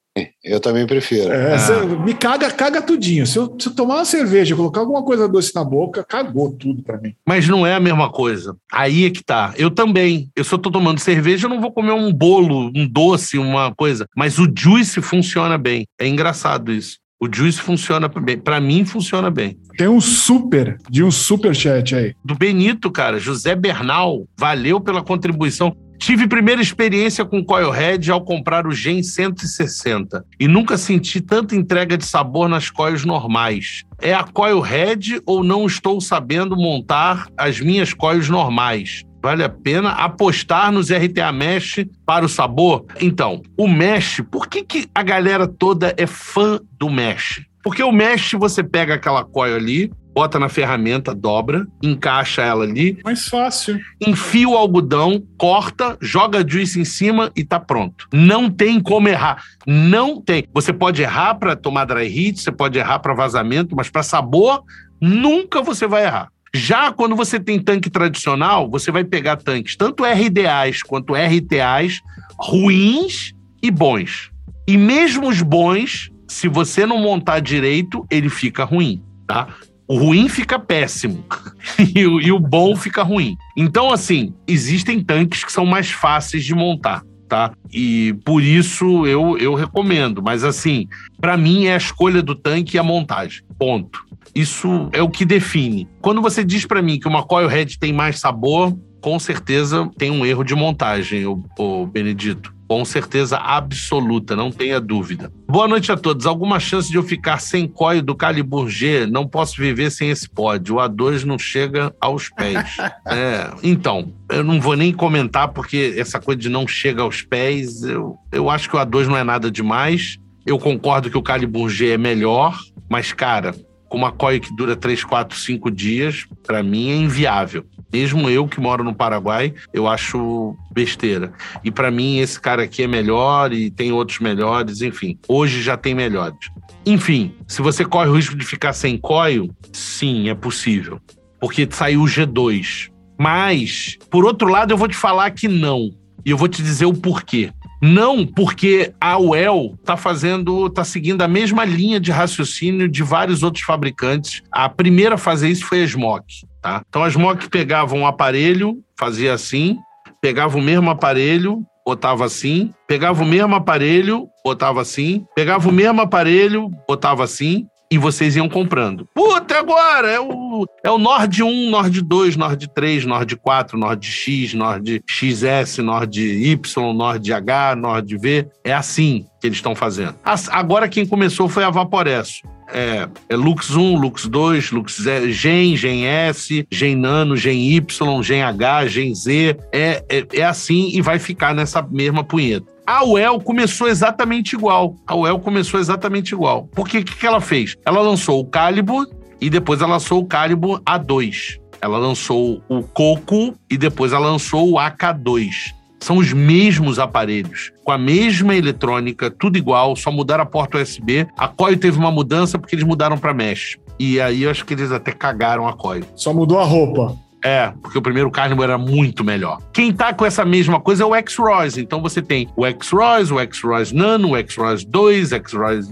Eu 0.44 0.60
também 0.60 0.86
prefiro. 0.86 1.34
É, 1.34 1.56
Ah. 1.56 1.58
cê- 1.58 1.82
me 2.06 2.14
caga, 2.14 2.52
caga 2.52 2.80
tudinho. 2.84 3.26
Se 3.26 3.36
eu, 3.40 3.58
se 3.60 3.68
eu 3.70 3.74
tomar 3.74 3.96
uma 3.96 4.06
cerveja, 4.06 4.56
colocar 4.56 4.82
alguma 4.82 5.02
coisa 5.02 5.28
doce 5.28 5.56
na 5.56 5.64
boca, 5.64 6.04
cagou 6.08 6.52
tudo 6.52 6.84
pra 6.84 7.02
mim. 7.02 7.16
Mas 7.28 7.48
não 7.48 7.66
é 7.66 7.74
a 7.74 7.80
mesma 7.80 8.12
coisa. 8.12 8.56
Aí 8.72 9.06
é 9.06 9.10
que 9.10 9.24
tá. 9.24 9.52
Eu 9.58 9.72
também. 9.72 10.30
Eu 10.36 10.44
só 10.44 10.56
tô 10.60 10.70
tomando 10.70 11.00
cerveja, 11.00 11.48
eu 11.48 11.50
não 11.50 11.60
vou 11.60 11.72
comer 11.72 11.94
um 11.94 12.14
bolo, 12.14 12.72
um 12.76 12.88
doce, 12.88 13.40
uma 13.40 13.74
coisa. 13.74 14.06
Mas 14.16 14.38
o 14.38 14.46
juice 14.56 15.02
funciona 15.02 15.58
bem. 15.58 15.88
É 16.00 16.08
engraçado 16.08 16.72
isso. 16.72 17.00
O 17.24 17.34
juice 17.34 17.62
funciona 17.62 18.10
bem. 18.10 18.38
Pra 18.38 18.60
mim, 18.60 18.84
funciona 18.84 19.32
bem. 19.32 19.58
Tem 19.78 19.88
um 19.88 20.02
super, 20.02 20.78
de 20.90 21.02
um 21.06 21.10
super 21.10 21.56
chat 21.56 21.96
aí. 21.96 22.14
Do 22.22 22.36
Benito, 22.36 22.92
cara, 22.92 23.18
José 23.18 23.56
Bernal, 23.56 24.28
valeu 24.38 24.82
pela 24.82 25.02
contribuição. 25.02 25.74
Tive 25.98 26.28
primeira 26.28 26.62
experiência 26.62 27.24
com 27.24 27.42
Coilhead 27.42 28.12
ao 28.12 28.26
comprar 28.26 28.68
o 28.68 28.74
Gen 28.74 29.02
160 29.02 30.26
e 30.38 30.50
nunca 30.50 30.78
senti 30.78 31.22
tanta 31.22 31.56
entrega 31.56 31.98
de 31.98 32.06
sabor 32.06 32.50
nas 32.50 32.70
coils 32.70 33.06
normais. 33.06 33.84
É 34.02 34.14
a 34.14 34.26
Coilhead 34.26 35.22
ou 35.26 35.46
não 35.46 35.66
estou 35.66 36.02
sabendo 36.02 36.58
montar 36.58 37.28
as 37.38 37.58
minhas 37.62 37.94
coils 37.94 38.28
normais? 38.28 39.04
Vale 39.24 39.42
a 39.42 39.48
pena 39.48 39.92
apostar 39.92 40.70
nos 40.70 40.92
RTA 40.92 41.32
Mesh 41.32 41.86
para 42.06 42.26
o 42.26 42.30
sabor? 42.30 42.86
Então, 43.00 43.42
o 43.58 43.70
Mesh, 43.70 44.22
por 44.30 44.48
que, 44.48 44.62
que 44.64 44.86
a 44.94 45.02
galera 45.02 45.48
toda 45.48 45.94
é 45.96 46.06
fã 46.06 46.60
do 46.78 46.90
Mesh? 46.90 47.42
Porque 47.64 47.82
o 47.82 47.94
Mesh, 47.94 48.34
você 48.34 48.62
pega 48.62 48.96
aquela 48.96 49.24
coil 49.24 49.56
ali, 49.56 49.90
bota 50.14 50.38
na 50.38 50.50
ferramenta, 50.50 51.16
dobra, 51.16 51.66
encaixa 51.82 52.42
ela 52.42 52.66
ali. 52.66 53.00
Mais 53.02 53.30
fácil. 53.30 53.80
Enfia 54.06 54.50
o 54.50 54.58
algodão, 54.58 55.24
corta, 55.38 55.98
joga 56.02 56.40
a 56.40 56.46
juice 56.46 56.82
em 56.82 56.86
cima 56.86 57.32
e 57.34 57.46
tá 57.46 57.62
pronto. 57.62 58.10
Não 58.14 58.50
tem 58.50 58.78
como 58.82 59.08
errar. 59.08 59.42
Não 59.66 60.20
tem. 60.20 60.44
Você 60.54 60.74
pode 60.74 61.02
errar 61.02 61.36
para 61.36 61.56
tomar 61.56 61.86
dry 61.86 62.08
heat, 62.08 62.42
você 62.42 62.52
pode 62.52 62.78
errar 62.78 63.00
para 63.00 63.14
vazamento, 63.14 63.74
mas 63.74 63.90
para 63.90 64.04
sabor, 64.04 64.66
nunca 65.00 65.62
você 65.62 65.88
vai 65.88 66.04
errar. 66.04 66.28
Já 66.56 66.92
quando 66.92 67.16
você 67.16 67.40
tem 67.40 67.60
tanque 67.60 67.90
tradicional, 67.90 68.70
você 68.70 68.92
vai 68.92 69.04
pegar 69.04 69.38
tanques 69.38 69.76
tanto 69.76 70.04
RDAs 70.04 70.84
quanto 70.84 71.14
RTAs 71.16 72.00
ruins 72.40 73.34
e 73.62 73.72
bons. 73.72 74.30
E 74.68 74.78
mesmo 74.78 75.28
os 75.28 75.42
bons, 75.42 76.12
se 76.28 76.48
você 76.48 76.86
não 76.86 77.00
montar 77.00 77.40
direito, 77.40 78.06
ele 78.10 78.30
fica 78.30 78.64
ruim, 78.64 79.02
tá? 79.28 79.48
O 79.88 79.98
ruim 79.98 80.30
fica 80.30 80.58
péssimo 80.60 81.26
e, 81.96 82.06
o, 82.06 82.22
e 82.22 82.32
o 82.32 82.40
bom 82.40 82.76
fica 82.76 83.04
ruim. 83.04 83.36
Então, 83.58 83.92
assim, 83.92 84.34
existem 84.48 85.04
tanques 85.04 85.44
que 85.44 85.52
são 85.52 85.66
mais 85.66 85.90
fáceis 85.90 86.46
de 86.46 86.54
montar. 86.54 87.04
Tá? 87.34 87.52
E 87.72 88.14
por 88.24 88.44
isso 88.44 89.08
eu, 89.08 89.36
eu 89.40 89.56
recomendo. 89.56 90.22
Mas 90.22 90.44
assim, 90.44 90.88
para 91.20 91.36
mim 91.36 91.66
é 91.66 91.74
a 91.74 91.78
escolha 91.78 92.22
do 92.22 92.36
tanque 92.36 92.78
e 92.78 92.80
a 92.80 92.84
montagem. 92.84 93.42
Ponto. 93.58 94.06
Isso 94.36 94.88
é 94.94 95.02
o 95.02 95.10
que 95.10 95.26
define. 95.26 95.90
Quando 96.00 96.22
você 96.22 96.44
diz 96.44 96.64
para 96.64 96.80
mim 96.80 97.00
que 97.00 97.08
uma 97.08 97.24
coilhead 97.24 97.80
tem 97.80 97.92
mais 97.92 98.20
sabor, 98.20 98.78
com 99.02 99.18
certeza 99.18 99.90
tem 99.98 100.12
um 100.12 100.24
erro 100.24 100.44
de 100.44 100.54
montagem, 100.54 101.26
o, 101.26 101.44
o 101.58 101.88
Benedito. 101.88 102.54
Com 102.68 102.84
certeza 102.86 103.38
absoluta, 103.38 104.36
não 104.36 104.52
tenha 104.52 104.80
dúvida. 104.80 105.32
Boa 105.48 105.68
noite 105.68 105.92
a 105.92 105.98
todos. 105.98 106.26
Alguma 106.26 106.60
chance 106.60 106.90
de 106.90 106.96
eu 106.96 107.04
ficar 107.04 107.40
sem 107.40 107.68
coio 107.68 108.02
do 108.02 108.16
Calibur 108.16 108.70
G? 108.70 109.06
Não 109.06 109.28
posso 109.28 109.58
viver 109.58 109.92
sem 109.92 110.10
esse 110.10 110.30
pod. 110.30 110.72
O 110.72 110.78
A2 110.78 111.24
não 111.24 111.38
chega 111.38 111.94
aos 112.00 112.30
pés. 112.30 112.78
é, 113.08 113.52
então, 113.62 114.14
eu 114.30 114.44
não 114.44 114.60
vou 114.60 114.76
nem 114.76 114.92
comentar, 114.92 115.50
porque 115.50 115.94
essa 115.98 116.20
coisa 116.20 116.40
de 116.40 116.50
não 116.50 116.68
chega 116.68 117.04
aos 117.04 117.22
pés, 117.22 117.84
eu, 117.84 118.16
eu 118.32 118.50
acho 118.50 118.70
que 118.70 118.76
o 118.76 118.80
A2 118.80 119.08
não 119.08 119.18
é 119.18 119.24
nada 119.24 119.52
demais. 119.52 120.18
Eu 120.46 120.58
concordo 120.58 121.10
que 121.10 121.18
o 121.18 121.22
Calibur 121.22 121.70
G 121.70 121.92
é 121.92 121.98
melhor, 121.98 122.58
mas, 122.90 123.14
cara, 123.14 123.54
com 123.94 123.98
uma 123.98 124.12
coia 124.12 124.40
que 124.40 124.52
dura 124.56 124.76
3, 124.76 125.04
4, 125.04 125.38
5 125.38 125.70
dias, 125.70 126.26
para 126.42 126.64
mim 126.64 126.90
é 126.90 126.96
inviável. 126.96 127.64
Mesmo 127.94 128.28
eu 128.28 128.48
que 128.48 128.60
moro 128.60 128.84
no 128.84 128.96
Paraguai, 128.96 129.54
eu 129.72 129.88
acho 129.88 130.58
besteira. 130.72 131.32
E 131.64 131.70
para 131.70 131.92
mim 131.92 132.18
esse 132.18 132.42
cara 132.42 132.64
aqui 132.64 132.82
é 132.82 132.88
melhor 132.88 133.54
e 133.54 133.70
tem 133.70 133.92
outros 133.92 134.18
melhores, 134.18 134.82
enfim. 134.82 135.20
Hoje 135.28 135.62
já 135.62 135.78
tem 135.78 135.94
melhores. 135.94 136.40
Enfim, 136.84 137.36
se 137.48 137.62
você 137.62 137.86
corre 137.86 138.10
o 138.10 138.16
risco 138.16 138.36
de 138.36 138.44
ficar 138.44 138.74
sem 138.74 138.98
coio, 138.98 139.56
sim, 139.72 140.28
é 140.28 140.34
possível. 140.34 141.00
Porque 141.40 141.68
saiu 141.70 142.02
o 142.02 142.06
G2. 142.06 142.90
Mas, 143.16 144.00
por 144.10 144.26
outro 144.26 144.48
lado, 144.48 144.74
eu 144.74 144.78
vou 144.78 144.88
te 144.88 144.98
falar 144.98 145.30
que 145.30 145.48
não. 145.48 145.92
E 146.26 146.32
eu 146.32 146.38
vou 146.38 146.48
te 146.48 146.64
dizer 146.64 146.88
o 146.88 146.96
porquê. 146.96 147.52
Não, 147.86 148.26
porque 148.26 148.94
a 148.98 149.20
UEL 149.20 149.76
está 149.78 149.98
fazendo, 149.98 150.68
está 150.68 150.86
seguindo 150.86 151.22
a 151.22 151.28
mesma 151.28 151.66
linha 151.66 152.00
de 152.00 152.12
raciocínio 152.12 152.88
de 152.88 153.04
vários 153.04 153.44
outros 153.44 153.66
fabricantes. 153.66 154.42
A 154.50 154.70
primeira 154.70 155.16
a 155.16 155.18
fazer 155.18 155.50
isso 155.50 155.66
foi 155.66 155.84
a 155.84 155.86
Smock. 155.86 156.48
Tá? 156.62 156.82
Então 156.88 157.04
a 157.04 157.10
Smock 157.10 157.50
pegava 157.50 157.94
um 157.94 158.08
aparelho, 158.08 158.82
fazia 158.98 159.34
assim, 159.34 159.78
pegava 160.22 160.58
o 160.58 160.62
mesmo 160.62 160.90
aparelho, 160.90 161.62
botava 161.86 162.24
assim, 162.24 162.74
pegava 162.88 163.22
o 163.22 163.26
mesmo 163.26 163.54
aparelho, 163.54 164.30
botava 164.46 164.82
assim, 164.82 165.26
pegava 165.36 165.68
o 165.68 165.72
mesmo 165.74 166.00
aparelho, 166.00 166.72
botava 166.88 167.26
assim, 167.26 167.68
e 167.94 167.98
vocês 168.00 168.36
iam 168.36 168.50
comprando. 168.50 169.08
Puta, 169.14 169.60
agora 169.60 170.10
é 170.10 170.20
o, 170.20 170.66
é 170.84 170.90
o 170.90 170.98
Nord 170.98 171.44
1, 171.44 171.70
Nord 171.70 172.02
2, 172.02 172.36
Nord 172.36 172.68
3, 172.74 173.06
Nord 173.06 173.36
4, 173.36 173.78
Nord 173.78 174.08
X, 174.08 174.56
Nord 174.56 175.04
XS, 175.08 175.78
Nord 175.78 176.20
Y, 176.20 176.94
Nord 176.94 177.32
H, 177.32 177.76
Nord 177.76 178.18
V. 178.18 178.48
É 178.64 178.74
assim 178.74 179.28
que 179.40 179.46
eles 179.46 179.58
estão 179.60 179.76
fazendo. 179.76 180.16
Agora 180.50 180.90
quem 180.90 181.06
começou 181.06 181.48
foi 181.48 181.64
a 181.64 181.70
Vaporesso. 181.70 182.42
É, 182.74 183.08
é, 183.30 183.36
Lux 183.36 183.76
1, 183.76 183.96
Lux 183.96 184.26
2, 184.26 184.72
Lux 184.72 184.98
Gen, 185.28 185.78
Gen 185.78 186.06
S, 186.06 186.66
Gen 186.72 186.96
Nano, 186.96 187.38
Gen 187.38 187.76
Y, 187.76 188.24
Gen 188.24 188.42
H, 188.42 188.88
Gen 188.88 189.14
Z. 189.14 189.58
É, 189.72 190.04
é, 190.10 190.26
é 190.34 190.44
assim 190.44 190.90
e 190.92 191.00
vai 191.00 191.20
ficar 191.20 191.54
nessa 191.54 191.84
mesma 191.84 192.24
punheta. 192.24 192.73
A 192.86 193.06
UEL 193.06 193.40
começou 193.40 193.88
exatamente 193.88 194.56
igual. 194.56 194.96
A 195.08 195.16
UEL 195.16 195.40
começou 195.40 195.80
exatamente 195.80 196.34
igual. 196.34 196.68
Porque 196.74 196.98
o 196.98 197.04
que, 197.04 197.16
que 197.16 197.26
ela 197.26 197.40
fez? 197.40 197.78
Ela 197.86 198.02
lançou 198.02 198.42
o 198.42 198.46
Calibur 198.46 199.08
e 199.40 199.50
depois 199.50 199.82
ela 199.82 199.94
lançou 199.94 200.22
o 200.22 200.26
Calibur 200.26 200.82
A2. 200.82 201.60
Ela 201.82 201.98
lançou 201.98 202.62
o 202.68 202.84
Coco 202.84 203.56
e 203.70 203.78
depois 203.78 204.12
ela 204.12 204.28
lançou 204.30 204.70
o 204.70 204.76
AK2. 204.76 205.74
São 206.00 206.18
os 206.18 206.34
mesmos 206.34 207.00
aparelhos, 207.00 207.72
com 207.86 207.92
a 207.92 207.98
mesma 207.98 208.54
eletrônica, 208.54 209.32
tudo 209.32 209.58
igual, 209.58 209.96
só 209.96 210.12
mudaram 210.12 210.44
a 210.44 210.46
porta 210.46 210.78
USB. 210.82 211.26
A 211.38 211.48
COIL 211.48 211.80
teve 211.80 211.98
uma 211.98 212.12
mudança 212.12 212.60
porque 212.60 212.76
eles 212.76 212.86
mudaram 212.86 213.18
para 213.18 213.34
mesh. 213.34 213.78
E 213.98 214.20
aí 214.20 214.44
eu 214.44 214.52
acho 214.52 214.66
que 214.66 214.74
eles 214.74 214.92
até 214.92 215.14
cagaram 215.14 215.66
a 215.66 215.72
COIL. 215.72 216.04
Só 216.14 216.34
mudou 216.34 216.60
a 216.60 216.66
roupa. 216.66 217.16
É, 217.44 217.74
porque 217.82 217.98
o 217.98 218.02
primeiro 218.02 218.32
Carnival 218.32 218.64
era 218.64 218.78
muito 218.78 219.24
melhor. 219.24 219.60
Quem 219.74 219.92
tá 219.92 220.14
com 220.14 220.26
essa 220.26 220.46
mesma 220.46 220.80
coisa 220.80 221.04
é 221.04 221.06
o 221.06 221.14
X-Royce. 221.14 221.82
Então 221.82 222.02
você 222.02 222.22
tem 222.22 222.48
o 222.56 222.66
X-Royce, 222.66 223.34
o 223.34 223.40
X-Royce 223.40 223.94
Nano, 223.94 224.32
o 224.32 224.38
X-Royce 224.38 224.88
2, 224.88 225.34
X-Royce 225.34 225.90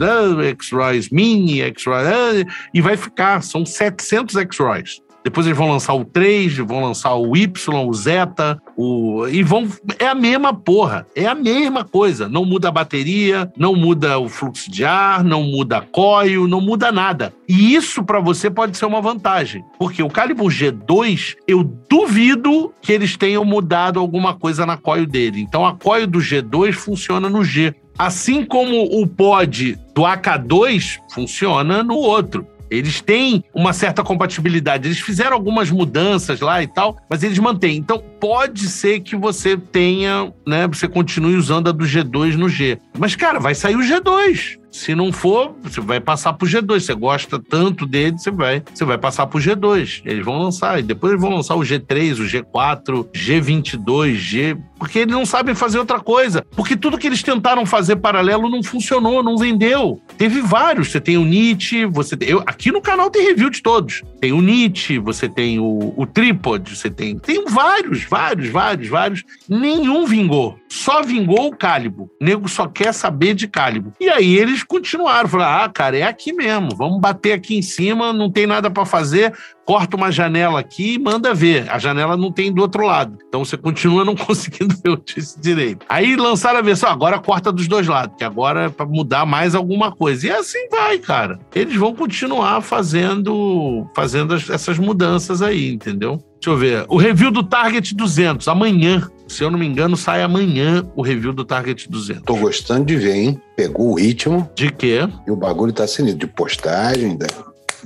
X-Royce 0.52 1.14
Mini, 1.14 1.62
X-Royce... 1.62 2.48
E 2.74 2.80
vai 2.80 2.96
ficar, 2.96 3.42
são 3.42 3.66
700 3.66 4.38
X-Royce. 4.38 5.02
Depois 5.24 5.46
eles 5.46 5.58
vão 5.58 5.70
lançar 5.70 5.94
o 5.94 6.04
3, 6.04 6.58
vão 6.58 6.84
lançar 6.84 7.16
o 7.16 7.36
Y, 7.38 7.88
o 7.88 7.94
Zeta, 7.94 8.62
o. 8.76 9.28
E 9.28 9.44
vão. 9.44 9.68
É 10.00 10.08
a 10.08 10.16
mesma 10.16 10.54
porra. 10.54 11.06
É 11.16 11.28
a 11.28 11.36
mesma 11.36 11.84
coisa. 11.84 12.28
Não 12.28 12.44
muda 12.44 12.70
a 12.70 12.72
bateria, 12.72 13.52
não 13.56 13.76
muda 13.76 14.18
o 14.18 14.28
fluxo 14.28 14.72
de 14.72 14.84
ar, 14.84 15.24
não 15.24 15.44
muda 15.44 15.78
a 15.78 15.82
coil, 15.82 16.48
não 16.48 16.60
muda 16.60 16.92
nada. 16.92 17.34
E 17.48 17.76
isso 17.76 18.04
para 18.04 18.20
você 18.20 18.50
pode 18.50 18.78
ser 18.78 18.86
uma 18.86 19.02
vantagem. 19.02 19.64
Porque 19.78 20.02
o 20.02 20.10
Calibur 20.10 20.52
G2, 20.52 21.36
eu 21.48 21.64
duvido 21.64 22.74
que 22.82 22.92
eles 22.92 23.16
tenham 23.16 23.46
mudado 23.46 24.00
alguma 24.00 24.34
coisa 24.34 24.66
na 24.66 24.78
coil 24.78 25.06
dele. 25.06 25.42
Então 25.42 25.66
a 25.66 25.76
coil 25.76 26.08
do 26.08 26.20
G2 26.20 26.74
funciona 26.74 27.30
no 27.30 27.44
G. 27.44 27.76
Assim 27.98 28.44
como 28.46 28.84
o 29.00 29.06
pod 29.06 29.78
do 29.94 30.02
AK2 30.02 30.98
funciona 31.14 31.84
no 31.84 31.96
outro. 31.96 32.48
Eles 32.72 33.02
têm 33.02 33.44
uma 33.54 33.74
certa 33.74 34.02
compatibilidade. 34.02 34.88
Eles 34.88 35.02
fizeram 35.02 35.34
algumas 35.34 35.70
mudanças 35.70 36.40
lá 36.40 36.64
e 36.64 36.68
tal, 36.68 36.98
mas 37.10 37.22
eles 37.22 37.38
mantêm. 37.38 37.76
Então, 37.76 38.02
pode 38.20 38.70
ser 38.70 39.02
que 39.02 39.14
você 39.14 39.58
tenha, 39.58 40.34
né? 40.48 40.66
Você 40.68 40.88
continue 40.88 41.36
usando 41.36 41.68
a 41.68 41.74
do 41.74 41.84
G2 41.84 42.36
no 42.36 42.48
G. 42.48 42.80
Mas, 42.98 43.14
cara, 43.14 43.40
vai 43.40 43.54
sair 43.54 43.76
o 43.76 43.82
G2. 43.82 44.61
Se 44.72 44.96
não 44.96 45.12
for, 45.12 45.54
você 45.62 45.82
vai 45.82 46.00
passar 46.00 46.34
pro 46.34 46.48
G2. 46.48 46.80
Você 46.80 46.94
gosta 46.94 47.38
tanto 47.38 47.86
dele, 47.86 48.18
você 48.18 48.32
vai, 48.32 48.64
você 48.74 48.86
vai 48.86 48.98
passar 48.98 49.28
pro 49.28 49.40
G2. 49.40 50.02
Eles 50.06 50.24
vão 50.24 50.42
lançar. 50.42 50.80
E 50.80 50.84
depois 50.84 51.12
eles 51.12 51.22
vão 51.22 51.36
lançar 51.36 51.56
o 51.56 51.60
G3, 51.60 52.20
o 52.20 52.24
G4, 52.24 53.10
G22, 53.12 54.16
G. 54.16 54.58
Porque 54.80 55.00
eles 55.00 55.14
não 55.14 55.26
sabem 55.26 55.54
fazer 55.54 55.78
outra 55.78 56.00
coisa. 56.00 56.44
Porque 56.56 56.76
tudo 56.76 56.98
que 56.98 57.06
eles 57.06 57.22
tentaram 57.22 57.66
fazer 57.66 57.98
paralelo 57.98 58.50
não 58.50 58.64
funcionou, 58.64 59.22
não 59.22 59.38
vendeu. 59.38 60.02
Teve 60.18 60.42
vários. 60.42 60.90
Você 60.90 61.02
tem 61.02 61.18
o 61.18 61.26
Nietzsche, 61.26 61.86
você 61.86 62.16
tem. 62.16 62.30
Eu, 62.30 62.42
aqui 62.48 62.72
no 62.72 62.82
canal 62.82 63.10
tem 63.10 63.28
review 63.28 63.50
de 63.50 63.62
todos. 63.62 64.02
Tem 64.20 64.32
o 64.32 64.42
Nietzsche, 64.42 64.98
você 64.98 65.28
tem 65.28 65.60
o, 65.60 65.94
o 65.96 66.06
Tripod, 66.08 66.76
você 66.76 66.90
tem. 66.90 67.20
Tem 67.20 67.46
vários, 67.46 68.06
vários, 68.06 68.50
vários, 68.50 68.88
vários. 68.88 69.24
Nenhum 69.48 70.06
vingou. 70.06 70.58
Só 70.70 71.04
vingou 71.04 71.48
o 71.48 71.56
Cálibo. 71.56 72.10
O 72.20 72.24
nego 72.24 72.48
só 72.48 72.68
quer 72.68 72.94
saber 72.94 73.34
de 73.34 73.48
Cálibo. 73.48 73.94
E 74.00 74.10
aí 74.10 74.38
eles 74.38 74.61
continuaram. 74.66 75.28
Falaram: 75.28 75.66
ah, 75.66 75.70
cara, 75.70 75.98
é 75.98 76.04
aqui 76.04 76.34
mesmo. 76.34 76.70
Vamos 76.76 77.00
bater 77.00 77.34
aqui 77.34 77.58
em 77.58 77.62
cima, 77.62 78.14
não 78.14 78.32
tem 78.32 78.48
nada 78.48 78.70
para 78.70 78.86
fazer 78.86 79.34
corta 79.72 79.96
uma 79.96 80.12
janela 80.12 80.60
aqui 80.60 80.96
e 80.96 81.00
manda 81.00 81.34
ver. 81.34 81.70
A 81.72 81.80
janela 81.80 82.18
não 82.18 82.32
tem 82.32 82.52
do 82.52 82.62
outro 82.62 82.86
lado. 82.86 83.18
Então 83.28 83.46
você 83.46 83.56
continua 83.56 84.04
não 84.04 84.16
conseguindo 84.18 84.76
ver 84.84 84.90
o 84.90 84.92
notícia 84.92 85.42
direito. 85.42 85.86
Aí 85.88 86.16
lançaram 86.16 86.60
a 86.60 86.62
versão, 86.62 86.90
agora 86.90 87.20
corta 87.20 87.52
dos 87.52 87.68
dois 87.68 87.88
lados, 87.88 88.16
que 88.18 88.24
agora 88.24 88.66
é 88.66 88.70
para 88.70 88.86
mudar 88.86 89.26
mais 89.26 89.56
alguma 89.56 89.92
coisa. 89.92 90.28
E 90.28 90.32
assim 90.32 90.68
vai, 90.70 90.98
cara. 90.98 91.40
Eles 91.56 91.76
vão 91.76 91.96
continuar 91.96 92.62
fazendo, 92.62 93.88
fazendo 93.96 94.36
essas 94.36 94.78
mudanças 94.78 95.42
aí, 95.42 95.72
entendeu? 95.72 96.22
Deixa 96.36 96.50
eu 96.50 96.58
ver. 96.58 96.86
O 96.88 96.98
review 96.98 97.32
do 97.32 97.44
Target 97.44 97.96
200, 97.96 98.48
amanhã. 98.48 99.10
Se 99.32 99.44
eu 99.44 99.50
não 99.50 99.58
me 99.58 99.66
engano, 99.66 99.96
sai 99.96 100.22
amanhã 100.22 100.86
o 100.94 101.02
review 101.02 101.32
do 101.32 101.46
Target 101.46 101.90
200. 101.90 102.24
Tô 102.24 102.36
gostando 102.36 102.86
de 102.86 102.98
ver, 102.98 103.16
hein? 103.16 103.42
Pegou 103.56 103.92
o 103.92 103.94
ritmo. 103.96 104.50
De 104.54 104.70
quê? 104.70 105.08
E 105.26 105.32
o 105.32 105.38
bagulho 105.38 105.72
tá 105.72 105.88
sinistro. 105.88 106.20
De 106.20 106.28
postagem, 106.28 107.18
da 107.18 107.28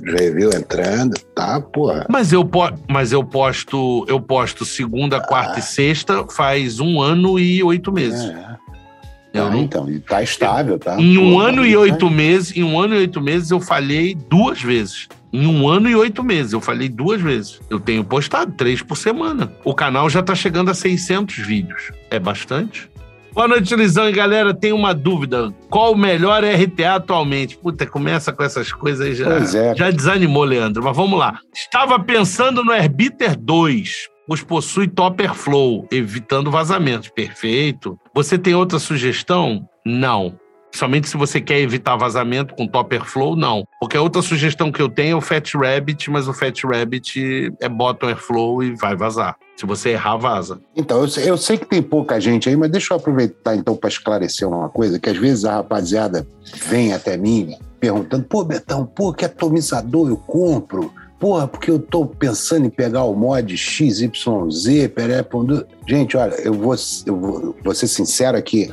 review 0.04 0.50
entrando, 0.52 1.14
tá, 1.34 1.60
porra. 1.60 2.04
Mas 2.08 2.32
eu, 2.32 2.44
po 2.44 2.68
mas 2.88 3.12
eu 3.12 3.24
posto 3.24 4.04
eu 4.08 4.20
posto 4.20 4.64
segunda, 4.64 5.20
quarta 5.20 5.54
ah. 5.54 5.58
e 5.60 5.62
sexta 5.62 6.26
faz 6.28 6.80
um 6.80 7.00
ano 7.00 7.38
e 7.38 7.62
oito 7.62 7.92
meses. 7.92 8.24
É. 8.24 8.56
Ah, 9.34 9.50
não... 9.50 9.56
Então, 9.56 9.88
e 9.88 10.00
tá 10.00 10.22
estável, 10.22 10.78
tá? 10.78 10.98
Em 10.98 11.16
um 11.16 11.34
Pô, 11.34 11.40
ano 11.40 11.64
e 11.64 11.76
oito 11.76 12.10
meses, 12.10 12.56
em 12.56 12.64
um 12.64 12.80
ano 12.80 12.94
e 12.94 12.98
oito 12.98 13.20
meses 13.20 13.50
eu 13.50 13.60
falhei 13.60 14.14
duas 14.14 14.60
vezes. 14.60 15.08
Em 15.32 15.46
um 15.46 15.68
ano 15.68 15.88
e 15.88 15.94
oito 15.94 16.22
meses, 16.22 16.52
eu 16.52 16.60
falei 16.60 16.88
duas 16.88 17.20
vezes. 17.20 17.60
Eu 17.68 17.80
tenho 17.80 18.04
postado 18.04 18.52
três 18.52 18.82
por 18.82 18.96
semana. 18.96 19.52
O 19.64 19.74
canal 19.74 20.08
já 20.08 20.22
tá 20.22 20.34
chegando 20.34 20.70
a 20.70 20.74
600 20.74 21.36
vídeos. 21.38 21.90
É 22.10 22.18
bastante? 22.18 22.90
Boa 23.32 23.48
noite, 23.48 23.76
Lisão 23.76 24.08
e 24.08 24.12
galera. 24.12 24.54
Tem 24.54 24.72
uma 24.72 24.94
dúvida. 24.94 25.52
Qual 25.68 25.92
o 25.92 25.96
melhor 25.96 26.42
RTA 26.42 26.94
atualmente? 26.94 27.56
Puta, 27.56 27.84
começa 27.84 28.32
com 28.32 28.42
essas 28.42 28.72
coisas 28.72 29.06
aí 29.06 29.14
já, 29.14 29.28
é. 29.34 29.74
já 29.74 29.90
desanimou, 29.90 30.44
Leandro. 30.44 30.82
Mas 30.82 30.96
vamos 30.96 31.18
lá. 31.18 31.38
Estava 31.54 31.98
pensando 32.00 32.64
no 32.64 32.72
Herbiter 32.72 33.38
2 33.38 34.16
pois 34.26 34.42
possui 34.42 34.88
topper 34.88 35.34
flow, 35.34 35.86
evitando 35.90 36.50
vazamentos. 36.50 37.08
Perfeito. 37.08 37.98
Você 38.14 38.36
tem 38.36 38.54
outra 38.54 38.78
sugestão? 38.78 39.68
Não. 39.84 40.38
Somente 40.76 41.08
se 41.08 41.16
você 41.16 41.40
quer 41.40 41.58
evitar 41.58 41.96
vazamento 41.96 42.54
com 42.54 42.66
topper 42.66 43.04
flow, 43.04 43.34
não. 43.34 43.66
Porque 43.80 43.96
a 43.96 44.02
outra 44.02 44.20
sugestão 44.20 44.70
que 44.70 44.80
eu 44.80 44.88
tenho 44.88 45.12
é 45.12 45.16
o 45.16 45.20
Fat 45.20 45.54
Rabbit, 45.54 46.10
mas 46.10 46.28
o 46.28 46.32
Fat 46.32 46.62
Rabbit 46.64 47.52
é 47.60 47.68
bottom 47.68 48.08
airflow 48.08 48.62
e 48.62 48.74
vai 48.74 48.94
vazar. 48.94 49.36
Se 49.56 49.64
você 49.64 49.90
errar, 49.90 50.18
vaza. 50.18 50.60
Então, 50.76 51.02
eu 51.02 51.08
eu 51.24 51.38
sei 51.38 51.56
que 51.56 51.64
tem 51.64 51.82
pouca 51.82 52.20
gente 52.20 52.48
aí, 52.48 52.56
mas 52.56 52.70
deixa 52.70 52.92
eu 52.92 52.98
aproveitar 52.98 53.56
então 53.56 53.74
para 53.74 53.88
esclarecer 53.88 54.46
uma 54.46 54.68
coisa, 54.68 54.98
que 54.98 55.08
às 55.08 55.16
vezes 55.16 55.46
a 55.46 55.54
rapaziada 55.54 56.26
vem 56.66 56.92
até 56.92 57.16
mim 57.16 57.56
perguntando, 57.80 58.24
pô, 58.24 58.44
Betão, 58.44 58.84
pô, 58.84 59.12
que 59.12 59.24
atomizador 59.24 60.08
eu 60.08 60.16
compro? 60.16 60.92
Porra, 61.18 61.48
porque 61.48 61.70
eu 61.70 61.78
tô 61.78 62.04
pensando 62.04 62.66
em 62.66 62.70
pegar 62.70 63.04
o 63.04 63.14
mod 63.14 63.56
XYZ, 63.56 64.08
peré, 64.94 65.24
Gente, 65.88 66.16
olha, 66.16 66.34
eu 66.42 66.52
vou, 66.52 66.74
eu 67.06 67.54
vou, 67.64 67.74
ser 67.74 67.88
sincero 67.88 68.36
aqui, 68.36 68.68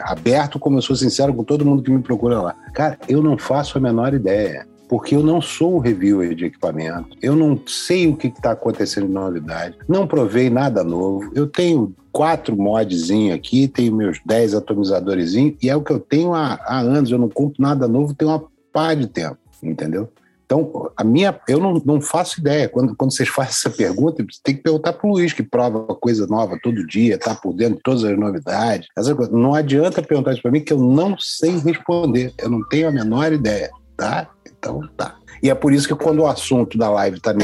aberto 0.00 0.58
como 0.58 0.78
eu 0.78 0.82
sou 0.82 0.96
sincero 0.96 1.32
com 1.32 1.44
todo 1.44 1.64
mundo 1.64 1.82
que 1.82 1.90
me 1.90 2.02
procura 2.02 2.40
lá. 2.40 2.56
Cara, 2.72 2.98
eu 3.08 3.22
não 3.22 3.38
faço 3.38 3.78
a 3.78 3.80
menor 3.80 4.12
ideia 4.12 4.66
porque 4.88 5.16
eu 5.16 5.22
não 5.22 5.40
sou 5.40 5.76
um 5.76 5.78
reviewer 5.78 6.34
de 6.34 6.44
equipamento, 6.44 7.16
eu 7.22 7.34
não 7.34 7.58
sei 7.66 8.06
o 8.06 8.16
que 8.16 8.28
está 8.28 8.52
acontecendo 8.52 9.06
de 9.06 9.12
novidade, 9.12 9.76
não 9.88 10.06
provei 10.06 10.50
nada 10.50 10.84
novo, 10.84 11.30
eu 11.34 11.46
tenho 11.46 11.94
quatro 12.12 12.56
modzinhos 12.56 13.34
aqui, 13.34 13.66
tenho 13.66 13.94
meus 13.94 14.20
dez 14.24 14.54
atomizadores 14.54 15.34
e 15.34 15.56
é 15.68 15.74
o 15.74 15.82
que 15.82 15.92
eu 15.92 15.98
tenho 15.98 16.34
há, 16.34 16.60
há 16.66 16.78
anos, 16.78 17.10
eu 17.10 17.18
não 17.18 17.28
compro 17.28 17.60
nada 17.60 17.88
novo, 17.88 18.14
tem 18.14 18.28
uma 18.28 18.44
pá 18.72 18.94
de 18.94 19.06
tempo, 19.06 19.38
entendeu? 19.62 20.08
Então, 20.54 20.92
a 20.96 21.02
minha, 21.02 21.36
eu 21.48 21.58
não, 21.58 21.82
não 21.84 22.00
faço 22.00 22.40
ideia. 22.40 22.68
Quando, 22.68 22.94
quando 22.94 23.12
vocês 23.12 23.28
fazem 23.28 23.50
essa 23.50 23.70
pergunta, 23.70 24.24
tem 24.42 24.54
que 24.54 24.62
perguntar 24.62 24.92
para 24.92 25.06
o 25.08 25.10
Luiz, 25.10 25.32
que 25.32 25.42
prova 25.42 25.80
coisa 25.96 26.26
nova 26.28 26.56
todo 26.62 26.86
dia, 26.86 27.16
está 27.16 27.34
por 27.34 27.52
dentro 27.52 27.76
de 27.76 27.82
todas 27.82 28.04
as 28.04 28.16
novidades. 28.16 28.86
Não 29.32 29.52
adianta 29.52 30.00
perguntar 30.00 30.32
isso 30.32 30.42
para 30.42 30.52
mim, 30.52 30.60
que 30.60 30.72
eu 30.72 30.78
não 30.78 31.16
sei 31.18 31.58
responder. 31.58 32.32
Eu 32.38 32.48
não 32.48 32.62
tenho 32.68 32.86
a 32.86 32.92
menor 32.92 33.32
ideia, 33.32 33.70
tá? 33.96 34.28
Então, 34.46 34.80
tá. 34.96 35.16
E 35.42 35.50
é 35.50 35.54
por 35.54 35.72
isso 35.72 35.88
que 35.88 35.94
quando 35.94 36.20
o 36.20 36.26
assunto 36.26 36.78
da 36.78 36.88
live 36.88 37.16
está 37.16 37.34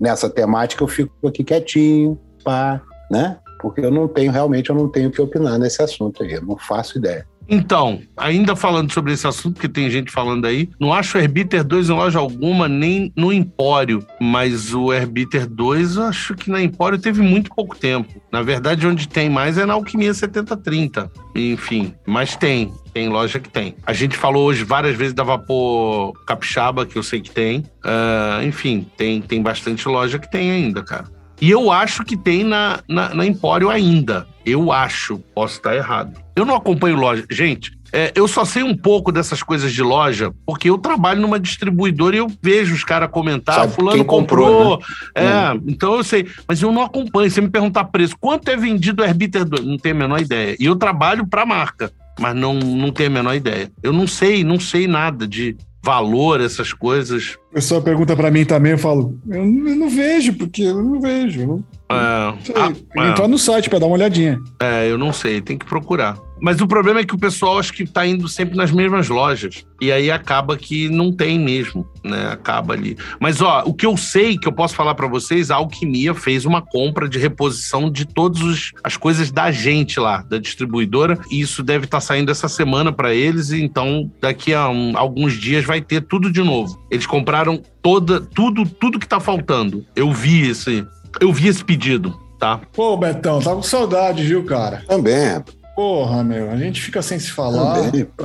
nessa 0.00 0.30
temática, 0.30 0.82
eu 0.82 0.88
fico 0.88 1.28
aqui 1.28 1.44
quietinho, 1.44 2.18
pá, 2.42 2.80
né? 3.10 3.38
Porque 3.60 3.80
eu 3.82 3.90
não 3.90 4.08
tenho, 4.08 4.32
realmente, 4.32 4.70
eu 4.70 4.76
não 4.76 4.88
tenho 4.88 5.10
o 5.10 5.12
que 5.12 5.20
opinar 5.20 5.58
nesse 5.58 5.82
assunto 5.82 6.22
aí. 6.22 6.32
Eu 6.32 6.42
não 6.42 6.56
faço 6.56 6.96
ideia. 6.96 7.26
Então, 7.48 8.00
ainda 8.16 8.54
falando 8.54 8.92
sobre 8.92 9.12
esse 9.12 9.26
assunto, 9.26 9.54
porque 9.54 9.68
tem 9.68 9.90
gente 9.90 10.12
falando 10.12 10.44
aí, 10.44 10.68
não 10.78 10.92
acho 10.92 11.16
o 11.16 11.20
Herbiter 11.20 11.64
2 11.64 11.88
em 11.88 11.92
loja 11.92 12.18
alguma, 12.18 12.68
nem 12.68 13.10
no 13.16 13.32
Empório, 13.32 14.06
mas 14.20 14.74
o 14.74 14.92
Herbiter 14.92 15.48
2 15.48 15.96
eu 15.96 16.02
acho 16.02 16.34
que 16.34 16.50
na 16.50 16.62
Empório 16.62 16.98
teve 16.98 17.22
muito 17.22 17.50
pouco 17.54 17.76
tempo. 17.76 18.20
Na 18.30 18.42
verdade, 18.42 18.86
onde 18.86 19.08
tem 19.08 19.30
mais 19.30 19.56
é 19.56 19.64
na 19.64 19.72
Alquimia 19.72 20.12
7030. 20.12 21.10
Enfim, 21.34 21.94
mas 22.06 22.36
tem, 22.36 22.72
tem 22.92 23.08
loja 23.08 23.40
que 23.40 23.48
tem. 23.48 23.74
A 23.86 23.92
gente 23.92 24.16
falou 24.16 24.46
hoje 24.46 24.64
várias 24.64 24.96
vezes 24.96 25.14
da 25.14 25.22
Vapor 25.22 26.12
Capixaba, 26.26 26.84
que 26.84 26.96
eu 26.96 27.02
sei 27.02 27.20
que 27.20 27.30
tem. 27.30 27.60
Uh, 27.84 28.44
enfim, 28.44 28.86
tem, 28.96 29.22
tem 29.22 29.40
bastante 29.40 29.88
loja 29.88 30.18
que 30.18 30.30
tem 30.30 30.50
ainda, 30.50 30.82
cara. 30.82 31.17
E 31.40 31.50
eu 31.50 31.70
acho 31.70 32.04
que 32.04 32.16
tem 32.16 32.42
na, 32.42 32.80
na, 32.88 33.14
na 33.14 33.26
Empório 33.26 33.70
ainda. 33.70 34.26
Eu 34.44 34.72
acho, 34.72 35.18
posso 35.34 35.56
estar 35.56 35.76
errado. 35.76 36.18
Eu 36.34 36.44
não 36.44 36.54
acompanho 36.54 36.96
loja. 36.96 37.24
Gente, 37.30 37.78
é, 37.92 38.12
eu 38.14 38.28
só 38.28 38.44
sei 38.44 38.62
um 38.62 38.76
pouco 38.76 39.10
dessas 39.10 39.42
coisas 39.42 39.72
de 39.72 39.82
loja, 39.82 40.32
porque 40.46 40.68
eu 40.68 40.78
trabalho 40.78 41.20
numa 41.20 41.38
distribuidora 41.38 42.16
e 42.16 42.18
eu 42.18 42.26
vejo 42.42 42.74
os 42.74 42.84
caras 42.84 43.10
comentar, 43.10 43.54
Sabe 43.54 43.72
fulano 43.72 44.04
comprou. 44.04 44.78
comprou 44.78 44.82
né? 45.16 45.24
É, 45.24 45.52
hum. 45.52 45.62
então 45.68 45.94
eu 45.94 46.04
sei. 46.04 46.26
Mas 46.46 46.60
eu 46.60 46.72
não 46.72 46.82
acompanho. 46.82 47.30
Se 47.30 47.40
me 47.40 47.48
perguntar 47.48 47.84
preço, 47.84 48.16
quanto 48.18 48.48
é 48.50 48.56
vendido 48.56 49.02
o 49.02 49.06
Herbiter 49.06 49.44
2? 49.44 49.64
Não 49.64 49.78
tenho 49.78 49.94
a 49.94 49.98
menor 49.98 50.20
ideia. 50.20 50.56
E 50.58 50.64
eu 50.64 50.76
trabalho 50.76 51.26
para 51.26 51.42
a 51.42 51.46
marca, 51.46 51.90
mas 52.18 52.34
não, 52.34 52.54
não 52.54 52.90
tenho 52.90 53.10
a 53.10 53.12
menor 53.12 53.34
ideia. 53.34 53.70
Eu 53.82 53.92
não 53.92 54.06
sei, 54.06 54.44
não 54.44 54.60
sei 54.60 54.86
nada 54.86 55.26
de 55.26 55.56
valor, 55.88 56.42
essas 56.42 56.74
coisas. 56.74 57.38
A 57.50 57.54
pessoa 57.54 57.80
pergunta 57.80 58.14
para 58.14 58.30
mim 58.30 58.44
também, 58.44 58.72
eu 58.72 58.78
falo, 58.78 59.18
eu 59.26 59.42
não, 59.42 59.68
eu 59.68 59.76
não 59.76 59.88
vejo, 59.88 60.34
porque 60.34 60.62
eu 60.62 60.82
não 60.82 61.00
vejo. 61.00 61.40
Eu 61.40 61.46
não, 61.46 61.64
é, 61.90 62.34
ah, 62.54 63.08
Entrar 63.08 63.26
no 63.26 63.38
site 63.38 63.70
para 63.70 63.78
dar 63.78 63.86
uma 63.86 63.94
olhadinha. 63.94 64.38
É, 64.60 64.86
eu 64.90 64.98
não 64.98 65.14
sei, 65.14 65.40
tem 65.40 65.56
que 65.56 65.64
procurar. 65.64 66.18
Mas 66.40 66.60
o 66.60 66.66
problema 66.66 67.00
é 67.00 67.04
que 67.04 67.14
o 67.14 67.18
pessoal 67.18 67.58
acho 67.58 67.72
que 67.72 67.82
está 67.82 68.06
indo 68.06 68.28
sempre 68.28 68.56
nas 68.56 68.70
mesmas 68.70 69.08
lojas. 69.08 69.64
E 69.80 69.92
aí 69.92 70.10
acaba 70.10 70.56
que 70.56 70.88
não 70.88 71.12
tem 71.12 71.38
mesmo, 71.38 71.86
né? 72.04 72.30
Acaba 72.32 72.74
ali. 72.74 72.96
Mas, 73.20 73.40
ó, 73.40 73.62
o 73.64 73.72
que 73.72 73.86
eu 73.86 73.96
sei, 73.96 74.36
que 74.36 74.48
eu 74.48 74.52
posso 74.52 74.74
falar 74.74 74.94
para 74.94 75.06
vocês, 75.06 75.50
a 75.50 75.56
Alquimia 75.56 76.14
fez 76.14 76.44
uma 76.44 76.60
compra 76.60 77.08
de 77.08 77.18
reposição 77.18 77.90
de 77.90 78.04
todas 78.04 78.72
as 78.82 78.96
coisas 78.96 79.30
da 79.30 79.50
gente 79.50 80.00
lá, 80.00 80.22
da 80.22 80.38
distribuidora. 80.38 81.18
E 81.30 81.40
isso 81.40 81.62
deve 81.62 81.84
estar 81.84 81.98
tá 81.98 82.00
saindo 82.00 82.30
essa 82.30 82.48
semana 82.48 82.92
para 82.92 83.14
eles. 83.14 83.52
Então, 83.52 84.10
daqui 84.20 84.52
a 84.52 84.68
um, 84.68 84.96
alguns 84.96 85.34
dias 85.34 85.64
vai 85.64 85.80
ter 85.80 86.02
tudo 86.02 86.30
de 86.30 86.42
novo. 86.42 86.78
Eles 86.90 87.06
compraram 87.06 87.62
toda, 87.82 88.20
tudo, 88.20 88.66
tudo 88.66 88.98
que 88.98 89.06
está 89.06 89.20
faltando. 89.20 89.84
Eu 89.94 90.12
vi 90.12 90.48
esse, 90.48 90.84
eu 91.20 91.32
vi 91.32 91.48
esse 91.48 91.64
pedido, 91.64 92.18
tá? 92.38 92.60
Pô, 92.72 92.96
Betão, 92.96 93.40
tá 93.40 93.54
com 93.54 93.62
saudade, 93.62 94.22
viu, 94.24 94.44
cara? 94.44 94.82
Também. 94.86 95.42
Porra, 95.78 96.24
meu, 96.24 96.50
a 96.50 96.56
gente 96.56 96.82
fica 96.82 97.00
sem 97.00 97.20
se 97.20 97.30
falar. 97.30 97.82
Também, 97.82 98.04
pô. 98.04 98.24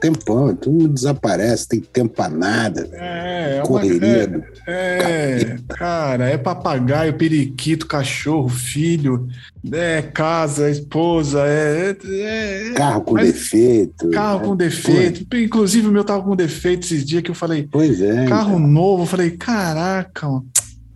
Tempão, 0.00 0.54
tudo 0.54 0.86
desaparece, 0.86 1.66
tem 1.66 1.80
tempo 1.80 2.14
pra 2.14 2.28
nada. 2.28 2.88
É, 2.92 3.58
é 3.58 3.62
correria. 3.66 4.44
É, 4.68 5.40
é 5.42 5.58
cara, 5.66 6.28
é 6.28 6.38
papagaio, 6.38 7.14
periquito, 7.14 7.88
cachorro, 7.88 8.48
filho, 8.48 9.26
é 9.72 10.00
casa, 10.00 10.70
esposa, 10.70 11.44
é. 11.44 11.96
é, 12.04 12.68
é 12.68 12.72
carro 12.74 13.00
com 13.00 13.14
defeito. 13.14 14.10
Carro 14.10 14.38
né? 14.38 14.44
com 14.44 14.56
defeito. 14.56 15.26
Pô. 15.26 15.36
Inclusive, 15.36 15.88
o 15.88 15.90
meu 15.90 16.04
tava 16.04 16.22
com 16.22 16.36
defeito 16.36 16.84
esses 16.84 17.04
dias 17.04 17.24
que 17.24 17.32
eu 17.32 17.34
falei. 17.34 17.68
Pois 17.68 18.00
é. 18.00 18.26
Carro 18.26 18.58
então. 18.58 18.68
novo, 18.68 19.02
eu 19.02 19.06
falei, 19.06 19.32
caraca, 19.32 20.28
mano. 20.28 20.46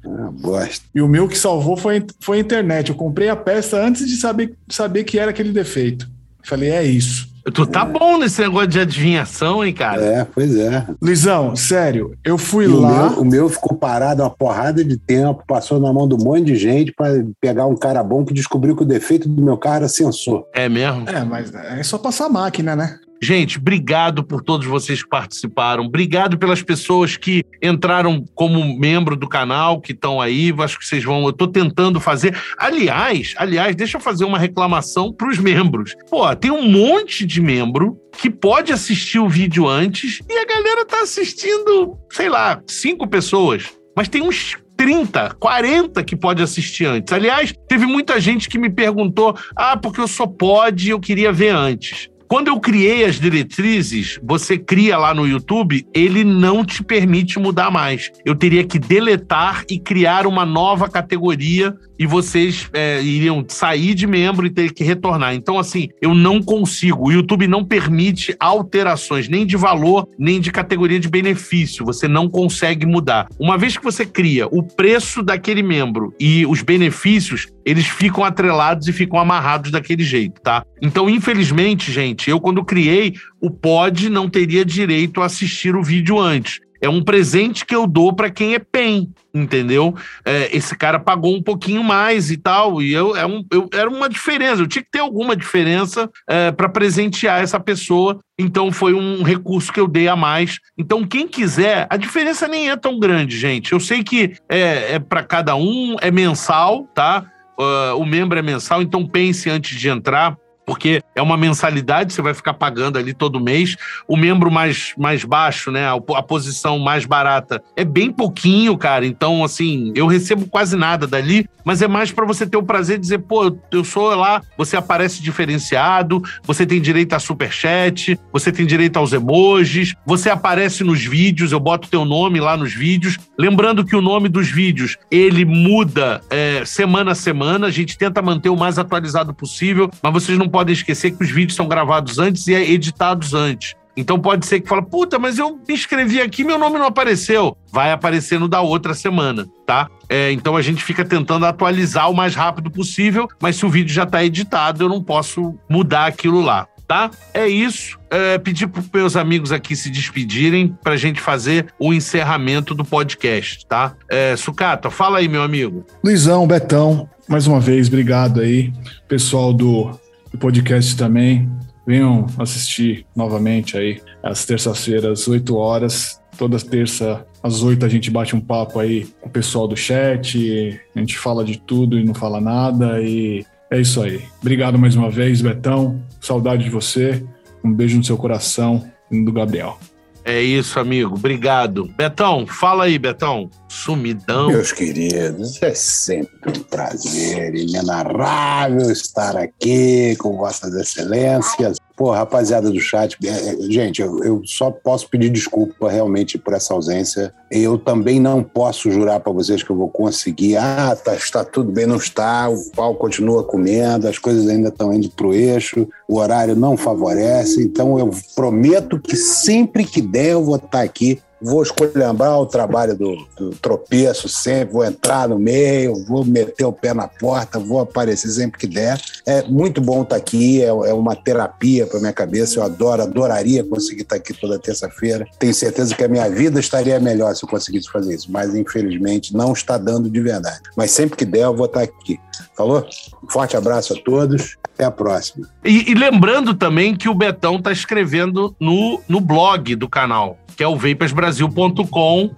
Ah, 0.07 0.31
bosta. 0.31 0.85
E 0.95 1.01
o 1.01 1.09
meu 1.09 1.29
que 1.29 1.37
salvou 1.37 1.77
foi, 1.77 2.05
foi 2.21 2.39
a 2.39 2.41
internet. 2.41 2.91
Eu 2.91 2.97
comprei 2.97 3.29
a 3.29 3.37
peça 3.37 3.81
antes 3.81 4.07
de 4.07 4.17
saber, 4.17 4.55
saber 4.69 5.05
que 5.05 5.19
era 5.19 5.31
aquele 5.31 5.53
defeito. 5.53 6.09
Falei, 6.43 6.71
é 6.71 6.85
isso. 6.85 7.29
Tu 7.53 7.65
tá 7.65 7.83
é. 7.83 7.85
bom 7.85 8.19
nesse 8.19 8.41
negócio 8.41 8.67
de 8.67 8.81
adivinhação, 8.81 9.65
hein, 9.65 9.73
cara? 9.73 10.05
É, 10.05 10.25
pois 10.25 10.57
é. 10.57 10.85
Luizão, 11.01 11.55
sério, 11.55 12.17
eu 12.25 12.37
fui 12.37 12.65
e 12.65 12.69
lá. 12.69 13.07
O 13.07 13.11
meu, 13.11 13.21
o 13.21 13.25
meu, 13.25 13.49
ficou 13.49 13.77
parado 13.77 14.23
uma 14.23 14.31
porrada 14.31 14.85
de 14.85 14.97
tempo, 14.97 15.45
passou 15.47 15.79
na 15.79 15.93
mão 15.93 16.09
de 16.09 16.15
um 16.17 16.19
monte 16.19 16.47
de 16.47 16.57
gente 16.57 16.93
para 16.93 17.25
pegar 17.41 17.67
um 17.67 17.77
cara 17.77 18.03
bom 18.03 18.25
que 18.25 18.35
descobriu 18.35 18.75
que 18.75 18.83
o 18.83 18.87
defeito 18.87 19.29
do 19.29 19.43
meu 19.43 19.57
carro 19.57 19.77
era 19.77 19.89
sensor. 19.89 20.45
É 20.53 20.69
mesmo? 20.69 21.09
É, 21.09 21.25
mas 21.25 21.55
é 21.55 21.83
só 21.85 21.99
passar 21.99 22.27
a 22.27 22.31
máquina, 22.31 22.75
né? 22.75 22.99
Gente, 23.21 23.59
obrigado 23.59 24.23
por 24.23 24.43
todos 24.43 24.67
vocês 24.67 25.03
que 25.03 25.09
participaram. 25.09 25.85
Obrigado 25.85 26.39
pelas 26.39 26.63
pessoas 26.63 27.17
que 27.17 27.43
entraram 27.63 28.25
como 28.35 28.79
membro 28.79 29.17
do 29.17 29.29
canal, 29.29 29.81
que 29.81 29.93
estão 29.93 30.21
aí. 30.21 30.53
Acho 30.59 30.79
que 30.79 30.87
vocês 30.87 31.03
vão. 31.03 31.23
Eu 31.23 31.31
estou 31.31 31.49
tentando 31.49 31.99
fazer. 32.01 32.37
Aliás, 32.59 33.35
aliás, 33.39 33.75
deixa 33.75 33.97
eu 33.97 34.01
fazer 34.01 34.25
uma 34.25 34.39
reclamação 34.39 35.13
para 35.13 35.29
os 35.29 35.39
membros. 35.39 35.95
Pô, 36.11 36.35
tem 36.37 36.51
um 36.51 36.69
monte 36.69 37.25
de 37.25 37.41
membro 37.41 37.97
que 38.19 38.31
pode 38.31 38.73
assistir 38.73 39.19
o 39.19 39.29
vídeo 39.29 39.67
antes 39.67 40.21
e 40.29 40.39
a 40.39 40.45
galera 40.45 40.85
tá 40.85 41.03
assistindo, 41.03 41.99
sei 42.11 42.29
lá, 42.29 42.63
cinco 42.67 43.07
pessoas. 43.07 43.73
Mas 43.97 44.09
tem 44.09 44.23
uns 44.23 44.59
30, 44.77 45.37
40 45.41 46.05
que 46.05 46.15
pode 46.15 46.43
assistir 46.43 46.85
antes. 46.85 47.13
Aliás, 47.13 47.53
teve 47.67 47.87
muita 47.87 48.21
gente 48.21 48.49
que 48.49 48.59
me 48.59 48.69
perguntou: 48.69 49.35
ah, 49.57 49.77
porque 49.77 50.01
eu 50.01 50.09
só 50.09 50.27
pode, 50.27 50.91
eu 50.91 51.01
queria 51.01 51.33
ver 51.33 51.55
antes. 51.55 52.11
Quando 52.29 52.49
eu 52.49 52.59
criei 52.59 53.05
as 53.05 53.21
diretrizes, 53.21 54.19
você 54.23 54.59
cria 54.59 54.99
lá 54.99 55.15
no 55.15 55.27
YouTube, 55.27 55.87
ele 55.95 56.25
não 56.25 56.65
te 56.65 56.83
permite 56.83 57.39
mudar 57.39 57.71
mais. 57.71 58.11
Eu 58.25 58.35
teria 58.35 58.65
que 58.65 58.79
deletar 58.79 59.65
e 59.71 59.79
criar 59.79 60.27
uma 60.27 60.45
nova 60.45 60.89
categoria 60.89 61.77
e 61.99 62.07
vocês 62.07 62.69
é, 62.73 63.03
iriam 63.03 63.45
sair 63.49 63.95
de 63.95 64.07
membro 64.07 64.47
e 64.47 64.51
ter 64.51 64.73
que 64.73 64.85
retornar. 64.85 65.35
Então, 65.35 65.59
assim, 65.59 65.89
eu 66.01 66.15
não 66.15 66.43
consigo. 66.43 67.09
O 67.09 67.13
YouTube 67.13 67.47
não 67.47 67.65
permite 67.65 68.35
alterações 68.39 69.29
nem 69.29 69.47
de 69.47 69.57
valor, 69.57 70.09
nem 70.19 70.41
de 70.41 70.51
categoria 70.51 71.01
de 71.01 71.09
benefício. 71.09 71.85
Você 71.85 72.07
não 72.09 72.29
consegue 72.29 72.87
mudar. 72.87 73.29
Uma 73.39 73.57
vez 73.59 73.77
que 73.77 73.85
você 73.85 74.05
cria 74.05 74.47
o 74.47 74.63
preço 74.63 75.23
daquele 75.23 75.63
membro 75.63 76.15
e 76.21 76.47
os 76.47 76.63
benefícios, 76.63 77.49
eles 77.65 77.87
ficam 77.87 78.25
atrelados 78.25 78.87
e 78.89 78.93
ficam 78.93 79.19
amarrados 79.19 79.71
daquele 79.71 80.05
jeito, 80.05 80.41
tá? 80.41 80.65
Então, 80.81 81.09
infelizmente, 81.11 81.91
gente, 81.91 82.31
eu 82.31 82.41
quando 82.41 82.65
criei, 82.65 83.15
o 83.41 83.51
pod 83.51 84.09
não 84.09 84.29
teria 84.29 84.65
direito 84.65 85.21
a 85.21 85.27
assistir 85.27 85.75
o 85.75 85.83
vídeo 85.83 86.19
antes. 86.19 86.61
É 86.81 86.89
um 86.89 87.03
presente 87.03 87.65
que 87.65 87.75
eu 87.75 87.87
dou 87.87 88.13
para 88.15 88.31
quem 88.31 88.55
é 88.55 88.59
PEN, 88.59 89.09
entendeu? 89.33 89.95
É, 90.25 90.55
esse 90.57 90.77
cara 90.77 90.99
pagou 90.99 91.35
um 91.35 91.43
pouquinho 91.43 91.83
mais 91.83 92.31
e 92.31 92.37
tal, 92.37 92.81
e 92.83 92.93
eu, 92.93 93.17
é 93.17 93.27
um, 93.27 93.45
eu 93.51 93.69
era 93.73 93.89
uma 93.89 94.09
diferença, 94.09 94.63
eu 94.63 94.67
tinha 94.67 94.83
que 94.83 94.91
ter 94.91 95.01
alguma 95.01 95.37
diferença 95.37 96.11
é, 96.29 96.51
para 96.51 96.69
presentear 96.69 97.41
essa 97.41 97.61
pessoa, 97.61 98.19
então 98.39 98.71
foi 98.71 98.95
um 98.95 99.23
recurso 99.23 99.73
que 99.73 99.81
eu 99.81 99.89
dei 99.89 100.09
a 100.09 100.17
mais. 100.17 100.59
Então, 100.77 101.07
quem 101.07 101.27
quiser, 101.27 101.87
a 101.89 101.97
diferença 101.97 102.47
nem 102.47 102.71
é 102.71 102.77
tão 102.77 102.99
grande, 102.99 103.39
gente. 103.39 103.73
Eu 103.73 103.81
sei 103.81 104.03
que 104.03 104.35
é, 104.49 104.95
é 104.95 104.99
para 104.99 105.23
cada 105.23 105.57
um, 105.57 105.97
é 106.01 106.11
mensal, 106.11 106.85
tá? 106.95 107.25
Uh, 107.59 107.97
o 107.97 108.05
membro 108.05 108.39
é 108.39 108.43
mensal, 108.43 108.83
então 108.83 109.07
pense 109.07 109.49
antes 109.49 109.79
de 109.79 109.89
entrar 109.89 110.37
porque 110.67 111.01
é 111.15 111.23
uma 111.23 111.37
mensalidade, 111.37 112.13
você 112.13 112.21
vai 112.21 112.35
ficar 112.35 112.53
pagando 112.55 112.99
ali 112.99 113.15
todo 113.15 113.41
mês. 113.41 113.77
O 114.09 114.17
membro 114.17 114.51
mais, 114.51 114.93
mais 114.99 115.25
baixo, 115.25 115.71
né, 115.71 115.87
a, 115.89 116.23
posição 116.23 116.81
mais 116.81 117.07
barata, 117.07 117.63
é 117.77 117.85
bem 117.85 118.11
pouquinho, 118.11 118.77
cara. 118.77 119.07
Então, 119.07 119.45
assim, 119.45 119.93
eu 119.95 120.09
recebo 120.09 120.49
quase 120.49 120.77
nada 120.77 121.07
dali, 121.07 121.49
mas 121.65 121.83
é 121.83 121.89
mais 121.89 122.11
para 122.11 122.27
você 122.27 122.45
ter 122.47 122.57
o 122.57 122.63
prazer 122.65 122.97
de 122.97 123.03
dizer, 123.03 123.19
pô, 123.19 123.57
eu 123.71 123.85
sou 123.85 124.15
lá, 124.15 124.43
você 124.59 124.77
aparece 124.77 125.23
diferenciado, 125.23 126.21
você 126.43 126.67
tem 126.67 126.81
direito 126.81 127.13
a 127.15 127.21
superchat, 127.21 128.19
você 128.33 128.51
tem 128.51 128.67
direito 128.67 128.97
aos 128.97 129.13
emojis, 129.13 129.95
você 130.05 130.31
aparece 130.31 130.83
nos 130.83 131.05
vídeos, 131.05 131.53
eu 131.53 131.61
boto 131.61 131.89
teu 131.89 132.05
nome 132.05 132.41
lá 132.41 132.57
nos 132.57 132.75
vídeos. 132.75 133.19
Lembrando 133.39 133.85
que 133.85 133.95
o 133.95 134.01
nome 134.01 134.29
dos 134.29 134.49
vídeos, 134.51 134.97
ele 135.11 135.45
muda 135.45 136.21
é, 136.29 136.65
semana 136.65 137.13
a 137.13 137.15
semana, 137.15 137.69
a 137.69 137.71
gente 137.71 137.97
tenta 137.97 138.21
manter 138.21 138.49
o 138.49 138.57
mais 138.57 138.79
atualizado 138.79 139.33
possível, 139.33 139.89
mas 140.03 140.13
vocês 140.13 140.37
não 140.37 140.49
podem 140.57 140.73
esquecer 140.73 141.11
que 141.11 141.23
os 141.23 141.31
vídeos 141.31 141.55
são 141.55 141.69
gravados 141.69 142.19
antes 142.19 142.47
e 142.47 142.55
editados 142.55 143.35
antes. 143.35 143.75
Então 143.95 144.19
pode 144.19 144.47
ser 144.47 144.61
que 144.61 144.67
fala, 144.67 144.83
puta, 144.83 145.19
mas 145.19 145.39
eu 145.39 145.61
me 145.69 145.75
inscrevi 145.75 146.19
aqui, 146.19 146.43
meu 146.43 146.59
nome 146.59 146.79
não 146.79 146.87
apareceu. 146.87 147.55
Vai 147.71 147.93
aparecer 147.93 148.41
no 148.41 148.49
da 148.49 148.63
outra 148.63 148.95
semana, 148.95 149.47
tá? 149.67 149.91
É, 150.09 150.33
então 150.33 150.57
a 150.57 150.63
gente 150.63 150.83
fica 150.83 151.05
tentando 151.05 151.45
atualizar 151.45 152.11
o 152.11 152.15
mais 152.15 152.35
rápido 152.35 152.71
possível, 152.71 153.29
mas 153.39 153.57
se 153.57 153.67
o 153.67 153.69
vídeo 153.69 153.93
já 153.93 154.05
está 154.05 154.25
editado, 154.25 154.83
eu 154.83 154.89
não 154.89 155.03
posso 155.03 155.55
mudar 155.69 156.07
aquilo 156.07 156.41
lá, 156.41 156.67
tá? 156.89 157.11
É 157.35 157.47
isso. 157.47 157.99
É, 158.11 158.39
pedir 158.39 158.67
para 158.67 158.83
meus 158.95 159.15
amigos 159.15 159.53
aqui 159.53 159.77
se 159.77 159.91
despedirem 159.91 160.75
para 160.83 160.95
a 160.95 160.99
gente 160.99 161.21
fazer 161.21 161.67
o 161.79 161.93
encerramento 161.93 162.75
do 162.75 162.83
podcast, 162.83 163.67
tá? 163.67 163.95
É, 164.09 164.35
Sucata, 164.37 164.89
fala 164.89 165.19
aí, 165.19 165.29
meu 165.29 165.43
amigo. 165.43 165.85
Luizão, 166.03 166.47
Betão, 166.47 167.07
mais 167.29 167.47
uma 167.47 167.61
vez, 167.61 167.89
obrigado 167.89 168.41
aí. 168.41 168.73
Pessoal 169.09 169.53
do 169.53 169.99
o 170.37 170.39
podcast 170.39 170.95
também. 170.97 171.51
Venham 171.87 172.27
assistir 172.39 173.07
novamente 173.17 173.77
aí 173.77 174.01
às 174.23 174.45
terças-feiras, 174.45 175.27
8 175.27 175.57
horas. 175.57 176.21
Toda 176.37 176.59
terça, 176.59 177.27
às 177.43 177.63
8, 177.63 177.87
a 177.87 177.89
gente 177.89 178.11
bate 178.11 178.37
um 178.37 178.41
papo 178.41 178.79
aí 178.79 179.07
com 179.21 179.29
o 179.29 179.33
pessoal 179.33 179.67
do 179.67 179.75
chat. 179.77 180.79
A 180.95 180.99
gente 180.99 181.17
fala 181.17 181.43
de 181.43 181.59
tudo 181.59 181.99
e 181.99 182.05
não 182.05 182.13
fala 182.13 182.41
nada. 182.41 183.01
E 183.01 183.45
é 183.71 183.81
isso 183.81 184.03
aí. 184.03 184.21
Obrigado 184.41 184.79
mais 184.79 184.95
uma 184.95 185.11
vez, 185.11 185.41
Betão. 185.41 186.03
Saudade 186.21 186.65
de 186.65 186.71
você. 186.71 187.25
Um 187.65 187.73
beijo 187.73 187.97
no 187.97 188.05
seu 188.05 188.19
coração 188.19 188.85
do 189.11 189.33
Gabriel. 189.33 189.79
É 190.27 190.43
isso, 190.43 190.81
amigo. 190.81 191.15
Obrigado. 191.15 191.85
Betão, 191.97 192.49
fala 192.49 192.85
aí, 192.85 192.99
Betão. 192.99 193.49
Sumidão. 193.69 194.49
Meus 194.49 194.73
queridos, 194.73 195.63
é 195.63 195.73
sempre 195.73 196.59
um 196.59 196.63
prazer 196.65 197.55
inenarrável 197.55 198.91
estar 198.91 199.37
aqui 199.37 200.17
com 200.17 200.37
Vossas 200.37 200.75
Excelências. 200.75 201.77
Pô, 201.97 202.11
rapaziada 202.11 202.71
do 202.71 202.79
chat, 202.79 203.17
é, 203.25 203.29
é, 203.29 203.57
gente, 203.71 204.03
eu, 204.03 204.43
só 204.45 204.71
posso 204.71 205.09
pedir 205.09 205.31
desculpa 205.31 205.91
realmente 205.91 206.37
por 206.37 206.53
essa 206.53 206.75
ausência. 206.75 207.33
Eu 207.51 207.79
também 207.79 208.21
não 208.21 208.43
posso 208.43 208.91
jurar 208.91 209.19
para 209.21 209.33
vocês 209.33 209.63
que 209.63 209.71
eu 209.71 209.77
vou 209.77 209.89
conseguir. 209.89 210.59
Ah, 210.59 210.95
tá, 210.95 211.15
está 211.15 211.43
tudo 211.43 211.73
bem, 211.73 211.87
não 211.87 211.97
está. 211.97 212.51
O 212.51 212.71
pau 212.73 212.95
continua 212.97 213.43
comendo, 213.43 214.07
as 214.07 214.19
coisas 214.19 214.47
ainda 214.47 214.69
estão 214.69 214.93
indo 214.93 215.09
para 215.09 215.27
o 215.27 215.33
eixo, 215.33 215.89
o 216.07 216.19
horário 216.19 216.55
não 216.55 216.77
favorece. 216.77 217.63
Então 217.63 217.99
eu 217.99 218.11
prometo 218.35 219.01
que 219.01 219.17
sempre 219.17 219.83
que 219.83 220.03
der 220.03 220.33
eu 220.33 220.45
vou 220.45 220.57
estar 220.57 220.83
aqui 220.83 221.19
vou 221.41 221.63
escolhambrar 221.63 222.39
o 222.39 222.47
trabalho 222.47 222.97
do, 222.97 223.27
do, 223.37 223.51
tropeço 223.51 224.29
sempre, 224.29 224.75
vou 224.75 224.85
entrar 224.85 225.29
no 225.29 225.39
meio, 225.39 226.05
vou 226.05 226.25
meter 226.25 226.65
o 226.65 226.73
pé 226.73 226.95
na 226.95 227.09
porta, 227.09 227.59
vou 227.59 227.81
aparecer 227.81 228.29
sempre 228.29 228.59
que 228.59 228.67
der. 228.67 229.01
É 229.25 229.43
muito 229.43 229.81
bom 229.81 230.03
estar 230.03 230.17
aqui, 230.17 230.63
é, 230.63 230.67
é 230.67 230.93
uma 230.93 231.15
terapia 231.15 231.87
para 231.87 232.01
minha 232.01 232.13
cabeça, 232.13 232.59
eu 232.59 232.63
adoro, 232.63 233.03
adoraria 233.03 233.65
conseguir 233.65 234.03
estar 234.03 234.17
aqui 234.17 234.33
toda 234.33 234.59
terça-feira. 234.59 235.27
Tenho 235.39 235.55
certeza 235.55 235.95
que 235.95 236.05
a 236.05 236.09
minha 236.09 236.29
vida 236.29 236.59
estaria 236.59 236.99
melhor 236.99 237.35
se 237.35 237.45
eu 237.45 237.49
conseguisse 237.49 237.91
fazer 237.91 238.15
isso, 238.15 238.31
mas 238.31 238.55
infelizmente 238.55 239.35
não 239.35 239.53
está 239.53 239.77
dando 239.79 240.09
de 240.09 240.21
verdade. 240.21 240.61
Mas 240.77 240.91
sempre 240.91 241.17
que 241.17 241.25
der 241.25 241.45
eu 241.45 241.57
vou 241.57 241.67
estar 241.67 241.83
aqui. 241.83 242.19
Falou? 242.57 242.87
Um 243.23 243.31
forte 243.31 243.57
abraço 243.57 243.95
a 243.95 243.97
todos. 244.03 244.57
Até 244.77 244.85
a 244.85 244.91
próxima. 244.91 245.49
E, 245.65 245.91
e 245.91 245.95
lembrando 245.95 246.53
também 246.53 246.95
que 246.95 247.09
o 247.09 247.15
Betão 247.15 247.57
está 247.57 247.73
escrevendo 247.73 248.55
no, 248.61 249.01
no 249.09 249.21
blog 249.21 249.75
do 249.75 249.89
canal 249.89 250.39
que 250.57 250.65
é 250.65 250.69
o 250.69 250.75
vapersbrasil.com. 250.75 252.31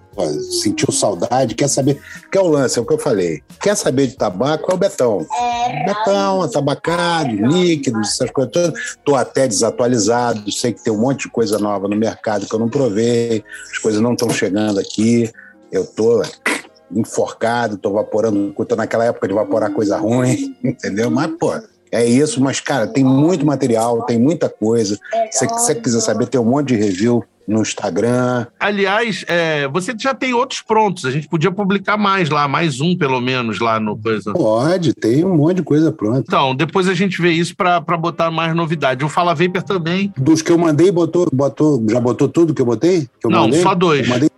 Sentiu 0.60 0.92
saudade, 0.92 1.54
quer 1.54 1.68
saber. 1.68 2.02
Que 2.30 2.36
é 2.36 2.40
o 2.40 2.48
lance, 2.48 2.76
é 2.76 2.82
o 2.82 2.84
que 2.84 2.92
eu 2.92 2.98
falei. 2.98 3.40
Quer 3.60 3.76
saber 3.76 4.08
de 4.08 4.16
tabaco 4.16 4.72
é 4.72 4.74
o 4.74 4.76
Betão. 4.76 5.24
É, 5.40 5.84
Betão, 5.86 6.48
tabacado, 6.48 7.30
líquidos, 7.30 8.08
essas 8.08 8.30
coisas 8.30 8.52
todas. 8.52 8.80
Estou 8.80 9.14
até 9.14 9.46
desatualizado, 9.46 10.50
sei 10.50 10.72
que 10.72 10.82
tem 10.82 10.92
um 10.92 10.98
monte 10.98 11.22
de 11.22 11.30
coisa 11.30 11.58
nova 11.58 11.86
no 11.86 11.94
mercado 11.94 12.46
que 12.46 12.52
eu 12.52 12.58
não 12.58 12.68
provei, 12.68 13.44
as 13.70 13.78
coisas 13.78 14.00
não 14.00 14.12
estão 14.12 14.30
chegando 14.30 14.80
aqui. 14.80 15.30
Eu 15.70 15.84
estou 15.84 16.22
enforcado, 16.90 17.76
estou 17.76 17.92
vaporando, 17.92 18.52
estou 18.58 18.76
naquela 18.76 19.04
época 19.04 19.28
de 19.28 19.34
vaporar 19.34 19.70
coisa 19.70 19.96
ruim, 19.96 20.56
entendeu? 20.64 21.08
Mas, 21.08 21.30
pô, 21.38 21.52
é 21.92 22.04
isso, 22.04 22.40
mas, 22.42 22.58
cara, 22.58 22.88
tem 22.88 23.04
muito 23.04 23.46
material, 23.46 24.02
tem 24.02 24.18
muita 24.18 24.48
coisa. 24.48 24.98
Se 25.30 25.46
você 25.46 25.74
quiser 25.76 26.00
saber, 26.00 26.26
tem 26.26 26.40
um 26.40 26.44
monte 26.44 26.68
de 26.68 26.76
review 26.76 27.24
no 27.48 27.62
Instagram. 27.62 28.46
Aliás, 28.60 29.24
é, 29.26 29.66
você 29.68 29.94
já 29.98 30.14
tem 30.14 30.34
outros 30.34 30.60
prontos. 30.60 31.06
A 31.06 31.10
gente 31.10 31.26
podia 31.26 31.50
publicar 31.50 31.96
mais 31.96 32.28
lá, 32.28 32.46
mais 32.46 32.80
um 32.80 32.96
pelo 32.96 33.20
menos 33.20 33.58
lá 33.58 33.80
no 33.80 33.96
coisa. 33.96 34.32
Pode, 34.34 34.92
tem 34.92 35.24
um 35.24 35.34
monte 35.34 35.56
de 35.56 35.62
coisa 35.62 35.90
pronta. 35.90 36.24
Então, 36.26 36.54
depois 36.54 36.86
a 36.88 36.94
gente 36.94 37.20
vê 37.20 37.30
isso 37.30 37.56
para 37.56 37.80
botar 37.80 38.30
mais 38.30 38.54
novidade. 38.54 39.04
O 39.04 39.08
Fala 39.08 39.34
Vapor 39.34 39.62
também. 39.62 40.12
Dos 40.18 40.42
que 40.42 40.52
eu 40.52 40.58
mandei, 40.58 40.92
botou, 40.92 41.26
botou, 41.32 41.82
já 41.88 41.98
botou 41.98 42.28
tudo 42.28 42.52
que 42.52 42.60
eu 42.60 42.66
botei? 42.66 43.08
Que 43.18 43.26
eu 43.26 43.30
Não, 43.30 43.44
mandei? 43.44 43.62
só 43.62 43.74
dois. 43.74 44.06
Eu 44.06 44.12
mandei, 44.12 44.30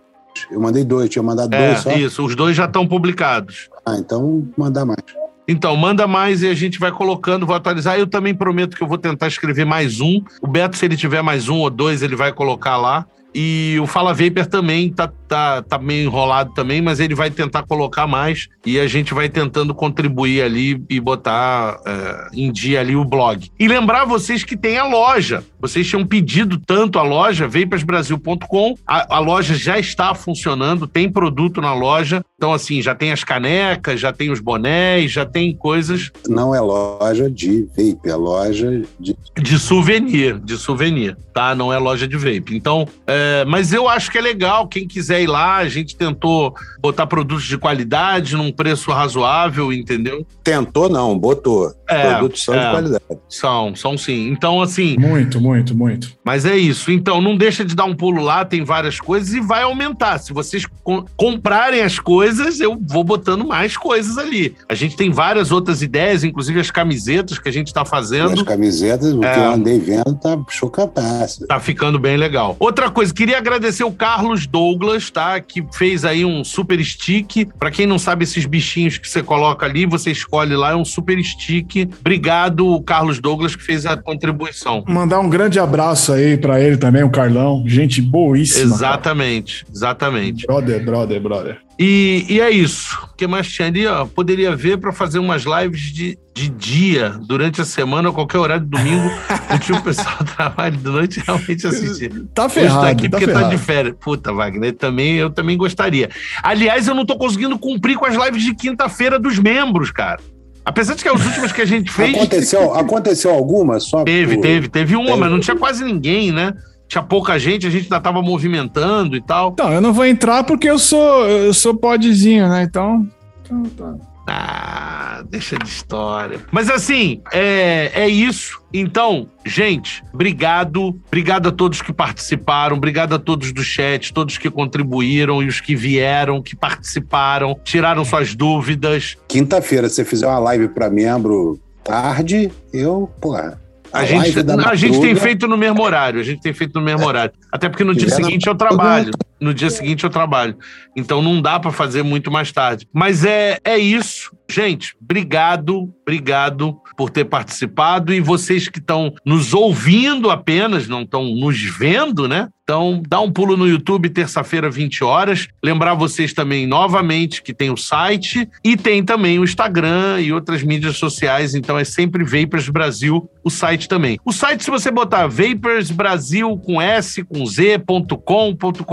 eu 0.49 0.61
mandei 0.61 0.83
dois, 0.85 1.09
tinha 1.09 1.21
mandado 1.21 1.53
é, 1.53 1.67
dois 1.67 1.79
só. 1.81 1.91
Isso, 1.91 2.25
os 2.25 2.35
dois 2.35 2.55
já 2.55 2.65
estão 2.65 2.87
publicados. 2.87 3.69
Ah, 3.85 3.97
então 3.97 4.47
mandar 4.57 4.85
mais. 4.85 5.03
Então, 5.47 5.75
manda 5.75 6.07
mais 6.07 6.43
e 6.43 6.47
a 6.47 6.53
gente 6.53 6.79
vai 6.79 6.91
colocando, 6.91 7.45
vou 7.45 7.55
atualizar. 7.55 7.97
Eu 7.97 8.07
também 8.07 8.33
prometo 8.33 8.75
que 8.75 8.83
eu 8.83 8.87
vou 8.87 8.97
tentar 8.97 9.27
escrever 9.27 9.65
mais 9.65 9.99
um. 9.99 10.21
O 10.41 10.47
Beto, 10.47 10.77
se 10.77 10.85
ele 10.85 10.95
tiver 10.95 11.21
mais 11.21 11.49
um 11.49 11.57
ou 11.57 11.69
dois, 11.69 12.01
ele 12.01 12.15
vai 12.15 12.31
colocar 12.31 12.77
lá. 12.77 13.05
E 13.33 13.77
o 13.81 13.87
Fala 13.87 14.13
Vapor 14.13 14.45
também 14.45 14.89
tá, 14.89 15.11
tá, 15.27 15.61
tá 15.61 15.77
meio 15.79 16.05
enrolado 16.05 16.53
também, 16.53 16.81
mas 16.81 16.99
ele 16.99 17.15
vai 17.15 17.31
tentar 17.31 17.63
colocar 17.63 18.05
mais 18.05 18.49
e 18.65 18.79
a 18.79 18.87
gente 18.87 19.13
vai 19.13 19.29
tentando 19.29 19.73
contribuir 19.73 20.41
ali 20.41 20.83
e 20.89 20.99
botar 20.99 21.79
é, 21.85 22.27
em 22.33 22.51
dia 22.51 22.81
ali 22.81 22.95
o 22.95 23.05
blog. 23.05 23.49
E 23.57 23.67
lembrar 23.67 24.05
vocês 24.05 24.43
que 24.43 24.57
tem 24.57 24.77
a 24.77 24.85
loja. 24.85 25.43
Vocês 25.59 25.87
tinham 25.87 26.05
pedido 26.05 26.59
tanto 26.59 26.99
a 26.99 27.03
loja, 27.03 27.47
vapersbrasil.com. 27.47 28.75
A, 28.85 29.15
a 29.15 29.19
loja 29.19 29.55
já 29.55 29.79
está 29.79 30.13
funcionando, 30.13 30.87
tem 30.87 31.09
produto 31.09 31.61
na 31.61 31.73
loja. 31.73 32.23
Então, 32.35 32.51
assim, 32.51 32.81
já 32.81 32.95
tem 32.95 33.11
as 33.11 33.23
canecas, 33.23 33.99
já 33.99 34.11
tem 34.11 34.31
os 34.31 34.39
bonés, 34.39 35.11
já 35.11 35.25
tem 35.25 35.55
coisas. 35.55 36.11
Não 36.27 36.53
é 36.55 36.59
loja 36.59 37.29
de 37.29 37.67
vape, 37.77 38.09
é 38.09 38.15
loja 38.15 38.81
de. 38.99 39.15
De 39.39 39.59
souvenir, 39.59 40.39
de 40.39 40.57
souvenir, 40.57 41.15
tá? 41.33 41.53
Não 41.53 41.71
é 41.71 41.77
loja 41.77 42.07
de 42.07 42.17
vape. 42.17 42.55
Então, 42.55 42.87
é, 43.05 43.20
mas 43.47 43.73
eu 43.73 43.87
acho 43.87 44.11
que 44.11 44.17
é 44.17 44.21
legal. 44.21 44.67
Quem 44.67 44.87
quiser 44.87 45.21
ir 45.21 45.27
lá, 45.27 45.57
a 45.57 45.67
gente 45.67 45.95
tentou 45.95 46.55
botar 46.79 47.07
produtos 47.07 47.43
de 47.43 47.57
qualidade 47.57 48.35
num 48.35 48.51
preço 48.51 48.91
razoável, 48.91 49.71
entendeu? 49.71 50.25
Tentou, 50.43 50.89
não, 50.89 51.17
botou. 51.17 51.73
É, 51.93 52.09
produtos 52.09 52.43
são 52.43 52.53
é, 52.53 52.59
de 52.59 52.71
qualidade. 52.71 53.03
São, 53.29 53.75
são 53.75 53.97
sim. 53.97 54.29
Então, 54.29 54.61
assim. 54.61 54.97
Muito, 54.97 55.39
muito, 55.39 55.75
muito. 55.75 56.13
Mas 56.23 56.45
é 56.45 56.55
isso. 56.55 56.91
Então, 56.91 57.21
não 57.21 57.35
deixa 57.35 57.63
de 57.63 57.75
dar 57.75 57.85
um 57.85 57.95
pulo 57.95 58.21
lá, 58.21 58.43
tem 58.45 58.63
várias 58.63 58.99
coisas 58.99 59.33
e 59.33 59.39
vai 59.39 59.63
aumentar. 59.63 60.19
Se 60.19 60.33
vocês 60.33 60.65
co 60.83 61.05
comprarem 61.15 61.81
as 61.81 61.99
coisas, 61.99 62.59
eu 62.59 62.77
vou 62.87 63.03
botando 63.03 63.45
mais 63.45 63.77
coisas 63.77 64.17
ali. 64.17 64.55
A 64.67 64.73
gente 64.73 64.95
tem 64.95 65.11
várias 65.11 65.51
outras 65.51 65.81
ideias, 65.81 66.23
inclusive 66.23 66.59
as 66.59 66.71
camisetas 66.71 67.39
que 67.39 67.49
a 67.49 67.51
gente 67.51 67.67
está 67.67 67.85
fazendo. 67.85 68.33
As 68.33 68.41
camisetas, 68.43 69.13
o 69.13 69.23
é, 69.23 69.33
que 69.33 69.39
eu 69.39 69.51
andei 69.51 69.79
vendo, 69.79 70.15
tá 70.15 70.37
chocataço. 70.49 71.47
Tá 71.47 71.59
ficando 71.59 71.97
bem 71.99 72.17
legal. 72.17 72.55
Outra 72.59 72.89
coisa, 72.89 73.13
queria 73.13 73.37
agradecer 73.37 73.83
o 73.83 73.91
Carlos 73.91 74.45
Douglas, 74.47 75.09
tá? 75.09 75.39
Que 75.39 75.65
fez 75.73 76.05
aí 76.05 76.25
um 76.25 76.43
super 76.43 76.83
stick. 76.83 77.47
Para 77.57 77.71
quem 77.71 77.85
não 77.85 77.99
sabe, 77.99 78.23
esses 78.23 78.45
bichinhos 78.45 78.97
que 78.97 79.09
você 79.09 79.23
coloca 79.23 79.65
ali, 79.65 79.85
você 79.85 80.11
escolhe 80.11 80.55
lá, 80.55 80.71
é 80.71 80.75
um 80.75 80.85
super 80.85 81.21
stick. 81.23 81.80
Obrigado, 81.99 82.81
Carlos 82.81 83.19
Douglas, 83.19 83.55
que 83.55 83.63
fez 83.63 83.85
a 83.85 83.97
contribuição. 83.97 84.83
Mandar 84.87 85.19
um 85.19 85.29
grande 85.29 85.59
abraço 85.59 86.13
aí 86.13 86.37
para 86.37 86.59
ele 86.59 86.77
também, 86.77 87.03
o 87.03 87.09
Carlão. 87.09 87.63
Gente 87.67 88.01
boíssima. 88.01 88.75
Exatamente, 88.75 89.63
cara. 89.63 89.73
exatamente. 89.75 90.45
Brother, 90.45 90.85
brother, 90.85 91.21
brother. 91.21 91.57
E, 91.83 92.27
e, 92.29 92.39
é 92.39 92.51
isso. 92.51 92.95
O 93.11 93.15
que 93.15 93.25
mais 93.25 93.51
tinha 93.51 93.67
ali? 93.67 93.87
Ó, 93.87 94.05
poderia 94.05 94.55
ver 94.55 94.77
para 94.77 94.91
fazer 94.91 95.17
umas 95.17 95.45
lives 95.45 95.81
de, 95.91 96.15
de 96.31 96.47
dia, 96.47 97.09
durante 97.27 97.59
a 97.59 97.65
semana, 97.65 98.11
qualquer 98.11 98.37
horário 98.37 98.63
de 98.63 98.69
domingo. 98.69 99.09
o 99.51 99.57
tio 99.57 99.81
pessoal 99.81 100.17
trabalha 100.35 100.77
de 100.77 100.83
noite 100.83 101.23
realmente 101.25 101.65
assistir. 101.65 102.11
Tá 102.35 102.47
ferrado. 102.47 102.85
aqui 102.85 103.09
tá 103.09 103.17
porque 103.17 103.25
ferrado. 103.25 103.49
tá 103.49 103.55
de 103.55 103.57
férias. 103.57 103.95
Puta, 103.99 104.31
Wagner, 104.31 104.73
também, 104.73 105.15
eu 105.15 105.31
também 105.31 105.57
gostaria. 105.57 106.11
Aliás, 106.43 106.87
eu 106.87 106.93
não 106.93 107.03
tô 107.03 107.17
conseguindo 107.17 107.57
cumprir 107.57 107.97
com 107.97 108.05
as 108.05 108.15
lives 108.15 108.43
de 108.43 108.53
quinta-feira 108.53 109.17
dos 109.17 109.39
membros, 109.39 109.89
cara. 109.89 110.19
Apesar 110.63 110.95
de 110.95 111.03
que 111.03 111.09
as 111.09 111.25
últimas 111.25 111.51
que 111.51 111.61
a 111.61 111.65
gente 111.65 111.91
fez. 111.91 112.15
Aconteceu, 112.15 112.73
aconteceu 112.73 113.31
alguma? 113.31 113.79
Só 113.79 114.03
teve, 114.03 114.35
por... 114.35 114.41
teve. 114.41 114.69
Teve 114.69 114.95
uma, 114.95 115.05
teve. 115.05 115.19
mas 115.19 115.31
não 115.31 115.39
tinha 115.39 115.55
quase 115.55 115.83
ninguém, 115.83 116.31
né? 116.31 116.53
Tinha 116.87 117.01
pouca 117.01 117.39
gente, 117.39 117.65
a 117.65 117.69
gente 117.69 117.83
ainda 117.83 117.99
tava 117.99 118.21
movimentando 118.21 119.15
e 119.15 119.21
tal. 119.21 119.51
Então, 119.51 119.71
eu 119.71 119.81
não 119.81 119.93
vou 119.93 120.05
entrar 120.05 120.43
porque 120.43 120.69
eu 120.69 120.77
sou, 120.77 121.25
eu 121.25 121.53
sou 121.53 121.75
podzinho, 121.75 122.47
né? 122.49 122.63
Então. 122.63 123.07
então 123.43 123.63
tá. 123.77 124.10
Ah, 124.33 125.23
deixa 125.29 125.57
de 125.57 125.67
história. 125.67 126.39
Mas 126.51 126.69
assim, 126.69 127.21
é, 127.33 127.91
é 127.93 128.07
isso. 128.07 128.61
Então, 128.73 129.27
gente, 129.45 130.01
obrigado. 130.13 130.97
Obrigado 131.07 131.49
a 131.49 131.51
todos 131.51 131.81
que 131.81 131.91
participaram. 131.91 132.77
Obrigado 132.77 133.13
a 133.13 133.19
todos 133.19 133.51
do 133.51 133.61
chat, 133.61 134.13
todos 134.13 134.37
que 134.37 134.49
contribuíram 134.49 135.43
e 135.43 135.47
os 135.47 135.59
que 135.59 135.75
vieram, 135.75 136.41
que 136.41 136.55
participaram, 136.55 137.59
tiraram 137.63 138.05
suas 138.05 138.33
dúvidas. 138.33 139.17
Quinta-feira, 139.27 139.89
se 139.89 139.95
você 139.95 140.05
fizer 140.05 140.27
uma 140.27 140.39
live 140.39 140.69
para 140.69 140.89
membro 140.89 141.59
tarde, 141.83 142.49
eu, 142.71 143.11
porra, 143.19 143.60
a, 143.93 144.05
gente, 144.05 144.39
a 144.65 144.75
gente 144.75 145.01
tem 145.01 145.15
feito 145.15 145.47
no 145.47 145.57
mesmo 145.57 145.81
horário, 145.81 146.19
a 146.19 146.23
gente 146.23 146.41
tem 146.41 146.53
feito 146.53 146.79
no 146.79 146.85
mesmo 146.85 147.05
horário. 147.05 147.33
Até 147.51 147.67
porque 147.67 147.83
no 147.83 147.93
dia 147.93 148.09
seguinte 148.09 148.47
eu 148.47 148.55
trabalho. 148.55 149.11
No 149.39 149.53
dia 149.53 149.69
seguinte 149.69 150.03
eu 150.03 150.09
trabalho. 150.09 150.55
Então 150.95 151.21
não 151.21 151.41
dá 151.41 151.59
para 151.59 151.71
fazer 151.71 152.03
muito 152.03 152.31
mais 152.31 152.51
tarde. 152.51 152.87
Mas 152.93 153.25
é, 153.25 153.59
é 153.63 153.77
isso. 153.77 154.31
Gente, 154.49 154.95
obrigado, 155.01 155.93
obrigado 156.01 156.77
por 156.95 157.09
ter 157.09 157.25
participado 157.25 158.13
e 158.13 158.19
vocês 158.19 158.67
que 158.67 158.79
estão 158.79 159.13
nos 159.25 159.53
ouvindo 159.53 160.29
apenas, 160.29 160.87
não 160.87 161.01
estão 161.03 161.23
nos 161.23 161.59
vendo, 161.61 162.27
né? 162.27 162.49
Então, 162.71 163.03
dá 163.05 163.19
um 163.19 163.29
pulo 163.29 163.57
no 163.57 163.67
YouTube, 163.67 164.07
terça-feira, 164.07 164.69
20 164.69 165.03
horas. 165.03 165.49
Lembrar 165.61 165.93
vocês 165.93 166.31
também, 166.31 166.65
novamente, 166.65 167.43
que 167.43 167.53
tem 167.53 167.69
o 167.69 167.75
site 167.75 168.47
e 168.63 168.77
tem 168.77 169.03
também 169.03 169.37
o 169.37 169.43
Instagram 169.43 170.21
e 170.21 170.31
outras 170.31 170.63
mídias 170.63 170.95
sociais. 170.95 171.53
Então, 171.53 171.77
é 171.77 171.83
sempre 171.83 172.23
Vapers 172.23 172.69
Brasil, 172.69 173.29
o 173.43 173.49
site 173.49 173.89
também. 173.89 174.17
O 174.23 174.31
site, 174.31 174.63
se 174.63 174.71
você 174.71 174.89
botar 174.89 175.27
Vapers 175.27 175.91
Brasil 175.91 176.57
com 176.59 176.81
S, 176.81 177.25
com 177.25 177.45
Z.com.com.br, 177.45 178.85